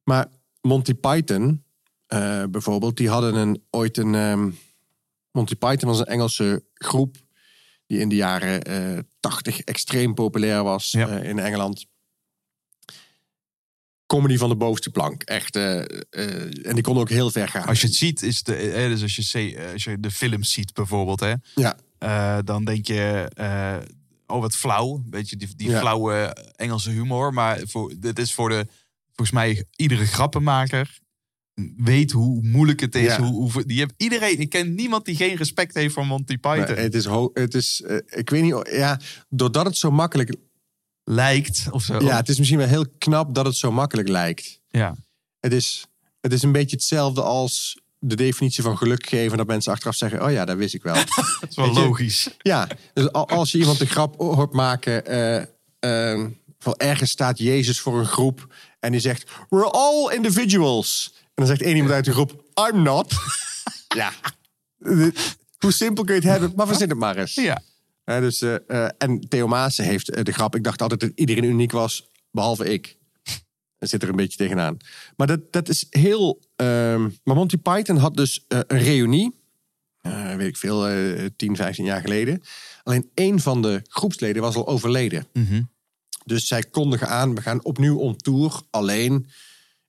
Maar 0.02 0.26
Monty 0.60 0.94
Python, 0.94 1.64
eh, 2.06 2.44
bijvoorbeeld, 2.50 2.96
die 2.96 3.08
hadden 3.08 3.34
een, 3.34 3.62
ooit 3.70 3.96
een. 3.96 4.14
ehm, 4.14 4.50
Monty 5.32 5.56
Python 5.56 5.88
was 5.88 5.98
een 5.98 6.04
Engelse 6.06 6.64
groep. 6.74 7.16
die 7.86 7.98
in 7.98 8.08
de 8.08 8.14
jaren 8.14 8.62
eh 8.62 8.98
80 9.20 9.60
extreem 9.60 10.14
populair 10.14 10.62
was 10.62 10.90
Ja. 10.90 11.08
in 11.08 11.38
Engeland. 11.38 11.86
Comedy 14.10 14.36
van 14.36 14.48
de 14.48 14.56
bovenste 14.56 14.90
plank. 14.90 15.22
Echt. 15.22 15.56
eh, 15.56 15.78
eh, 15.80 16.66
en 16.66 16.74
die 16.74 16.82
kon 16.82 16.98
ook 16.98 17.08
heel 17.08 17.30
ver 17.30 17.48
gaan. 17.48 17.66
als 17.66 17.80
je 17.80 17.86
het 17.86 17.96
ziet, 17.96 18.22
is 18.22 18.42
de, 18.42 18.54
eh, 18.54 18.88
dus 18.88 19.02
als 19.02 19.14
je, 19.14 19.70
als 19.72 19.84
je 19.84 20.00
de 20.00 20.10
film 20.10 20.42
ziet 20.42 20.72
bijvoorbeeld, 20.72 21.20
hè, 21.20 21.34
Ja, 21.54 22.42
dan 22.42 22.64
denk 22.64 22.86
je, 22.86 23.30
oh 24.26 24.40
wat 24.40 24.54
flauw. 24.56 25.02
Weet 25.10 25.30
je, 25.30 25.36
die, 25.36 25.48
die 25.56 25.70
Ja. 25.70 25.78
flauwe 25.80 26.36
Engelse 26.56 26.90
humor. 26.90 27.32
Maar 27.32 27.60
voor, 27.64 27.94
dit 27.98 28.18
is 28.18 28.34
voor 28.34 28.48
de, 28.48 28.66
volgens 29.06 29.30
mij, 29.30 29.64
iedere 29.76 30.06
grappenmaker 30.06 30.98
weet 31.76 32.10
hoe 32.10 32.42
moeilijk 32.42 32.80
het 32.80 32.94
is. 32.94 33.16
Ja. 33.16 33.20
Hoe, 33.22 33.52
hoe, 33.52 33.66
die 33.66 33.78
heeft, 33.78 33.94
iedereen, 33.96 34.38
ik 34.38 34.48
ken 34.50 34.74
niemand 34.74 35.04
die 35.04 35.16
geen 35.16 35.36
respect 35.36 35.74
heeft 35.74 35.94
voor 35.94 36.06
Monty 36.06 36.38
Python. 36.38 36.76
het 36.76 36.94
is, 36.94 37.04
het 37.32 37.54
is 37.54 37.82
ik 38.06 38.30
weet 38.30 38.42
niet, 38.42 38.68
ja, 38.72 39.00
doordat 39.28 39.66
het 39.66 39.76
zo 39.76 39.90
makkelijk 39.90 40.34
Lijkt 41.14 41.66
of 41.70 41.82
zo. 41.82 42.00
Ja, 42.00 42.16
het 42.16 42.28
is 42.28 42.38
misschien 42.38 42.58
wel 42.58 42.68
heel 42.68 42.86
knap 42.98 43.34
dat 43.34 43.44
het 43.46 43.56
zo 43.56 43.72
makkelijk 43.72 44.08
lijkt. 44.08 44.60
ja. 44.68 44.94
Het 45.40 45.52
is, 45.52 45.84
het 46.20 46.32
is 46.32 46.42
een 46.42 46.52
beetje 46.52 46.76
hetzelfde 46.76 47.22
als 47.22 47.80
de 47.98 48.14
definitie 48.16 48.62
van 48.62 48.76
geluk 48.78 49.06
geven. 49.06 49.38
Dat 49.38 49.46
mensen 49.46 49.72
achteraf 49.72 49.94
zeggen, 49.96 50.24
oh 50.24 50.32
ja, 50.32 50.44
dat 50.44 50.56
wist 50.56 50.74
ik 50.74 50.82
wel. 50.82 50.94
Dat 51.40 51.48
is 51.48 51.56
wel 51.56 51.66
Weet 51.66 51.74
je- 51.74 51.80
logisch. 51.80 52.28
ja, 52.38 52.68
dus 52.92 53.12
al- 53.12 53.28
als 53.28 53.52
je 53.52 53.58
iemand 53.58 53.78
de 53.78 53.86
grap 53.86 54.16
hoort 54.18 54.52
maken... 54.52 55.06
eh, 55.06 56.12
eh, 56.12 56.26
van 56.58 56.74
ergens 56.76 57.10
staat 57.10 57.38
Jezus 57.38 57.80
voor 57.80 57.98
een 57.98 58.06
groep 58.06 58.54
en 58.80 58.92
die 58.92 59.00
zegt... 59.00 59.30
We're 59.48 59.70
all 59.70 60.14
individuals. 60.14 61.12
En 61.14 61.30
dan 61.34 61.46
zegt 61.46 61.62
één 61.62 61.74
iemand 61.76 61.94
uit 61.94 62.04
de 62.04 62.12
groep, 62.12 62.44
I'm 62.70 62.82
not. 62.82 63.12
ja, 63.96 64.12
hoe 65.58 65.72
simpel 65.72 66.04
kun 66.04 66.14
je 66.14 66.20
het 66.20 66.30
hebben? 66.30 66.52
Maar 66.56 66.66
verzin 66.66 66.88
het 66.88 66.98
maar 66.98 67.16
eens. 67.16 67.34
Ja. 67.34 67.62
Dus, 68.04 68.40
eh, 68.40 68.54
eh, 68.66 68.90
en 68.98 69.20
Theo 69.28 69.46
Maassen 69.46 69.84
heeft 69.84 70.10
eh, 70.10 70.24
de 70.24 70.32
grap. 70.32 70.54
Ik 70.54 70.64
dacht 70.64 70.82
altijd 70.82 71.00
dat 71.00 71.10
iedereen 71.14 71.44
uniek 71.44 71.72
was, 71.72 72.08
behalve 72.30 72.72
ik. 72.72 72.98
Dat 73.78 73.88
zit 73.88 74.02
er 74.02 74.08
een 74.08 74.16
beetje 74.16 74.36
tegenaan. 74.36 74.76
Maar 75.16 75.26
dat, 75.26 75.52
dat 75.52 75.68
is 75.68 75.86
heel. 75.90 76.40
ehm, 76.56 77.08
maar 77.24 77.34
Monty 77.34 77.56
Python 77.56 77.96
had 77.96 78.16
dus 78.16 78.44
een 78.48 78.64
reunie. 78.68 79.38
weet 80.36 80.48
ik 80.48 80.56
veel, 80.56 80.88
eh 80.88 81.26
10, 81.36 81.56
15 81.56 81.84
jaar 81.84 82.00
geleden. 82.00 82.42
Alleen 82.82 83.10
één 83.14 83.40
van 83.40 83.62
de 83.62 83.80
groepsleden 83.88 84.42
was 84.42 84.54
al 84.54 84.66
overleden. 84.66 85.26
Mhm. 85.32 85.62
Dus 86.24 86.46
zij 86.46 86.62
kondigen 86.62 87.08
aan, 87.08 87.34
we 87.34 87.42
gaan 87.42 87.64
opnieuw 87.64 87.98
on 87.98 88.16
tour. 88.16 88.60
Alleen 88.70 89.26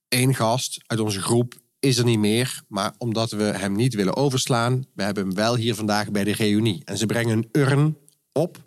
één 0.08 0.36
gast 0.36 0.84
uit 0.88 1.00
onze 1.00 1.22
groep 1.22 1.61
is 1.82 1.98
er 1.98 2.04
niet 2.06 2.20
meer. 2.20 2.62
Maar 2.68 2.94
omdat 2.98 3.32
we 3.32 3.44
hem 3.44 3.76
niet 3.76 3.94
willen 3.94 4.16
overslaan, 4.16 4.86
we 4.94 5.04
hebben 5.04 5.24
hem 5.26 5.36
wel 5.36 5.56
hier 5.56 5.76
vandaag 5.76 6.12
bij 6.12 6.24
de 6.24 6.34
reunie. 6.34 6.82
En 6.86 6.98
ze 6.98 7.06
brengen 7.06 7.38
een 7.38 7.50
urn 7.62 7.98
op 8.32 8.58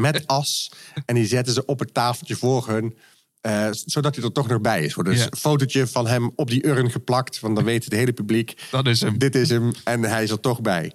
met 0.00 0.26
as. 0.38 0.72
en 1.04 1.14
die 1.14 1.26
zetten 1.26 1.54
ze 1.54 1.64
op 1.64 1.78
het 1.78 1.94
tafeltje 1.94 2.36
voor 2.36 2.68
hun. 2.68 2.96
eh, 3.40 3.68
zodat 3.72 4.14
hij 4.16 4.24
er 4.24 4.32
toch 4.32 4.48
nog 4.48 4.60
bij 4.60 4.84
is. 4.84 4.94
Dus 4.94 5.18
Ja. 5.18 5.26
een 5.30 5.36
fotootje 5.36 5.86
van 5.86 6.06
hem 6.06 6.32
op 6.34 6.50
die 6.50 6.66
urn 6.66 6.90
geplakt. 6.90 7.40
Want 7.40 7.56
dan 7.56 7.64
weet 7.72 7.84
het 7.84 7.92
hele 7.92 8.12
publiek, 8.12 8.66
Dat 8.70 8.86
is 8.86 9.00
hem. 9.00 9.18
dit 9.18 9.34
is 9.34 9.48
hem. 9.48 9.72
En 9.84 10.02
hij 10.02 10.22
is 10.22 10.30
er 10.30 10.40
toch 10.40 10.60
bij. 10.60 10.92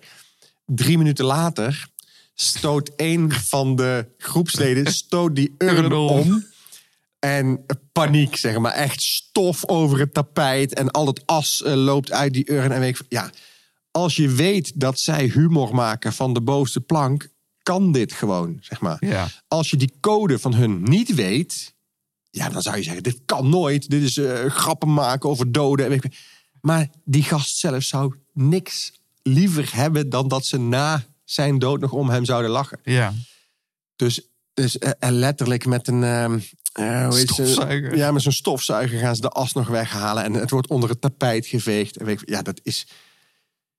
Drie 0.66 0.98
minuten 0.98 1.26
later 1.26 1.88
stoot 2.36 2.92
een 2.96 3.32
van 3.32 3.76
de 3.76 4.06
groepsleden 4.18 4.94
stoot 5.04 5.36
die 5.36 5.56
Urn 5.58 5.94
om. 5.94 6.46
En 7.22 7.66
paniek, 7.92 8.36
zeg 8.36 8.58
maar. 8.58 8.72
Echt 8.72 9.02
stof 9.02 9.68
over 9.68 10.00
het 10.00 10.14
tapijt. 10.14 10.74
En 10.74 10.92
al 10.92 11.08
het 11.08 11.26
as 11.26 11.64
eh, 11.64 11.74
loopt 11.74 12.12
uit 12.12 12.34
die 12.34 12.52
urn. 12.52 12.72
En 12.72 12.80
weet 12.80 13.00
ik, 13.00 13.06
ja, 13.10 13.30
als 13.92 14.16
je 14.16 14.30
weet 14.30 14.80
dat 14.80 15.00
zij 15.00 15.26
humor 15.26 15.76
maken 15.76 16.14
van 16.14 16.34
de 16.34 16.42
bovenste 16.42 16.82
plank, 16.82 17.30
kan 17.64 17.92
dit 17.92 18.14
gewoon, 18.14 18.58
zeg 18.62 18.82
maar. 18.82 18.98
Ja. 19.06 19.28
Als 19.48 19.70
je 19.70 19.78
die 19.78 19.94
code 20.00 20.40
van 20.40 20.54
hun 20.54 20.84
niet 20.84 21.16
weet, 21.16 21.74
ja, 22.30 22.50
dan 22.50 22.62
zou 22.62 22.78
je 22.78 22.84
zeggen: 22.84 23.04
dit 23.04 23.22
kan 23.26 23.50
nooit. 23.50 23.90
Dit 23.90 24.02
is 24.02 24.18
eh, 24.18 24.46
grappen 24.46 24.94
maken 24.94 25.30
over 25.30 25.52
doden. 25.52 25.86
en 25.86 25.92
weet 25.92 26.04
ik. 26.04 26.18
Maar 26.62 26.90
die 27.04 27.24
gast 27.24 27.58
zelf 27.58 27.84
zou 27.84 28.16
niks 28.34 28.92
liever 29.24 29.76
hebben 29.76 30.10
dan 30.10 30.28
dat 30.28 30.46
ze 30.46 30.58
na 30.60 31.04
zijn 31.24 31.60
dood 31.60 31.80
nog 31.80 31.92
om 31.92 32.10
hem 32.10 32.26
zouden 32.26 32.52
lachen. 32.52 32.80
Ja. 32.84 33.14
Dus, 33.96 34.22
dus 34.54 34.78
eh, 34.78 35.10
letterlijk 35.10 35.66
met 35.66 35.88
een. 35.88 36.04
ehm, 36.04 36.40
eh? 36.72 37.12
Stofzuiger. 37.12 37.96
Ja, 37.96 38.12
met 38.12 38.22
zo'n 38.22 38.32
stofzuiger 38.32 39.00
gaan 39.00 39.16
ze 39.16 39.22
de 39.22 39.30
as 39.30 39.54
nog 39.54 39.68
weghalen. 39.68 40.24
En 40.24 40.34
het 40.34 40.50
wordt 40.50 40.70
onder 40.70 40.90
het 40.90 41.02
tapijt 41.02 41.46
geveegd. 41.46 41.98
En 41.98 42.06
weet 42.06 42.22
ik, 42.22 42.30
ja, 42.30 42.42
dat 42.42 42.60
is. 42.64 42.88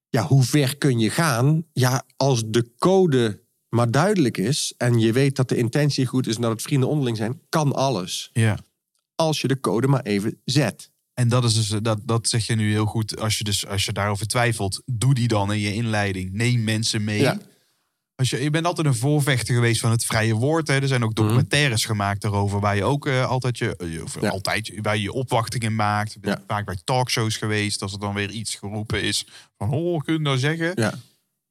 Ja, 0.08 0.22
hoe 0.22 0.42
ver 0.42 0.76
kun 0.76 0.98
je 0.98 1.10
gaan? 1.10 1.64
Ja, 1.72 2.02
als 2.16 2.42
de 2.46 2.70
code 2.78 3.40
maar 3.68 3.90
duidelijk 3.90 4.38
is. 4.38 4.74
en 4.76 4.98
je 4.98 5.12
weet 5.12 5.36
dat 5.36 5.48
de 5.48 5.56
intentie 5.56 6.06
goed 6.06 6.26
is 6.26 6.34
en 6.34 6.40
dat 6.42 6.50
het 6.50 6.62
vrienden 6.62 6.88
onderling 6.88 7.16
zijn, 7.16 7.40
kan 7.48 7.74
alles. 7.74 8.30
ja. 8.32 8.58
Als 9.14 9.40
je 9.40 9.48
de 9.48 9.60
code 9.60 9.86
maar 9.86 10.02
even 10.02 10.40
zet. 10.44 10.90
En 11.14 11.28
dat 11.28 11.44
is 11.44 11.54
dus, 11.54 11.68
dat, 11.68 12.00
dat 12.04 12.28
zeg 12.28 12.46
je 12.46 12.54
nu 12.54 12.70
heel 12.70 12.84
goed. 12.84 13.18
Als 13.18 13.38
je, 13.38 13.44
dus, 13.44 13.66
als 13.66 13.84
je 13.84 13.92
daarover 13.92 14.26
twijfelt, 14.26 14.82
doe 14.86 15.14
die 15.14 15.28
dan 15.28 15.52
in 15.52 15.58
je 15.58 15.74
inleiding. 15.74 16.32
Neem 16.32 16.64
mensen 16.64 17.04
mee. 17.04 17.20
Ja. 17.20 17.38
Als 18.14 18.30
je, 18.30 18.42
je 18.42 18.50
bent 18.50 18.66
altijd 18.66 18.86
een 18.86 18.94
voorvechter 18.94 19.54
geweest 19.54 19.80
van 19.80 19.90
het 19.90 20.04
vrije 20.04 20.34
woord. 20.34 20.68
Hè. 20.68 20.74
Er 20.80 20.88
zijn 20.88 21.04
ook 21.04 21.14
documentaires 21.14 21.84
gemaakt 21.84 22.20
daarover. 22.22 22.60
Waar 22.60 22.76
je 22.76 22.84
ook 22.84 23.06
eh, 23.06 23.26
altijd 23.28 23.58
je, 23.58 23.76
eh, 23.76 24.02
of 24.02 24.20
Ja. 24.20 24.28
altijd, 24.28 24.72
waar 24.82 24.96
je 24.96 25.02
je 25.02 25.12
opwachtingen 25.12 25.74
maakt. 25.74 26.14
Ik 26.14 26.20
ben 26.20 26.30
Ja. 26.30 26.44
Vaak 26.46 26.64
bij 26.64 26.78
talkshows 26.84 27.36
geweest. 27.36 27.82
Als 27.82 27.92
er 27.92 27.98
dan 27.98 28.14
weer 28.14 28.30
iets 28.30 28.54
geroepen 28.54 29.02
is. 29.02 29.26
Van, 29.58 29.70
oh, 29.70 30.00
kun 30.00 30.14
je 30.14 30.20
nou 30.20 30.38
zeggen? 30.38 30.72
Ja. 30.74 30.94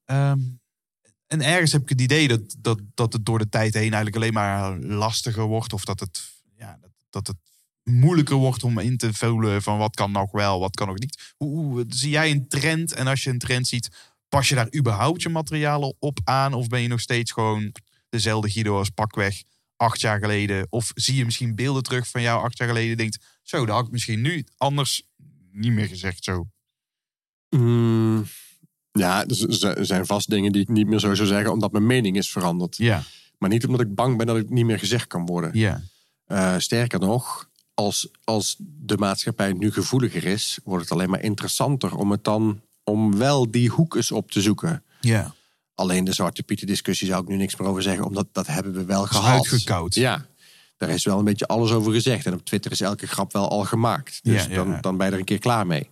Ehm, 0.06 0.40
en 1.28 1.42
ergens 1.42 1.72
heb 1.72 1.82
ik 1.82 1.90
het 1.90 2.02
idee 2.02 2.28
dat, 2.28 2.56
dat, 2.60 2.80
dat 2.94 3.14
het 3.14 3.26
door 3.26 3.38
de 3.40 3.50
tijd 3.50 3.74
heen 3.74 3.82
eigenlijk 3.82 4.16
alleen 4.16 4.34
maar 4.34 4.78
lastiger 4.80 5.44
wordt. 5.44 5.74
Of 5.74 5.86
dat 5.86 6.00
het, 6.00 6.22
ja, 6.58 6.78
dat, 6.82 6.92
dat 7.10 7.28
het 7.28 7.38
moeilijker 7.84 8.36
wordt 8.36 8.64
om 8.64 8.80
in 8.80 8.98
te 8.98 9.14
vullen 9.14 9.62
van 9.62 9.78
wat 9.78 9.96
kan 9.96 10.12
nog 10.12 10.32
wel, 10.32 10.60
wat 10.60 10.76
kan 10.76 10.88
nog 10.88 10.98
niet. 11.00 11.34
Hoe, 11.38 11.66
hoe 11.66 11.86
zie 11.88 12.10
jij 12.10 12.32
een 12.32 12.48
trend? 12.48 12.94
En 12.94 13.08
als 13.08 13.24
je 13.24 13.30
een 13.30 13.40
trend 13.40 13.68
ziet, 13.68 13.90
pas 14.32 14.49
je 14.49 14.56
daar 14.56 14.76
überhaupt 14.76 15.22
je 15.22 15.30
materialen 15.30 15.95
op 15.99 16.20
aan? 16.24 16.53
Of 16.53 16.68
ben 16.68 16.82
je 16.82 16.88
nog 16.88 17.02
steeds 17.02 17.32
gewoon 17.32 17.72
dezelfde 18.10 18.49
Guido 18.49 18.78
als 18.78 18.90
pakweg 18.90 19.44
acht 19.76 20.02
jaar 20.02 20.20
geleden? 20.20 20.68
Of 20.70 20.91
zie 20.95 21.16
je 21.16 21.26
misschien 21.26 21.56
beelden 21.56 21.84
terug 21.84 22.08
van 22.08 22.22
jou 22.22 22.44
acht 22.44 22.58
jaar 22.58 22.68
geleden? 22.68 22.91
en 22.91 22.98
Denkt, 22.98 23.40
zo, 23.44 23.66
dat 23.66 23.76
had 23.76 23.86
ik 23.86 23.91
misschien 23.91 24.22
nu 24.22 24.45
anders 24.58 25.03
niet 25.52 25.72
meer 25.72 25.88
gezegd 25.88 26.24
zo. 26.24 26.48
Mm, 27.49 28.26
ja, 28.91 29.26
er 29.26 29.86
zijn 29.86 30.06
vast 30.06 30.30
dingen 30.30 30.52
die 30.52 30.62
ik 30.62 30.68
niet 30.68 30.88
meer 30.88 30.99
zo 30.99 31.14
zou 31.14 31.28
zeggen, 31.28 31.52
omdat 31.52 31.72
mijn 31.72 31.86
mening 31.86 32.18
is 32.18 32.32
veranderd. 32.32 32.78
Ja, 32.78 33.03
Maar 33.38 33.49
niet 33.49 33.66
omdat 33.66 33.82
ik 33.82 33.95
bang 33.95 34.18
ben 34.18 34.28
dat 34.28 34.36
het 34.36 34.49
niet 34.49 34.66
meer 34.66 34.80
gezegd 34.80 35.08
kan 35.08 35.26
worden. 35.26 35.52
ja, 35.53 35.82
Eh, 36.26 36.58
sterker 36.58 36.99
nog, 36.99 37.49
als, 37.74 38.10
als 38.24 38.56
de 38.60 38.98
maatschappij 38.98 39.53
nu 39.53 39.72
gevoeliger 39.72 40.24
is, 40.24 40.60
wordt 40.64 40.84
het 40.84 40.94
alleen 40.94 41.10
maar 41.10 41.24
interessanter 41.24 41.95
om 41.95 42.12
het 42.12 42.24
dan 42.24 42.62
om 42.84 43.18
wel 43.18 43.52
die 43.52 43.70
hoek 43.70 43.95
eens 43.95 44.12
op 44.12 44.32
te 44.32 44.41
zoeken. 44.41 44.84
ja. 45.02 45.34
Alleen 45.76 46.03
de 46.03 46.14
Zwarte 46.14 46.44
Pieten 46.44 46.68
discussie 46.68 47.08
zou 47.08 47.22
ik 47.22 47.28
nu 47.28 47.36
niks 47.36 47.56
meer 47.56 47.68
over 47.68 47.82
zeggen, 47.82 48.06
omdat 48.06 48.28
dat 48.32 48.48
hebben 48.48 48.74
we 48.74 48.86
wel 48.86 49.06
gehad. 49.06 49.34
uitgekoud. 49.34 49.95
Ja, 49.95 50.26
daar 50.78 50.90
is 50.90 51.03
wel 51.03 51.20
een 51.20 51.26
beetje 51.26 51.48
alles 51.48 51.72
over 51.72 51.94
gezegd. 51.94 52.26
En 52.26 52.34
op 52.34 52.45
Twitter 52.45 52.72
is 52.72 52.82
elke 52.82 53.08
grap 53.08 53.34
wel 53.34 53.49
al 53.49 53.64
gemaakt. 53.64 54.20
Dus 54.24 54.44
Ja, 54.44 54.49
ja, 54.49 54.56
dan, 54.56 54.78
dan 54.82 54.98
ben 54.98 55.06
je 55.08 55.12
er 55.14 55.20
een 55.20 55.26
keer 55.26 55.40
klaar 55.40 55.68
mee. 55.68 55.90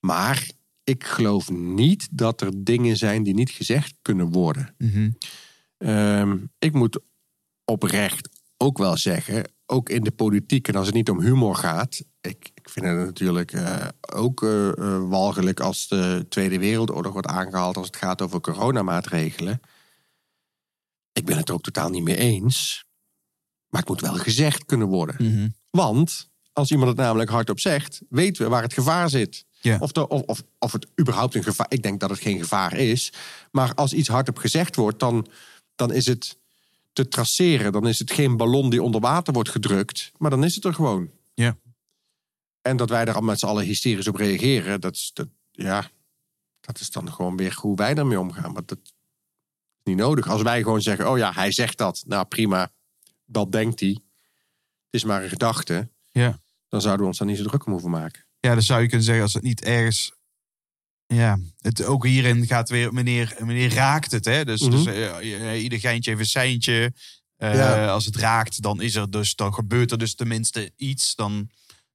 Maar 0.00 0.50
ik 0.84 1.04
geloof 1.04 1.50
niet 1.50 2.08
dat 2.10 2.40
er 2.40 2.50
dingen 2.64 2.96
zijn 2.96 3.22
die 3.22 3.34
niet 3.34 3.50
gezegd 3.50 3.94
kunnen 4.02 4.30
worden. 4.30 4.74
Mhm. 4.78 5.10
Ehm, 5.78 6.36
ik 6.58 6.72
moet 6.72 7.00
oprecht 7.64 8.28
ook 8.56 8.78
wel 8.78 8.96
zeggen, 8.96 9.50
ook 9.66 9.88
in 9.88 10.04
de 10.04 10.10
politiek, 10.12 10.68
en 10.68 10.74
als 10.74 10.86
het 10.86 10.94
niet 10.94 11.10
om 11.10 11.20
humor 11.20 11.54
gaat, 11.54 12.02
ik 12.20 12.50
vind 12.72 12.86
het 12.86 12.96
natuurlijk 12.96 13.52
eh, 13.52 13.86
ook 14.00 14.42
eh, 14.42 14.70
walgelijk 15.08 15.60
als 15.60 15.88
de 15.88 16.26
Tweede 16.28 16.58
Wereldoorlog 16.58 17.12
wordt 17.12 17.26
aangehaald 17.26 17.76
als 17.76 17.86
het 17.86 17.96
gaat 17.96 18.22
over 18.22 18.40
coronamaatregelen. 18.40 19.60
Ik 21.12 21.24
ben 21.24 21.36
het 21.36 21.48
er 21.48 21.54
ook 21.54 21.62
totaal 21.62 21.90
niet 21.90 22.02
mee 22.02 22.16
eens. 22.16 22.84
Maar 23.68 23.80
het 23.80 23.90
moet 23.90 24.00
wel 24.00 24.14
gezegd 24.14 24.64
kunnen 24.64 24.88
worden. 24.88 25.16
Mhm. 25.18 25.48
Want 25.70 26.28
als 26.52 26.70
iemand 26.70 26.88
het 26.88 26.98
namelijk 26.98 27.30
hardop 27.30 27.60
zegt, 27.60 28.02
weten 28.08 28.42
we 28.42 28.50
waar 28.50 28.62
het 28.62 28.72
gevaar 28.72 29.10
zit. 29.10 29.44
Of, 29.78 29.92
de, 29.92 30.08
of, 30.08 30.22
of, 30.22 30.42
of 30.58 30.72
het 30.72 30.86
überhaupt 31.00 31.34
een 31.34 31.42
gevaar. 31.42 31.66
Ik 31.68 31.82
denk 31.82 32.00
dat 32.00 32.10
het 32.10 32.18
geen 32.18 32.38
gevaar 32.38 32.76
is. 32.76 33.12
Maar 33.50 33.74
als 33.74 33.92
iets 33.92 34.08
hardop 34.08 34.38
gezegd 34.38 34.76
wordt, 34.76 34.98
dan, 34.98 35.26
dan 35.74 35.92
is 35.92 36.06
het 36.06 36.36
te 36.92 37.08
traceren. 37.08 37.72
Dan 37.72 37.88
is 37.88 37.98
het 37.98 38.12
geen 38.12 38.36
ballon 38.36 38.70
die 38.70 38.82
onder 38.82 39.00
water 39.00 39.32
wordt 39.32 39.50
gedrukt. 39.50 40.12
Maar 40.18 40.30
dan 40.30 40.44
is 40.44 40.54
het 40.54 40.64
er 40.64 40.74
gewoon. 40.74 41.10
Ja. 41.34 41.56
En 42.62 42.76
dat 42.76 42.88
wij 42.90 43.04
daar 43.04 43.14
al 43.14 43.20
met 43.20 43.38
z'n 43.38 43.46
allen 43.46 43.64
hysterisch 43.64 44.08
op 44.08 44.16
reageren, 44.16 44.80
dat 44.80 44.94
is, 44.94 45.10
dat, 45.14 45.28
ja, 45.50 45.90
dat 46.60 46.80
is 46.80 46.90
dan 46.90 47.12
gewoon 47.12 47.36
weer 47.36 47.54
hoe 47.60 47.76
wij 47.76 47.94
daarmee 47.94 48.20
omgaan. 48.20 48.52
Maar 48.52 48.64
dat 48.66 48.78
is 48.82 48.92
niet 49.84 49.96
nodig. 49.96 50.28
Als 50.28 50.42
wij 50.42 50.62
gewoon 50.62 50.82
zeggen, 50.82 51.10
oh 51.10 51.18
ja, 51.18 51.32
hij 51.32 51.52
zegt 51.52 51.78
dat. 51.78 52.02
Nou 52.06 52.24
prima, 52.26 52.72
dat 53.24 53.52
denkt 53.52 53.80
hij. 53.80 53.88
Het 53.88 55.00
is 55.00 55.04
maar 55.04 55.22
een 55.22 55.28
gedachte. 55.28 55.90
Ja. 56.10 56.40
Dan 56.68 56.80
zouden 56.80 57.00
we 57.02 57.06
ons 57.08 57.18
daar 57.18 57.28
niet 57.28 57.36
zo 57.36 57.44
druk 57.44 57.66
om 57.66 57.72
hoeven 57.72 57.90
maken. 57.90 58.24
Ja, 58.40 58.52
dan 58.52 58.62
zou 58.62 58.80
je 58.82 58.86
kunnen 58.88 59.04
zeggen 59.06 59.24
als 59.24 59.34
het 59.34 59.42
niet 59.42 59.62
ergens. 59.62 60.12
Ja, 61.06 61.38
het, 61.58 61.84
ook 61.84 62.06
hierin 62.06 62.46
gaat 62.46 62.68
weer 62.68 62.92
meneer, 62.92 63.36
meneer 63.38 63.74
raakt 63.74 64.10
het. 64.10 64.24
Hè? 64.24 64.44
Dus, 64.44 64.60
Mhm. 64.60 64.70
dus 64.70 64.86
eh, 64.86 65.62
ieder 65.62 65.78
geintje 65.78 66.10
heeft 66.10 66.22
een 66.22 66.28
seintje. 66.28 66.92
Eh, 67.36 67.54
Ja. 67.54 67.88
Als 67.88 68.04
het 68.04 68.16
raakt, 68.16 68.62
dan 68.62 68.80
is 68.80 68.94
er 68.94 69.10
dus, 69.10 69.34
dan 69.34 69.54
gebeurt 69.54 69.90
er 69.90 69.98
dus 69.98 70.14
tenminste 70.14 70.72
iets. 70.76 71.14
Dan 71.14 71.50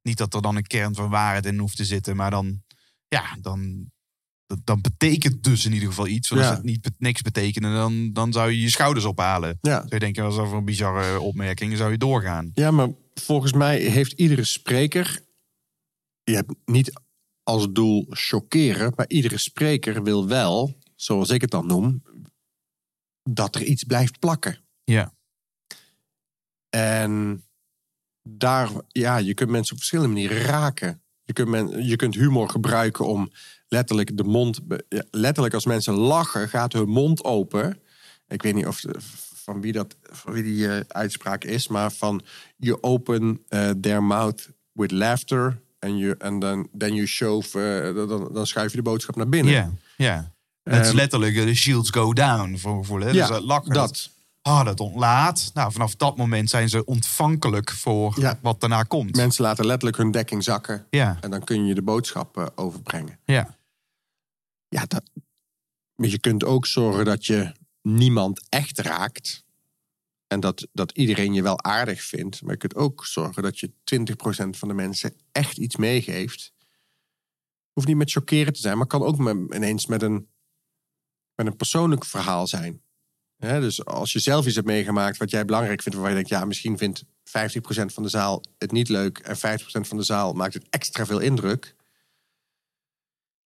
niet 0.07 0.17
dat 0.17 0.33
er 0.33 0.41
dan 0.41 0.55
een 0.55 0.67
kern 0.67 0.95
van 0.95 1.09
waarheid 1.09 1.45
in 1.45 1.57
hoeft 1.57 1.75
te 1.77 1.85
zitten, 1.85 2.15
maar 2.15 2.31
dan, 2.31 2.63
ja, 3.07 3.37
dan, 3.41 3.91
dat- 4.45 4.59
dan 4.65 4.81
betekent 4.81 5.43
dus 5.43 5.65
in 5.65 5.73
ieder 5.73 5.87
geval 5.87 6.07
iets. 6.07 6.29
Want 6.29 6.41
Ja. 6.41 6.47
als 6.47 6.57
het 6.57 6.65
niet 6.65 6.89
niks 6.97 7.21
betekende, 7.21 7.71
dan, 7.73 8.13
dan 8.13 8.31
zou 8.33 8.51
je 8.51 8.61
je 8.61 8.69
schouders 8.69 9.05
ophalen. 9.05 9.57
Ja. 9.61 9.75
Zou 9.79 9.87
je 9.89 9.99
denken, 9.99 10.23
dat 10.23 10.31
is 10.33 10.37
over 10.39 10.57
een 10.57 10.65
bizarre 10.65 11.19
opmerking, 11.19 11.69
dan 11.69 11.77
zou 11.79 11.91
je 11.91 11.97
doorgaan. 11.97 12.51
Ja, 12.53 12.71
maar 12.71 12.89
volgens 13.13 13.53
mij 13.53 13.79
heeft 13.79 14.11
iedere 14.11 14.43
spreker. 14.43 15.25
Je 16.23 16.33
hebt 16.35 16.53
niet 16.65 17.01
als 17.43 17.67
doel 17.71 18.05
chockeren, 18.09 18.93
maar 18.95 19.07
iedere 19.09 19.37
spreker 19.37 20.03
wil 20.03 20.27
wel, 20.27 20.77
zoals 20.95 21.29
ik 21.29 21.41
het 21.41 21.51
dan 21.51 21.65
noem, 21.67 22.03
dat 23.29 23.55
er 23.55 23.63
iets 23.63 23.83
blijft 23.83 24.19
plakken. 24.19 24.59
Ja. 24.83 25.13
En 26.69 27.43
daar, 28.27 28.69
ja, 28.87 29.17
je 29.17 29.33
kunt 29.33 29.49
mensen 29.49 29.73
op 29.73 29.77
verschillende 29.77 30.13
manieren 30.13 30.41
raken. 30.41 31.01
Je 31.23 31.33
kunt, 31.33 31.47
men, 31.47 31.85
je 31.85 31.95
kunt 31.95 32.15
humor 32.15 32.49
gebruiken 32.49 33.05
om 33.05 33.31
letterlijk 33.67 34.17
de 34.17 34.23
mond. 34.23 34.59
letterlijk 35.11 35.53
als 35.53 35.65
mensen 35.65 35.93
lachen, 35.93 36.49
gaat 36.49 36.73
hun 36.73 36.89
mond 36.89 37.23
open. 37.23 37.79
Ik 38.27 38.41
weet 38.41 38.53
niet 38.53 38.65
of 38.67 38.81
van 39.43 39.61
wie, 39.61 39.71
dat, 39.71 39.95
van 40.01 40.33
wie 40.33 40.43
die 40.43 40.67
eh, 40.67 40.79
uitspraak 40.87 41.43
is, 41.43 41.67
maar 41.67 41.91
van 41.91 42.21
you 42.57 42.77
open 42.81 43.43
eh, 43.47 43.69
their 43.69 44.03
mouth 44.03 44.49
with 44.71 44.91
laughter. 44.91 45.59
En 45.79 46.19
and 46.19 46.41
then, 46.41 46.69
then 46.77 46.93
you 46.93 47.07
shove, 47.07 47.61
eh, 47.61 47.95
dan, 47.95 48.29
dan 48.33 48.47
schuif 48.47 48.71
je 48.71 48.77
de 48.77 48.83
boodschap 48.83 49.15
naar 49.15 49.29
binnen. 49.29 49.53
Ja, 49.53 49.71
ja. 49.97 50.31
Het 50.63 50.81
is 50.81 50.87
Ehm, 50.87 50.95
letterlijk 50.95 51.35
eh, 51.35 51.45
de 51.45 51.55
shields 51.55 51.89
go 51.89 52.13
down 52.13 52.57
voor 52.57 52.77
gevoel. 52.77 52.99
Hè? 52.99 53.05
Ja, 53.05 53.11
dus 53.13 53.27
dat 53.27 53.43
lachen, 53.43 53.73
dat. 53.73 54.09
Ah, 54.47 54.65
dat 54.65 54.79
ontlaat. 54.79 55.51
Nou, 55.53 55.71
vanaf 55.71 55.95
dat 55.95 56.17
moment 56.17 56.49
zijn 56.49 56.69
ze 56.69 56.85
ontvankelijk 56.85 57.71
voor 57.71 58.19
Ja. 58.19 58.39
wat 58.41 58.59
daarna 58.59 58.83
komt. 58.83 59.15
Mensen 59.15 59.43
laten 59.43 59.65
letterlijk 59.65 59.97
hun 59.97 60.11
dekking 60.11 60.43
zakken. 60.43 60.87
Ja, 60.89 61.17
En 61.21 61.31
dan 61.31 61.43
kun 61.43 61.65
je 61.65 61.73
de 61.75 61.81
boodschap 61.81 62.37
eh, 62.37 62.45
overbrengen. 62.55 63.19
ja, 63.25 63.57
Ja, 64.69 64.85
dat, 64.85 65.03
maar 65.95 66.09
je 66.09 66.19
kunt 66.19 66.43
ook 66.43 66.65
zorgen 66.65 67.05
dat 67.05 67.25
je 67.25 67.51
niemand 67.81 68.45
echt 68.49 68.79
raakt. 68.79 69.45
En 70.27 70.39
dat, 70.39 70.67
dat 70.73 70.91
iedereen 70.91 71.33
je 71.33 71.41
wel 71.41 71.63
aardig 71.63 72.01
vindt. 72.01 72.41
Maar 72.41 72.51
je 72.51 72.57
kunt 72.57 72.75
ook 72.75 73.05
zorgen 73.05 73.43
dat 73.43 73.59
je 73.59 73.71
20% 73.83 74.57
van 74.57 74.67
de 74.67 74.73
mensen 74.73 75.13
echt 75.31 75.57
iets 75.57 75.75
meegeeft. 75.75 76.53
Hoeft 77.73 77.87
niet 77.87 77.97
met 77.97 78.11
chockeren 78.11 78.53
te 78.53 78.59
zijn, 78.59 78.77
maar 78.77 78.87
kan 78.87 79.03
ook 79.03 79.17
met, 79.17 79.35
ineens 79.55 79.85
met 79.85 80.01
een, 80.01 80.27
met 81.35 81.45
een 81.47 81.55
persoonlijk 81.55 82.05
verhaal 82.05 82.47
zijn. 82.47 82.81
Dus 83.37 83.85
als 83.85 84.11
je 84.11 84.19
zelf 84.19 84.45
iets 84.45 84.55
hebt 84.55 84.67
meegemaakt 84.67 85.17
wat 85.17 85.29
jij 85.29 85.45
belangrijk 85.45 85.81
vindt, 85.81 85.97
waarvan 85.97 86.17
je 86.17 86.23
denkt, 86.23 86.39
ja, 86.39 86.45
misschien 86.45 86.77
vindt 86.77 87.03
50% 87.03 87.09
van 87.85 88.03
de 88.03 88.09
zaal 88.09 88.43
het 88.57 88.71
niet 88.71 88.89
leuk 88.89 89.17
en 89.17 89.35
50% 89.35 89.39
van 89.61 89.97
de 89.97 90.03
zaal 90.03 90.33
maakt 90.33 90.53
het 90.53 90.67
extra 90.69 91.05
veel 91.05 91.19
indruk. 91.19 91.75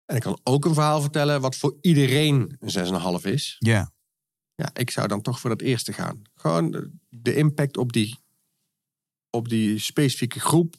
En 0.05 0.17
ik 0.17 0.23
kan 0.23 0.41
ook 0.43 0.65
een 0.65 0.75
verhaal 0.75 1.01
vertellen 1.01 1.41
wat 1.41 1.57
voor 1.57 1.77
iedereen 1.81 2.57
een 2.61 3.21
6,5 3.23 3.31
is. 3.31 3.57
ja. 3.59 3.93
Ja, 4.55 4.71
ik 4.73 4.91
zou 4.91 5.09
dan 5.09 5.23
toch 5.23 5.41
voor 5.41 5.51
dat 5.51 5.61
eerste 5.61 5.93
gaan. 5.93 6.23
Gewoon 6.35 6.71
de, 6.71 6.91
de 7.09 7.35
impact 7.35 7.77
op 7.77 7.93
die, 7.93 8.19
op 9.31 9.49
die 9.49 9.79
specifieke 9.79 10.41
groep. 10.41 10.75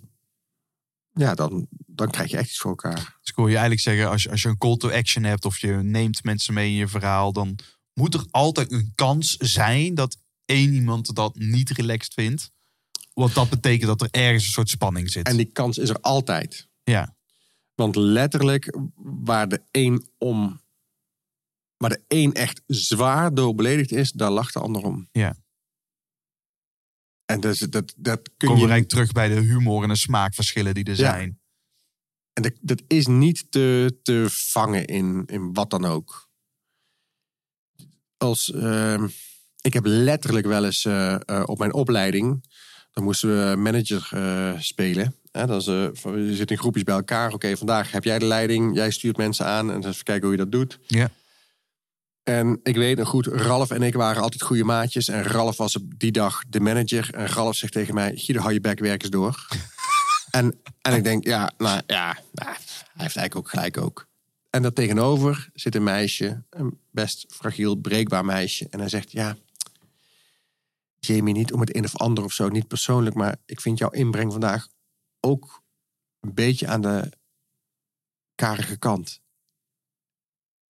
Ja, 1.14 1.34
dan, 1.36 1.68
dan 1.72 2.10
krijg 2.10 2.32
je 2.32 2.38
echt 2.38 2.50
iets 2.50 2.60
voor 2.60 2.70
elkaar. 2.70 2.96
Dus 3.20 3.30
ik 3.30 3.36
hoor 3.36 3.48
je 3.48 3.52
eigenlijk 3.52 3.82
zeggen, 3.82 4.10
als 4.10 4.24
je, 4.24 4.30
als 4.30 4.42
je 4.42 4.48
een 4.50 4.58
call 4.58 4.78
to 4.78 4.90
action 4.90 5.24
hebt 5.24 5.46
of 5.46 5.58
je 5.58 5.72
neemt 5.72 6.24
mensen 6.24 6.54
mee 6.54 6.70
in 6.70 6.76
je 6.76 6.88
verhaal, 6.88 7.34
dan 7.34 7.60
moet 7.94 8.14
er 8.14 8.26
altijd 8.32 8.72
een 8.72 8.92
kans 8.96 9.36
zijn 9.38 9.96
dat 9.96 10.18
één 10.46 10.74
iemand 10.74 11.16
dat 11.16 11.36
niet 11.36 11.70
relaxed 11.70 12.14
vindt. 12.14 12.52
Want 13.14 13.34
dat 13.34 13.50
betekent 13.50 13.88
dat 13.88 14.02
er 14.02 14.08
ergens 14.22 14.46
een 14.46 14.52
soort 14.52 14.70
spanning 14.70 15.12
zit. 15.12 15.28
En 15.28 15.38
die 15.38 15.52
kans 15.52 15.78
is 15.78 15.90
er 15.90 16.00
altijd. 16.00 16.68
ja, 16.84 17.16
Want 17.76 17.96
letterlijk, 17.96 18.78
waar 18.96 19.50
de 19.50 19.62
een 19.72 20.10
om. 20.18 20.62
Waar 21.78 21.90
de 21.90 22.04
een 22.08 22.34
echt 22.34 22.62
zwaar 22.68 23.34
door 23.34 23.56
beledigd 23.56 23.92
is, 23.92 24.12
daar 24.12 24.32
lacht 24.32 24.54
de 24.54 24.60
ander 24.60 24.82
om. 24.84 25.08
Ja. 25.12 25.36
En 27.26 27.40
dat, 27.40 27.54
is- 27.54 27.60
dat, 27.60 27.94
dat 27.98 28.22
kun 28.38 28.48
we 28.48 28.54
je. 28.54 28.60
eigenlijk 28.60 28.90
terug 28.90 29.12
bij 29.12 29.28
de 29.28 29.40
humor 29.40 29.84
en 29.84 29.90
de 29.90 29.96
smaakverschillen 29.96 30.74
die 30.74 30.84
er 30.84 30.90
Ja. 30.92 30.96
zijn. 30.96 31.40
En 32.34 32.44
dat, 32.44 32.54
dat 32.62 32.82
is 32.88 33.08
niet 33.08 33.52
te, 33.52 34.00
te 34.04 34.26
vangen 34.30 34.86
in, 34.86 35.26
in 35.26 35.54
wat 35.54 35.70
dan 35.70 35.86
ook. 35.86 36.30
Als, 38.22 38.52
ehm, 38.52 39.08
ik 39.62 39.74
heb 39.74 39.86
letterlijk 39.86 40.46
wel 40.46 40.66
eens 40.66 40.86
eh, 40.86 41.14
eh, 41.14 41.44
op 41.46 41.58
mijn 41.58 41.74
opleiding. 41.74 42.46
Dan 42.94 43.04
moesten 43.04 43.30
we 43.30 43.56
manager 43.56 44.10
eh, 44.12 44.60
spelen. 44.60 45.16
Dat 45.32 45.50
is, 45.50 45.66
je 45.66 46.36
zit 46.36 46.52
in 46.52 46.58
groepjes 46.58 46.84
bij 46.84 46.96
elkaar. 46.96 47.34
Oké, 47.34 47.58
vandaag 47.58 47.92
heb 47.92 48.04
jij 48.04 48.20
de 48.20 48.26
leiding. 48.26 48.76
Jij 48.76 48.92
stuurt 48.92 49.18
mensen 49.18 49.46
aan. 49.46 49.72
En 49.72 49.82
dan 49.82 49.92
even 49.92 50.04
kijken 50.04 50.24
hoe 50.24 50.38
je 50.38 50.44
dat 50.44 50.52
doet. 50.52 50.80
Ja. 50.88 51.10
En 52.24 52.60
ik 52.64 52.76
weet 52.76 52.98
nog 52.98 53.08
goed, 53.08 53.26
Ralf 53.26 53.72
en 53.72 53.82
ik 53.82 53.94
waren 53.94 54.22
altijd 54.22 54.42
goede 54.42 54.64
maatjes. 54.64 55.08
En 55.08 55.24
Ralf 55.24 55.58
was 55.58 55.76
op 55.76 55.84
die 55.98 56.12
dag 56.12 56.44
de 56.48 56.60
manager. 56.60 57.10
En 57.14 57.28
Ralf 57.28 57.56
zegt 57.56 57.74
tegen 57.74 57.94
mij, 57.94 58.12
Guido, 58.16 58.42
hou 58.42 58.54
je 58.54 58.62
bek, 58.62 58.80
werk 58.80 59.02
eens 59.02 59.12
door. 59.12 59.48
en, 60.32 60.62
en 60.82 60.96
ik 60.96 61.04
denk, 61.04 61.24
ja, 61.24 61.52
nou 61.58 61.82
ja, 61.88 62.18
nou, 62.32 62.50
hij 62.50 63.04
heeft 63.04 63.16
eigenlijk 63.16 63.36
ook 63.36 63.50
gelijk 63.50 63.78
ook. 63.78 64.10
En 64.52 64.62
daar 64.62 64.74
tegenover 64.74 65.50
zit 65.54 65.76
een 65.76 65.84
meisje, 65.84 66.44
een 66.50 66.80
best 66.90 67.26
fragiel, 67.34 67.76
breekbaar 67.76 68.26
meisje. 68.26 68.68
En 68.70 68.80
hij 68.80 68.90
zegt, 68.90 69.12
ja, 69.12 69.38
Jamie, 71.00 71.34
niet 71.34 71.54
om 71.54 71.60
het 71.60 71.76
een 71.76 71.84
of 71.84 71.96
ander 71.96 72.24
of 72.24 72.34
zo, 72.34 72.50
niet 72.50 72.68
persoonlijk. 72.68 73.16
Maar 73.16 73.38
ik 73.46 73.62
vind 73.62 73.78
jouw 73.78 73.90
inbreng 73.90 74.32
vandaag 74.32 74.68
ook 75.20 75.64
een 76.20 76.34
beetje 76.34 76.68
aan 76.68 76.82
de 76.82 77.12
karige 78.36 78.78
kant. 78.78 79.22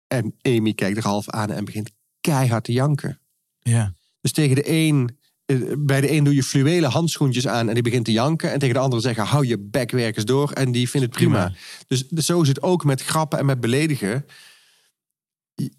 En 0.07 0.35
Amy 0.41 0.73
kijkt 0.73 0.97
er 0.97 1.03
half 1.03 1.29
aan 1.29 1.51
en 1.51 1.65
begint 1.65 1.91
keihard 2.21 2.63
te 2.63 2.71
janken. 2.71 3.21
Ja. 3.59 3.95
Dus 4.21 4.31
tegen 4.31 4.55
de 4.55 4.69
een, 4.69 5.19
bij 5.77 6.01
de 6.01 6.11
een 6.11 6.23
doe 6.23 6.35
je 6.35 6.43
fluwelen 6.43 6.89
handschoentjes 6.89 7.47
aan 7.47 7.67
en 7.67 7.73
die 7.73 7.83
begint 7.83 8.05
te 8.05 8.11
janken. 8.11 8.51
En 8.51 8.59
tegen 8.59 8.75
de 8.75 8.81
andere 8.81 9.01
zeggen, 9.01 9.25
hou 9.25 9.47
je 9.47 9.59
bek, 9.59 9.91
werk 9.91 10.15
eens 10.15 10.25
door. 10.25 10.51
En 10.51 10.71
die 10.71 10.89
vindt 10.89 11.07
het 11.07 11.15
prima. 11.15 11.43
Prima. 11.43 11.59
Dus, 11.87 12.07
dus 12.07 12.25
zo 12.25 12.41
is 12.41 12.47
het 12.47 12.61
ook 12.61 12.83
met 12.83 13.01
grappen 13.01 13.39
en 13.39 13.45
met 13.45 13.59
beledigen. 13.59 14.25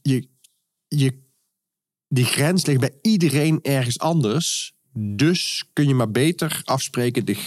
Je, 0.02 0.28
je, 0.88 1.22
die 2.08 2.24
grens 2.24 2.66
ligt 2.66 2.80
bij 2.80 2.98
iedereen 3.02 3.58
ergens 3.62 3.98
anders. 3.98 4.74
Dus 4.94 5.64
kun 5.72 5.88
je 5.88 5.94
maar 5.94 6.10
beter 6.10 6.60
afspreken. 6.64 7.24
De, 7.24 7.38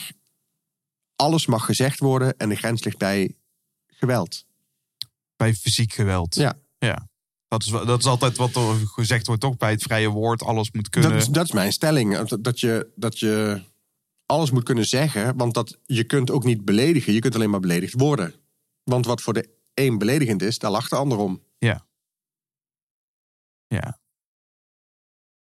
alles 1.16 1.46
mag 1.46 1.66
gezegd 1.66 2.00
worden 2.00 2.38
en 2.38 2.50
de 2.50 2.56
grens 2.56 2.84
ligt 2.84 2.98
bij 2.98 3.36
geweld. 3.88 4.46
Bij 5.36 5.54
fysiek 5.54 5.94
geweld. 5.94 6.36
Ja. 6.36 6.60
ja. 6.78 7.08
Dat, 7.48 7.64
is, 7.64 7.70
dat 7.70 8.00
is 8.00 8.06
altijd 8.06 8.38
wat 8.38 8.56
er 8.56 8.76
gezegd 8.88 9.28
wordt, 9.28 9.42
toch? 9.42 9.58
Bij 9.58 9.72
het 9.72 9.84
vrije 9.84 10.10
woord, 10.10 10.44
alles 10.44 10.72
moet 10.72 10.90
kunnen. 10.90 11.12
Dat 11.12 11.20
is, 11.22 11.28
dat 11.28 11.46
is 11.46 11.52
mijn 11.52 11.72
stelling. 11.74 12.18
Dat- 12.28 12.60
je, 12.60 12.92
dat 12.96 13.20
je 13.20 13.62
alles 14.26 14.52
moet 14.52 14.64
kunnen 14.64 14.86
zeggen. 14.86 15.38
Want 15.38 15.54
dat, 15.54 15.78
je 15.86 16.04
kunt 16.04 16.32
ook 16.32 16.44
niet 16.44 16.66
beledigen. 16.66 17.14
Je 17.14 17.20
kunt 17.20 17.36
alleen 17.36 17.50
maar 17.50 17.60
beledigd 17.60 17.94
worden. 17.94 18.34
Want 18.84 19.06
wat 19.06 19.22
voor 19.22 19.34
de 19.34 19.50
een 19.74 19.98
beledigend 19.98 20.42
is, 20.42 20.60
daar 20.60 20.72
lacht 20.72 20.90
de 20.90 20.96
ander 20.96 21.18
om. 21.18 21.42
Ja. 23.68 24.00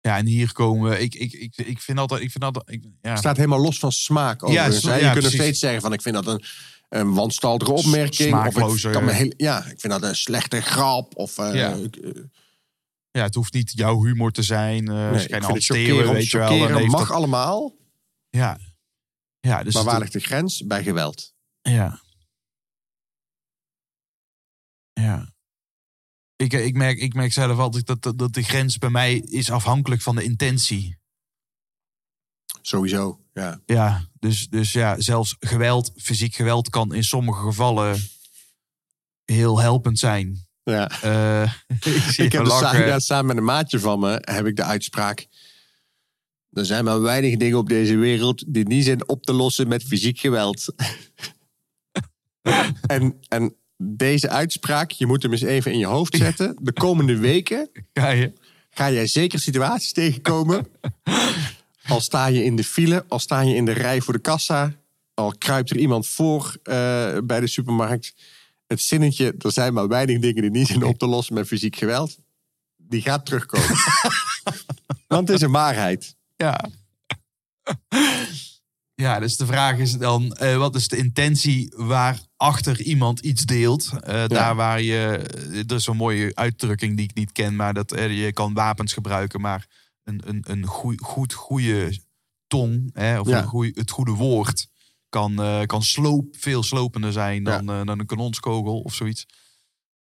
Ja, 0.01 0.17
en 0.17 0.25
hier 0.25 0.53
komen 0.53 0.89
we. 0.89 0.99
Ik, 0.99 1.15
ik, 1.15 1.33
ik, 1.33 1.55
ik 1.57 1.81
vind 1.81 1.99
altijd. 1.99 2.21
Ik 2.21 2.31
vind 2.31 2.43
altijd 2.43 2.69
ik, 2.69 2.83
ja. 3.01 3.09
Het 3.09 3.19
staat 3.19 3.35
helemaal 3.37 3.59
los 3.59 3.79
van 3.79 3.91
smaak. 3.91 4.43
Overigens, 4.43 4.79
zo- 4.79 4.89
hè. 4.89 4.95
je 4.95 5.01
ja, 5.01 5.11
kunt 5.11 5.23
nog 5.23 5.33
steeds 5.33 5.59
zeggen 5.59 5.81
van 5.81 5.93
ik 5.93 6.01
vind 6.01 6.15
dat 6.15 6.27
een, 6.27 6.43
een 6.89 7.13
wanstaltige 7.13 7.71
opmerking. 7.71 8.33
Of 8.33 8.39
smaakloze- 8.39 8.87
ik 8.87 8.93
kan 8.93 9.03
me 9.05 9.11
heel, 9.11 9.33
ja, 9.37 9.57
ik 9.65 9.79
vind 9.79 9.93
dat 9.93 10.03
een 10.03 10.15
slechte 10.15 10.61
grap. 10.61 11.15
Of, 11.15 11.37
eh, 11.37 11.55
Ja. 11.55 11.71
eh, 11.73 12.11
Ja, 13.11 13.23
het 13.23 13.35
hoeft 13.35 13.53
niet 13.53 13.71
jouw 13.71 14.03
humor 14.03 14.31
te 14.31 14.43
zijn. 14.43 14.87
eh 14.87 15.11
nee, 15.11 15.19
geen 15.19 15.43
hanteren, 15.43 16.13
weet 16.13 16.29
je 16.29 16.37
wel. 16.37 16.67
dan 16.67 16.85
mag 16.85 17.07
dat- 17.07 17.15
allemaal. 17.17 17.75
Ja. 18.29 18.59
Ja, 19.39 19.63
dus 19.63 19.73
maar 19.73 19.83
waar 19.83 19.99
ligt 19.99 20.13
de 20.13 20.19
grens? 20.19 20.65
Bij 20.65 20.83
geweld. 20.83 21.33
Ja. 21.61 22.01
Ja. 24.93 25.33
Ik, 26.35 26.53
ik, 26.53 26.75
merk, 26.75 26.97
ik 26.99 27.13
merk 27.13 27.33
zelf 27.33 27.57
altijd 27.57 27.85
dat, 27.85 28.01
dat, 28.01 28.17
dat 28.17 28.33
de 28.33 28.43
grens 28.43 28.77
bij 28.77 28.89
mij 28.89 29.15
is 29.17 29.51
afhankelijk 29.51 30.01
van 30.01 30.15
de 30.15 30.23
intentie. 30.23 30.97
Sowieso, 32.61 33.21
ja. 33.37 33.59
Ja, 33.65 34.07
dus, 34.19 34.47
dus 34.47 34.71
ja, 34.71 34.95
zelfs 35.01 35.35
geweld, 35.39 35.91
fysiek 35.95 36.35
geweld 36.35 36.69
kan 36.69 36.93
in 36.93 37.03
sommige 37.03 37.41
gevallen 37.41 37.97
heel 39.25 39.59
helpend 39.59 39.99
zijn. 39.99 40.47
ja. 40.63 40.89
Eh, 41.01 41.51
ik 41.95 42.17
Ik 42.17 42.31
heb 42.31 42.45
samen, 42.45 43.01
samen 43.01 43.25
met 43.25 43.37
een 43.37 43.43
maatje 43.43 43.79
van 43.79 43.99
me 43.99 44.17
heb 44.21 44.45
ik 44.45 44.55
de 44.55 44.63
uitspraak. 44.63 45.27
Er 46.51 46.65
zijn 46.65 46.83
maar 46.83 47.01
weinig 47.01 47.37
dingen 47.37 47.57
op 47.57 47.69
deze 47.69 47.95
wereld 47.95 48.43
die 48.47 48.67
niet 48.67 48.85
zijn 48.85 49.07
op 49.09 49.23
te 49.23 49.33
lossen 49.33 49.67
met 49.67 49.83
fysiek 49.83 50.19
geweld. 50.19 50.73
en, 52.87 53.17
en 53.27 53.55
deze 53.77 54.29
uitspraak, 54.29 54.91
je 54.91 55.05
moet 55.05 55.23
hem 55.23 55.31
eens 55.31 55.41
even 55.41 55.71
in 55.71 55.79
je 55.79 55.85
hoofd 55.85 56.15
zetten. 56.15 56.55
De 56.61 56.73
komende 56.73 57.17
weken 57.17 57.69
Ja, 57.93 58.09
je- 58.09 58.33
ga 58.69 58.91
jij 58.91 59.07
zeker 59.07 59.39
situaties 59.39 59.91
tegenkomen. 59.93 60.67
Al 61.87 62.01
sta 62.01 62.25
je 62.25 62.43
in 62.43 62.55
de 62.55 62.63
file, 62.63 63.05
al 63.07 63.19
sta 63.19 63.39
je 63.39 63.55
in 63.55 63.65
de 63.65 63.71
rij 63.71 64.01
voor 64.01 64.13
de 64.13 64.19
kassa, 64.19 64.73
al 65.13 65.33
kruipt 65.37 65.69
er 65.69 65.77
iemand 65.77 66.07
voor 66.07 66.57
eh, 66.63 66.73
bij 67.23 67.39
de 67.39 67.47
supermarkt. 67.47 68.13
Het 68.67 68.81
zinnetje, 68.81 69.35
er 69.39 69.51
zijn 69.51 69.73
maar 69.73 69.87
weinig 69.87 70.19
dingen 70.19 70.41
die 70.41 70.51
niet 70.51 70.67
zijn 70.67 70.83
op 70.83 70.97
te 70.97 71.07
lossen 71.07 71.33
met 71.33 71.47
fysiek 71.47 71.75
geweld. 71.75 72.17
Die 72.77 73.01
gaat 73.01 73.25
terugkomen. 73.25 73.67
Want 75.07 75.27
het 75.27 75.37
is 75.37 75.43
een 75.43 75.51
waarheid. 75.51 76.15
Ja. 76.35 76.69
Ja, 78.95 79.19
dus 79.19 79.37
de 79.37 79.45
vraag 79.45 79.77
is 79.77 79.91
dan, 79.91 80.33
eh, 80.33 80.57
wat 80.57 80.75
is 80.75 80.87
de 80.87 80.97
intentie 80.97 81.73
waarachter 81.75 82.81
iemand 82.81 83.19
iets 83.19 83.45
deelt? 83.45 83.91
Eh, 83.99 84.27
Daar 84.27 84.55
waar 84.55 84.81
je, 84.81 84.97
er 85.67 85.75
is 85.75 85.87
een 85.87 85.95
mooie 85.95 86.31
uitdrukking 86.35 86.97
die 86.97 87.05
ik 87.09 87.15
niet 87.15 87.31
ken, 87.31 87.55
maar 87.55 87.73
dat 87.73 87.89
je 87.89 88.31
kan 88.33 88.53
wapens 88.53 88.93
gebruiken, 88.93 89.41
maar 89.41 89.67
een, 90.07 90.21
een, 90.25 90.43
een 90.47 90.65
goe- 90.65 91.03
goed, 91.03 91.33
goede 91.33 91.99
tong, 92.47 92.89
hè, 92.93 93.19
of 93.19 93.27
Ja. 93.27 93.37
een 93.41 93.47
goeie, 93.47 93.71
het 93.75 93.91
goede 93.91 94.11
woord, 94.11 94.67
kan, 95.09 95.41
eh, 95.41 95.61
kan 95.65 95.83
sloop, 95.83 96.35
veel 96.37 96.63
slopender 96.63 97.11
zijn 97.11 97.43
dan, 97.43 97.69
eh, 97.69 97.83
dan 97.85 97.99
een 97.99 98.05
kanonskogel 98.05 98.79
of 98.81 98.93
zoiets. 98.93 99.25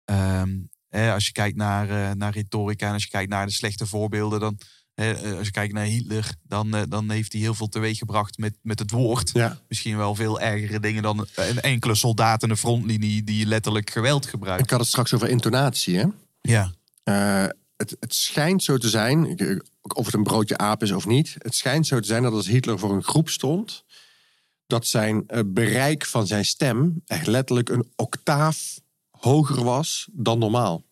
Ehm, 0.04 0.58
hè, 0.88 1.12
als 1.12 1.26
je 1.26 1.32
kijkt 1.32 1.56
naar, 1.56 1.90
eh, 1.90 2.12
naar 2.16 2.32
retorica 2.32 2.86
en 2.86 2.92
als 2.92 3.02
je 3.02 3.08
kijkt 3.10 3.30
naar 3.30 3.46
de 3.46 3.52
slechte 3.52 3.86
voorbeelden, 3.86 4.40
dan 4.40 4.58
hè, 4.94 5.36
als 5.36 5.46
je 5.46 5.52
kijkt 5.52 5.72
naar 5.74 5.84
Hitler, 5.84 6.34
dan, 6.42 6.86
dan 6.88 7.10
heeft 7.10 7.32
hij 7.32 7.40
heel 7.40 7.54
veel 7.54 7.68
teweeggebracht 7.68 8.38
met, 8.38 8.58
met 8.62 8.78
het 8.78 8.90
woord. 8.90 9.30
Ja. 9.32 9.60
Misschien 9.68 9.96
wel 9.96 10.14
veel 10.14 10.40
ergere 10.40 10.80
dingen 10.80 11.02
dan 11.02 11.26
een 11.34 11.60
enkele 11.60 11.94
soldaat 11.94 12.42
in 12.42 12.48
de 12.48 12.56
frontlinie 12.56 13.22
die 13.24 13.46
letterlijk 13.46 13.90
geweld 13.90 14.26
gebruikt. 14.26 14.62
Ik 14.62 14.70
had 14.70 14.80
het 14.80 14.88
straks 14.88 15.14
over 15.14 15.28
intonatie. 15.28 15.96
Hè? 15.98 16.04
Ja, 16.40 16.72
het, 17.76 17.96
het 18.00 18.14
schijnt 18.14 18.62
zo 18.62 18.78
te 18.78 18.88
zijn, 18.88 19.38
of 19.94 20.04
het 20.04 20.14
een 20.14 20.22
broodje 20.22 20.58
aap 20.58 20.82
is 20.82 20.90
of 20.92 21.06
niet. 21.06 21.34
Het 21.38 21.54
schijnt 21.54 21.86
zo 21.86 22.00
te 22.00 22.06
zijn 22.06 22.22
dat 22.22 22.32
als 22.32 22.46
Hitler 22.46 22.78
voor 22.78 22.92
een 22.92 23.02
groep 23.04 23.28
stond, 23.28 23.84
dat 24.66 24.86
zijn 24.86 25.24
eh, 25.28 25.40
bereik 25.46 26.06
van 26.06 26.26
zijn 26.26 26.44
stem 26.44 27.02
echt 27.06 27.26
letterlijk 27.26 27.68
een 27.68 27.92
octaaf 27.96 28.80
hoger 29.10 29.64
was 29.64 30.08
dan 30.12 30.38
normaal. 30.38 30.84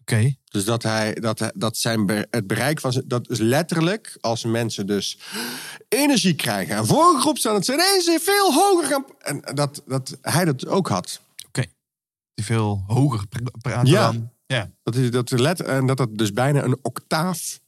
oké. 0.00 0.34
Dus 0.44 0.64
dat, 0.64 0.82
hij, 0.82 1.14
dat, 1.14 1.50
dat 1.54 1.76
zijn 1.76 2.08
het 2.30 2.46
bereik 2.46 2.80
van. 2.80 3.02
Dat 3.06 3.30
is 3.30 3.38
letterlijk 3.38 4.16
als 4.20 4.44
mensen 4.44 4.86
dus 4.86 5.18
energie 5.88 6.34
krijgen 6.34 6.76
en 6.76 6.86
voor 6.86 7.14
een 7.14 7.20
groep 7.20 7.38
staan, 7.38 7.54
dat 7.54 7.64
ze 7.64 7.72
ineens 7.72 8.22
veel 8.24 8.52
hoger 8.52 8.88
gaan. 8.88 9.04
En 9.18 9.54
dat, 9.54 9.82
dat 9.86 10.18
hij 10.22 10.44
dat 10.44 10.66
ook 10.66 10.88
had. 10.88 11.20
Oké. 11.46 11.64
Die 12.34 12.44
veel 12.44 12.84
hoger 12.86 13.26
pra- 13.26 13.50
praten 13.60 13.90
Ja. 13.92 14.12
dan. 14.12 14.30
Ja. 14.50 14.70
Dat 14.82 14.94
is 14.94 15.10
dat 15.10 15.30
let 15.30 15.60
en 15.60 15.86
dat 15.86 15.96
dat 15.96 16.18
dus 16.18 16.32
bijna 16.32 16.62
een 16.62 16.78
octaaf. 16.82 17.60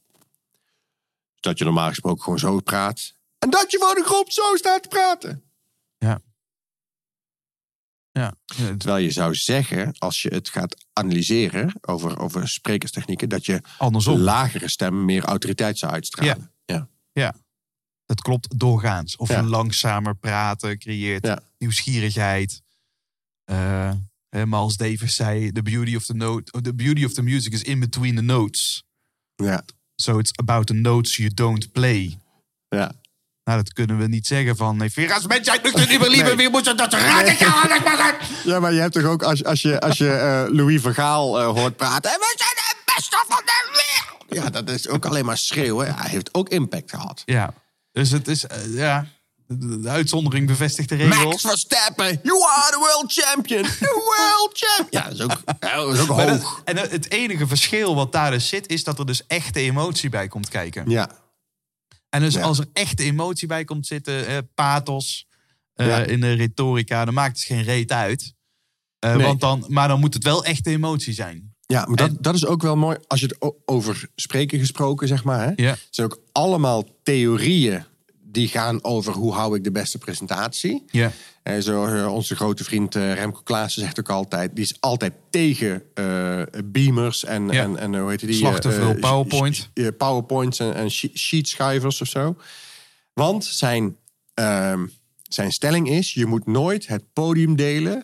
Dat 1.39 1.57
je 1.57 1.63
normaal 1.63 1.87
gesproken 1.89 2.23
gewoon 2.23 2.39
zo 2.39 2.59
praat. 2.59 3.13
En 3.39 3.49
dat 3.49 3.71
je 3.71 3.77
voor 3.79 3.95
de 3.95 4.03
groep 4.03 4.31
zo 4.31 4.55
staat 4.55 4.81
te 4.83 4.87
praten. 4.89 5.43
Ja. 5.97 6.21
Ja. 8.11 8.33
Terwijl 8.55 8.97
je 8.97 9.11
zou 9.11 9.35
zeggen, 9.35 9.93
als 9.97 10.21
je 10.21 10.29
het 10.29 10.49
gaat 10.49 10.85
analyseren 10.93 11.73
over, 11.81 12.19
over 12.19 12.47
sprekerstechnieken, 12.47 13.29
dat 13.29 13.45
je 13.45 13.61
Andersom. 13.77 14.19
lagere 14.19 14.69
stem 14.69 15.05
meer 15.05 15.23
autoriteit 15.23 15.77
zou 15.77 15.91
uitstralen. 15.91 16.51
Ja. 16.65 16.87
Ja. 17.11 17.35
Dat 18.05 18.21
klopt 18.21 18.59
doorgaans. 18.59 19.15
Of 19.15 19.29
Ja. 19.29 19.37
een 19.37 19.47
langzamer 19.49 20.15
praten 20.15 20.77
creëert 20.79 21.25
Ja. 21.25 21.39
nieuwsgierigheid. 21.57 22.61
Eh, 23.43 23.91
hè, 24.33 24.45
Miles 24.45 24.75
Davis 24.77 25.15
zei: 25.15 25.51
the 25.51 25.61
beauty, 25.61 25.95
of 25.95 26.05
the 26.05 26.13
note, 26.13 26.61
the 26.61 26.73
beauty 26.73 27.05
of 27.05 27.13
the 27.13 27.21
music 27.23 27.53
is 27.53 27.61
in 27.61 27.79
between 27.79 28.15
the 28.15 28.21
notes. 28.21 28.83
Ja. 29.35 29.63
So 29.95 30.17
it's 30.19 30.31
about 30.35 30.67
the 30.67 30.73
notes 30.73 31.15
you 31.17 31.29
don't 31.33 31.71
play. 31.71 32.17
ja. 32.69 32.91
Nou, 33.43 33.57
dat 33.57 33.73
kunnen 33.73 33.97
we 33.97 34.07
niet 34.07 34.27
zeggen 34.27 34.55
van... 34.55 34.77
Nee, 34.77 34.89
Veras, 34.91 35.27
mensen, 35.27 35.53
ik 35.53 35.63
meer 35.75 35.87
liever, 36.09 36.09
Nee. 36.09 36.35
wie 36.35 36.49
moet 36.49 36.77
dat? 36.77 36.91
Ja, 38.43 38.59
maar 38.59 38.73
je 38.73 38.79
hebt 38.79 38.93
toch 38.93 39.03
ook, 39.03 39.23
als, 39.23 39.43
als 39.43 39.61
je, 39.61 39.79
als 39.81 39.97
je 39.97 40.09
eh, 40.13 40.45
Louis 40.55 40.81
van 40.81 40.93
Gaal 40.93 41.39
eh, 41.39 41.45
hoort 41.47 41.75
praten. 41.75 42.11
En 42.11 42.17
we 42.19 42.33
zijn 42.37 42.49
de 42.55 42.75
beste 42.95 43.23
van 43.27 43.41
de 43.45 43.69
wereld. 43.71 44.43
Ja, 44.45 44.49
dat 44.61 44.69
is 44.69 44.87
ook 44.87 45.05
alleen 45.05 45.25
maar 45.25 45.37
schreeuwen. 45.37 45.95
Hij 45.95 46.09
heeft 46.09 46.33
ook 46.33 46.49
impact 46.49 46.89
gehad. 46.89 47.21
Ja, 47.25 47.53
dus 47.91 48.09
het 48.11 48.27
is... 48.27 48.45
eh, 48.47 48.75
ja, 48.75 49.07
de, 49.47 49.79
de 49.79 49.89
uitzondering 49.89 50.47
bevestigt 50.47 50.89
de 50.89 50.95
regel. 50.95 51.23
Max 51.29 51.41
Verstappen, 51.41 52.19
you 52.23 52.43
are 52.57 52.71
the 52.71 52.77
world 52.77 53.11
champion. 53.13 53.63
The 53.63 54.01
world 54.15 54.51
champion. 54.53 55.03
Ja, 55.03 55.09
dat 55.09 55.13
is 55.13 55.21
ook, 55.23 55.59
dat 55.59 55.93
is 55.93 55.99
ook 55.99 56.07
hoog. 56.07 56.25
dat- 56.27 56.61
en 56.65 56.77
het 56.77 57.11
enige 57.11 57.47
verschil 57.47 57.95
wat 57.95 58.11
daar 58.11 58.31
dus 58.31 58.47
zit... 58.47 58.67
is 58.69 58.83
dat 58.83 58.99
er 58.99 59.05
dus 59.05 59.25
echte 59.27 59.59
emotie 59.59 60.09
bij 60.09 60.27
komt 60.27 60.49
kijken. 60.49 60.89
Ja, 60.89 61.09
En 62.09 62.21
dus 62.21 62.33
Ja. 62.33 62.41
als 62.41 62.59
er 62.59 62.65
echte 62.73 63.03
emotie 63.03 63.47
bij 63.47 63.63
komt 63.63 63.87
zitten... 63.87 64.27
eh, 64.27 64.37
pathos 64.55 65.27
eh, 65.73 65.87
Ja. 65.87 65.97
in 66.03 66.19
de 66.19 66.33
retorica... 66.33 67.05
dan 67.05 67.13
maakt 67.13 67.37
het 67.37 67.45
geen 67.45 67.63
reet 67.63 67.91
uit. 67.91 68.33
Eh, 68.99 69.15
Nee. 69.15 69.25
want 69.25 69.41
dan, 69.41 69.65
maar 69.67 69.87
dan 69.87 69.99
moet 69.99 70.13
het 70.13 70.23
wel 70.23 70.45
echte 70.45 70.69
emotie 70.69 71.13
zijn. 71.13 71.55
ja 71.65 71.85
maar 71.85 71.95
dat, 71.95 72.09
En- 72.09 72.17
dat 72.21 72.35
is 72.35 72.45
ook 72.45 72.61
wel 72.61 72.75
mooi. 72.75 72.97
Als 73.07 73.19
je 73.19 73.25
het 73.25 73.51
over 73.65 74.09
spreken 74.15 74.59
gesproken, 74.59 75.07
zeg 75.07 75.23
maar. 75.23 75.39
Hè? 75.45 75.51
Ja. 75.55 75.75
Zijn 75.89 76.07
ook 76.11 76.19
allemaal 76.31 76.83
theorieën 77.03 77.85
die 78.33 78.47
gaan 78.47 78.83
over 78.83 79.13
hoe 79.13 79.33
hou 79.33 79.55
ik 79.55 79.63
de 79.63 79.71
beste 79.71 79.97
presentatie. 79.97 80.83
Ja. 80.91 81.11
En 81.43 81.63
zo, 81.63 81.85
eh, 81.85 82.13
onze 82.13 82.35
grote 82.35 82.63
vriend 82.63 82.95
eh, 82.95 83.13
Remco 83.13 83.41
Klaassen 83.43 83.81
zegt 83.81 83.99
ook 83.99 84.09
altijd... 84.09 84.55
die 84.55 84.63
is 84.63 84.75
altijd 84.79 85.13
tegen 85.29 85.83
eh, 85.93 86.41
beamers 86.65 87.25
en, 87.25 87.49
en, 87.49 87.77
en 87.77 87.95
hoe 87.99 88.09
heet 88.09 88.19
die? 88.19 88.47
Eh, 88.47 88.55
veel 88.59 88.89
eh, 88.93 88.99
PowerPoint. 88.99 89.69
eh, 89.73 89.87
PowerPoints 89.97 90.59
en, 90.59 90.73
en 90.75 90.91
she- 90.91 91.11
sheetschuivers 91.13 92.01
of 92.01 92.07
zo. 92.07 92.35
Want 93.13 93.45
zijn, 93.45 93.95
ehm, 94.33 94.85
zijn 95.23 95.51
stelling 95.51 95.89
is... 95.89 96.13
je 96.13 96.25
moet 96.25 96.45
nooit 96.45 96.87
het 96.87 97.03
podium 97.13 97.55
delen... 97.55 98.03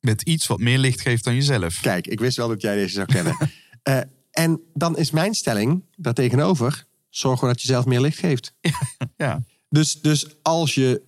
Met 0.00 0.22
iets 0.22 0.46
wat 0.46 0.58
meer 0.58 0.78
licht 0.78 1.00
geeft 1.00 1.24
dan 1.24 1.34
jezelf. 1.34 1.80
Kijk, 1.80 2.06
ik 2.06 2.20
wist 2.20 2.36
wel 2.36 2.48
dat 2.48 2.60
jij 2.60 2.74
deze 2.74 2.94
zou 2.94 3.06
kennen. 3.06 3.36
Eh, 3.82 3.98
en 4.30 4.60
dan 4.74 4.96
is 4.96 5.10
mijn 5.10 5.34
stelling 5.34 5.82
daartegenover... 5.96 6.84
zorg 7.16 7.38
gewoon 7.38 7.54
dat 7.54 7.62
je 7.62 7.68
zelf 7.68 7.84
meer 7.84 8.00
licht 8.00 8.18
geeft. 8.18 8.52
Ja. 9.16 9.42
Dus, 9.68 10.00
dus 10.00 10.26
als 10.42 10.74
je, 10.74 11.02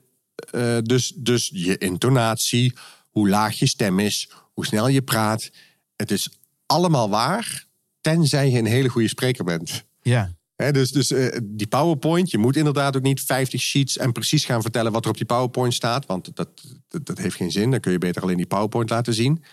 eh, 0.51 0.79
dus, 0.83 1.13
dus 1.17 1.51
je 1.53 1.79
intonatie, 1.79 2.75
hoe 3.11 3.29
laag 3.29 3.59
je 3.59 3.67
stem 3.67 3.99
is, 3.99 4.31
hoe 4.53 4.67
snel 4.67 4.89
je 4.89 5.03
praat, 5.03 5.51
het 5.97 6.11
is 6.11 6.29
allemaal 6.67 7.09
waar, 7.09 7.67
tenzij 8.01 8.51
je 8.51 8.59
een 8.59 8.67
hele 8.67 8.89
goede 8.89 9.09
spreker 9.09 9.45
bent. 9.45 9.85
Ja. 10.03 10.35
Dus 10.57 10.91
dus 10.91 11.11
eh, 11.11 11.39
die 11.43 11.67
PowerPoint, 11.67 12.31
je 12.31 12.39
moet 12.39 12.57
inderdaad 12.57 12.97
ook 12.97 13.03
niet 13.03 13.21
50 13.21 13.61
sheets 13.61 13.97
en 13.97 14.13
precies 14.13 14.45
gaan 14.45 14.63
vertellen 14.63 14.93
wat 14.93 15.05
er 15.05 15.11
op 15.11 15.17
die 15.17 15.27
PowerPoint 15.27 15.75
staat, 15.75 16.07
want 16.07 16.37
dat, 16.37 16.49
dat, 16.89 17.07
dat 17.07 17.19
heeft 17.19 17.37
geen 17.37 17.51
zin. 17.51 17.71
Dan 17.71 17.81
kun 17.81 17.93
je 17.93 17.99
beter 17.99 18.23
alleen 18.23 18.37
die 18.37 18.47
PowerPoint 18.47 18.91
laten 18.91 19.15
zien. 19.15 19.45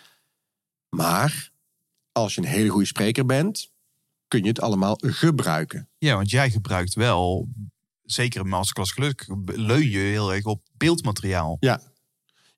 Maar 0.89 1.51
als 2.11 2.35
je 2.35 2.41
een 2.41 2.47
hele 2.47 2.69
goede 2.69 2.85
spreker 2.85 3.25
bent, 3.25 3.71
kun 4.33 4.43
je 4.43 4.49
het 4.49 4.61
allemaal 4.61 4.97
gebruiken. 4.99 5.89
Ja, 5.97 6.15
want 6.15 6.29
jij 6.29 6.49
gebruikt 6.49 6.93
wel, 6.93 7.47
zeker 8.03 8.41
in 8.41 8.47
Masterclass 8.47 8.91
Geluk, 8.91 9.27
leun 9.45 9.89
je 9.89 9.97
heel 9.97 10.33
erg 10.33 10.45
op 10.45 10.61
beeldmateriaal. 10.77 11.57
Ja. 11.59 11.81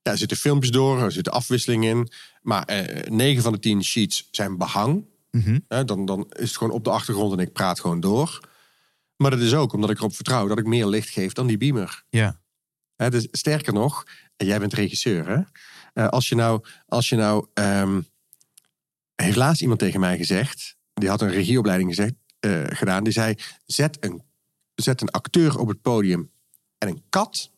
ja, 0.02 0.12
er 0.12 0.18
zitten 0.18 0.38
filmpjes 0.38 0.72
door, 0.72 1.02
er 1.02 1.12
zitten 1.12 1.34
afwisselingen 1.34 1.98
in. 1.98 2.12
Maar 2.42 2.64
eh 2.64 3.10
9 3.10 3.44
van 3.44 3.52
de 3.52 3.60
10 3.60 3.84
sheets 3.84 4.28
zijn 4.32 4.58
behang. 4.58 5.06
Mhm. 5.32 5.60
Dan, 5.86 6.06
dan 6.06 6.26
is 6.30 6.48
het 6.48 6.58
gewoon 6.58 6.74
op 6.74 6.84
de 6.84 6.90
achtergrond 6.90 7.34
en 7.34 7.40
ik 7.40 7.54
praat 7.54 7.80
gewoon 7.80 8.00
door. 8.00 8.50
Maar 9.16 9.32
dat 9.32 9.40
is 9.40 9.54
ook 9.54 9.74
omdat 9.74 9.90
ik 9.90 9.98
erop 9.98 10.16
vertrouw 10.16 10.48
dat 10.48 10.60
ik 10.60 10.66
meer 10.66 10.88
licht 10.88 11.10
geef 11.10 11.34
dan 11.34 11.48
die 11.48 11.58
beamer. 11.58 12.04
Ja. 12.10 12.40
Hè, 12.96 13.10
dus 13.10 13.28
sterker 13.32 13.74
nog, 13.74 14.04
en 14.38 14.46
jij 14.46 14.60
bent 14.60 14.74
regisseur, 14.74 15.28
hè? 15.28 15.42
Eh, 15.94 16.08
als 16.08 16.30
je 16.30 16.36
nou, 16.36 16.66
als 16.88 17.10
je 17.10 17.16
nou, 17.16 17.48
ehm, 17.54 18.02
heeft 19.16 19.36
laatst 19.36 19.62
iemand 19.62 19.80
tegen 19.80 20.00
mij 20.00 20.18
gezegd, 20.18 20.76
die 20.96 21.10
had 21.10 21.22
een 21.22 21.30
regieopleiding 21.30 21.90
gezegd, 21.90 22.14
eh, 22.40 22.64
gedaan, 22.66 23.04
die 23.04 23.14
zei: 23.14 23.36
zet 23.66 23.98
een, 24.00 24.22
zet 24.76 25.02
een 25.02 25.10
acteur 25.10 25.58
op 25.60 25.68
het 25.68 25.82
podium 25.82 26.32
en 26.78 26.88
een 26.88 27.04
kat. 27.10 27.52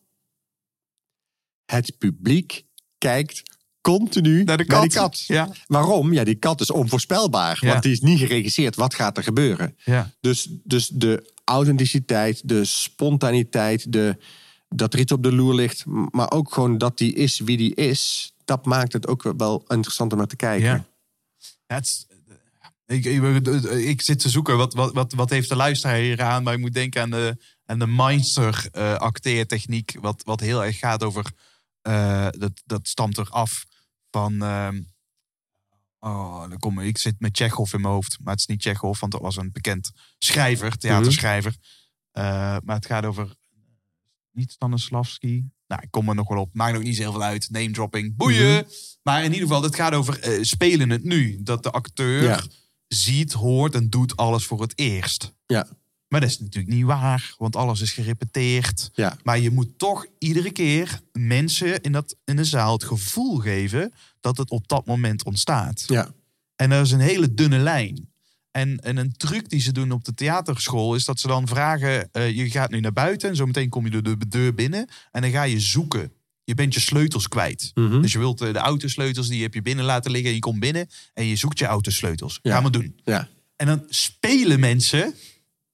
Het 1.65 1.97
publiek 1.97 2.63
kijkt 2.97 3.43
continu 3.81 4.43
Naar 4.43 4.57
de 4.57 4.63
die 4.63 4.89
kat. 4.89 5.19
Ja. 5.19 5.49
Waarom? 5.67 6.13
Ja, 6.13 6.23
die 6.23 6.35
kat 6.35 6.61
is 6.61 6.71
onvoorspelbaar, 6.71 7.57
Ja. 7.61 7.67
want 7.71 7.83
die 7.83 7.91
is 7.91 7.99
niet 8.01 8.19
geregisseerd. 8.19 8.75
Wat 8.75 8.93
gaat 8.93 9.17
er 9.17 9.23
gebeuren? 9.23 9.77
Ja. 9.83 10.11
Dus, 10.19 10.47
dus 10.63 10.87
de 10.87 11.33
authenticiteit, 11.43 12.47
de 12.49 12.65
spontaniteit, 12.65 13.91
de, 13.91 14.17
dat 14.69 14.93
er 14.93 14.99
iets 14.99 15.11
op 15.11 15.23
de 15.23 15.31
loer 15.33 15.53
ligt, 15.55 15.85
maar 15.85 16.31
ook 16.31 16.53
gewoon 16.53 16.77
dat 16.77 16.97
die 16.97 17.13
is 17.13 17.39
wie 17.39 17.57
die 17.57 17.75
is, 17.75 18.33
dat 18.45 18.65
maakt 18.65 18.93
het 18.93 19.07
ook 19.07 19.33
wel 19.37 19.63
interessant 19.67 20.11
om 20.11 20.17
naar 20.17 20.27
te 20.27 20.35
kijken. 20.35 20.67
Ja. 20.67 20.85
Het 21.67 21.85
is- 21.85 22.06
ik, 22.87 23.05
ik, 23.05 23.45
ik 23.67 24.01
zit 24.01 24.19
te 24.19 24.29
zoeken, 24.29 24.57
wat, 24.57 24.73
wat, 24.73 24.93
wat, 24.93 25.13
wat 25.13 25.29
heeft 25.29 25.49
de 25.49 25.55
luisteraar 25.55 25.97
hier 25.97 26.21
aan? 26.21 26.43
Maar 26.43 26.53
ik 26.53 26.59
moet 26.59 26.73
denken 26.73 27.01
aan 27.01 27.09
de, 27.09 27.37
aan 27.65 27.79
de 27.79 27.87
Meister 27.87 28.67
eh 28.71 28.93
acteertechniek. 28.95 29.97
Wat, 29.99 30.21
wat 30.23 30.39
heel 30.39 30.63
erg 30.63 30.77
gaat 30.79 31.03
over... 31.03 31.31
eh, 31.81 32.27
dat, 32.29 32.61
dat 32.65 32.87
stamt 32.87 33.17
er 33.17 33.29
af 33.29 33.65
van... 34.11 34.41
ehm, 34.41 34.81
oh, 35.99 36.49
dan 36.49 36.59
kom, 36.59 36.79
ik 36.79 36.97
zit 36.97 37.15
met 37.19 37.33
Tsjechov 37.33 37.73
in 37.73 37.81
mijn 37.81 37.93
hoofd. 37.93 38.17
Maar 38.21 38.31
het 38.31 38.41
is 38.41 38.47
niet 38.47 38.59
Tsjechov, 38.59 38.99
want 38.99 39.11
dat 39.11 39.21
was 39.21 39.37
een 39.37 39.51
bekend 39.51 39.91
schrijver, 40.17 40.77
theaterschrijver. 40.77 41.55
Eh, 42.11 42.23
maar 42.63 42.75
het 42.75 42.85
gaat 42.85 43.05
over... 43.05 43.35
Niet 44.31 44.51
Stanislavski. 44.51 45.49
Nou, 45.67 45.81
ik 45.81 45.91
kom 45.91 46.09
er 46.09 46.15
nog 46.15 46.27
wel 46.27 46.41
op. 46.41 46.53
Maakt 46.53 46.77
ook 46.77 46.83
niet 46.83 46.97
heel 46.97 47.11
veel 47.11 47.23
uit. 47.23 47.49
Name 47.49 47.71
dropping. 47.71 48.15
Boeien. 48.15 48.67
Maar 49.03 49.23
in 49.23 49.33
ieder 49.33 49.47
geval, 49.47 49.63
het 49.63 49.75
gaat 49.75 49.93
over 49.93 50.45
spelen 50.45 50.89
het 50.89 51.03
nu. 51.03 51.37
Dat 51.43 51.63
de 51.63 51.71
acteur 51.71 52.23
Ja. 52.23 52.41
Ziet, 52.87 53.33
hoort 53.33 53.75
en 53.75 53.89
doet 53.89 54.15
alles 54.15 54.45
voor 54.45 54.61
het 54.61 54.73
eerst. 54.75 55.33
Ja, 55.45 55.67
Maar 56.07 56.19
dat 56.21 56.29
is 56.29 56.39
natuurlijk 56.39 56.73
niet 56.73 56.85
waar, 56.85 57.33
want 57.37 57.55
alles 57.55 57.81
is 57.81 57.91
gerepeteerd. 57.91 58.89
ja, 58.93 59.17
Maar 59.23 59.39
je 59.39 59.51
moet 59.51 59.77
toch 59.79 60.05
iedere 60.19 60.51
keer 60.51 60.99
mensen 61.11 61.81
in, 61.81 61.91
dat, 61.91 62.15
in 62.25 62.35
de 62.35 62.43
zaal 62.43 62.73
het 62.73 62.83
gevoel 62.83 63.37
geven 63.37 63.93
dat 64.19 64.37
het 64.37 64.49
op 64.49 64.67
dat 64.67 64.85
moment 64.85 65.23
ontstaat. 65.23 65.83
ja, 65.87 66.13
En 66.55 66.69
dat 66.69 66.85
is 66.85 66.91
een 66.91 66.99
hele 66.99 67.33
dunne 67.33 67.57
lijn. 67.57 68.09
En, 68.51 68.79
en 68.79 68.97
een 68.97 69.17
truc 69.17 69.49
die 69.49 69.59
ze 69.59 69.71
doen 69.71 69.91
op 69.91 70.03
de 70.05 70.13
theaterschool 70.13 70.95
is 70.95 71.05
dat 71.05 71.19
ze 71.19 71.27
dan 71.27 71.47
vragen: 71.47 72.09
eh, 72.11 72.35
je 72.35 72.49
gaat 72.49 72.69
nu 72.69 72.79
naar 72.79 72.93
buiten 72.93 73.29
en 73.29 73.35
zometeen 73.35 73.69
kom 73.69 73.85
je 73.85 74.01
door 74.01 74.17
de 74.19 74.27
deur 74.27 74.53
binnen 74.53 74.87
en 75.11 75.21
dan 75.21 75.31
ga 75.31 75.43
je 75.43 75.59
zoeken. 75.59 76.11
Je 76.47 76.55
bent 76.55 76.73
je 76.73 76.79
sleutels 76.79 77.27
kwijt. 77.27 77.71
Mhm. 77.73 78.01
Dus 78.01 78.11
je 78.11 78.17
wilt 78.19 78.41
eh, 78.41 78.53
de 78.53 78.59
autosleutels 78.59 79.27
die 79.27 79.41
heb 79.41 79.53
je 79.53 79.61
binnen 79.61 79.85
laten 79.85 80.11
liggen 80.11 80.29
en 80.29 80.35
je 80.35 80.41
komt 80.41 80.59
binnen 80.59 80.89
en 81.13 81.25
je 81.25 81.35
zoekt 81.35 81.59
je 81.59 81.65
autosleutels. 81.65 82.39
Ja. 82.41 82.53
Ga 82.55 82.61
maar 82.61 82.71
doen. 82.71 82.99
ja. 83.05 83.27
En 83.55 83.67
dan 83.67 83.83
spelen 83.89 84.59
mensen 84.59 85.15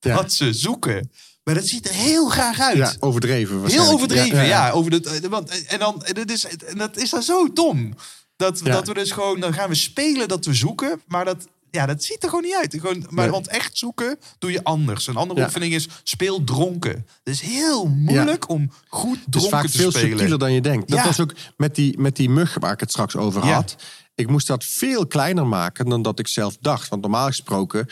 Ja. 0.00 0.14
wat 0.14 0.32
ze 0.32 0.52
zoeken. 0.52 1.10
Maar 1.44 1.54
dat 1.54 1.66
ziet 1.66 1.88
er 1.88 1.94
heel 1.94 2.28
graag 2.28 2.60
uit. 2.60 2.76
Ja, 2.76 2.94
overdreven 3.00 3.66
Heel 3.66 3.90
overdreven, 3.90 4.46
ja. 4.46 4.70
over 4.70 4.90
de, 4.90 5.20
eh, 5.22 5.28
want, 5.30 5.64
en, 5.66 5.78
dan, 5.78 6.04
dat 6.12 6.30
is, 6.30 6.46
en 6.46 6.78
dat 6.78 6.96
is 6.96 7.10
dan 7.10 7.22
zo 7.22 7.52
dom. 7.52 7.94
Dat, 8.36 8.60
dat 8.64 8.86
we 8.86 8.94
dus 8.94 9.10
gewoon, 9.10 9.40
dan 9.40 9.54
gaan 9.54 9.68
we 9.68 9.74
spelen 9.74 10.28
dat 10.28 10.44
we 10.44 10.54
zoeken. 10.54 11.00
Maar 11.06 11.24
dat, 11.24 11.48
ja, 11.74 11.86
dat 11.86 12.04
ziet 12.04 12.22
er 12.22 12.28
gewoon 12.28 12.44
niet 12.44 12.54
uit. 12.54 12.74
Gewoon, 12.80 12.98
maar, 13.10 13.24
Nee. 13.24 13.30
Want 13.30 13.48
echt 13.48 13.78
zoeken 13.78 14.18
doe 14.38 14.50
je 14.52 14.64
anders. 14.64 15.06
Een 15.06 15.16
andere 15.16 15.40
Ja. 15.40 15.46
oefening 15.46 15.74
is 15.74 15.88
speel 16.02 16.44
dronken. 16.44 16.90
Het 16.90 17.34
is 17.34 17.40
heel 17.40 17.86
moeilijk 17.86 18.48
om 18.48 18.70
goed 18.88 19.16
Het 19.24 19.34
is 19.34 19.40
dronken 19.40 19.50
vaak 19.50 19.66
te 19.70 19.78
veel 19.78 19.90
spelen. 19.90 20.08
subtieler 20.08 20.38
dan 20.38 20.52
je 20.52 20.60
denkt. 20.60 20.88
Dat 20.88 20.98
Ja. 20.98 21.04
was 21.04 21.20
ook 21.20 21.34
met 21.56 21.74
die, 21.74 21.98
met 21.98 22.16
die 22.16 22.30
mug 22.30 22.56
waar 22.60 22.72
ik 22.72 22.80
het 22.80 22.90
straks 22.90 23.16
over 23.16 23.42
had. 23.46 23.76
Ik 24.14 24.28
moest 24.28 24.46
dat 24.46 24.64
veel 24.64 25.06
kleiner 25.06 25.46
maken 25.46 25.88
dan 25.88 26.02
dat 26.02 26.18
ik 26.18 26.28
zelf 26.28 26.56
dacht. 26.60 26.88
Want 26.88 27.02
normaal 27.02 27.26
gesproken 27.26 27.86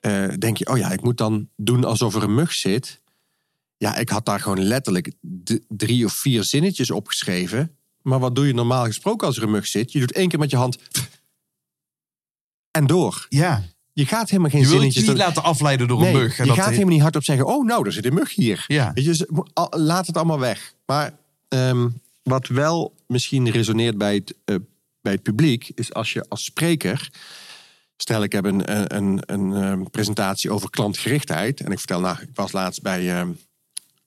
eh, 0.00 0.24
denk 0.38 0.56
je, 0.56 0.66
oh 0.70 0.78
ja, 0.78 0.90
ik 0.90 1.02
moet 1.02 1.16
dan 1.18 1.48
doen 1.56 1.84
alsof 1.84 2.14
er 2.14 2.22
een 2.22 2.34
mug 2.34 2.52
zit. 2.52 3.00
Ja, 3.76 3.96
ik 3.96 4.08
had 4.08 4.24
daar 4.26 4.40
gewoon 4.40 4.62
letterlijk 4.62 5.12
drie 5.68 6.04
of 6.04 6.12
vier 6.12 6.44
zinnetjes 6.44 6.90
opgeschreven. 6.90 7.76
Maar 8.02 8.18
wat 8.18 8.34
doe 8.34 8.46
je 8.46 8.54
normaal 8.54 8.84
gesproken 8.84 9.26
als 9.26 9.36
er 9.36 9.42
een 9.42 9.50
mug 9.50 9.66
zit? 9.66 9.92
Je 9.92 9.98
doet 10.00 10.12
één 10.12 10.28
keer 10.28 10.38
met 10.38 10.50
je 10.50 10.56
hand 10.56 10.76
en 12.70 12.86
door. 12.86 13.26
Ja, 13.28 13.62
Je 13.92 14.06
gaat 14.06 14.30
helemaal 14.30 14.50
geen 14.50 14.60
je 14.60 14.66
wil 14.68 14.82
je 14.82 15.00
niet 15.00 15.16
laten 15.16 15.42
afleiden 15.42 15.88
door 15.88 16.00
Nee, 16.00 16.12
een 16.12 16.18
mug. 16.18 16.38
En 16.38 16.44
je 16.44 16.48
dat 16.48 16.56
gaat 16.56 16.64
he- 16.64 16.72
helemaal 16.72 16.92
niet 16.92 17.02
hardop 17.02 17.24
zeggen... 17.24 17.46
oh, 17.46 17.64
nou, 17.66 17.86
er 17.86 17.92
zit 17.92 18.04
een 18.04 18.14
mug 18.14 18.34
hier. 18.34 18.64
Ja. 18.66 18.92
Weet 18.94 19.04
je, 19.04 19.44
laat 19.70 20.06
het 20.06 20.16
allemaal 20.16 20.38
weg. 20.38 20.74
Maar 20.86 21.18
ehm, 21.48 21.88
wat 22.22 22.46
wel 22.46 22.94
misschien 23.06 23.50
resoneert 23.50 23.98
bij 23.98 24.14
het, 24.14 24.34
eh, 24.44 24.56
bij 25.00 25.12
het 25.12 25.22
publiek... 25.22 25.70
is 25.74 25.92
als 25.94 26.12
je 26.12 26.24
als 26.28 26.44
spreker... 26.44 27.10
stel 27.96 28.22
ik 28.22 28.32
heb 28.32 28.44
een, 28.44 28.76
een, 28.76 28.96
een, 28.96 29.22
een 29.26 29.62
ehm, 29.62 29.82
presentatie 29.90 30.50
over 30.50 30.70
klantgerichtheid... 30.70 31.60
en 31.60 31.72
ik 31.72 31.78
vertel, 31.78 32.00
nou, 32.00 32.16
ik 32.20 32.28
was 32.34 32.52
laatst 32.52 32.82
bij, 32.82 33.16
ehm, 33.16 33.30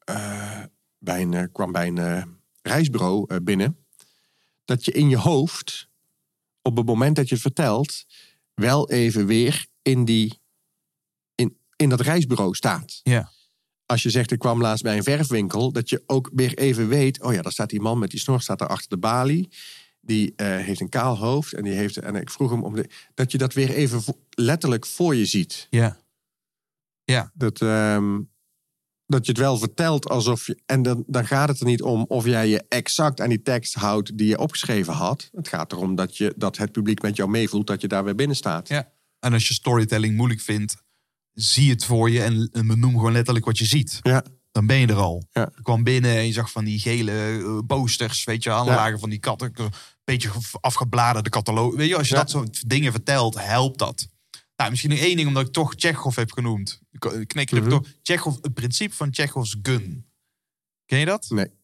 eh, 0.03 0.59
bij 0.97 1.21
een, 1.21 1.33
eh, 1.33 1.43
kwam 1.51 1.71
bij 1.71 1.88
een 1.88 1.97
eh, 1.97 2.23
reisbureau 2.61 3.25
eh, 3.27 3.38
binnen... 3.43 3.77
dat 4.65 4.85
je 4.85 4.91
in 4.91 5.09
je 5.09 5.17
hoofd, 5.17 5.88
op 6.61 6.77
het 6.77 6.85
moment 6.85 7.15
dat 7.15 7.27
je 7.27 7.33
het 7.33 7.43
vertelt... 7.43 8.05
wel 8.53 8.90
even 8.90 9.26
weer 9.26 9.65
in, 9.82 10.06
die, 10.06 10.40
in, 11.36 11.57
in 11.76 11.90
dat 11.90 12.02
reisbureau 12.02 12.53
staat 12.56 12.99
Ja. 13.03 13.32
als 13.86 14.03
je 14.03 14.10
zegt, 14.10 14.32
ik 14.32 14.40
kwam 14.40 14.61
laatst 14.61 14.84
bij 14.84 14.98
een 14.98 15.03
verfwinkel, 15.03 15.72
dat 15.72 15.90
je 15.90 16.03
ook 16.06 16.30
weer 16.34 16.57
even 16.57 16.88
weet, 16.88 17.22
oh 17.22 17.34
ja, 17.34 17.41
daar 17.41 17.52
staat 17.52 17.69
die 17.69 17.82
man 17.82 17.99
met 17.99 18.10
die 18.11 18.19
snor, 18.19 18.41
staat 18.41 18.60
daar 18.60 18.68
achter 18.68 18.90
de 18.90 18.98
balie. 18.98 19.49
Die 20.03 20.34
eh, 20.36 20.48
heeft 20.48 20.80
een 20.82 20.90
kaal 20.90 21.18
hoofd 21.18 21.53
en 21.53 21.64
die 21.64 21.73
heeft, 21.73 21.98
en 21.98 22.15
ik 22.15 22.30
vroeg 22.30 22.49
hem 22.52 22.64
om 22.64 22.76
de, 22.76 22.90
dat 23.14 23.32
je 23.32 23.38
dat 23.38 23.53
weer 23.53 23.69
even 23.69 24.02
vo- 24.02 24.19
letterlijk 24.30 24.86
voor 24.86 25.15
je 25.15 25.26
ziet. 25.26 25.68
Ja. 25.69 27.32
Dat, 27.34 27.61
ehm, 27.61 28.19
dat 29.11 29.25
je 29.25 29.31
het 29.31 29.41
wel 29.41 29.57
vertelt 29.57 30.09
alsof 30.09 30.47
je, 30.47 30.59
en 30.65 30.81
dan, 30.81 31.03
dan 31.07 31.25
gaat 31.25 31.47
het 31.47 31.59
er 31.59 31.65
niet 31.65 31.81
om 31.81 32.05
of 32.07 32.25
jij 32.25 32.47
je 32.47 32.63
exact 32.69 33.21
aan 33.21 33.29
die 33.29 33.41
tekst 33.41 33.73
houdt 33.73 34.17
die 34.17 34.27
je 34.27 34.38
opgeschreven 34.39 34.93
had. 34.93 35.29
Het 35.31 35.47
gaat 35.47 35.71
erom 35.71 35.95
dat, 35.95 36.17
je, 36.17 36.33
dat 36.38 36.57
het 36.57 36.71
publiek 36.71 37.01
met 37.01 37.15
jou 37.15 37.29
meevoelt, 37.29 37.67
dat 37.67 37.81
je 37.81 37.88
daar 37.88 38.03
weer 38.03 38.15
binnen 38.15 38.35
staat. 38.35 38.67
Ja. 38.67 38.91
En 39.19 39.33
als 39.33 39.47
je 39.47 39.53
storytelling 39.53 40.15
moeilijk 40.15 40.41
vindt, 40.41 40.75
zie 41.33 41.69
het 41.69 41.85
voor 41.85 42.09
je 42.09 42.23
en, 42.23 42.49
en 42.51 42.67
benoem 42.67 42.93
gewoon 42.93 43.11
letterlijk 43.11 43.45
wat 43.45 43.57
je 43.57 43.65
ziet. 43.65 43.99
Ja, 44.01 44.23
Dan 44.51 44.65
ben 44.65 44.77
je 44.77 44.88
er 44.88 44.95
al. 44.95 45.23
Ja. 45.31 45.49
Je 45.55 45.61
kwam 45.61 45.83
binnen 45.83 46.15
en 46.15 46.25
je 46.25 46.33
zag 46.33 46.51
van 46.51 46.63
die 46.63 46.79
gele 46.79 47.11
eh, 47.11 47.57
posters, 47.67 48.23
weet 48.23 48.43
je, 48.43 48.51
aanlagen 48.51 48.99
van 48.99 49.09
die 49.09 49.19
katten. 49.19 49.51
Een 49.55 49.71
beetje 50.03 50.29
afgebladerde 50.59 51.29
catalogus. 51.29 51.75
Weet 51.75 51.89
je, 51.89 51.97
als 51.97 52.07
je 52.07 52.15
dat 52.15 52.29
soort 52.29 52.69
dingen 52.69 52.91
vertelt, 52.91 53.35
helpt 53.43 53.79
dat. 53.79 54.07
Nou, 54.61 54.73
misschien 54.73 54.91
nog 54.91 54.99
één 54.99 55.15
ding, 55.15 55.27
omdat 55.27 55.47
ik 55.47 55.53
toch 55.53 55.75
Tsjechov 55.75 56.15
heb 56.15 56.31
genoemd. 56.31 56.81
Ik 56.91 57.05
ik 57.05 57.27
knik 57.27 57.51
mm 57.51 57.69
toch. 57.69 57.88
Tsjechov, 58.01 58.35
het 58.41 58.53
principe 58.53 58.95
van 58.95 59.11
Tsjechovs 59.11 59.57
gun. 59.61 60.05
Ken 60.85 60.99
je 60.99 61.05
dat? 61.05 61.29
nee. 61.29 61.59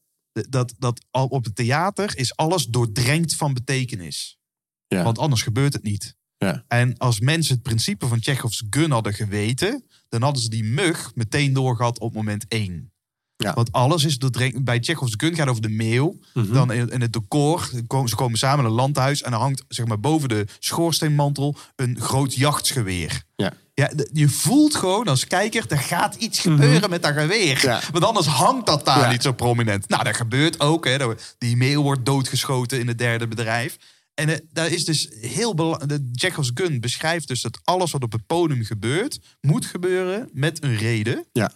Dat, 0.50 0.74
dat 0.78 1.06
al 1.12 1.28
op 1.28 1.44
het 1.44 1.56
theater 1.56 2.18
is 2.18 2.36
alles 2.36 2.66
doordrenkt 2.66 3.36
van 3.36 3.54
betekenis. 3.54 4.40
Ja. 4.88 5.04
Want 5.04 5.18
anders 5.18 5.42
gebeurt 5.42 5.74
het 5.74 5.84
niet. 5.84 6.16
Ja. 6.38 6.64
En 6.68 6.98
als 6.98 7.20
mensen 7.20 7.54
het 7.54 7.64
principe 7.64 8.08
van 8.08 8.22
Chekhovs 8.22 8.64
gun 8.70 8.92
hadden 8.92 9.14
geweten, 9.14 9.86
dan 10.10 10.22
hadden 10.22 10.42
ze 10.42 10.50
die 10.50 10.64
mug 10.64 11.16
meteen 11.16 11.54
doorgehad 11.54 12.00
op 12.00 12.14
moment 12.14 12.48
één. 12.48 12.92
Ja. 13.38 13.54
Want 13.54 13.72
alles 13.72 14.04
is 14.04 14.18
doordrenkt. 14.18 14.64
Bij 14.64 14.78
Chekhovs 14.82 15.14
gun 15.18 15.36
gaat 15.36 15.48
over 15.48 15.62
de 15.62 15.70
meeuw. 15.70 16.20
Mhm. 16.34 16.54
Dan 16.54 16.72
in, 16.72 16.90
in 16.90 17.02
het 17.02 17.14
decor, 17.14 17.70
ze 18.06 18.16
komen 18.16 18.38
samen 18.38 18.60
in 18.60 18.66
een 18.66 18.76
landhuis 18.76 19.22
en 19.22 19.32
er 19.32 19.38
hangt 19.40 19.64
zeg 19.68 19.86
maar, 19.86 20.00
boven 20.00 20.30
de 20.30 20.46
schoorsteenmantel 20.60 21.56
een 21.76 21.98
groot 22.00 22.34
jachtsgeweer. 22.36 23.24
Ja. 23.36 23.54
Ja, 23.74 23.92
je 24.14 24.30
voelt 24.30 24.76
gewoon 24.76 25.06
als 25.06 25.28
kijker, 25.28 25.66
er 25.68 25.78
gaat 25.78 26.16
iets 26.16 26.40
gebeuren 26.40 26.90
met 26.90 27.04
dat 27.04 27.14
geweer. 27.14 27.56
Mhm. 27.58 27.66
Ja. 27.66 27.82
Want 27.92 28.04
anders 28.04 28.26
hangt 28.28 28.66
dat 28.66 28.86
daar 28.86 29.00
Ja. 29.00 29.12
niet 29.12 29.22
zo 29.22 29.32
prominent. 29.32 29.90
Nou, 29.90 30.04
dat 30.04 30.16
gebeurt 30.16 30.60
ook. 30.60 30.86
Hè. 30.86 30.98
Die 31.38 31.58
meeuw 31.58 31.82
wordt 31.82 32.06
doodgeschoten 32.06 32.80
in 32.80 32.88
het 32.88 32.98
derde 32.98 33.28
bedrijf. 33.28 33.78
En 34.14 34.30
eh, 34.30 34.38
daar 34.52 34.68
is 34.72 34.86
dus 34.86 35.10
heel 35.22 35.54
belangrijk. 35.54 36.02
Chekhov's 36.14 36.52
gun 36.54 36.80
beschrijft 36.80 37.28
dus 37.28 37.42
dat 37.42 37.60
alles 37.64 37.92
wat 37.92 38.04
op 38.04 38.12
het 38.12 38.26
podium 38.26 38.64
gebeurt, 38.64 39.20
moet 39.42 39.66
gebeuren 39.66 40.30
met 40.34 40.64
een 40.64 40.76
reden. 40.76 41.26
Ja, 41.32 41.52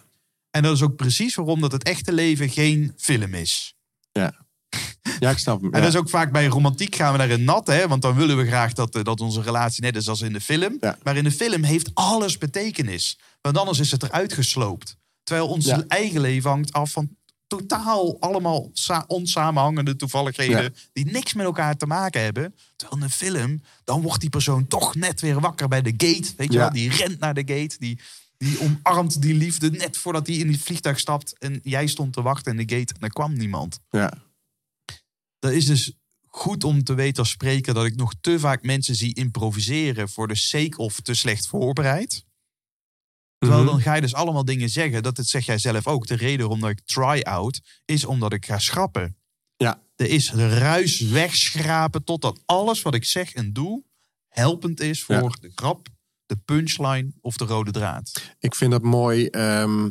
En 0.52 0.62
dat 0.62 0.74
is 0.74 0.82
ook 0.82 0.96
precies 0.96 1.34
waarom 1.34 1.60
dat 1.60 1.72
het 1.72 1.82
echte 1.82 2.12
leven 2.12 2.48
geen 2.48 2.92
film 2.96 3.34
is. 3.34 3.74
ja. 4.12 4.40
Ja, 5.18 5.30
ik 5.30 5.38
snap 5.38 5.60
hem. 5.62 5.72
En 5.72 5.78
ja. 5.78 5.84
dat 5.84 5.94
is 5.94 6.00
ook 6.00 6.08
vaak 6.10 6.32
bij 6.32 6.46
romantiek 6.46 6.94
gaan 6.94 7.12
we 7.12 7.18
naar 7.18 7.30
een 7.30 7.44
nat, 7.44 7.66
hè? 7.66 7.88
Want 7.88 8.02
dan 8.02 8.14
willen 8.14 8.36
we 8.36 8.46
graag 8.46 8.72
dat, 8.72 8.94
eh, 8.94 9.02
dat 9.04 9.20
onze 9.20 9.42
relatie 9.42 9.82
net 9.82 9.96
is 9.96 10.08
als 10.08 10.20
in 10.20 10.32
de 10.32 10.40
film. 10.40 10.76
Ja. 10.80 10.98
Maar 11.02 11.16
in 11.16 11.24
de 11.24 11.30
film 11.30 11.62
heeft 11.62 11.90
alles 11.94 12.38
betekenis. 12.38 13.18
Want 13.40 13.58
anders 13.58 13.78
is 13.78 13.90
het 13.90 14.02
eruit 14.02 14.32
gesloopt. 14.32 14.96
Terwijl 15.22 15.48
ons 15.48 15.64
Ja. 15.66 15.84
eigen 15.88 16.20
leven 16.20 16.50
hangt 16.50 16.72
af 16.72 16.90
van 16.90 17.16
totaal 17.46 18.16
allemaal 18.20 18.70
sa- 18.72 19.04
onsamenhangende 19.06 19.96
toevalligheden. 19.96 20.62
Ja. 20.62 20.70
Die 20.92 21.04
niks 21.04 21.32
met 21.34 21.46
elkaar 21.46 21.76
te 21.76 21.86
maken 21.86 22.22
hebben. 22.22 22.54
Terwijl 22.76 22.98
in 22.98 23.04
een 23.06 23.10
film, 23.14 23.62
dan 23.84 24.02
wordt 24.02 24.20
die 24.20 24.30
persoon 24.30 24.66
toch 24.66 24.94
net 24.94 25.20
weer 25.20 25.40
wakker 25.40 25.68
bij 25.68 25.82
de 25.82 25.94
gate. 25.96 26.32
Weet 26.36 26.52
je 26.52 26.58
Ja. 26.58 26.58
wel? 26.58 26.70
Die 26.72 26.90
rent 26.90 27.18
naar 27.18 27.34
de 27.34 27.42
gate. 27.46 27.76
Die, 27.78 27.98
Die 28.42 28.60
omarmt 28.60 29.22
die 29.22 29.34
liefde 29.34 29.70
net 29.70 29.96
voordat 29.96 30.26
hij 30.26 30.36
in 30.36 30.52
het 30.52 30.60
vliegtuig 30.60 30.98
stapt. 30.98 31.38
En 31.38 31.60
jij 31.62 31.86
stond 31.86 32.12
te 32.12 32.22
wachten 32.22 32.58
in 32.58 32.66
de 32.66 32.76
gate 32.76 32.94
en 32.94 33.00
er 33.00 33.12
kwam 33.12 33.32
niemand. 33.36 33.78
Ja. 33.90 34.12
Dat 35.38 35.52
is 35.52 35.66
dus 35.66 35.92
goed 36.26 36.64
om 36.64 36.84
te 36.84 36.94
weten 36.94 37.18
als 37.18 37.30
spreker 37.30 37.74
dat 37.74 37.84
ik 37.84 37.96
nog 37.96 38.14
te 38.20 38.38
vaak 38.38 38.62
mensen 38.62 38.94
zie 38.94 39.14
improviseren 39.14 40.08
voor 40.08 40.28
de 40.28 40.34
sake 40.34 40.76
of 40.76 41.00
te 41.00 41.14
slecht 41.14 41.46
voorbereid. 41.46 42.24
Terwijl 43.38 43.62
Mhm. 43.62 43.70
dan 43.72 43.80
ga 43.82 43.94
je 43.94 44.00
dus 44.00 44.14
allemaal 44.14 44.44
dingen 44.44 44.68
zeggen. 44.68 45.02
Dat 45.02 45.16
het 45.16 45.26
zeg 45.28 45.46
jij 45.46 45.58
zelf 45.58 45.86
ook. 45.86 46.06
De 46.06 46.14
reden 46.14 46.38
waarom 46.38 46.60
dat 46.60 46.70
ik 46.70 46.80
try-out 46.84 47.60
is 47.84 48.04
omdat 48.04 48.32
ik 48.32 48.46
ga 48.46 48.58
schrappen. 48.58 49.16
Ja. 49.56 49.82
Er 49.96 50.06
is 50.10 50.32
ruis 50.32 51.00
wegschrapen 51.00 52.04
totdat 52.04 52.42
alles 52.44 52.82
wat 52.82 52.94
ik 52.94 53.04
zeg 53.04 53.32
en 53.32 53.52
doe 53.52 53.84
helpend 54.28 54.80
is 54.80 55.02
voor 55.02 55.14
Ja. 55.14 55.28
de 55.40 55.50
grap, 55.54 55.88
de 56.32 56.38
punchline 56.44 57.12
of 57.20 57.36
de 57.36 57.44
rode 57.44 57.70
draad. 57.70 58.22
Ik 58.38 58.54
vind 58.54 58.70
dat 58.70 58.82
mooi 58.82 59.26
ehm, 59.26 59.88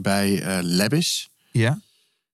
bij 0.00 0.42
Lebbis. 0.62 1.30
Ja? 1.50 1.80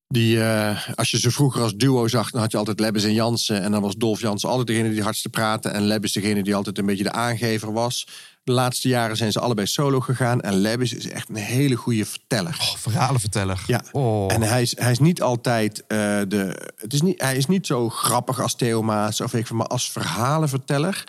Die, 0.09 0.43
eh, 0.43 0.89
als 0.95 1.11
je 1.11 1.19
ze 1.19 1.31
vroeger 1.31 1.63
als 1.63 1.75
duo 1.75 2.09
zag, 2.09 2.31
dan 2.31 2.41
had 2.41 2.51
je 2.51 2.59
altijd 2.59 2.81
Lebbis 2.81 3.05
en 3.05 3.13
Jansen. 3.13 3.63
En 3.63 3.73
dan 3.73 3.83
was 3.83 3.97
Dolf 3.97 4.21
Jansen 4.21 4.49
altijd 4.49 4.67
degene 4.67 4.91
die 4.91 5.03
hardste 5.03 5.29
praatte. 5.29 5.69
En 5.69 5.83
Lebbis 5.83 6.13
degene 6.13 6.43
die 6.43 6.55
altijd 6.55 6.79
een 6.79 6.87
beetje 6.87 7.03
de 7.05 7.13
aangever 7.13 7.73
was. 7.73 8.09
De 8.45 8.53
laatste 8.53 8.89
jaren 8.89 9.17
zijn 9.17 9.33
ze 9.33 9.41
allebei 9.41 9.67
solo 9.67 10.01
gegaan. 10.01 10.41
En 10.41 10.55
Lebbis 10.55 10.95
is 10.95 11.09
echt 11.09 11.29
een 11.29 11.35
hele 11.35 11.75
goede 11.75 12.05
verteller. 12.05 12.57
Oh, 12.61 12.77
verhalenverteller. 12.77 13.63
Ja. 13.67 13.83
Oh. 13.93 14.33
En 14.33 14.43
hij 14.43 14.63
is, 14.63 14.79
hij 14.79 14.91
is 14.91 14.99
niet 14.99 15.23
altijd 15.23 15.87
eh, 15.87 15.97
de. 16.29 16.73
Het 16.77 16.93
is 16.93 17.03
niet, 17.03 17.23
hij 17.23 17.37
is 17.37 17.47
niet 17.47 17.67
zo 17.67 17.89
grappig 17.89 18.41
als 18.41 18.55
Theo 18.55 18.83
Maas 18.83 19.21
of 19.21 19.35
ik 19.35 19.51
maar 19.51 19.67
als 19.67 19.91
verhalenverteller. 19.91 21.05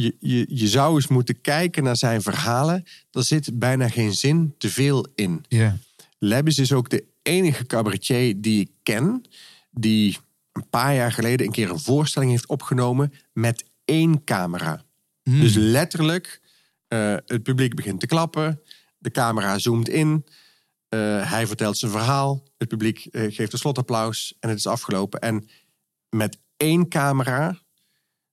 Je, 0.00 0.16
je, 0.18 0.46
je 0.48 0.68
zou 0.68 0.94
eens 0.94 1.06
moeten 1.06 1.40
kijken 1.40 1.82
naar 1.82 1.96
zijn 1.96 2.22
verhalen. 2.22 2.84
Er 3.10 3.24
zit 3.24 3.58
bijna 3.58 3.88
geen 3.88 4.14
zin 4.14 4.54
te 4.58 4.70
veel 4.70 5.06
in. 5.14 5.44
Ja. 5.48 5.76
Lebbis 6.18 6.58
is 6.58 6.72
ook 6.72 6.90
de 6.90 7.04
enige 7.22 7.66
cabaretier 7.66 8.40
die 8.40 8.60
ik 8.60 8.70
ken. 8.82 9.22
die 9.70 10.16
een 10.52 10.68
paar 10.70 10.94
jaar 10.94 11.12
geleden 11.12 11.46
een 11.46 11.52
keer 11.52 11.70
een 11.70 11.78
voorstelling 11.80 12.30
heeft 12.30 12.46
opgenomen. 12.46 13.12
met 13.32 13.64
één 13.84 14.24
camera. 14.24 14.84
Hmm. 15.22 15.40
Dus 15.40 15.54
letterlijk, 15.54 16.40
eh, 16.88 17.14
het 17.26 17.42
publiek 17.42 17.74
begint 17.74 18.00
te 18.00 18.06
klappen. 18.06 18.60
De 18.98 19.10
camera 19.10 19.58
zoomt 19.58 19.88
in. 19.88 20.24
eh, 20.88 21.30
hij 21.30 21.46
vertelt 21.46 21.78
zijn 21.78 21.90
verhaal. 21.92 22.42
Het 22.58 22.68
publiek 22.68 23.04
eh, 23.04 23.34
geeft 23.34 23.52
een 23.52 23.58
slotapplaus. 23.58 24.34
En 24.40 24.48
het 24.48 24.58
is 24.58 24.66
afgelopen. 24.66 25.20
En 25.20 25.48
met 26.08 26.38
één 26.56 26.88
camera. 26.88 27.66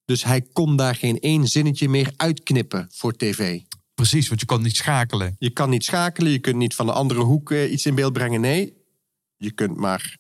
Dus 0.05 0.23
hij 0.23 0.41
kon 0.41 0.75
daar 0.75 0.95
geen 0.95 1.19
één 1.19 1.47
zinnetje 1.47 1.89
meer 1.89 2.13
uitknippen 2.15 2.87
voor 2.91 3.13
tv. 3.13 3.61
Precies, 3.93 4.27
want 4.27 4.39
je 4.39 4.45
kan 4.45 4.61
niet 4.61 4.75
schakelen. 4.75 5.35
Je 5.39 5.49
kan 5.49 5.69
niet 5.69 5.83
schakelen. 5.83 6.31
Je 6.31 6.39
kunt 6.39 6.55
niet 6.55 6.75
van 6.75 6.85
de 6.85 6.91
andere 6.91 7.21
hoek 7.21 7.51
eh, 7.51 7.71
iets 7.71 7.85
in 7.85 7.95
beeld 7.95 8.13
brengen. 8.13 8.41
Nee, 8.41 8.73
je 9.37 9.51
kunt 9.51 9.77
maar... 9.77 10.17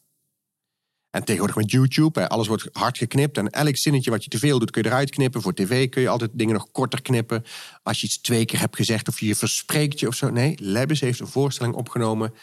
En 1.09 1.23
tegenwoordig 1.23 1.55
met 1.55 1.71
YouTube, 1.71 2.19
hè, 2.19 2.29
alles 2.29 2.47
wordt 2.47 2.69
hard 2.71 2.97
geknipt. 2.97 3.37
En 3.37 3.49
elk 3.49 3.75
zinnetje 3.75 4.09
wat 4.11 4.23
je 4.23 4.29
te 4.29 4.39
veel 4.39 4.59
doet, 4.59 4.71
kun 4.71 4.83
je 4.83 4.87
eruit 4.87 5.09
knippen. 5.09 5.41
Voor 5.41 5.53
tv 5.53 5.89
kun 5.89 6.01
je 6.01 6.09
altijd 6.09 6.31
dingen 6.33 6.53
nog 6.53 6.71
korter 6.71 7.01
knippen. 7.01 7.43
Als 7.83 8.01
je 8.01 8.05
iets 8.05 8.21
twee 8.21 8.45
keer 8.45 8.59
hebt 8.59 8.75
gezegd 8.75 9.07
of 9.07 9.19
je 9.19 9.25
je 9.25 9.35
verspreekt 9.35 9.99
je 9.99 10.07
of 10.07 10.15
zo. 10.15 10.29
Nee, 10.29 10.55
Lebbes 10.61 10.99
heeft 10.99 11.19
een 11.19 11.27
voorstelling 11.27 11.75
opgenomen. 11.75 12.33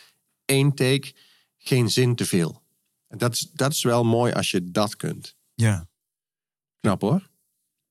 Eén 0.45 0.75
take, 0.75 1.13
geen 1.57 1.91
zin 1.91 2.15
te 2.15 2.25
veel. 2.25 2.63
En 3.09 3.19
dat 3.19 3.33
is, 3.33 3.51
dat 3.53 3.73
is 3.73 3.83
wel 3.83 4.05
mooi 4.05 4.33
als 4.33 4.51
je 4.51 4.71
dat 4.71 4.97
kunt. 4.97 5.37
Ja. 5.55 5.89
Knap 6.81 7.01
hoor. 7.01 7.31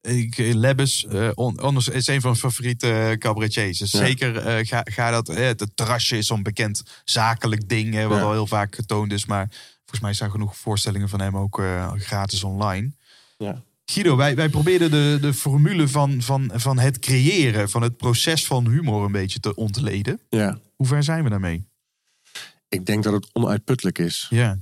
Ik, 0.02 0.38
eh, 0.38 0.54
Lebbes, 0.54 1.06
eh, 1.06 1.30
on- 1.36 1.60
anders 1.60 1.88
is 1.88 2.08
een 2.08 2.22
van 2.22 2.30
mijn 2.30 2.42
favoriete 2.42 2.92
eh, 2.94 3.18
cabaretiers. 3.18 3.78
Dus 3.78 3.92
Ja. 3.92 4.00
zeker 4.06 4.38
eh, 4.38 4.66
ga, 4.68 4.82
ga 4.84 5.12
dat. 5.12 5.30
eh, 5.30 5.46
het 5.46 5.72
terrasje 5.76 6.18
is 6.18 6.28
zo'n 6.28 6.44
bekend 6.44 6.84
zakelijk 7.04 7.70
ding, 7.70 8.04
wat 8.08 8.18
Ja. 8.18 8.24
al 8.24 8.32
heel 8.32 8.48
vaak 8.48 8.76
getoond 8.76 9.12
is. 9.12 9.26
Maar 9.26 9.48
volgens 9.80 10.00
mij 10.02 10.14
zijn 10.14 10.32
genoeg 10.32 10.58
voorstellingen 10.58 11.10
van 11.10 11.22
hem 11.22 11.38
ook 11.38 11.60
eh, 11.60 11.92
gratis 11.96 12.44
online. 12.44 12.92
Ja. 13.38 13.62
Guido, 13.86 14.16
wij, 14.16 14.36
wij 14.36 14.50
probeerden 14.50 14.92
de, 14.92 15.18
de 15.22 15.34
formule 15.34 15.88
van, 15.88 16.22
van, 16.22 16.52
van 16.54 16.80
het 16.80 17.00
creëren, 17.00 17.70
van 17.70 17.82
het 17.82 17.98
proces 17.98 18.46
van 18.46 18.68
humor 18.70 19.06
een 19.06 19.12
beetje 19.12 19.40
te 19.40 19.56
ontleden. 19.56 20.20
ja. 20.30 20.60
Hoe 20.76 20.88
ver 20.88 21.04
zijn 21.04 21.24
we 21.24 21.30
daarmee? 21.30 21.66
Ik 22.70 22.86
denk 22.86 23.04
dat 23.04 23.14
het 23.14 23.30
onuitputtelijk 23.34 23.98
is. 23.98 24.28
Ja, 24.30 24.58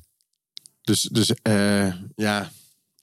Dus, 0.82 1.02
dus 1.02 1.34
eh, 1.42 1.94
ja, 2.16 2.52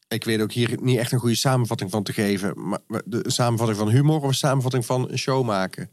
ik 0.08 0.24
weet 0.24 0.40
ook 0.40 0.52
hier 0.52 0.82
niet 0.82 0.98
echt 0.98 1.12
een 1.12 1.18
goede 1.18 1.36
samenvatting 1.36 1.90
van 1.90 2.02
te 2.02 2.12
geven. 2.12 2.68
Maar 2.68 3.02
de 3.04 3.30
samenvatting 3.30 3.78
van 3.78 3.90
humor 3.90 4.16
of 4.16 4.28
een 4.28 4.34
samenvatting 4.34 4.86
van 4.86 5.10
een 5.10 5.18
show 5.18 5.44
maken? 5.44 5.92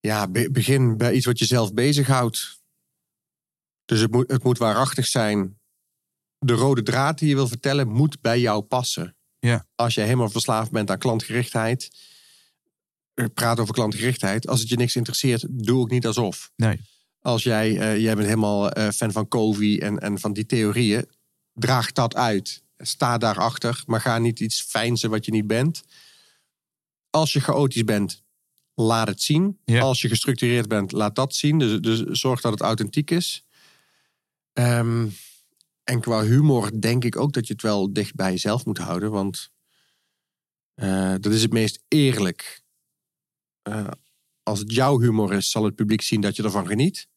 Ja, 0.00 0.28
be- 0.28 0.50
begin 0.50 0.96
bij 0.96 1.12
iets 1.12 1.26
wat 1.26 1.38
je 1.38 1.44
zelf 1.44 1.74
bezighoudt. 1.74 2.60
Dus 3.84 4.00
het 4.00 4.10
moet, 4.12 4.30
het 4.30 4.42
moet 4.42 4.58
waarachtig 4.58 5.06
zijn. 5.06 5.58
De 6.38 6.52
rode 6.52 6.82
draad 6.82 7.18
die 7.18 7.28
je 7.28 7.34
wil 7.34 7.48
vertellen 7.48 7.88
moet 7.88 8.20
bij 8.20 8.40
jou 8.40 8.62
passen. 8.62 9.16
Ja. 9.38 9.66
Als 9.74 9.94
je 9.94 10.00
helemaal 10.00 10.30
verslaafd 10.30 10.70
bent 10.70 10.90
aan 10.90 10.98
klantgerichtheid, 10.98 11.90
eh, 13.14 13.24
praat 13.34 13.60
over 13.60 13.74
klantgerichtheid. 13.74 14.48
Als 14.48 14.60
het 14.60 14.68
je 14.68 14.76
niks 14.76 14.96
interesseert, 14.96 15.46
doe 15.50 15.80
ook 15.80 15.90
niet 15.90 16.06
alsof 16.06 16.50
nee. 16.56 16.80
als 17.20 17.42
jij, 17.42 17.78
eh, 17.78 17.98
jij 17.98 18.14
bent 18.14 18.26
helemaal 18.26 18.70
eh, 18.70 18.88
fan 18.88 19.12
van 19.12 19.28
Covey 19.28 19.80
en, 19.80 19.98
en 19.98 20.18
van 20.18 20.32
die 20.32 20.46
theorieën, 20.46 21.10
draag 21.52 21.92
dat 21.92 22.14
uit. 22.14 22.64
Sta 22.78 23.18
daarachter, 23.18 23.82
maar 23.86 24.00
ga 24.00 24.18
niet 24.18 24.40
iets 24.40 24.62
fijnsen 24.62 25.10
wat 25.10 25.24
je 25.24 25.30
niet 25.30 25.46
bent. 25.46 25.82
Als 27.10 27.32
je 27.32 27.40
chaotisch 27.40 27.84
bent, 27.84 28.22
laat 28.74 29.08
het 29.08 29.22
zien. 29.22 29.58
Ja. 29.64 29.80
Als 29.80 30.00
je 30.00 30.08
gestructureerd 30.08 30.68
bent, 30.68 30.92
laat 30.92 31.14
dat 31.14 31.34
zien. 31.34 31.58
Dus, 31.58 31.80
dus 31.80 32.00
zorg 32.20 32.40
dat 32.40 32.52
het 32.52 32.60
authentiek 32.60 33.10
is. 33.10 33.44
Ehm, 34.52 35.08
en 35.84 36.00
qua 36.00 36.22
humor 36.22 36.80
denk 36.80 37.04
ik 37.04 37.16
ook 37.16 37.32
dat 37.32 37.46
je 37.46 37.52
het 37.52 37.62
wel 37.62 37.92
dicht 37.92 38.14
bij 38.14 38.30
jezelf 38.30 38.64
moet 38.64 38.78
houden. 38.78 39.10
Want 39.10 39.50
eh, 40.74 41.14
dat 41.20 41.32
is 41.32 41.42
het 41.42 41.52
meest 41.52 41.82
eerlijk. 41.88 42.62
Eh, 43.62 43.90
als 44.42 44.58
het 44.58 44.72
jouw 44.72 45.00
humor 45.00 45.32
is, 45.32 45.50
zal 45.50 45.64
het 45.64 45.74
publiek 45.74 46.02
zien 46.02 46.20
dat 46.20 46.36
je 46.36 46.42
ervan 46.42 46.66
geniet. 46.66 47.08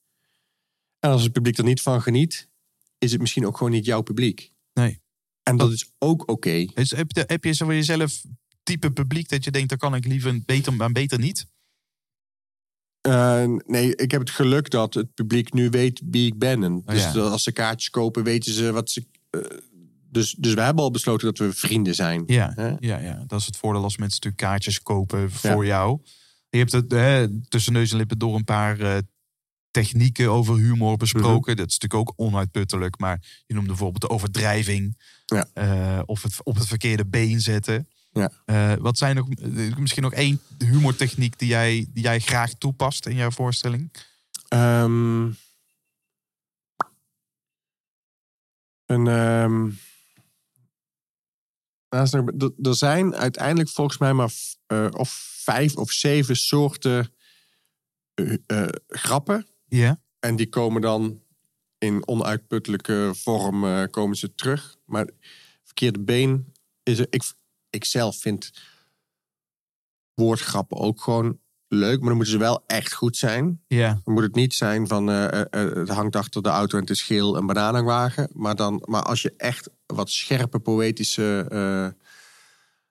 En 0.99 1.09
als 1.09 1.23
het 1.23 1.31
publiek 1.31 1.57
er 1.57 1.63
niet 1.63 1.81
van 1.81 2.01
geniet, 2.01 2.49
is 2.97 3.11
het 3.11 3.21
misschien 3.21 3.47
ook 3.47 3.57
gewoon 3.57 3.71
niet 3.71 3.85
jouw 3.85 4.01
publiek. 4.01 4.53
Nee. 4.73 5.01
En 5.49 5.57
dat 5.57 5.71
is 5.71 5.91
ook 5.97 6.29
oké. 6.29 6.65
Dus 6.73 6.91
heb, 6.91 7.11
je, 7.11 7.23
heb 7.27 7.43
je 7.43 7.51
zo 7.53 7.65
voor 7.65 7.73
jezelf 7.73 8.21
type 8.63 8.91
publiek 8.91 9.29
dat 9.29 9.43
je 9.43 9.51
denkt, 9.51 9.69
dat 9.69 9.79
kan 9.79 9.95
ik 9.95 10.05
liever 10.05 10.41
beter, 10.45 10.73
maar 10.73 10.91
beter 10.91 11.19
niet? 11.19 11.45
Eh, 13.01 13.45
nee, 13.65 13.95
ik 13.95 14.11
heb 14.11 14.19
het 14.19 14.29
geluk 14.29 14.69
dat 14.69 14.93
het 14.93 15.13
publiek 15.13 15.53
nu 15.53 15.69
weet 15.69 16.01
wie 16.05 16.25
ik 16.25 16.37
ben. 16.39 16.63
En 16.63 16.81
dus 16.85 17.03
ja. 17.03 17.11
dat 17.11 17.31
als 17.31 17.43
ze 17.43 17.51
kaartjes 17.51 17.89
kopen, 17.89 18.23
weten 18.23 18.53
ze 18.53 18.71
wat 18.71 18.89
ze. 18.89 19.05
eh, 19.29 19.41
dus, 20.11 20.35
dus 20.39 20.53
we 20.53 20.61
hebben 20.61 20.83
al 20.83 20.91
besloten 20.91 21.27
dat 21.27 21.37
we 21.37 21.53
vrienden 21.53 21.95
zijn. 21.95 22.23
Ja, 22.25 22.51
Hè? 22.55 22.67
ja, 22.79 22.97
ja, 22.97 23.23
dat 23.27 23.39
is 23.39 23.45
het 23.45 23.57
voordeel 23.57 23.83
als 23.83 23.97
mensen 23.97 24.19
natuurlijk 24.21 24.51
kaartjes 24.51 24.81
kopen 24.81 25.31
voor 25.31 25.65
jou. 25.65 25.99
Je 26.49 26.57
hebt 26.57 26.71
het 26.71 26.91
hè, 26.91 27.41
tussen 27.47 27.73
neus 27.73 27.91
en 27.91 27.97
lippen 27.97 28.17
door 28.17 28.35
een 28.35 28.43
paar 28.43 28.79
eh, 28.79 28.97
technieken 29.71 30.31
over 30.31 30.55
humor 30.55 30.97
besproken. 30.97 31.55
Dat 31.57 31.67
is 31.67 31.77
natuurlijk 31.77 32.09
ook 32.09 32.13
onuitputtelijk. 32.25 32.99
Maar 32.99 33.41
je 33.45 33.53
noemde 33.53 33.69
bijvoorbeeld 33.69 34.01
de 34.01 34.09
overdrijving. 34.09 34.97
Ja. 35.25 35.47
eh, 35.53 36.01
of 36.05 36.23
het 36.23 36.43
op 36.43 36.55
het 36.55 36.67
verkeerde 36.67 37.05
been 37.05 37.41
zetten. 37.41 37.87
Ja. 38.11 38.31
Eh, 38.45 38.73
wat 38.79 38.97
zijn 38.97 39.15
nog, 39.15 39.29
eh, 39.29 39.75
misschien 39.77 40.03
nog 40.03 40.13
één 40.13 40.41
humortechniek 40.57 41.39
die 41.39 41.47
jij, 41.47 41.87
die 41.89 42.03
jij 42.03 42.19
graag 42.19 42.53
toepast 42.53 43.05
in 43.05 43.15
jouw 43.15 43.31
voorstelling? 43.31 43.91
Ehm, 44.47 45.29
een, 48.85 49.07
is 51.89 52.13
er- 52.13 52.75
zijn 52.75 53.15
uiteindelijk 53.15 53.69
volgens 53.69 53.97
mij 53.97 54.13
maar 54.13 54.31
of 54.91 55.09
vijf 55.43 55.75
of 55.75 55.91
zeven 55.91 56.35
soorten 56.35 57.13
grappen. 58.87 59.47
Ja. 59.69 60.01
En 60.19 60.35
die 60.35 60.49
komen 60.49 60.81
dan 60.81 61.21
in 61.79 62.07
onuitputtelijke 62.07 63.11
vorm 63.15 63.65
eh, 63.65 63.83
komen 63.89 64.17
ze 64.17 64.35
terug. 64.35 64.75
Maar 64.85 65.09
verkeerde 65.63 65.99
been 65.99 66.53
is 66.83 66.99
er. 66.99 67.07
Ik, 67.09 67.33
ik 67.69 67.85
zelf 67.85 68.17
vind 68.17 68.51
woordgrappen 70.13 70.77
ook 70.77 71.01
gewoon 71.01 71.39
leuk, 71.67 71.97
maar 71.99 72.07
dan 72.07 72.15
moeten 72.15 72.33
ze 72.33 72.39
wel 72.39 72.63
echt 72.67 72.93
goed 72.93 73.17
zijn. 73.17 73.63
Ja. 73.67 74.01
Dan 74.03 74.13
moet 74.13 74.23
het 74.23 74.35
niet 74.35 74.53
zijn 74.53 74.87
van 74.87 75.09
eh, 75.09 75.39
eh, 75.39 75.45
het 75.51 75.89
hangt 75.89 76.15
achter 76.15 76.41
de 76.41 76.49
auto 76.49 76.75
en 76.75 76.81
het 76.81 76.89
is 76.89 77.01
geel 77.01 77.37
een 77.37 77.45
bananenwagen. 77.45 78.29
Maar, 78.33 78.55
dan, 78.55 78.83
maar 78.85 79.03
als 79.03 79.21
je 79.21 79.33
echt 79.37 79.69
wat 79.85 80.09
scherpe 80.09 80.59
poëtische. 80.59 81.95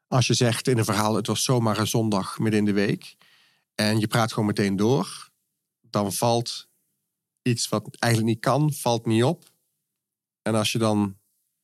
als 0.06 0.26
je 0.26 0.34
zegt 0.34 0.68
in 0.68 0.78
een 0.78 0.84
verhaal: 0.84 1.14
het 1.14 1.26
was 1.26 1.42
zomaar 1.42 1.78
een 1.78 1.86
zondag 1.86 2.38
midden 2.38 2.60
in 2.60 2.66
de 2.66 2.72
week. 2.72 3.16
En 3.74 4.00
je 4.00 4.06
praat 4.06 4.32
gewoon 4.32 4.48
meteen 4.48 4.76
door. 4.76 5.30
Dan 5.80 6.12
valt 6.12 6.67
iets 7.48 7.68
wat 7.68 7.96
eigenlijk 7.98 8.32
niet 8.32 8.42
kan, 8.44 8.72
valt 8.72 9.06
niet 9.06 9.24
op. 9.24 9.50
En 10.42 10.54
als 10.54 10.72
je 10.72 10.78
dan. 10.78 11.16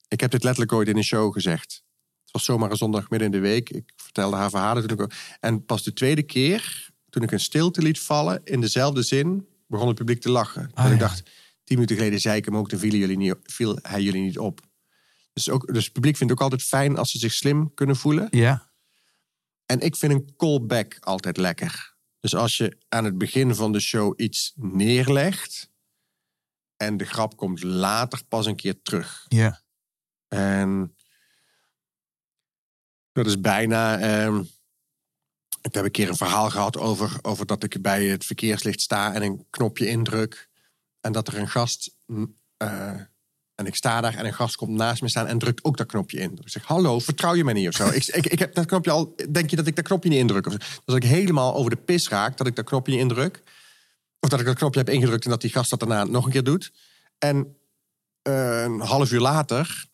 Ik 0.08 0.20
heb 0.20 0.30
dit 0.30 0.42
letterlijk 0.42 0.72
ooit 0.72 0.88
in 0.88 0.96
een 0.96 1.04
show 1.04 1.32
gezegd. 1.32 1.82
Het 2.22 2.32
was 2.32 2.44
zomaar 2.44 2.70
een 2.70 2.76
zondag 2.76 3.10
midden 3.10 3.32
in 3.32 3.34
de 3.34 3.48
week. 3.48 3.70
Ik 3.70 3.92
vertelde 3.96 4.36
haar 4.36 4.50
verhalen 4.50 4.82
toen 4.86 4.96
ik 4.96 5.02
ook. 5.02 5.12
En 5.40 5.64
pas 5.64 5.82
de 5.82 5.92
tweede 5.92 6.22
keer, 6.22 6.90
toen 7.10 7.22
ik 7.22 7.30
een 7.30 7.40
stilte 7.40 7.82
liet 7.82 8.00
vallen, 8.00 8.40
in 8.44 8.60
dezelfde 8.60 9.02
zin 9.02 9.48
begon 9.66 9.86
het 9.86 9.96
publiek 9.96 10.20
te 10.20 10.30
lachen. 10.30 10.70
Ah, 10.74 10.84
en 10.84 10.92
ik 10.92 11.00
ja. 11.00 11.06
dacht, 11.06 11.22
tien 11.64 11.76
minuten 11.76 11.96
geleden 11.96 12.20
zei 12.20 12.36
ik 12.36 12.44
hem 12.44 12.56
ook, 12.56 12.68
toen 12.68 12.78
vielen 12.78 12.98
jullie 12.98 13.16
niet, 13.16 13.34
viel 13.42 13.78
hij 13.82 14.02
jullie 14.02 14.22
niet 14.22 14.38
op. 14.38 14.60
Dus, 15.32 15.50
ook, 15.50 15.72
dus 15.72 15.84
het 15.84 15.92
publiek 15.92 16.16
vindt 16.16 16.32
ook 16.32 16.40
altijd 16.40 16.62
fijn 16.62 16.96
als 16.96 17.10
ze 17.10 17.18
zich 17.18 17.32
slim 17.32 17.74
kunnen 17.74 17.96
voelen. 17.96 18.26
Ja. 18.30 18.70
En 19.66 19.80
ik 19.80 19.96
vind 19.96 20.12
een 20.12 20.32
callback 20.36 20.96
altijd 21.00 21.36
lekker. 21.36 21.94
Dus 22.20 22.34
als 22.34 22.56
je 22.56 22.76
aan 22.88 23.04
het 23.04 23.18
begin 23.18 23.54
van 23.54 23.72
de 23.72 23.80
show 23.80 24.12
iets 24.16 24.52
neerlegt 24.56 25.70
en 26.84 26.96
de 26.96 27.04
grap 27.04 27.36
komt 27.36 27.62
later 27.62 28.24
pas 28.28 28.46
een 28.46 28.56
keer 28.56 28.82
terug. 28.82 29.24
Ja. 29.28 29.62
En 30.28 30.96
dat 33.12 33.26
is 33.26 33.40
bijna. 33.40 33.98
ehm, 33.98 34.42
ik 35.62 35.74
heb 35.74 35.84
een 35.84 35.90
keer 35.90 36.08
een 36.08 36.16
verhaal 36.16 36.50
gehad 36.50 36.78
over, 36.78 37.18
over 37.22 37.46
dat 37.46 37.62
ik 37.62 37.82
bij 37.82 38.04
het 38.04 38.24
verkeerslicht 38.24 38.80
sta 38.80 39.14
en 39.14 39.22
een 39.22 39.46
knopje 39.50 39.86
indruk. 39.86 40.48
En 41.00 41.12
dat 41.12 41.28
er 41.28 41.38
een 41.38 41.48
gast. 41.48 41.96
eh, 42.56 43.00
en 43.54 43.66
ik 43.66 43.74
sta 43.74 44.00
daar 44.00 44.14
en 44.14 44.26
een 44.26 44.34
gast 44.34 44.56
komt 44.56 44.70
naast 44.70 45.02
me 45.02 45.08
staan 45.08 45.26
en 45.26 45.38
drukt 45.38 45.64
ook 45.64 45.76
dat 45.76 45.86
knopje 45.86 46.18
in. 46.18 46.32
Ik 46.32 46.48
zeg: 46.48 46.64
Hallo, 46.64 46.98
vertrouw 46.98 47.34
je 47.34 47.44
mij 47.44 47.54
niet 47.54 47.68
of 47.68 47.74
zo? 47.74 47.88
ik, 47.88 48.06
ik, 48.06 48.26
ik 48.26 48.38
heb 48.38 48.54
dat 48.54 48.66
knopje 48.66 48.90
al. 48.90 49.14
Denk 49.30 49.50
je 49.50 49.56
dat 49.56 49.66
ik 49.66 49.76
dat 49.76 49.84
knopje 49.84 50.08
niet 50.08 50.18
indruk? 50.18 50.44
Dus 50.50 50.80
dat 50.84 50.96
ik 50.96 51.02
helemaal 51.02 51.54
over 51.54 51.70
de 51.70 51.76
pis 51.76 52.08
raak 52.08 52.36
dat 52.36 52.46
ik 52.46 52.56
dat 52.56 52.64
knopje 52.64 52.92
niet 52.92 53.00
indruk. 53.00 53.42
Of 54.24 54.30
dat 54.30 54.40
ik 54.40 54.46
dat 54.46 54.56
knopje 54.56 54.80
heb 54.80 54.88
ingedrukt 54.88 55.24
en 55.24 55.30
dat 55.30 55.40
die 55.40 55.50
gast 55.50 55.70
dat 55.70 55.78
daarna 55.78 56.04
nog 56.04 56.24
een 56.24 56.30
keer 56.30 56.44
doet. 56.44 56.72
En 57.18 57.56
eh, 58.22 58.62
een 58.62 58.80
half 58.80 59.12
uur 59.12 59.20
later 59.20 59.86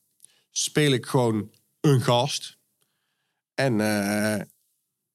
speel 0.51 0.93
ik 0.93 1.07
gewoon 1.07 1.51
een 1.81 2.01
gast. 2.01 2.57
En 3.55 3.73
eh, 3.81 4.45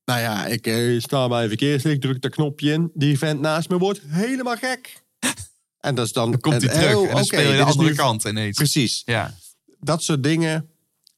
nou 0.05 0.19
ja, 0.19 0.45
ik 0.45 0.67
eh, 0.67 0.99
sta 0.99 1.27
bij 1.27 1.47
verkeerslicht, 1.47 2.01
druk 2.01 2.21
dat 2.21 2.31
knopje 2.31 2.71
in. 2.71 2.91
Die 2.93 3.17
vent 3.17 3.39
naast 3.39 3.69
me 3.69 3.77
wordt 3.77 4.01
helemaal 4.07 4.57
gek. 4.57 5.03
En 5.79 5.95
dat 5.95 6.05
is 6.05 6.13
dan... 6.13 6.31
Dan 6.31 6.39
komt 6.39 6.61
hij 6.61 6.73
terug 6.73 6.95
oh, 6.95 7.07
en 7.07 7.15
dan 7.15 7.25
speel 7.25 7.51
je 7.51 7.57
de 7.57 7.63
is 7.63 7.63
andere 7.63 7.89
nu- 7.89 7.95
kant 7.95 8.23
ineens. 8.23 8.57
Precies. 8.57 9.01
Ja. 9.05 9.33
Dat 9.79 10.03
soort 10.03 10.23
dingen 10.23 10.69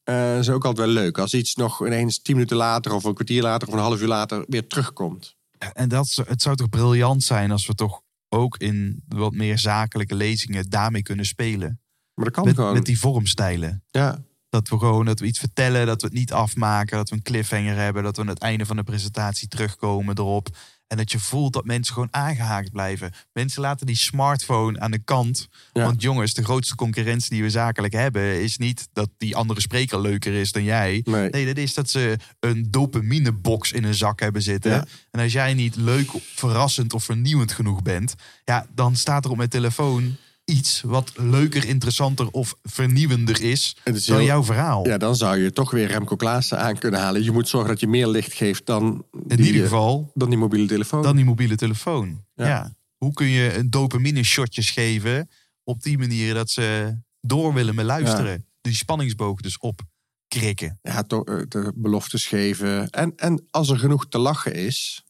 eh 0.04 0.40
zijn 0.40 0.56
ook 0.56 0.66
altijd 0.66 0.86
wel 0.88 0.96
leuk. 0.96 1.18
Als 1.18 1.34
iets 1.34 1.56
nog 1.56 1.86
ineens 1.86 2.22
tien 2.22 2.36
minuten 2.36 2.58
later 2.58 2.94
of 2.94 3.04
een 3.04 3.14
kwartier 3.14 3.42
later 3.42 3.68
of 3.68 3.74
een 3.74 3.80
half 3.80 4.02
uur 4.02 4.08
later 4.08 4.46
weer 4.48 4.68
terugkomt. 4.68 5.37
En 5.74 5.90
dat, 5.90 6.24
het 6.28 6.42
zou 6.42 6.56
toch 6.56 6.70
briljant 6.70 7.24
zijn 7.24 7.52
als 7.52 7.68
we 7.68 7.74
toch 7.76 8.02
ook 8.30 8.58
in 8.58 9.04
wat 9.08 9.34
meer 9.34 9.60
zakelijke 9.60 10.16
lezingen 10.16 10.70
daarmee 10.70 11.02
kunnen 11.02 11.26
spelen. 11.26 11.82
Maar 12.14 12.26
dat 12.26 12.34
kan 12.34 12.46
Met, 12.46 12.56
gewoon. 12.56 12.74
met 12.74 12.86
die 12.86 13.00
vormstijlen. 13.00 13.84
Ja, 13.90 14.24
Dat 14.50 14.70
we 14.70 14.78
gewoon 14.78 15.06
dat 15.06 15.20
we 15.20 15.26
iets 15.26 15.40
vertellen, 15.40 15.86
dat 15.86 16.02
we 16.02 16.08
het 16.08 16.16
niet 16.18 16.34
afmaken, 16.34 16.98
dat 16.98 17.10
we 17.10 17.16
een 17.16 17.22
cliffhanger 17.22 17.76
hebben, 17.76 18.04
dat 18.04 18.16
we 18.16 18.22
aan 18.22 18.28
het 18.28 18.40
einde 18.40 18.66
van 18.66 18.76
de 18.76 18.84
presentatie 18.84 19.48
terugkomen 19.48 20.18
erop. 20.18 20.58
En 20.88 20.98
dat 20.98 21.12
je 21.12 21.20
voelt 21.20 21.54
dat 21.54 21.66
mensen 21.66 21.94
gewoon 21.94 22.14
aangehaakt 22.14 22.72
blijven. 22.72 23.12
Mensen 23.34 23.62
laten 23.62 23.86
die 23.86 23.96
smartphone 23.96 24.80
aan 24.80 24.92
de 24.92 25.04
kant. 25.04 25.48
Ja. 25.74 25.84
Want 25.84 26.02
jongens, 26.02 26.34
de 26.34 26.44
grootste 26.44 26.76
concurrentie 26.76 27.30
die 27.30 27.42
we 27.42 27.50
zakelijk 27.50 27.94
hebben, 27.94 28.42
is 28.42 28.58
niet 28.58 28.88
dat 28.94 29.10
die 29.18 29.36
andere 29.36 29.62
spreker 29.62 30.02
leuker 30.02 30.34
is 30.34 30.52
dan 30.52 30.64
jij. 30.64 31.02
nee. 31.06 31.30
Nee, 31.30 31.46
dat 31.46 31.58
is 31.58 31.74
dat 31.74 31.90
ze 31.90 32.18
een 32.40 32.72
dopaminebox 32.72 33.72
in 33.72 33.84
een 33.84 33.96
zak 33.96 34.20
hebben 34.20 34.42
zitten. 34.42 34.72
Ja. 34.72 34.86
En 35.12 35.20
als 35.20 35.32
jij 35.32 35.54
niet 35.54 35.76
leuk, 35.76 36.12
verrassend 36.36 36.94
of 36.94 37.04
vernieuwend 37.04 37.52
genoeg 37.52 37.82
bent, 37.82 38.16
ja, 38.44 38.66
dan 38.76 38.96
staat 38.96 39.26
er 39.26 39.32
op 39.32 39.38
mijn 39.38 39.50
telefoon 39.50 40.16
iets 40.50 40.82
wat 40.82 41.12
leuker, 41.18 41.66
interessanter 41.66 42.28
of 42.32 42.56
vernieuwender 42.64 43.42
is 43.42 43.76
dan 43.84 43.96
heel- 43.96 44.22
jouw 44.22 44.44
verhaal. 44.44 44.88
Ja, 44.88 44.98
dan 44.98 45.16
zou 45.16 45.38
je 45.38 45.52
toch 45.52 45.72
weer 45.72 45.88
Remco 45.88 46.16
Klaassen 46.16 46.60
aan 46.60 46.78
kunnen 46.78 47.00
halen. 47.00 47.24
Je 47.24 47.32
moet 47.32 47.48
zorgen 47.50 47.70
dat 47.70 47.80
je 47.80 47.88
meer 47.88 48.08
licht 48.08 48.34
geeft 48.34 48.66
dan, 48.66 49.06
In 49.28 49.36
die, 49.36 49.46
ieder 49.46 49.62
eh, 49.64 49.68
geval 49.68 50.12
dan 50.14 50.30
die 50.30 50.38
mobiele 50.38 50.68
telefoon. 50.68 51.02
dan 51.04 51.16
die 51.16 51.26
mobiele 51.26 51.56
telefoon. 51.56 52.24
Ja. 52.36 52.48
Ja. 52.48 52.76
Hoe 52.98 53.14
kun 53.14 53.28
je 53.28 53.54
een 53.58 53.70
dopamine 53.70 54.24
shotjes 54.24 54.72
geven 54.72 55.30
op 55.64 55.82
die 55.84 55.98
manier 55.98 56.34
dat 56.34 56.50
ze 56.50 56.98
door 57.22 57.54
willen 57.54 57.76
met 57.76 57.86
luisteren. 57.86 58.46
Die 58.62 58.74
spanningsboog 58.76 59.42
dus 59.42 59.58
opkrikken. 59.58 60.80
ja, 60.82 61.04
toch, 61.04 61.24
eh, 61.26 61.36
de 61.48 61.72
beloftes 61.76 62.26
geven. 62.26 62.90
En, 62.90 63.14
en 63.16 63.46
als 63.50 63.70
er 63.70 63.80
genoeg 63.80 64.08
te 64.08 64.18
lachen 64.18 64.54
is, 64.54 65.04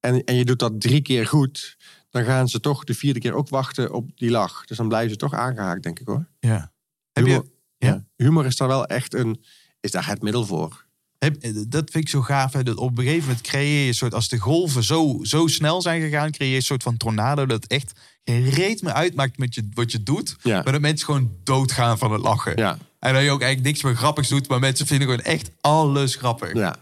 en, 0.00 0.24
en 0.24 0.34
je 0.34 0.44
doet 0.44 0.58
dat 0.58 0.80
drie 0.80 1.00
keer 1.02 1.26
goed, 1.26 1.76
dan 2.10 2.24
gaan 2.24 2.48
ze 2.48 2.60
toch 2.60 2.84
de 2.84 2.94
vierde 2.94 3.20
keer 3.20 3.34
ook 3.34 3.48
wachten 3.48 3.92
op 3.92 4.10
die 4.14 4.30
lach. 4.30 4.64
Dus 4.64 4.76
dan 4.76 4.88
blijven 4.88 5.10
ze 5.10 5.16
toch 5.16 5.34
aangehaakt, 5.34 5.82
denk 5.82 5.98
ik 5.98 6.06
hoor. 6.06 6.28
Ja. 6.40 6.72
Heb 7.12 7.24
Humor, 7.24 7.44
je, 7.76 7.86
ja. 7.86 8.04
humor 8.16 8.46
is 8.46 8.56
daar 8.56 8.68
wel 8.68 8.86
echt 8.86 9.14
een, 9.14 9.44
is 9.80 9.90
daar 9.90 10.06
het 10.06 10.22
middel 10.22 10.46
voor. 10.46 10.86
Heb, 11.18 11.40
dat 11.68 11.90
vind 11.90 12.04
ik 12.04 12.08
zo 12.08 12.20
gaaf. 12.20 12.52
Hè? 12.52 12.62
Dat 12.62 12.76
op 12.76 12.98
een 12.98 13.04
gegeven 13.04 13.28
moment 13.28 13.40
creëer 13.40 13.82
je 13.82 13.88
een 13.88 13.94
soort... 13.94 14.14
Als 14.14 14.28
de 14.28 14.38
golven 14.38 14.84
zo, 14.84 15.18
zo 15.22 15.46
snel 15.46 15.82
zijn 15.82 16.00
gegaan... 16.00 16.30
creëer 16.30 16.50
je 16.50 16.56
een 16.56 16.62
soort 16.62 16.82
van 16.82 16.96
tornado... 16.96 17.46
dat 17.46 17.66
echt 17.66 17.92
geen 18.24 18.48
reet 18.50 18.82
meer 18.82 18.92
uitmaakt 18.92 19.38
met 19.38 19.54
je, 19.54 19.68
wat 19.74 19.92
je 19.92 20.02
doet. 20.02 20.36
Ja. 20.42 20.62
Maar 20.62 20.72
dat 20.72 20.80
mensen 20.80 21.06
gewoon 21.06 21.32
doodgaan 21.44 21.98
van 21.98 22.12
het 22.12 22.20
lachen. 22.20 22.56
Ja, 22.56 22.78
En 22.98 23.12
dat 23.12 23.22
je 23.22 23.30
ook 23.30 23.42
eigenlijk 23.42 23.70
niks 23.70 23.82
meer 23.82 23.96
grappigs 23.96 24.28
doet... 24.28 24.48
maar 24.48 24.58
mensen 24.58 24.86
vinden 24.86 25.08
gewoon 25.08 25.24
echt 25.24 25.50
alles 25.60 26.14
grappig. 26.14 26.54
ja. 26.54 26.76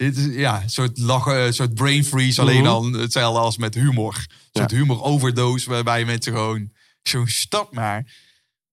Dit 0.00 0.16
is 0.16 0.34
ja, 0.34 0.62
een 0.62 0.70
soort 0.70 0.98
lachen, 0.98 1.40
een 1.46 1.54
soort 1.54 1.74
brain 1.74 2.04
freeze. 2.04 2.40
Alleen 2.40 2.54
Mhm. 2.62 2.64
dan 2.64 2.92
hetzelfde 2.92 3.40
als 3.40 3.56
met 3.56 3.74
humor. 3.74 4.14
Een 4.14 4.48
soort 4.52 4.70
Ja. 4.70 4.76
humor 4.76 5.02
overdose... 5.02 5.70
waarbij 5.70 6.04
mensen 6.04 6.32
gewoon... 6.32 6.72
Zo'n 7.02 7.26
stap 7.28 7.72
maar... 7.74 8.14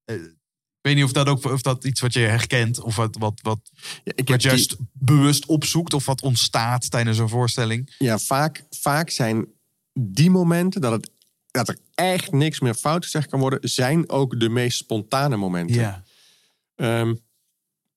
Eh, 0.05 0.15
ik 0.15 0.81
weet 0.81 0.95
niet 0.95 1.03
of 1.03 1.11
dat 1.11 1.27
ook 1.27 1.43
of 1.45 1.61
dat 1.61 1.83
iets 1.83 2.01
wat 2.01 2.13
je 2.13 2.19
herkent... 2.19 2.79
of 2.81 2.95
wat, 2.95 3.15
wat, 3.19 3.39
wat, 3.41 3.59
ja 4.03 4.11
ik 4.15 4.25
die- 4.27 4.37
juist 4.37 4.75
bewust 4.93 5.45
opzoekt 5.45 5.93
of 5.93 6.05
wat 6.05 6.21
ontstaat 6.21 6.91
tijdens 6.91 7.17
een 7.17 7.29
voorstelling. 7.29 7.95
ja, 7.97 8.17
vaak, 8.19 8.63
vaak 8.69 9.09
zijn 9.09 9.45
die 9.93 10.29
momenten 10.29 10.81
dat, 10.81 10.91
het, 10.91 11.11
dat 11.51 11.67
er 11.67 11.77
echt 11.95 12.31
niks 12.31 12.59
meer 12.59 12.73
fout 12.75 13.03
gezegd 13.03 13.29
kan 13.29 13.39
worden, 13.39 13.69
zijn 13.69 14.09
ook 14.09 14.39
de 14.39 14.49
meest 14.49 14.77
spontane 14.77 15.35
momenten. 15.37 16.03
Ehm, 16.75 17.15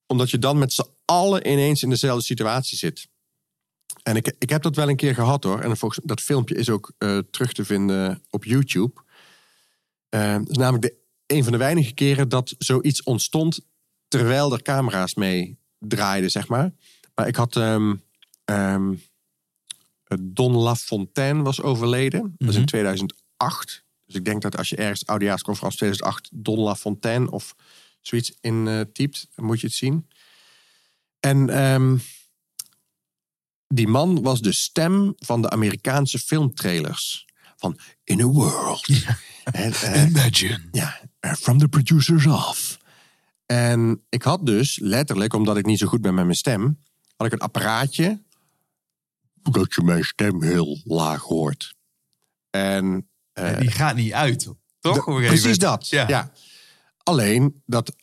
omdat 0.06 0.30
je 0.30 0.38
dan 0.38 0.58
met 0.58 0.72
z'n 0.72 0.86
allen 1.04 1.46
ineens 1.50 1.82
in 1.82 1.90
dezelfde 1.90 2.24
situatie 2.24 2.78
zit. 2.78 3.08
En 4.02 4.16
ik, 4.16 4.34
ik 4.38 4.50
heb 4.50 4.62
dat 4.62 4.76
wel 4.76 4.88
een 4.88 4.96
keer 4.96 5.14
gehad 5.14 5.44
hoor. 5.44 5.60
En 5.60 5.76
volgens, 5.76 6.04
dat 6.04 6.20
filmpje 6.20 6.54
is 6.54 6.68
ook 6.68 6.92
eh, 6.98 7.18
terug 7.30 7.52
te 7.52 7.64
vinden 7.64 8.22
op 8.30 8.44
YouTube. 8.44 9.02
Dat 10.08 10.48
is 10.50 10.56
namelijk 10.56 10.82
de, 10.82 10.96
een 11.26 11.42
van 11.42 11.52
de 11.52 11.58
weinige 11.58 11.92
keren 11.94 12.28
dat 12.28 12.54
zoiets 12.58 13.02
ontstond 13.02 13.60
terwijl 14.08 14.52
er 14.52 14.62
camera's 14.62 15.14
mee 15.14 15.58
draaiden, 15.78 16.30
zeg 16.30 16.48
maar. 16.48 16.72
Maar 17.14 17.28
ik 17.28 17.36
had 17.36 17.56
ehm, 17.56 17.94
ehm, 18.44 18.94
Don 20.20 20.52
Lafontaine 20.56 21.42
was 21.42 21.62
overleden. 21.62 22.34
Dat 22.38 22.48
is 22.48 22.54
in 22.54 22.60
Mhm. 22.60 22.68
2008. 22.70 23.84
Dus 24.06 24.14
ik 24.14 24.24
denk 24.24 24.42
dat 24.42 24.56
als 24.56 24.68
je 24.68 24.76
ergens 24.76 25.06
oudejaarsconferentie 25.06 25.78
2008 25.78 26.28
Don 26.32 26.58
Lafontaine 26.58 27.30
of 27.30 27.54
zoiets 28.00 28.32
in 28.40 28.68
eh, 28.68 28.80
typt, 28.92 29.26
dan 29.34 29.44
moet 29.44 29.60
je 29.60 29.66
het 29.66 29.76
zien. 29.76 30.08
En 31.20 31.48
ehm, 31.50 31.96
die 33.74 33.88
man 33.88 34.22
was 34.22 34.40
de 34.40 34.52
stem 34.52 35.14
van 35.18 35.42
de 35.42 35.50
Amerikaanse 35.50 36.18
filmtrailers. 36.18 37.26
Van 37.56 37.78
In 38.04 38.20
a 38.20 38.24
World. 38.24 38.88
En, 39.44 39.72
eh, 39.72 40.06
Imagine. 40.08 40.68
ja, 40.72 41.00
eh, 41.20 41.32
from 41.32 41.58
the 41.58 41.68
producers 41.68 42.26
of. 42.26 42.78
En 43.46 44.04
ik 44.08 44.22
had 44.22 44.46
dus 44.46 44.78
letterlijk, 44.78 45.34
omdat 45.34 45.56
ik 45.56 45.66
niet 45.66 45.78
zo 45.78 45.86
goed 45.86 46.00
ben 46.00 46.14
met 46.14 46.24
mijn 46.24 46.36
stem, 46.36 46.82
had 47.16 47.26
ik 47.26 47.32
een 47.32 47.38
apparaatje 47.40 48.22
dat 49.42 49.74
je 49.74 49.82
mijn 49.82 50.04
stem 50.04 50.42
heel 50.42 50.80
laag 50.84 51.22
hoort. 51.22 51.74
En 52.50 53.08
eh, 53.32 53.58
Die 53.58 53.70
gaat 53.70 53.94
niet 53.96 54.12
uit, 54.12 54.48
toch? 54.80 55.04
Precies 55.04 55.42
moment. 55.42 55.60
dat. 55.60 55.88
Ja. 55.88 56.08
Ja. 56.08 56.32
Alleen 57.02 57.62
dat, 57.66 57.94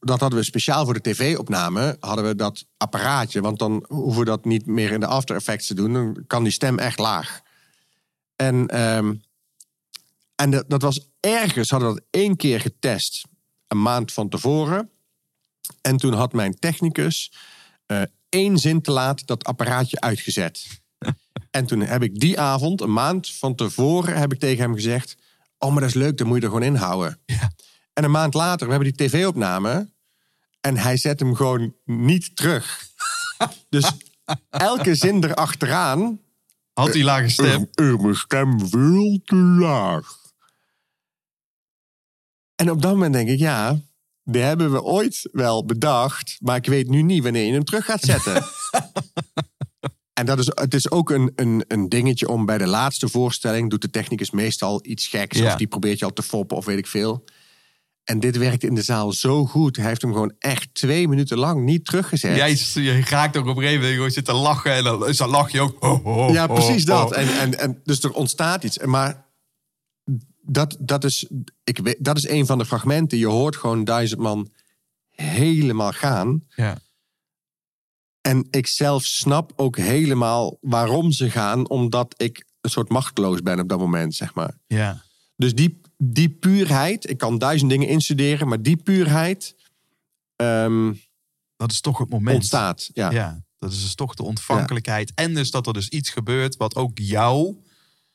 dat 0.00 0.20
hadden 0.20 0.38
we 0.38 0.44
speciaal 0.44 0.84
voor 0.84 0.94
de 0.94 1.10
tv-opname, 1.10 1.96
hadden 2.00 2.24
we 2.24 2.34
dat 2.34 2.64
apparaatje, 2.76 3.40
want 3.40 3.58
dan 3.58 3.84
hoeven 3.88 4.18
we 4.18 4.24
dat 4.24 4.44
niet 4.44 4.66
meer 4.66 4.90
in 4.90 5.00
de 5.00 5.06
After 5.06 5.36
Effects 5.36 5.66
te 5.66 5.74
doen. 5.74 5.92
Dan 5.92 6.24
kan 6.26 6.42
die 6.42 6.52
stem 6.52 6.78
echt 6.78 6.98
laag. 6.98 7.40
En, 8.36 8.68
ehm, 8.68 9.14
en 10.34 10.50
dat, 10.50 10.64
dat 10.68 10.82
was 10.82 11.08
ergens, 11.20 11.70
hadden 11.70 11.88
we 11.88 11.94
dat 11.94 12.04
één 12.10 12.36
keer 12.36 12.60
getest, 12.60 13.24
een 13.68 13.82
maand 13.82 14.12
van 14.12 14.28
tevoren. 14.28 14.90
En 15.80 15.96
toen 15.96 16.12
had 16.12 16.32
mijn 16.32 16.58
technicus 16.58 17.32
eh, 17.86 18.02
één 18.28 18.58
zin 18.58 18.82
te 18.82 18.90
laat 18.90 19.26
dat 19.26 19.44
apparaatje 19.44 20.00
uitgezet. 20.00 20.82
en 21.50 21.66
toen 21.66 21.80
heb 21.80 22.02
ik 22.02 22.20
die 22.20 22.40
avond, 22.40 22.80
een 22.80 22.92
maand 22.92 23.30
van 23.30 23.54
tevoren, 23.54 24.18
heb 24.18 24.32
ik 24.32 24.38
tegen 24.38 24.62
hem 24.62 24.74
gezegd: 24.74 25.16
Oh, 25.58 25.70
maar 25.70 25.80
dat 25.80 25.90
is 25.90 25.96
leuk, 25.96 26.18
dan 26.18 26.26
moet 26.26 26.36
je 26.36 26.42
er 26.42 26.48
gewoon 26.48 26.66
inhouden. 26.66 27.20
Ja. 27.26 27.50
En 27.92 28.04
een 28.04 28.10
maand 28.10 28.34
later, 28.34 28.66
we 28.66 28.72
hebben 28.72 28.92
die 28.92 29.08
tv-opname. 29.08 29.90
En 30.60 30.76
hij 30.76 30.96
zet 30.96 31.20
hem 31.20 31.34
gewoon 31.34 31.74
niet 31.84 32.36
terug. 32.36 32.88
dus 33.68 33.92
elke 34.50 34.94
zin 34.94 35.24
erachteraan. 35.24 36.20
Had 36.72 36.92
die 36.92 37.04
lage 37.04 37.28
stem. 37.28 37.68
Eh, 37.72 37.96
mijn 37.96 38.14
stem 38.14 38.68
veel 38.68 39.20
te 39.24 39.36
laag. 39.36 40.20
En 42.54 42.70
op 42.70 42.82
dat 42.82 42.92
moment 42.92 43.12
denk 43.12 43.28
ik, 43.28 43.38
ja, 43.38 43.80
die 44.24 44.42
hebben 44.42 44.72
we 44.72 44.82
ooit 44.82 45.28
wel 45.32 45.64
bedacht. 45.64 46.36
Maar 46.40 46.56
ik 46.56 46.66
weet 46.66 46.88
nu 46.88 47.02
niet 47.02 47.22
wanneer 47.22 47.44
je 47.44 47.52
hem 47.52 47.64
terug 47.64 47.84
gaat 47.84 48.02
zetten. 48.02 48.42
En 50.12 50.26
dat 50.26 50.38
is, 50.38 50.46
het 50.54 50.74
is 50.74 50.90
ook 50.90 51.10
een, 51.10 51.32
een, 51.34 51.64
een 51.68 51.88
dingetje 51.88 52.28
om 52.28 52.46
bij 52.46 52.58
de 52.58 52.66
laatste 52.66 53.08
voorstelling... 53.08 53.70
doet 53.70 53.82
de 53.82 53.90
technicus 53.90 54.30
meestal 54.30 54.80
iets 54.82 55.06
geks. 55.06 55.38
Ja. 55.38 55.46
Of 55.46 55.56
die 55.56 55.66
probeert 55.66 55.98
je 55.98 56.04
al 56.04 56.12
te 56.12 56.22
foppen 56.22 56.56
of 56.56 56.64
weet 56.64 56.78
ik 56.78 56.86
veel. 56.86 57.24
En 58.04 58.20
dit 58.20 58.36
werkt 58.36 58.64
in 58.64 58.74
de 58.74 58.82
zaal 58.82 59.12
zo 59.12 59.46
goed. 59.46 59.76
Hij 59.76 59.86
heeft 59.86 60.02
hem 60.02 60.12
gewoon 60.12 60.34
echt 60.38 60.74
twee 60.74 61.08
minuten 61.08 61.38
lang 61.38 61.64
niet 61.64 61.84
teruggezet. 61.84 62.36
Jij 62.36 62.82
je 62.84 63.00
raakt 63.00 63.36
ook 63.36 63.46
op 63.46 63.56
een 63.56 63.62
gegeven 63.62 63.94
moment 63.94 64.12
zitten 64.12 64.34
lachen 64.34 64.72
en 64.72 64.84
dan, 64.84 65.12
dan 65.16 65.30
lach 65.30 65.50
je 65.50 65.60
ook. 65.60 65.84
Oh, 65.84 66.06
oh, 66.06 66.32
Ja, 66.32 66.44
oh, 66.44 66.54
precies 66.54 66.84
dat. 66.84 67.12
En, 67.12 67.38
en, 67.38 67.58
en, 67.58 67.80
dus 67.84 68.02
er 68.02 68.12
ontstaat 68.12 68.64
iets. 68.64 68.78
Maar 68.78 69.26
dat, 70.40 70.76
dat, 70.80 71.04
is, 71.04 71.30
ik 71.64 71.78
weet, 71.78 72.04
dat 72.04 72.16
is 72.16 72.28
een 72.28 72.46
van 72.46 72.58
de 72.58 72.64
fragmenten. 72.64 73.18
Je 73.18 73.26
hoort 73.26 73.56
gewoon 73.56 73.84
duizend 73.84 74.20
man 74.20 74.50
helemaal 75.10 75.92
gaan. 75.92 76.44
Ja. 76.48 76.78
En 78.20 78.46
ik 78.50 78.66
zelf 78.66 79.04
snap 79.04 79.52
ook 79.56 79.76
helemaal 79.76 80.58
waarom 80.60 81.12
ze 81.12 81.30
gaan. 81.30 81.68
Omdat 81.68 82.14
ik 82.16 82.44
een 82.60 82.70
soort 82.70 82.88
machteloos 82.88 83.42
ben 83.42 83.60
op 83.60 83.68
dat 83.68 83.78
moment, 83.78 84.14
zeg 84.14 84.34
maar. 84.34 84.58
ja. 84.66 85.02
Dus 85.36 85.54
die, 85.54 85.80
die 86.04 86.28
puurheid, 86.28 87.10
ik 87.10 87.18
kan 87.18 87.38
duizend 87.38 87.70
dingen 87.70 87.88
instuderen, 87.88 88.48
maar 88.48 88.62
die 88.62 88.76
puurheid 88.76 89.54
ehm, 90.36 90.92
Dat 91.56 91.70
is 91.70 91.80
toch 91.80 91.98
het 91.98 92.08
moment. 92.10 92.36
ontstaat. 92.36 92.90
Ja. 92.94 93.10
Ja, 93.10 93.42
dat 93.58 93.72
is 93.72 93.82
dus 93.82 93.94
toch 93.94 94.14
de 94.14 94.22
ontvankelijkheid. 94.22 95.12
En 95.14 95.34
dus 95.34 95.50
dat 95.50 95.66
er 95.66 95.72
dus 95.72 95.88
iets 95.88 96.10
gebeurt 96.10 96.56
wat 96.56 96.74
ook 96.76 96.98
jou 96.98 97.56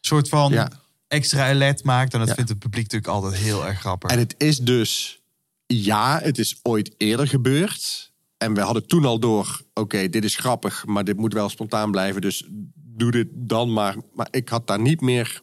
soort 0.02 0.30
van 0.30 0.52
Ja. 0.52 0.72
extra 1.08 1.50
alert 1.50 1.84
maakt. 1.84 2.14
En 2.14 2.20
dat 2.20 2.34
vindt 2.34 2.50
het 2.50 2.60
publiek 2.60 2.84
natuurlijk 2.92 3.12
altijd 3.14 3.42
heel 3.42 3.66
erg 3.66 3.80
grappig. 3.80 4.10
En 4.12 4.20
het 4.20 4.36
is 4.38 4.58
dus, 4.58 5.22
ja, 5.66 6.20
het 6.24 6.38
is 6.38 6.60
ooit 6.64 6.94
eerder 6.98 7.28
gebeurd. 7.28 8.12
En 8.38 8.54
we 8.54 8.62
hadden 8.62 8.88
toen 8.88 9.06
al 9.06 9.20
door, 9.20 9.62
oké, 9.74 10.10
dit 10.10 10.24
is 10.24 10.36
grappig, 10.36 10.86
maar 10.86 11.04
dit 11.04 11.18
moet 11.18 11.34
wel 11.34 11.50
spontaan 11.50 11.92
blijven. 11.92 12.22
Dus 12.22 12.44
doe 12.76 13.12
dit 13.12 13.28
dan 13.34 13.74
maar. 13.74 13.96
Maar 14.14 14.28
ik 14.32 14.50
had 14.50 14.68
daar 14.68 14.82
niet 14.82 15.02
meer, 15.02 15.42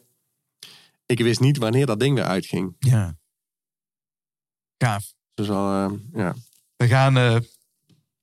ik 1.07 1.19
wist 1.19 1.41
niet 1.41 1.57
wanneer 1.59 1.87
dat 1.87 2.01
ding 2.01 2.15
weer 2.15 2.25
uitging. 2.25 2.77
Ja. 2.79 3.17
Gaaf. 4.79 5.15
Dus 5.35 5.51
al, 5.51 5.91
eh, 5.91 5.99
ja. 6.13 6.35
We 6.77 6.89
gaan... 6.89 7.17
eh, 7.17 7.37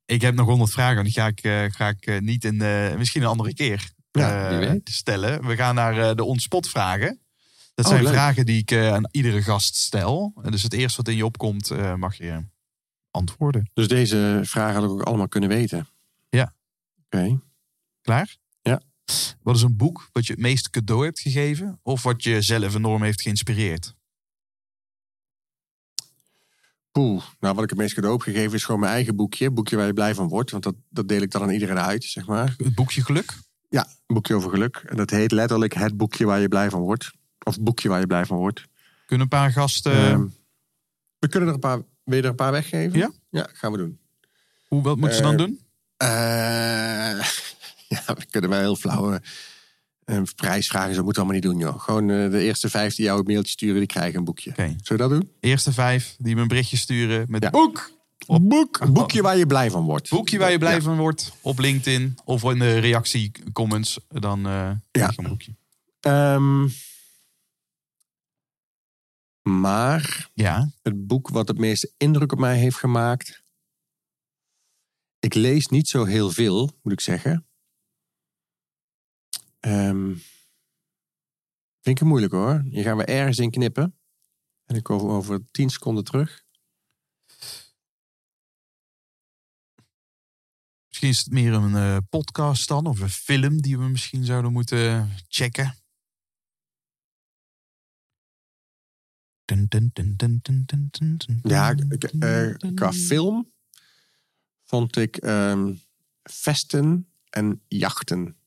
ik 0.05 0.21
heb 0.21 0.35
nog 0.35 0.47
honderd 0.47 0.71
vragen. 0.71 1.03
Die 1.03 1.13
ga 1.13 1.27
ik, 1.27 1.41
eh, 1.43 1.65
ga 1.69 1.87
ik 1.87 2.21
niet 2.21 2.43
in... 2.45 2.57
misschien 2.97 3.21
een 3.21 3.27
andere 3.27 3.53
keer 3.53 3.91
Ja, 4.11 4.77
stellen. 4.83 5.47
We 5.47 5.55
gaan 5.55 5.75
naar 5.75 6.15
de 6.15 6.23
ontspot 6.23 6.69
vragen. 6.69 7.19
Dat 7.73 7.85
Oh, 7.85 7.91
zijn 7.91 8.03
leuk. 8.03 8.13
vragen 8.13 8.45
die 8.45 8.57
ik 8.61 8.73
aan 8.73 9.09
iedere 9.11 9.41
gast 9.41 9.75
stel. 9.75 10.33
En 10.43 10.51
dus 10.51 10.63
het 10.63 10.73
eerste 10.73 10.97
wat 10.97 11.07
in 11.07 11.15
je 11.15 11.25
opkomt, 11.25 11.69
mag 11.97 12.15
je 12.15 12.45
antwoorden. 13.11 13.69
Dus 13.73 13.87
deze 13.87 14.41
vragen 14.43 14.73
had 14.75 14.83
ik 14.83 14.89
ook 14.89 15.01
allemaal 15.01 15.27
kunnen 15.27 15.49
weten. 15.49 15.87
Ja. 16.29 16.53
Oké. 17.05 17.39
Klaar? 18.01 18.35
Wat 19.41 19.55
is 19.55 19.61
een 19.61 19.75
boek 19.75 20.09
wat 20.11 20.25
je 20.25 20.33
het 20.33 20.41
meest 20.41 20.69
cadeau 20.69 21.03
hebt 21.03 21.19
gegeven? 21.19 21.79
Of 21.83 22.03
wat 22.03 22.23
je 22.23 22.41
zelf 22.41 22.75
enorm 22.75 23.03
heeft 23.03 23.21
geïnspireerd? 23.21 23.95
Poeh, 26.91 27.23
nou 27.39 27.55
wat 27.55 27.63
ik 27.63 27.69
het 27.69 27.79
meest 27.79 27.93
cadeau 27.93 28.15
heb 28.15 28.23
gegeven 28.23 28.53
is 28.53 28.63
gewoon 28.63 28.79
mijn 28.79 28.93
eigen 28.93 29.15
boekje. 29.15 29.51
Boekje 29.51 29.75
waar 29.75 29.85
je 29.85 29.93
blij 29.93 30.15
van 30.15 30.27
wordt. 30.27 30.51
Want 30.51 30.63
dat, 30.63 30.75
dat 30.89 31.07
deel 31.07 31.21
ik 31.21 31.31
dan 31.31 31.41
aan 31.41 31.49
iedereen 31.49 31.79
uit, 31.79 32.03
zeg 32.03 32.27
maar. 32.27 32.53
Het 32.57 32.75
boekje 32.75 33.03
Geluk? 33.03 33.33
Ja, 33.69 33.87
een 34.07 34.15
boekje 34.15 34.35
over 34.35 34.49
geluk. 34.49 34.83
En 34.85 34.97
dat 34.97 35.09
heet 35.09 35.31
letterlijk 35.31 35.73
het 35.73 35.97
boekje 35.97 36.25
waar 36.25 36.39
je 36.39 36.47
blij 36.47 36.69
van 36.69 36.81
wordt. 36.81 37.11
Of 37.43 37.53
het 37.53 37.63
boekje 37.63 37.89
waar 37.89 37.99
je 37.99 38.07
blij 38.07 38.25
van 38.25 38.37
wordt. 38.37 38.63
Kunnen 39.05 39.25
een 39.31 39.37
paar 39.39 39.51
gasten... 39.51 39.91
Ehm, 39.91 40.25
we 41.19 41.27
kunnen 41.27 41.49
er 41.49 41.55
een 41.55 41.59
paar, 41.59 41.77
wil 42.03 42.17
je 42.17 42.23
er 42.23 42.29
een 42.29 42.35
paar 42.35 42.51
weggeven? 42.51 42.99
Ja? 42.99 43.11
Ja, 43.29 43.49
gaan 43.53 43.71
we 43.71 43.77
doen. 43.77 43.99
hoe, 44.67 44.81
wat 44.81 44.97
moeten 44.97 45.15
ze 45.15 45.21
dan 45.21 45.31
eh, 45.31 45.37
doen? 45.37 45.59
Eh, 45.97 47.27
ja, 48.05 48.13
we 48.13 48.25
kunnen 48.29 48.49
wel 48.49 48.59
heel 48.59 48.75
flauwe 48.75 49.21
eh, 50.03 50.21
prijsvragen. 50.35 50.95
Zo 50.95 51.03
moeten 51.03 51.23
we 51.23 51.29
allemaal 51.29 51.51
niet 51.51 51.59
doen, 51.59 51.69
joh. 51.71 51.81
Gewoon 51.83 52.09
eh, 52.09 52.31
de 52.31 52.41
eerste 52.41 52.69
vijf 52.69 52.95
die 52.95 53.05
jou 53.05 53.19
een 53.19 53.25
mailtje 53.25 53.51
sturen, 53.51 53.77
die 53.77 53.87
krijgen 53.87 54.19
een 54.19 54.25
boekje. 54.25 54.49
Oké. 54.49 54.61
Zullen 54.63 54.81
we 54.85 54.97
dat 54.97 55.09
doen? 55.09 55.31
Eerste 55.39 55.71
vijf 55.73 56.15
die 56.17 56.35
me 56.35 56.41
een 56.41 56.47
berichtje 56.47 56.77
sturen 56.77 57.25
met 57.29 57.43
Ja. 57.43 57.49
boek. 57.49 57.91
Boek. 58.41 58.79
Een 58.79 58.93
boekje 58.93 59.21
waar 59.21 59.37
je 59.37 59.45
blij 59.45 59.71
van 59.71 59.83
wordt. 59.83 60.09
Boekje 60.09 60.37
waar 60.39 60.51
je 60.51 60.57
blij 60.57 60.73
Ja. 60.75 60.81
van 60.81 60.97
wordt 60.97 61.31
op 61.41 61.59
LinkedIn 61.59 62.17
of 62.23 62.43
in 62.43 62.59
de 62.59 62.77
reactie 62.77 63.31
comments. 63.53 63.99
Dan 64.07 64.41
krijg 64.91 65.15
je 65.15 65.21
een 65.21 65.27
boekje. 65.29 65.55
Ehm, 65.99 66.67
maar 69.41 70.29
Ja, 70.33 70.69
het 70.81 71.07
boek 71.07 71.29
wat 71.29 71.47
het 71.47 71.57
meeste 71.57 71.91
indruk 71.97 72.31
op 72.31 72.39
mij 72.39 72.57
heeft 72.57 72.77
gemaakt. 72.77 73.41
Ik 75.19 75.33
lees 75.33 75.67
niet 75.67 75.87
zo 75.87 76.03
heel 76.05 76.31
veel, 76.31 76.79
moet 76.83 76.93
ik 76.93 77.01
zeggen. 77.01 77.45
Ehm, 79.61 80.05
vind 81.79 81.95
ik 81.95 81.99
het 81.99 82.07
moeilijk 82.07 82.33
hoor. 82.33 82.61
Hier 82.69 82.83
gaan 82.83 82.97
we 82.97 83.05
ergens 83.05 83.37
in 83.37 83.51
knippen. 83.51 83.99
En 84.65 84.75
ik 84.75 84.83
kom 84.83 85.09
over 85.09 85.51
tien 85.51 85.69
seconden 85.69 86.03
terug. 86.03 86.43
misschien 91.01 91.09
is 91.09 91.19
het 91.19 91.33
meer 91.33 91.53
een 91.53 91.75
eh, 91.75 91.97
podcast 92.09 92.67
dan 92.67 92.85
of 92.85 92.99
een 92.99 93.09
film 93.09 93.61
die 93.61 93.77
we 93.77 93.83
misschien 93.83 94.25
zouden 94.25 94.51
moeten 94.51 95.09
checken. 95.27 95.75
Ja, 101.43 101.73
dun, 101.73 102.75
qua 102.75 102.91
film 102.93 103.51
vond 104.63 104.95
ik 104.95 105.17
ehm, 105.17 105.73
Vesten 106.23 107.11
en 107.29 107.61
Jachten. 107.67 108.40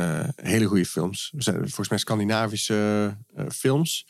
Eh, 0.00 0.28
hele 0.46 0.64
goede 0.64 0.84
films. 0.86 1.28
Ze 1.36 1.42
zijn 1.42 1.56
volgens 1.58 1.88
mij 1.88 1.98
Scandinavische 1.98 3.16
eh, 3.34 3.44
films. 3.48 4.06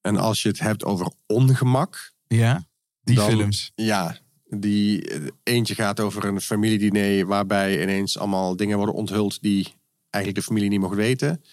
En 0.00 0.16
als 0.16 0.42
je 0.42 0.48
het 0.48 0.58
hebt 0.58 0.84
over 0.84 1.10
ongemak, 1.26 2.12
Ja, 2.26 2.66
die 3.02 3.16
Dan- 3.16 3.30
films. 3.30 3.72
Ja, 3.74 4.18
die 4.48 5.08
eh, 5.08 5.26
eentje 5.42 5.74
gaat 5.74 6.00
over 6.00 6.24
een 6.24 6.40
familiediner 6.40 7.26
waarbij 7.26 7.82
ineens 7.82 8.18
allemaal 8.18 8.56
dingen 8.56 8.76
worden 8.76 8.94
onthuld 8.94 9.42
die 9.42 9.74
eigenlijk 10.10 10.44
de 10.44 10.52
familie 10.52 10.70
niet 10.70 10.80
mocht 10.80 10.94
weten. 10.96 11.44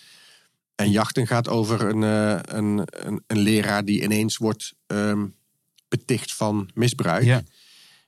En 0.75 0.91
jachten 0.91 1.27
gaat 1.27 1.47
over 1.47 1.81
een, 1.81 2.01
een, 2.01 2.81
een, 2.85 3.23
een 3.27 3.37
leraar 3.39 3.85
die 3.85 4.03
ineens 4.03 4.37
wordt 4.37 4.73
ehm, 4.87 5.25
beticht 5.87 6.33
van 6.33 6.69
misbruik. 6.73 7.23
Ja. 7.23 7.43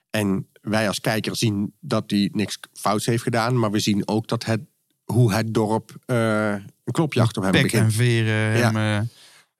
En 0.09 0.47
wij 0.61 0.87
als 0.87 0.99
kijker 0.99 1.35
zien 1.35 1.73
dat 1.79 2.03
hij 2.11 2.29
niks 2.33 2.59
fouts 2.73 3.05
heeft 3.05 3.23
gedaan, 3.23 3.59
maar 3.59 3.71
we 3.71 3.79
zien 3.79 4.07
ook 4.07 4.27
dat 4.27 4.45
het, 4.45 4.61
hoe 5.05 5.33
het 5.33 5.53
dorp 5.53 5.95
eh, 6.05 6.51
een 6.51 6.91
klopjacht 6.91 7.37
op 7.37 7.43
hem 7.43 7.51
Pek 7.51 7.61
begint. 7.61 7.83
en 7.83 7.91
veren. 7.91 8.57
Ja. 8.57 8.71
hem, 8.71 9.01
eh, 9.01 9.07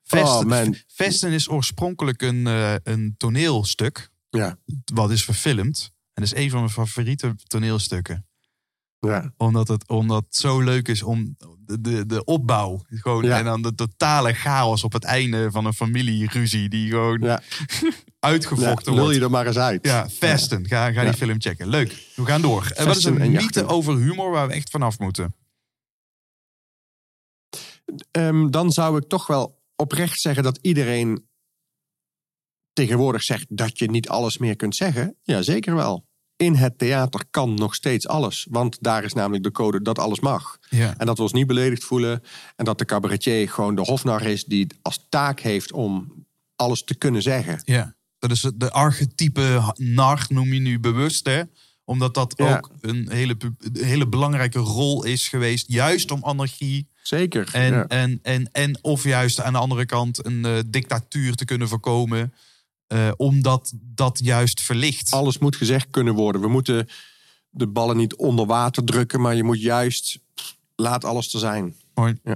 Vesten, 0.04 0.30
Oh, 0.38 0.44
man. 0.44 0.76
Vesten 0.88 1.32
is 1.32 1.50
oorspronkelijk 1.50 2.22
een, 2.22 2.48
eh, 2.48 2.76
een 2.84 3.16
toneelstuk. 3.18 4.10
Ja, 4.30 4.58
Wat 4.94 5.12
is 5.12 5.24
verfilmd. 5.24 5.92
En 6.14 6.24
dat 6.24 6.34
is 6.34 6.44
een 6.44 6.50
van 6.50 6.60
mijn 6.60 6.72
favoriete 6.72 7.36
toneelstukken. 7.48 8.26
ja. 9.00 9.34
Omdat 9.38 9.68
het, 9.68 9.88
omdat 9.88 10.26
het 10.26 10.36
zo 10.36 10.60
leuk 10.62 10.88
is 10.88 11.04
om 11.04 11.36
de, 11.66 12.06
de, 12.06 12.24
opbouw. 12.24 12.82
Gewoon, 12.88 13.24
Ja. 13.24 13.38
En 13.38 13.46
dan 13.46 13.62
de 13.62 13.76
totale 13.76 14.34
chaos 14.34 14.84
op 14.84 14.94
het 14.94 15.04
einde 15.04 15.52
van 15.52 15.66
een 15.66 15.74
familieruzie. 15.74 16.70
Die 16.70 16.90
gewoon 16.90 17.20
ja. 17.22 17.28
ja 17.82 17.92
uitgevochten 18.26 18.94
lul 18.94 19.04
je 19.04 19.08
wordt. 19.08 19.24
er 19.24 19.30
maar 19.30 19.48
eens 19.48 19.58
uit. 19.58 19.86
Ja, 19.86 20.10
Vesten. 20.10 20.68
Ga, 20.68 20.92
ga 20.92 21.04
die 21.04 21.14
film 21.14 21.42
checken. 21.42 21.68
Leuk. 21.68 22.12
We 22.16 22.26
gaan 22.26 22.42
door. 22.42 22.72
En 22.76 22.86
wat 22.86 22.98
is 22.98 23.04
een 23.04 23.32
mythe 23.32 23.68
over 23.68 23.98
humor 23.98 24.32
waar 24.32 24.48
we 24.48 24.54
echt 24.54 24.70
vanaf 24.70 25.00
moeten? 25.00 25.36
Ehm, 28.12 28.50
dan 28.50 28.72
zou 28.72 28.98
ik 28.98 29.08
toch 29.08 29.28
wel 29.28 29.64
oprecht 29.76 30.20
zeggen 30.20 30.44
dat 30.44 30.60
iedereen 30.62 31.28
tegenwoordig 32.74 33.24
zegt 33.24 33.46
dat 33.50 33.80
je 33.80 33.90
niet 33.90 34.10
alles 34.10 34.38
meer 34.38 34.56
kunt 34.56 34.76
zeggen. 34.76 35.18
Ja, 35.24 35.42
zeker 35.42 35.76
wel. 35.76 36.06
In 36.38 36.56
het 36.56 36.78
theater 36.78 37.22
kan 37.30 37.54
nog 37.54 37.76
steeds 37.76 38.08
alles. 38.08 38.48
Want 38.50 38.78
daar 38.82 39.04
is 39.04 39.14
namelijk 39.14 39.44
de 39.44 39.52
code 39.52 39.82
dat 39.82 40.00
alles 40.00 40.20
mag. 40.20 40.58
Ja. 40.70 40.94
En 40.98 41.06
dat 41.06 41.18
we 41.18 41.24
ons 41.24 41.34
niet 41.34 41.48
beledigd 41.48 41.84
voelen. 41.84 42.22
En 42.56 42.66
dat 42.66 42.78
de 42.78 42.86
cabaretier 42.86 43.50
gewoon 43.50 43.76
de 43.76 43.82
hofnar 43.82 44.22
is 44.26 44.46
die 44.46 44.68
als 44.82 45.06
taak 45.10 45.40
heeft 45.40 45.72
om 45.72 46.14
alles 46.56 46.84
te 46.84 46.96
kunnen 46.96 47.22
zeggen. 47.22 47.62
Ja, 47.64 47.96
dat 48.20 48.32
is 48.32 48.52
de 48.56 48.72
archetype 48.72 49.74
nar, 49.76 50.26
noem 50.30 50.54
je 50.54 50.60
nu 50.60 50.80
bewust, 50.80 51.26
hè? 51.26 51.42
Omdat 51.84 52.14
dat 52.14 52.34
Ja. 52.38 52.56
ook 52.58 52.70
een 52.82 53.10
hele, 53.12 53.36
een 53.40 53.84
hele 53.86 54.08
belangrijke 54.08 54.60
rol 54.60 55.04
is 55.04 55.28
geweest. 55.28 55.66
Juist 55.72 56.12
om 56.12 56.24
anarchie 56.24 56.88
Zeker. 57.02 57.50
en, 57.52 57.74
ja. 57.74 57.88
en, 57.88 58.20
en, 58.22 58.52
en 58.52 58.84
of 58.84 59.04
juist 59.04 59.42
aan 59.42 59.54
de 59.54 59.60
andere 59.60 59.86
kant 59.86 60.26
een 60.26 60.46
eh, 60.46 60.60
dictatuur 60.68 61.36
te 61.36 61.46
kunnen 61.46 61.68
voorkomen. 61.68 62.34
Eh, 62.88 63.12
omdat 63.16 63.74
dat 63.76 64.20
juist 64.24 64.62
verlicht. 64.62 65.12
Alles 65.12 65.38
moet 65.38 65.56
gezegd 65.56 65.90
kunnen 65.90 66.14
worden. 66.14 66.42
We 66.42 66.48
moeten 66.48 66.88
de 67.50 67.68
ballen 67.68 67.98
niet 67.98 68.16
onder 68.16 68.46
water 68.46 68.84
drukken, 68.84 69.22
maar 69.22 69.36
je 69.36 69.44
moet 69.44 69.62
juist 69.62 70.20
laat 70.76 71.06
alles 71.06 71.30
te 71.30 71.40
zijn. 71.40 71.76
Mooi. 71.94 72.20
Ja. 72.24 72.36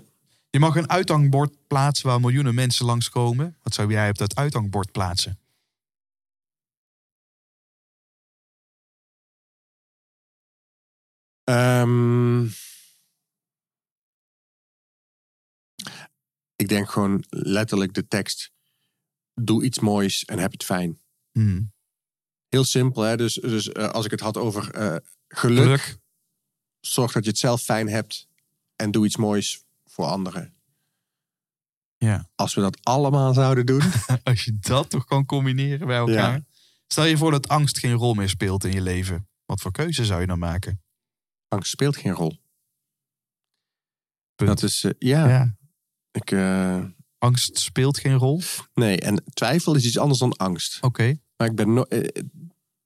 Je 0.49 0.59
mag 0.59 0.75
een 0.75 0.89
uithangbord 0.89 1.67
plaatsen 1.67 2.07
waar 2.07 2.19
miljoenen 2.19 2.55
mensen 2.55 2.85
langskomen. 2.85 3.57
Wat 3.63 3.73
zou 3.73 3.91
jij 3.91 4.09
op 4.09 4.17
dat 4.17 4.35
uithangbord 4.35 4.91
plaatsen? 4.91 5.39
Ehm, 11.43 12.43
ik 16.55 16.67
denk 16.67 16.89
gewoon 16.89 17.23
letterlijk 17.29 17.93
de 17.93 18.07
tekst 18.07 18.51
Doe 19.41 19.63
iets 19.63 19.79
moois 19.79 20.25
en 20.25 20.39
heb 20.39 20.51
het 20.51 20.63
fijn. 20.63 20.99
Hmm. 21.31 21.71
Heel 22.47 22.63
simpel, 22.63 23.01
hè? 23.01 23.17
Dus, 23.17 23.33
dus 23.33 23.71
eh, 23.71 23.89
als 23.89 24.05
ik 24.05 24.11
het 24.11 24.19
had 24.19 24.37
over 24.37 24.71
eh, 24.71 24.95
geluk, 25.27 25.63
Geluk. 25.63 25.97
zorg 26.79 27.11
dat 27.11 27.23
je 27.23 27.29
het 27.29 27.39
zelf 27.39 27.61
fijn 27.61 27.87
hebt 27.89 28.27
en 28.75 28.91
doe 28.91 29.05
iets 29.05 29.17
moois 29.17 29.63
voor 29.85 30.05
anderen. 30.05 30.53
Ja. 31.97 32.29
Als 32.35 32.53
we 32.53 32.61
dat 32.61 32.77
allemaal 32.85 33.33
zouden 33.33 33.65
doen, 33.65 33.81
Als 34.23 34.43
je 34.45 34.57
dat 34.59 34.89
toch 34.89 35.05
kan 35.05 35.25
combineren 35.25 35.87
bij 35.87 35.97
elkaar. 35.97 36.33
Ja. 36.33 36.45
Stel 36.87 37.05
je 37.05 37.17
voor 37.17 37.31
dat 37.31 37.47
angst 37.47 37.77
geen 37.79 37.93
rol 37.93 38.13
meer 38.13 38.29
speelt 38.29 38.63
in 38.63 38.71
je 38.71 38.81
leven. 38.81 39.27
Wat 39.45 39.61
voor 39.61 39.71
keuze 39.71 40.05
zou 40.05 40.21
je 40.21 40.27
dan 40.27 40.39
maken? 40.39 40.81
angst 41.47 41.71
speelt 41.71 41.97
geen 41.97 42.13
rol. 42.13 42.37
Punt. 44.35 44.49
Dat 44.49 44.63
is, 44.63 44.83
eh, 44.83 44.91
ja, 44.97 45.27
Ja. 45.27 45.55
ik, 46.11 46.31
Angst 47.19 47.59
speelt 47.59 47.97
geen 47.97 48.15
rol? 48.15 48.35
Oké. 48.35 48.67
nee, 48.73 48.99
en 48.99 49.23
twijfel 49.33 49.75
is 49.75 49.85
iets 49.85 49.97
anders 49.97 50.19
dan 50.19 50.37
angst. 50.37 50.77
Maar 51.37 51.47
ik 51.47 51.55
ben 51.55 51.73
no 51.73 51.83
eh, 51.83 52.23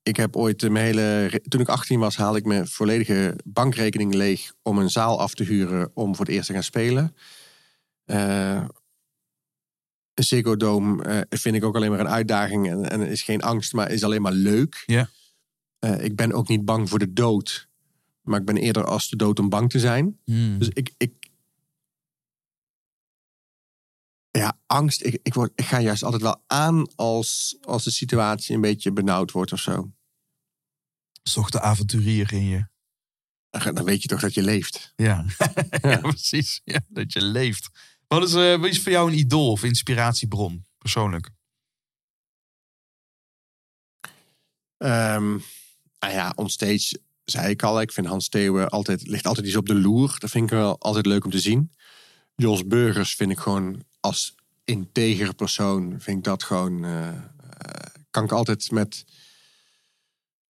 ik 0.02 0.16
heb 0.16 0.36
ooit 0.36 0.62
eh, 0.62 0.70
mijn 0.70 0.84
hele. 0.84 1.40
Toen 1.48 1.60
ik 1.60 1.68
18 1.68 1.98
was, 1.98 2.16
haalde 2.16 2.38
ik 2.38 2.44
mijn 2.44 2.66
volledige 2.68 3.38
bankrekening 3.44 4.14
leeg 4.14 4.52
om 4.62 4.78
een 4.78 4.90
zaal 4.90 5.20
af 5.20 5.34
te 5.34 5.44
huren 5.44 5.90
om 5.94 6.16
voor 6.16 6.24
het 6.24 6.34
eerst 6.34 6.46
te 6.46 6.52
gaan 6.52 6.62
spelen. 6.62 7.16
Eh 8.04 8.64
een 10.14 10.24
Ziggo 10.24 10.56
Dome 10.56 11.02
eh, 11.02 11.38
vind 11.38 11.56
ik 11.56 11.64
ook 11.64 11.76
alleen 11.76 11.90
maar 11.90 12.00
een 12.00 12.08
uitdaging 12.08 12.70
en, 12.70 12.90
en 12.90 13.00
is 13.00 13.22
geen 13.22 13.42
angst, 13.42 13.72
maar 13.72 13.90
is 13.90 14.04
alleen 14.04 14.22
maar 14.22 14.32
leuk. 14.32 14.82
Ja. 14.86 15.08
Eh, 15.78 16.04
ik 16.04 16.16
ben 16.16 16.32
ook 16.32 16.48
niet 16.48 16.64
bang 16.64 16.88
voor 16.88 16.98
de 16.98 17.12
dood, 17.12 17.68
maar 18.22 18.40
ik 18.40 18.46
ben 18.46 18.56
eerder 18.56 18.84
als 18.84 19.08
de 19.08 19.16
dood 19.16 19.38
om 19.38 19.48
bang 19.48 19.70
te 19.70 19.78
zijn. 19.78 20.18
Hmm. 20.24 20.58
Dus 20.58 20.68
ik, 20.68 20.90
ik 20.96 21.12
ja, 24.38 24.58
angst. 24.66 25.04
Ik, 25.04 25.18
ik, 25.22 25.34
word, 25.34 25.52
ik 25.54 25.64
ga 25.64 25.80
juist 25.80 26.02
altijd 26.02 26.22
wel 26.22 26.42
aan 26.46 26.94
als, 26.94 27.56
als 27.60 27.84
de 27.84 27.90
situatie 27.90 28.54
een 28.54 28.60
beetje 28.60 28.92
benauwd 28.92 29.30
wordt 29.30 29.52
of 29.52 29.60
zo. 29.60 29.92
toch 31.22 31.50
de 31.50 31.60
avonturier 31.60 32.32
in 32.32 32.44
je. 32.44 32.66
Dan 33.50 33.84
weet 33.84 34.02
je 34.02 34.08
toch 34.08 34.20
dat 34.20 34.34
je 34.34 34.42
leeft. 34.42 34.92
Ja, 34.96 35.24
ja 35.82 35.96
precies. 35.96 36.60
Ja, 36.64 36.80
dat 36.88 37.12
je 37.12 37.22
leeft. 37.22 37.68
Wat 38.06 38.22
is, 38.22 38.34
eh, 38.34 38.60
wat 38.60 38.70
is 38.70 38.82
voor 38.82 38.92
jou 38.92 39.10
een 39.10 39.18
idool 39.18 39.50
of 39.50 39.64
inspiratiebron, 39.64 40.64
persoonlijk? 40.78 41.30
Ehm 44.76 45.38
nou 46.04 46.16
ja, 46.16 46.32
onstage 46.36 47.00
zei 47.24 47.50
ik 47.50 47.62
al. 47.62 47.80
Ik 47.80 47.92
vind 47.92 48.06
Hans 48.06 48.28
Theeuwen 48.28 48.68
altijd, 48.68 49.08
ligt 49.08 49.26
altijd 49.26 49.46
iets 49.46 49.56
op 49.56 49.66
de 49.66 49.74
loer. 49.74 50.16
Dat 50.18 50.30
vind 50.30 50.44
ik 50.44 50.50
wel 50.50 50.78
altijd 50.78 51.06
leuk 51.06 51.24
om 51.24 51.30
te 51.30 51.38
zien. 51.38 51.72
Jos 52.34 52.66
Burgers 52.66 53.14
vind 53.14 53.30
ik 53.30 53.38
gewoon 53.38 53.82
als 54.04 54.34
integer 54.64 55.34
persoon. 55.34 56.00
Vind 56.00 56.18
ik 56.18 56.24
dat 56.24 56.42
gewoon... 56.42 56.84
eh, 56.84 57.08
eh, 57.08 57.24
kan 58.10 58.24
ik 58.24 58.32
altijd 58.32 58.70
met, 58.70 59.04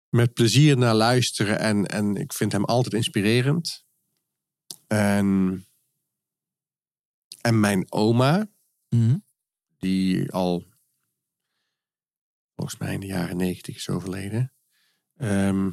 met 0.09 0.33
plezier 0.33 0.77
naar 0.77 0.95
luisteren. 0.95 1.59
En, 1.59 1.85
en 1.85 2.15
ik 2.15 2.33
vind 2.33 2.51
hem 2.51 2.65
altijd 2.65 2.93
inspirerend. 2.93 3.85
En, 4.87 5.65
en 7.41 7.59
mijn 7.59 7.91
oma, 7.91 8.49
die 9.77 10.31
al 10.31 10.65
volgens 12.55 12.79
mij 12.79 12.93
in 12.93 12.99
de 12.99 13.05
jaren 13.05 13.37
negentig 13.37 13.75
is 13.75 13.89
overleden. 13.89 14.53
Ehm, 15.17 15.71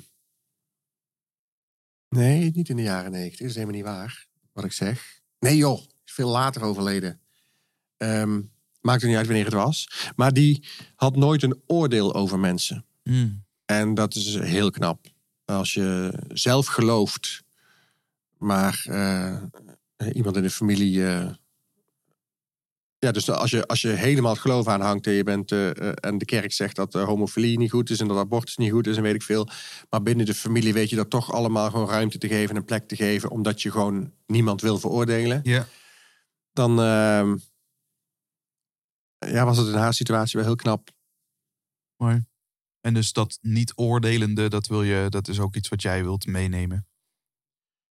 nee, 2.09 2.51
niet 2.51 2.69
in 2.69 2.77
de 2.77 2.83
jaren 2.83 3.11
negentig. 3.11 3.39
Dat 3.39 3.49
is 3.49 3.55
helemaal 3.55 3.77
niet 3.77 3.85
waar, 3.85 4.27
wat 4.53 4.65
ik 4.65 4.73
zeg. 4.73 5.21
Nee 5.39 5.57
joh, 5.57 5.81
is 6.05 6.13
veel 6.13 6.29
later 6.29 6.63
overleden. 6.63 7.21
Ehm, 7.99 8.41
maakt 8.81 9.03
niet 9.03 9.17
uit 9.17 9.27
wanneer 9.27 9.45
het 9.45 9.55
was. 9.55 10.11
Maar 10.17 10.33
die 10.33 10.65
had 10.95 11.17
nooit 11.17 11.43
een 11.43 11.61
oordeel 11.67 12.15
over 12.15 12.39
mensen. 12.39 12.85
Hmm. 13.03 13.45
En 13.65 13.95
dat 13.95 14.15
is 14.15 14.39
heel 14.39 14.71
knap. 14.71 15.07
Als 15.45 15.75
je 15.75 16.19
zelf 16.29 16.67
gelooft, 16.67 17.43
maar 18.39 18.85
eh, 18.89 19.43
iemand 20.13 20.37
in 20.37 20.43
de 20.43 20.51
familie. 20.51 21.07
eh, 21.07 21.31
ja, 22.99 23.13
dus 23.13 23.31
als 23.31 23.51
je, 23.51 23.67
als 23.67 23.81
je 23.81 23.89
helemaal 23.89 24.33
het 24.33 24.41
geloof 24.41 24.67
aanhangt 24.69 25.07
en, 25.07 25.13
je 25.13 25.23
bent, 25.23 25.53
eh, 25.53 25.69
en 25.95 26.19
de 26.19 26.25
kerk 26.25 26.53
zegt 26.53 26.77
dat 26.77 26.93
homofilie 26.93 27.59
niet 27.59 27.71
goed 27.71 27.91
is 27.91 28.01
en 28.01 28.09
dat 28.09 28.17
abortus 28.17 28.57
niet 28.57 28.71
goed 28.71 28.87
is 28.87 28.97
en 28.97 29.03
weet 29.03 29.15
ik 29.15 29.23
veel. 29.23 29.49
Maar 29.91 30.03
binnen 30.03 30.27
de 30.27 30.35
familie 30.35 30.73
weet 30.73 30.91
je 30.91 30.97
dat 30.97 31.11
toch 31.11 31.33
allemaal 31.33 31.71
gewoon 31.71 31.89
ruimte 31.89 32.19
te 32.19 32.29
geven 32.29 32.51
en 32.51 32.57
een 32.57 32.65
plek 32.65 32.89
te 32.89 32.97
geven, 32.97 33.31
omdat 33.31 33.63
je 33.63 33.71
gewoon 33.71 34.13
niemand 34.27 34.61
wil 34.61 34.79
veroordelen. 34.79 35.41
Ja. 35.43 35.67
Dan 36.53 36.81
ehm, 36.81 37.37
ja, 39.19 39.45
was 39.45 39.57
het 39.57 39.67
in 39.67 39.75
haar 39.75 39.95
situatie 39.95 40.39
wel 40.39 40.47
heel 40.47 40.57
knap. 40.57 40.91
Mooi. 41.97 42.25
En 42.81 42.95
dus 42.95 43.13
dat 43.13 43.39
niet 43.43 43.73
oordelende, 43.77 44.49
dat, 44.49 44.67
wil 44.67 44.83
je, 44.83 45.07
dat 45.09 45.29
is 45.29 45.41
ook 45.41 45.57
iets 45.57 45.69
wat 45.69 45.83
jij 45.83 46.03
wilt 46.03 46.27
meenemen. 46.27 46.87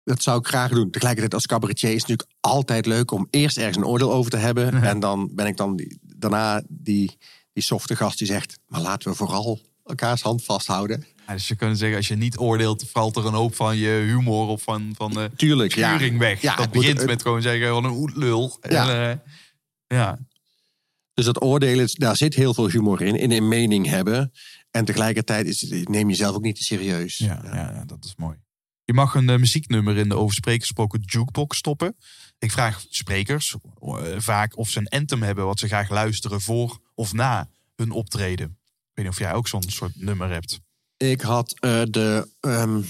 Dat 0.04 0.22
zou 0.24 0.40
ik 0.40 0.48
graag 0.48 0.70
doen. 0.70 0.90
Tegelijkertijd 0.92 1.34
als 1.34 1.46
cabaretier 1.46 1.90
is 1.94 2.02
het 2.02 2.08
natuurlijk 2.08 2.38
altijd 2.40 2.86
leuk 2.86 3.12
om 3.12 3.28
eerst 3.30 3.58
ergens 3.58 3.78
een 3.78 3.86
oordeel 3.86 4.14
over 4.14 4.32
te 4.32 4.38
hebben. 4.38 4.84
En 4.84 5.00
dan 5.00 5.30
ben 5.36 5.46
ik 5.46 5.58
dan 5.58 5.76
die, 5.76 6.00
daarna 6.02 6.64
die, 6.68 7.18
die 7.54 7.64
softe 7.64 7.96
gast 7.96 8.18
die 8.18 8.28
zegt, 8.28 8.60
maar 8.68 8.82
laten 8.82 9.10
we 9.12 9.16
vooral 9.18 9.60
elkaars 9.86 10.22
hand 10.22 10.44
vasthouden. 10.44 11.06
Ja, 11.28 11.34
dus 11.34 11.48
je 11.48 11.56
kunt 11.56 11.78
zeggen, 11.78 11.98
als 11.98 12.08
je 12.08 12.16
niet 12.16 12.38
oordeelt, 12.38 12.90
valt 12.90 13.16
er 13.16 13.26
een 13.26 13.34
hoop 13.34 13.56
van 13.56 13.78
je 13.78 13.90
humor 13.90 14.48
of 14.48 14.62
van, 14.62 14.92
van 14.96 15.14
de 15.14 15.32
Tuurlijk, 15.36 15.76
ja. 15.76 16.18
weg. 16.18 16.42
Ja, 16.42 16.56
dat 16.56 16.66
moet- 16.66 16.74
begint 16.74 17.06
met 17.06 17.22
gewoon 17.22 17.42
zeggen, 17.42 17.72
wat 17.72 17.84
een. 17.84 18.52
Ja. 18.62 18.90
En, 18.90 19.10
eh, 19.12 19.98
ja. 19.98 20.20
Dus 21.18 21.26
dat 21.26 21.42
oordelen, 21.42 21.90
daar 21.94 22.18
zit 22.18 22.34
heel 22.34 22.54
veel 22.54 22.70
humor 22.70 23.02
in. 23.02 23.16
In 23.16 23.32
een 23.32 23.48
mening 23.48 23.86
hebben. 23.88 24.32
En 24.72 24.86
tegelijkertijd 24.86 25.48
is, 25.48 25.62
neem 25.84 26.10
jezelf 26.10 26.36
ook 26.36 26.42
niet 26.42 26.56
te 26.56 26.64
serieus. 26.64 27.18
Ja, 27.18 27.42
ja, 27.44 27.56
ja, 27.56 27.86
dat 27.86 28.06
is 28.06 28.16
mooi. 28.16 28.38
Je 28.84 28.94
mag 28.94 29.16
een 29.16 29.30
eh, 29.30 29.38
muzieknummer 29.38 29.98
in 29.98 30.10
de 30.10 30.16
over 30.16 30.36
gesproken 30.44 31.02
jukebox 31.06 31.58
stoppen. 31.58 31.98
Ik 32.40 32.52
vraag 32.52 32.84
sprekers 32.90 33.56
eh, 33.82 34.04
vaak 34.18 34.58
of 34.58 34.70
ze 34.70 34.80
een 34.80 34.88
anthem 34.88 35.24
hebben 35.24 35.46
wat 35.46 35.60
ze 35.60 35.68
graag 35.68 35.90
luisteren 35.90 36.42
voor 36.42 36.80
of 36.96 37.14
na 37.14 37.50
hun 37.76 37.92
optreden. 37.92 38.48
Ik 38.66 38.92
weet 38.94 39.06
niet 39.06 39.14
of 39.14 39.20
jij 39.20 39.34
ook 39.34 39.48
zo'n 39.48 39.64
soort 39.68 39.96
nummer 39.96 40.30
hebt. 40.30 40.60
Ik 40.98 41.22
had 41.22 41.60
eh, 41.60 41.82
de. 41.90 42.30
ehm, 42.40 42.82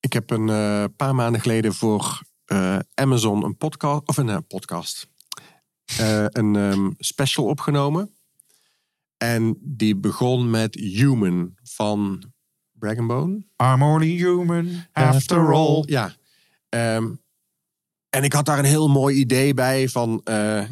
ik 0.00 0.12
heb 0.12 0.30
een 0.30 0.46
paar 0.96 1.14
maanden 1.14 1.40
geleden 1.40 1.74
voor 1.74 2.22
Amazon 2.94 3.44
een 3.44 3.56
podcast. 3.56 4.08
Of 4.08 4.16
een 4.16 4.46
podcast. 4.46 5.09
Eh, 5.98 6.24
een 6.28 6.56
ehm, 6.56 6.90
special 6.98 7.44
opgenomen. 7.44 8.14
En 9.16 9.56
die 9.60 9.96
begon 9.96 10.50
met 10.50 10.74
Human 10.74 11.54
van 11.62 12.24
Brag 12.72 13.06
Bone. 13.06 13.44
I'm 13.62 13.82
only 13.82 14.16
human 14.16 14.86
after 14.92 15.52
all. 15.52 15.82
Ja. 15.86 16.14
Ehm, 16.68 17.10
en 18.10 18.24
ik 18.24 18.32
had 18.32 18.46
daar 18.46 18.58
een 18.58 18.64
heel 18.64 18.88
mooi 18.88 19.16
idee 19.16 19.54
bij 19.54 19.88
van... 19.88 20.20
eh, 20.24 20.64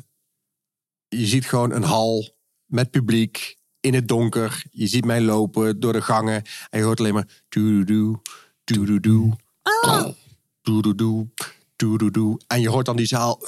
je 1.08 1.26
ziet 1.26 1.46
gewoon 1.46 1.72
een 1.72 1.82
hal 1.82 2.36
met 2.66 2.90
publiek 2.90 3.56
in 3.80 3.94
het 3.94 4.08
donker. 4.08 4.64
Je 4.70 4.86
ziet 4.86 5.04
mij 5.04 5.20
lopen 5.20 5.80
door 5.80 5.92
de 5.92 6.02
gangen. 6.02 6.42
En 6.70 6.78
je 6.78 6.84
hoort 6.84 7.00
alleen 7.00 7.14
maar... 7.14 7.28
Doedoedoe, 7.48 8.20
doedoedoe, 8.64 9.36
doedoedoe, 10.62 11.26
doedoedoe. 11.76 12.40
En 12.46 12.60
je 12.60 12.68
hoort 12.68 12.86
dan 12.86 12.96
die 12.96 13.06
zaal... 13.06 13.40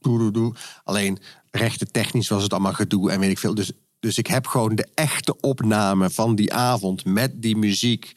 Doedoedoe. 0.00 0.54
Alleen 0.84 1.18
rechte 1.50 1.86
technisch 1.86 2.28
was 2.28 2.42
het 2.42 2.52
allemaal 2.52 2.72
gedoe 2.72 3.10
en 3.10 3.20
weet 3.20 3.30
ik 3.30 3.38
veel. 3.38 3.54
Dus, 3.54 3.72
dus 4.00 4.18
ik 4.18 4.26
heb 4.26 4.46
gewoon 4.46 4.74
de 4.74 4.88
echte 4.94 5.40
opname 5.40 6.10
van 6.10 6.34
die 6.34 6.52
avond 6.52 7.04
met 7.04 7.42
die 7.42 7.56
muziek 7.56 8.12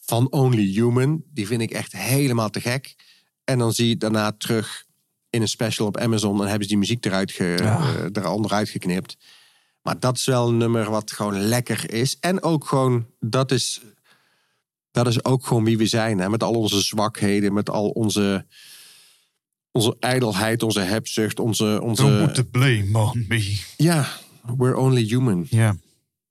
van 0.00 0.30
Only 0.30 0.66
Human. 0.66 1.22
Die 1.32 1.46
vind 1.46 1.62
ik 1.62 1.70
echt 1.70 1.92
helemaal 1.92 2.50
te 2.50 2.60
gek. 2.60 2.94
En 3.44 3.58
dan 3.58 3.72
zie 3.72 3.88
je 3.88 3.96
daarna 3.96 4.32
terug 4.32 4.84
in 5.30 5.42
een 5.42 5.48
special 5.48 5.86
op 5.86 5.96
Amazon. 5.96 6.34
En 6.40 6.44
hebben 6.46 6.62
ze 6.62 6.68
die 6.68 6.78
muziek 6.78 7.04
eruit 7.04 7.32
ge, 7.32 7.56
Ja. 7.60 7.78
eh, 7.78 8.16
er 8.16 8.28
onderuit 8.28 8.68
geknipt. 8.68 9.16
Maar 9.82 10.00
dat 10.00 10.16
is 10.16 10.24
wel 10.24 10.48
een 10.48 10.56
nummer 10.56 10.90
wat 10.90 11.12
gewoon 11.12 11.40
lekker 11.40 11.92
is. 11.92 12.16
En 12.20 12.42
ook 12.42 12.66
gewoon, 12.66 13.06
dat 13.20 13.50
is, 13.50 13.80
dat 14.90 15.06
is 15.06 15.24
ook 15.24 15.46
gewoon 15.46 15.64
wie 15.64 15.78
we 15.78 15.86
zijn. 15.86 16.18
Hè? 16.18 16.28
Met 16.28 16.42
al 16.42 16.52
onze 16.54 16.80
zwakheden, 16.80 17.52
met 17.52 17.70
al 17.70 17.88
onze, 17.88 18.46
onze 19.72 19.96
ijdelheid, 20.00 20.62
onze 20.62 20.80
hebzucht, 20.80 21.38
onze... 21.38 21.64
Don't 21.64 22.00
onze 22.00 22.22
put 22.24 22.34
the 22.34 22.44
blame 22.44 22.98
on 22.98 23.24
me. 23.28 23.60
ja, 23.76 24.08
we're 24.56 24.76
only 24.76 25.02
human. 25.02 25.46
Ja. 25.50 25.76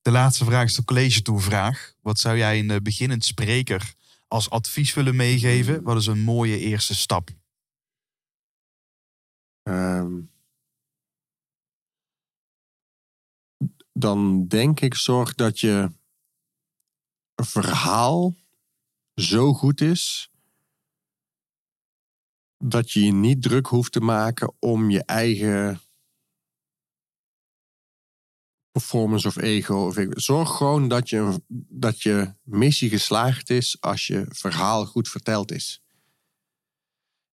De 0.02 0.12
laatste 0.12 0.46
vraag 0.46 0.66
is 0.66 0.76
de 0.76 0.84
college 0.84 1.22
toevraag. 1.22 1.94
Wat 2.02 2.20
zou 2.20 2.38
jij 2.38 2.60
een 2.60 2.70
eh, 2.70 2.78
beginnend 2.78 3.26
spreker 3.26 3.94
als 4.28 4.50
advies 4.50 4.94
willen 4.94 5.16
meegeven? 5.16 5.84
Wat 5.84 5.98
is 5.98 6.06
een 6.06 6.22
mooie 6.22 6.60
eerste 6.60 6.96
stap? 6.96 7.30
Ehm, 9.64 10.20
dan 13.94 14.48
denk 14.48 14.80
ik, 14.80 14.96
zorg 14.96 15.36
dat 15.36 15.60
je 15.60 15.92
verhaal 17.36 18.36
zo 19.16 19.54
goed 19.54 19.82
is 19.82 20.31
dat 22.62 22.92
je 22.92 23.06
je 23.06 23.12
niet 23.12 23.42
druk 23.42 23.68
hoeft 23.68 23.92
te 23.92 24.00
maken 24.00 24.54
om 24.60 24.90
je 24.90 25.04
eigen 25.04 25.82
performance 28.72 29.28
of 29.28 29.38
ego. 29.38 29.86
Of 29.86 29.98
Zorg 30.10 30.58
gewoon 30.58 30.88
dat 30.88 31.10
je, 31.10 31.42
dat 31.70 32.02
je 32.02 32.34
missie 32.44 32.90
geslaagd 32.90 33.50
is 33.50 33.78
als 33.82 34.08
je 34.08 34.26
verhaal 34.30 34.86
goed 34.86 35.10
verteld 35.10 35.52
is. 35.52 35.82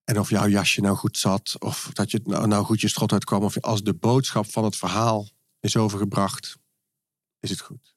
En 0.04 0.18
of 0.18 0.30
jouw 0.30 0.48
jasje 0.48 0.80
nou 0.80 0.96
goed 0.96 1.18
zat, 1.18 1.56
of 1.58 1.90
dat 1.92 2.10
je 2.10 2.20
nou, 2.24 2.46
nou 2.46 2.64
goed 2.64 2.80
je 2.80 2.88
strot 2.88 3.12
uitkwam, 3.12 3.42
of 3.42 3.60
als 3.60 3.82
de 3.82 3.94
boodschap 3.94 4.50
van 4.50 4.64
het 4.64 4.76
verhaal 4.76 5.28
is 5.60 5.76
overgebracht, 5.76 6.56
is 7.40 7.50
het 7.50 7.60
goed. 7.60 7.96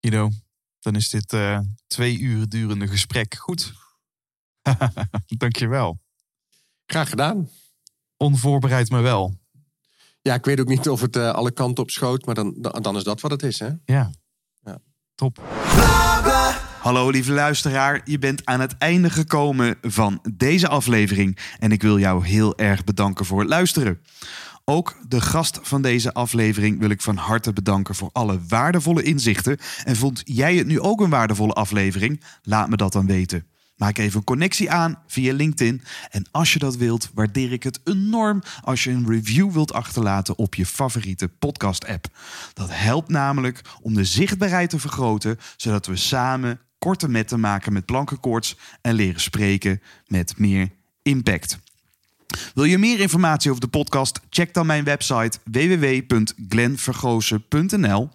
Guido, 0.00 0.30
dan 0.78 0.94
is 0.96 1.08
dit 1.08 1.32
eh, 1.32 1.60
twee 1.86 2.18
uur 2.18 2.48
durende 2.48 2.88
gesprek 2.88 3.34
goed. 3.34 3.72
Dankjewel. 5.38 5.98
Graag 6.86 7.08
gedaan. 7.08 7.48
Onvoorbereid, 8.16 8.90
maar 8.90 9.02
wel. 9.02 9.38
Ja, 10.22 10.34
ik 10.34 10.44
weet 10.44 10.60
ook 10.60 10.68
niet 10.68 10.88
of 10.88 11.00
het 11.00 11.16
eh, 11.16 11.30
alle 11.30 11.50
kanten 11.50 11.82
op 11.82 11.90
schoot, 11.90 12.26
maar 12.26 12.34
dan, 12.34 12.54
dan, 12.58 12.82
dan 12.82 12.96
is 12.96 13.04
dat 13.04 13.20
wat 13.20 13.30
het 13.30 13.42
is, 13.42 13.58
hè? 13.58 13.70
Ja. 13.84 14.10
Ja. 14.60 14.78
Top. 15.14 15.40
Hallo 16.80 17.10
lieve 17.10 17.32
luisteraar, 17.32 18.00
je 18.04 18.18
bent 18.18 18.46
aan 18.46 18.60
het 18.60 18.76
einde 18.78 19.10
gekomen 19.10 19.78
van 19.82 20.20
deze 20.34 20.68
aflevering 20.68 21.38
en 21.58 21.72
ik 21.72 21.82
wil 21.82 21.98
jou 21.98 22.26
heel 22.26 22.58
erg 22.58 22.84
bedanken 22.84 23.24
voor 23.24 23.40
het 23.40 23.48
luisteren. 23.48 24.00
Ook 24.64 24.96
de 25.08 25.20
gast 25.20 25.58
van 25.62 25.82
deze 25.82 26.14
aflevering 26.14 26.78
wil 26.78 26.90
ik 26.90 27.00
van 27.00 27.16
harte 27.16 27.52
bedanken 27.52 27.94
voor 27.94 28.10
alle 28.12 28.40
waardevolle 28.48 29.02
inzichten. 29.02 29.58
En 29.84 29.96
vond 29.96 30.22
jij 30.24 30.56
het 30.56 30.66
nu 30.66 30.80
ook 30.80 31.00
een 31.00 31.10
waardevolle 31.10 31.52
aflevering? 31.52 32.22
Laat 32.42 32.68
me 32.68 32.76
dat 32.76 32.92
dan 32.92 33.06
weten. 33.06 33.46
Maak 33.80 33.98
even 33.98 34.18
een 34.18 34.24
connectie 34.24 34.70
aan 34.70 34.98
via 35.06 35.34
LinkedIn. 35.34 35.82
En 36.10 36.26
als 36.30 36.52
je 36.52 36.58
dat 36.58 36.76
wilt, 36.76 37.10
waardeer 37.14 37.52
ik 37.52 37.62
het 37.62 37.80
enorm 37.84 38.42
als 38.62 38.84
je 38.84 38.90
een 38.90 39.08
review 39.08 39.52
wilt 39.52 39.72
achterlaten 39.72 40.38
op 40.38 40.54
je 40.54 40.66
favoriete 40.66 41.28
podcast-app. 41.28 42.06
Dat 42.54 42.68
helpt 42.70 43.08
namelijk 43.08 43.62
om 43.82 43.94
de 43.94 44.04
zichtbaarheid 44.04 44.70
te 44.70 44.78
vergroten, 44.78 45.38
zodat 45.56 45.86
we 45.86 45.96
samen 45.96 46.60
korte 46.78 47.08
metten 47.08 47.40
maken 47.40 47.72
met 47.72 47.84
plankenkoorts 47.84 48.56
en 48.80 48.94
leren 48.94 49.20
spreken 49.20 49.82
met 50.06 50.38
meer 50.38 50.70
impact. 51.02 51.58
Wil 52.54 52.64
je 52.64 52.78
meer 52.78 53.00
informatie 53.00 53.50
over 53.50 53.62
de 53.62 53.68
podcast? 53.68 54.20
Check 54.30 54.54
dan 54.54 54.66
mijn 54.66 54.84
website 54.84 55.38
www.glenvergozen.nl. 55.44 58.08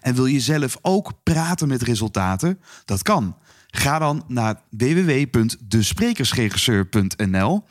En 0.00 0.14
wil 0.14 0.26
je 0.26 0.40
zelf 0.40 0.76
ook 0.80 1.12
praten 1.22 1.68
met 1.68 1.82
resultaten? 1.82 2.60
Dat 2.84 3.02
kan. 3.02 3.36
Ga 3.74 3.98
dan 3.98 4.24
naar 4.28 4.60
www.desprekersregisseur.nl 4.70 7.64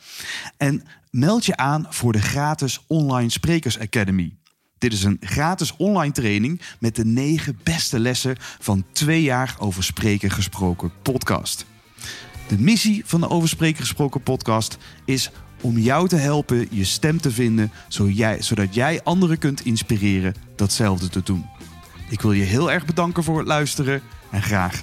en 0.56 0.82
meld 1.10 1.46
je 1.46 1.56
aan 1.56 1.86
voor 1.88 2.12
de 2.12 2.20
gratis 2.20 2.84
Online 2.86 3.30
Sprekers 3.30 3.78
Academy. 3.78 4.36
Dit 4.78 4.92
is 4.92 5.04
een 5.04 5.16
gratis 5.20 5.76
online 5.76 6.12
training 6.12 6.60
met 6.80 6.96
de 6.96 7.04
negen 7.04 7.58
beste 7.62 7.98
lessen 7.98 8.36
van 8.38 8.84
twee 8.92 9.22
jaar 9.22 9.56
over 9.58 9.84
spreken 9.84 10.30
gesproken 10.30 10.92
podcast. 11.02 11.66
De 12.48 12.58
missie 12.58 13.02
van 13.06 13.20
de 13.20 13.28
Over 13.28 13.48
Spreken 13.48 13.80
Gesproken 13.80 14.22
podcast 14.22 14.78
is 15.04 15.30
om 15.60 15.78
jou 15.78 16.08
te 16.08 16.16
helpen 16.16 16.66
je 16.70 16.84
stem 16.84 17.20
te 17.20 17.30
vinden, 17.30 17.72
zodat 18.38 18.74
jij 18.74 19.02
anderen 19.02 19.38
kunt 19.38 19.64
inspireren 19.64 20.34
datzelfde 20.56 21.08
te 21.08 21.22
doen. 21.22 21.46
Ik 22.08 22.20
wil 22.20 22.32
je 22.32 22.44
heel 22.44 22.72
erg 22.72 22.84
bedanken 22.84 23.24
voor 23.24 23.38
het 23.38 23.46
luisteren 23.46 24.02
en 24.30 24.42
graag 24.42 24.82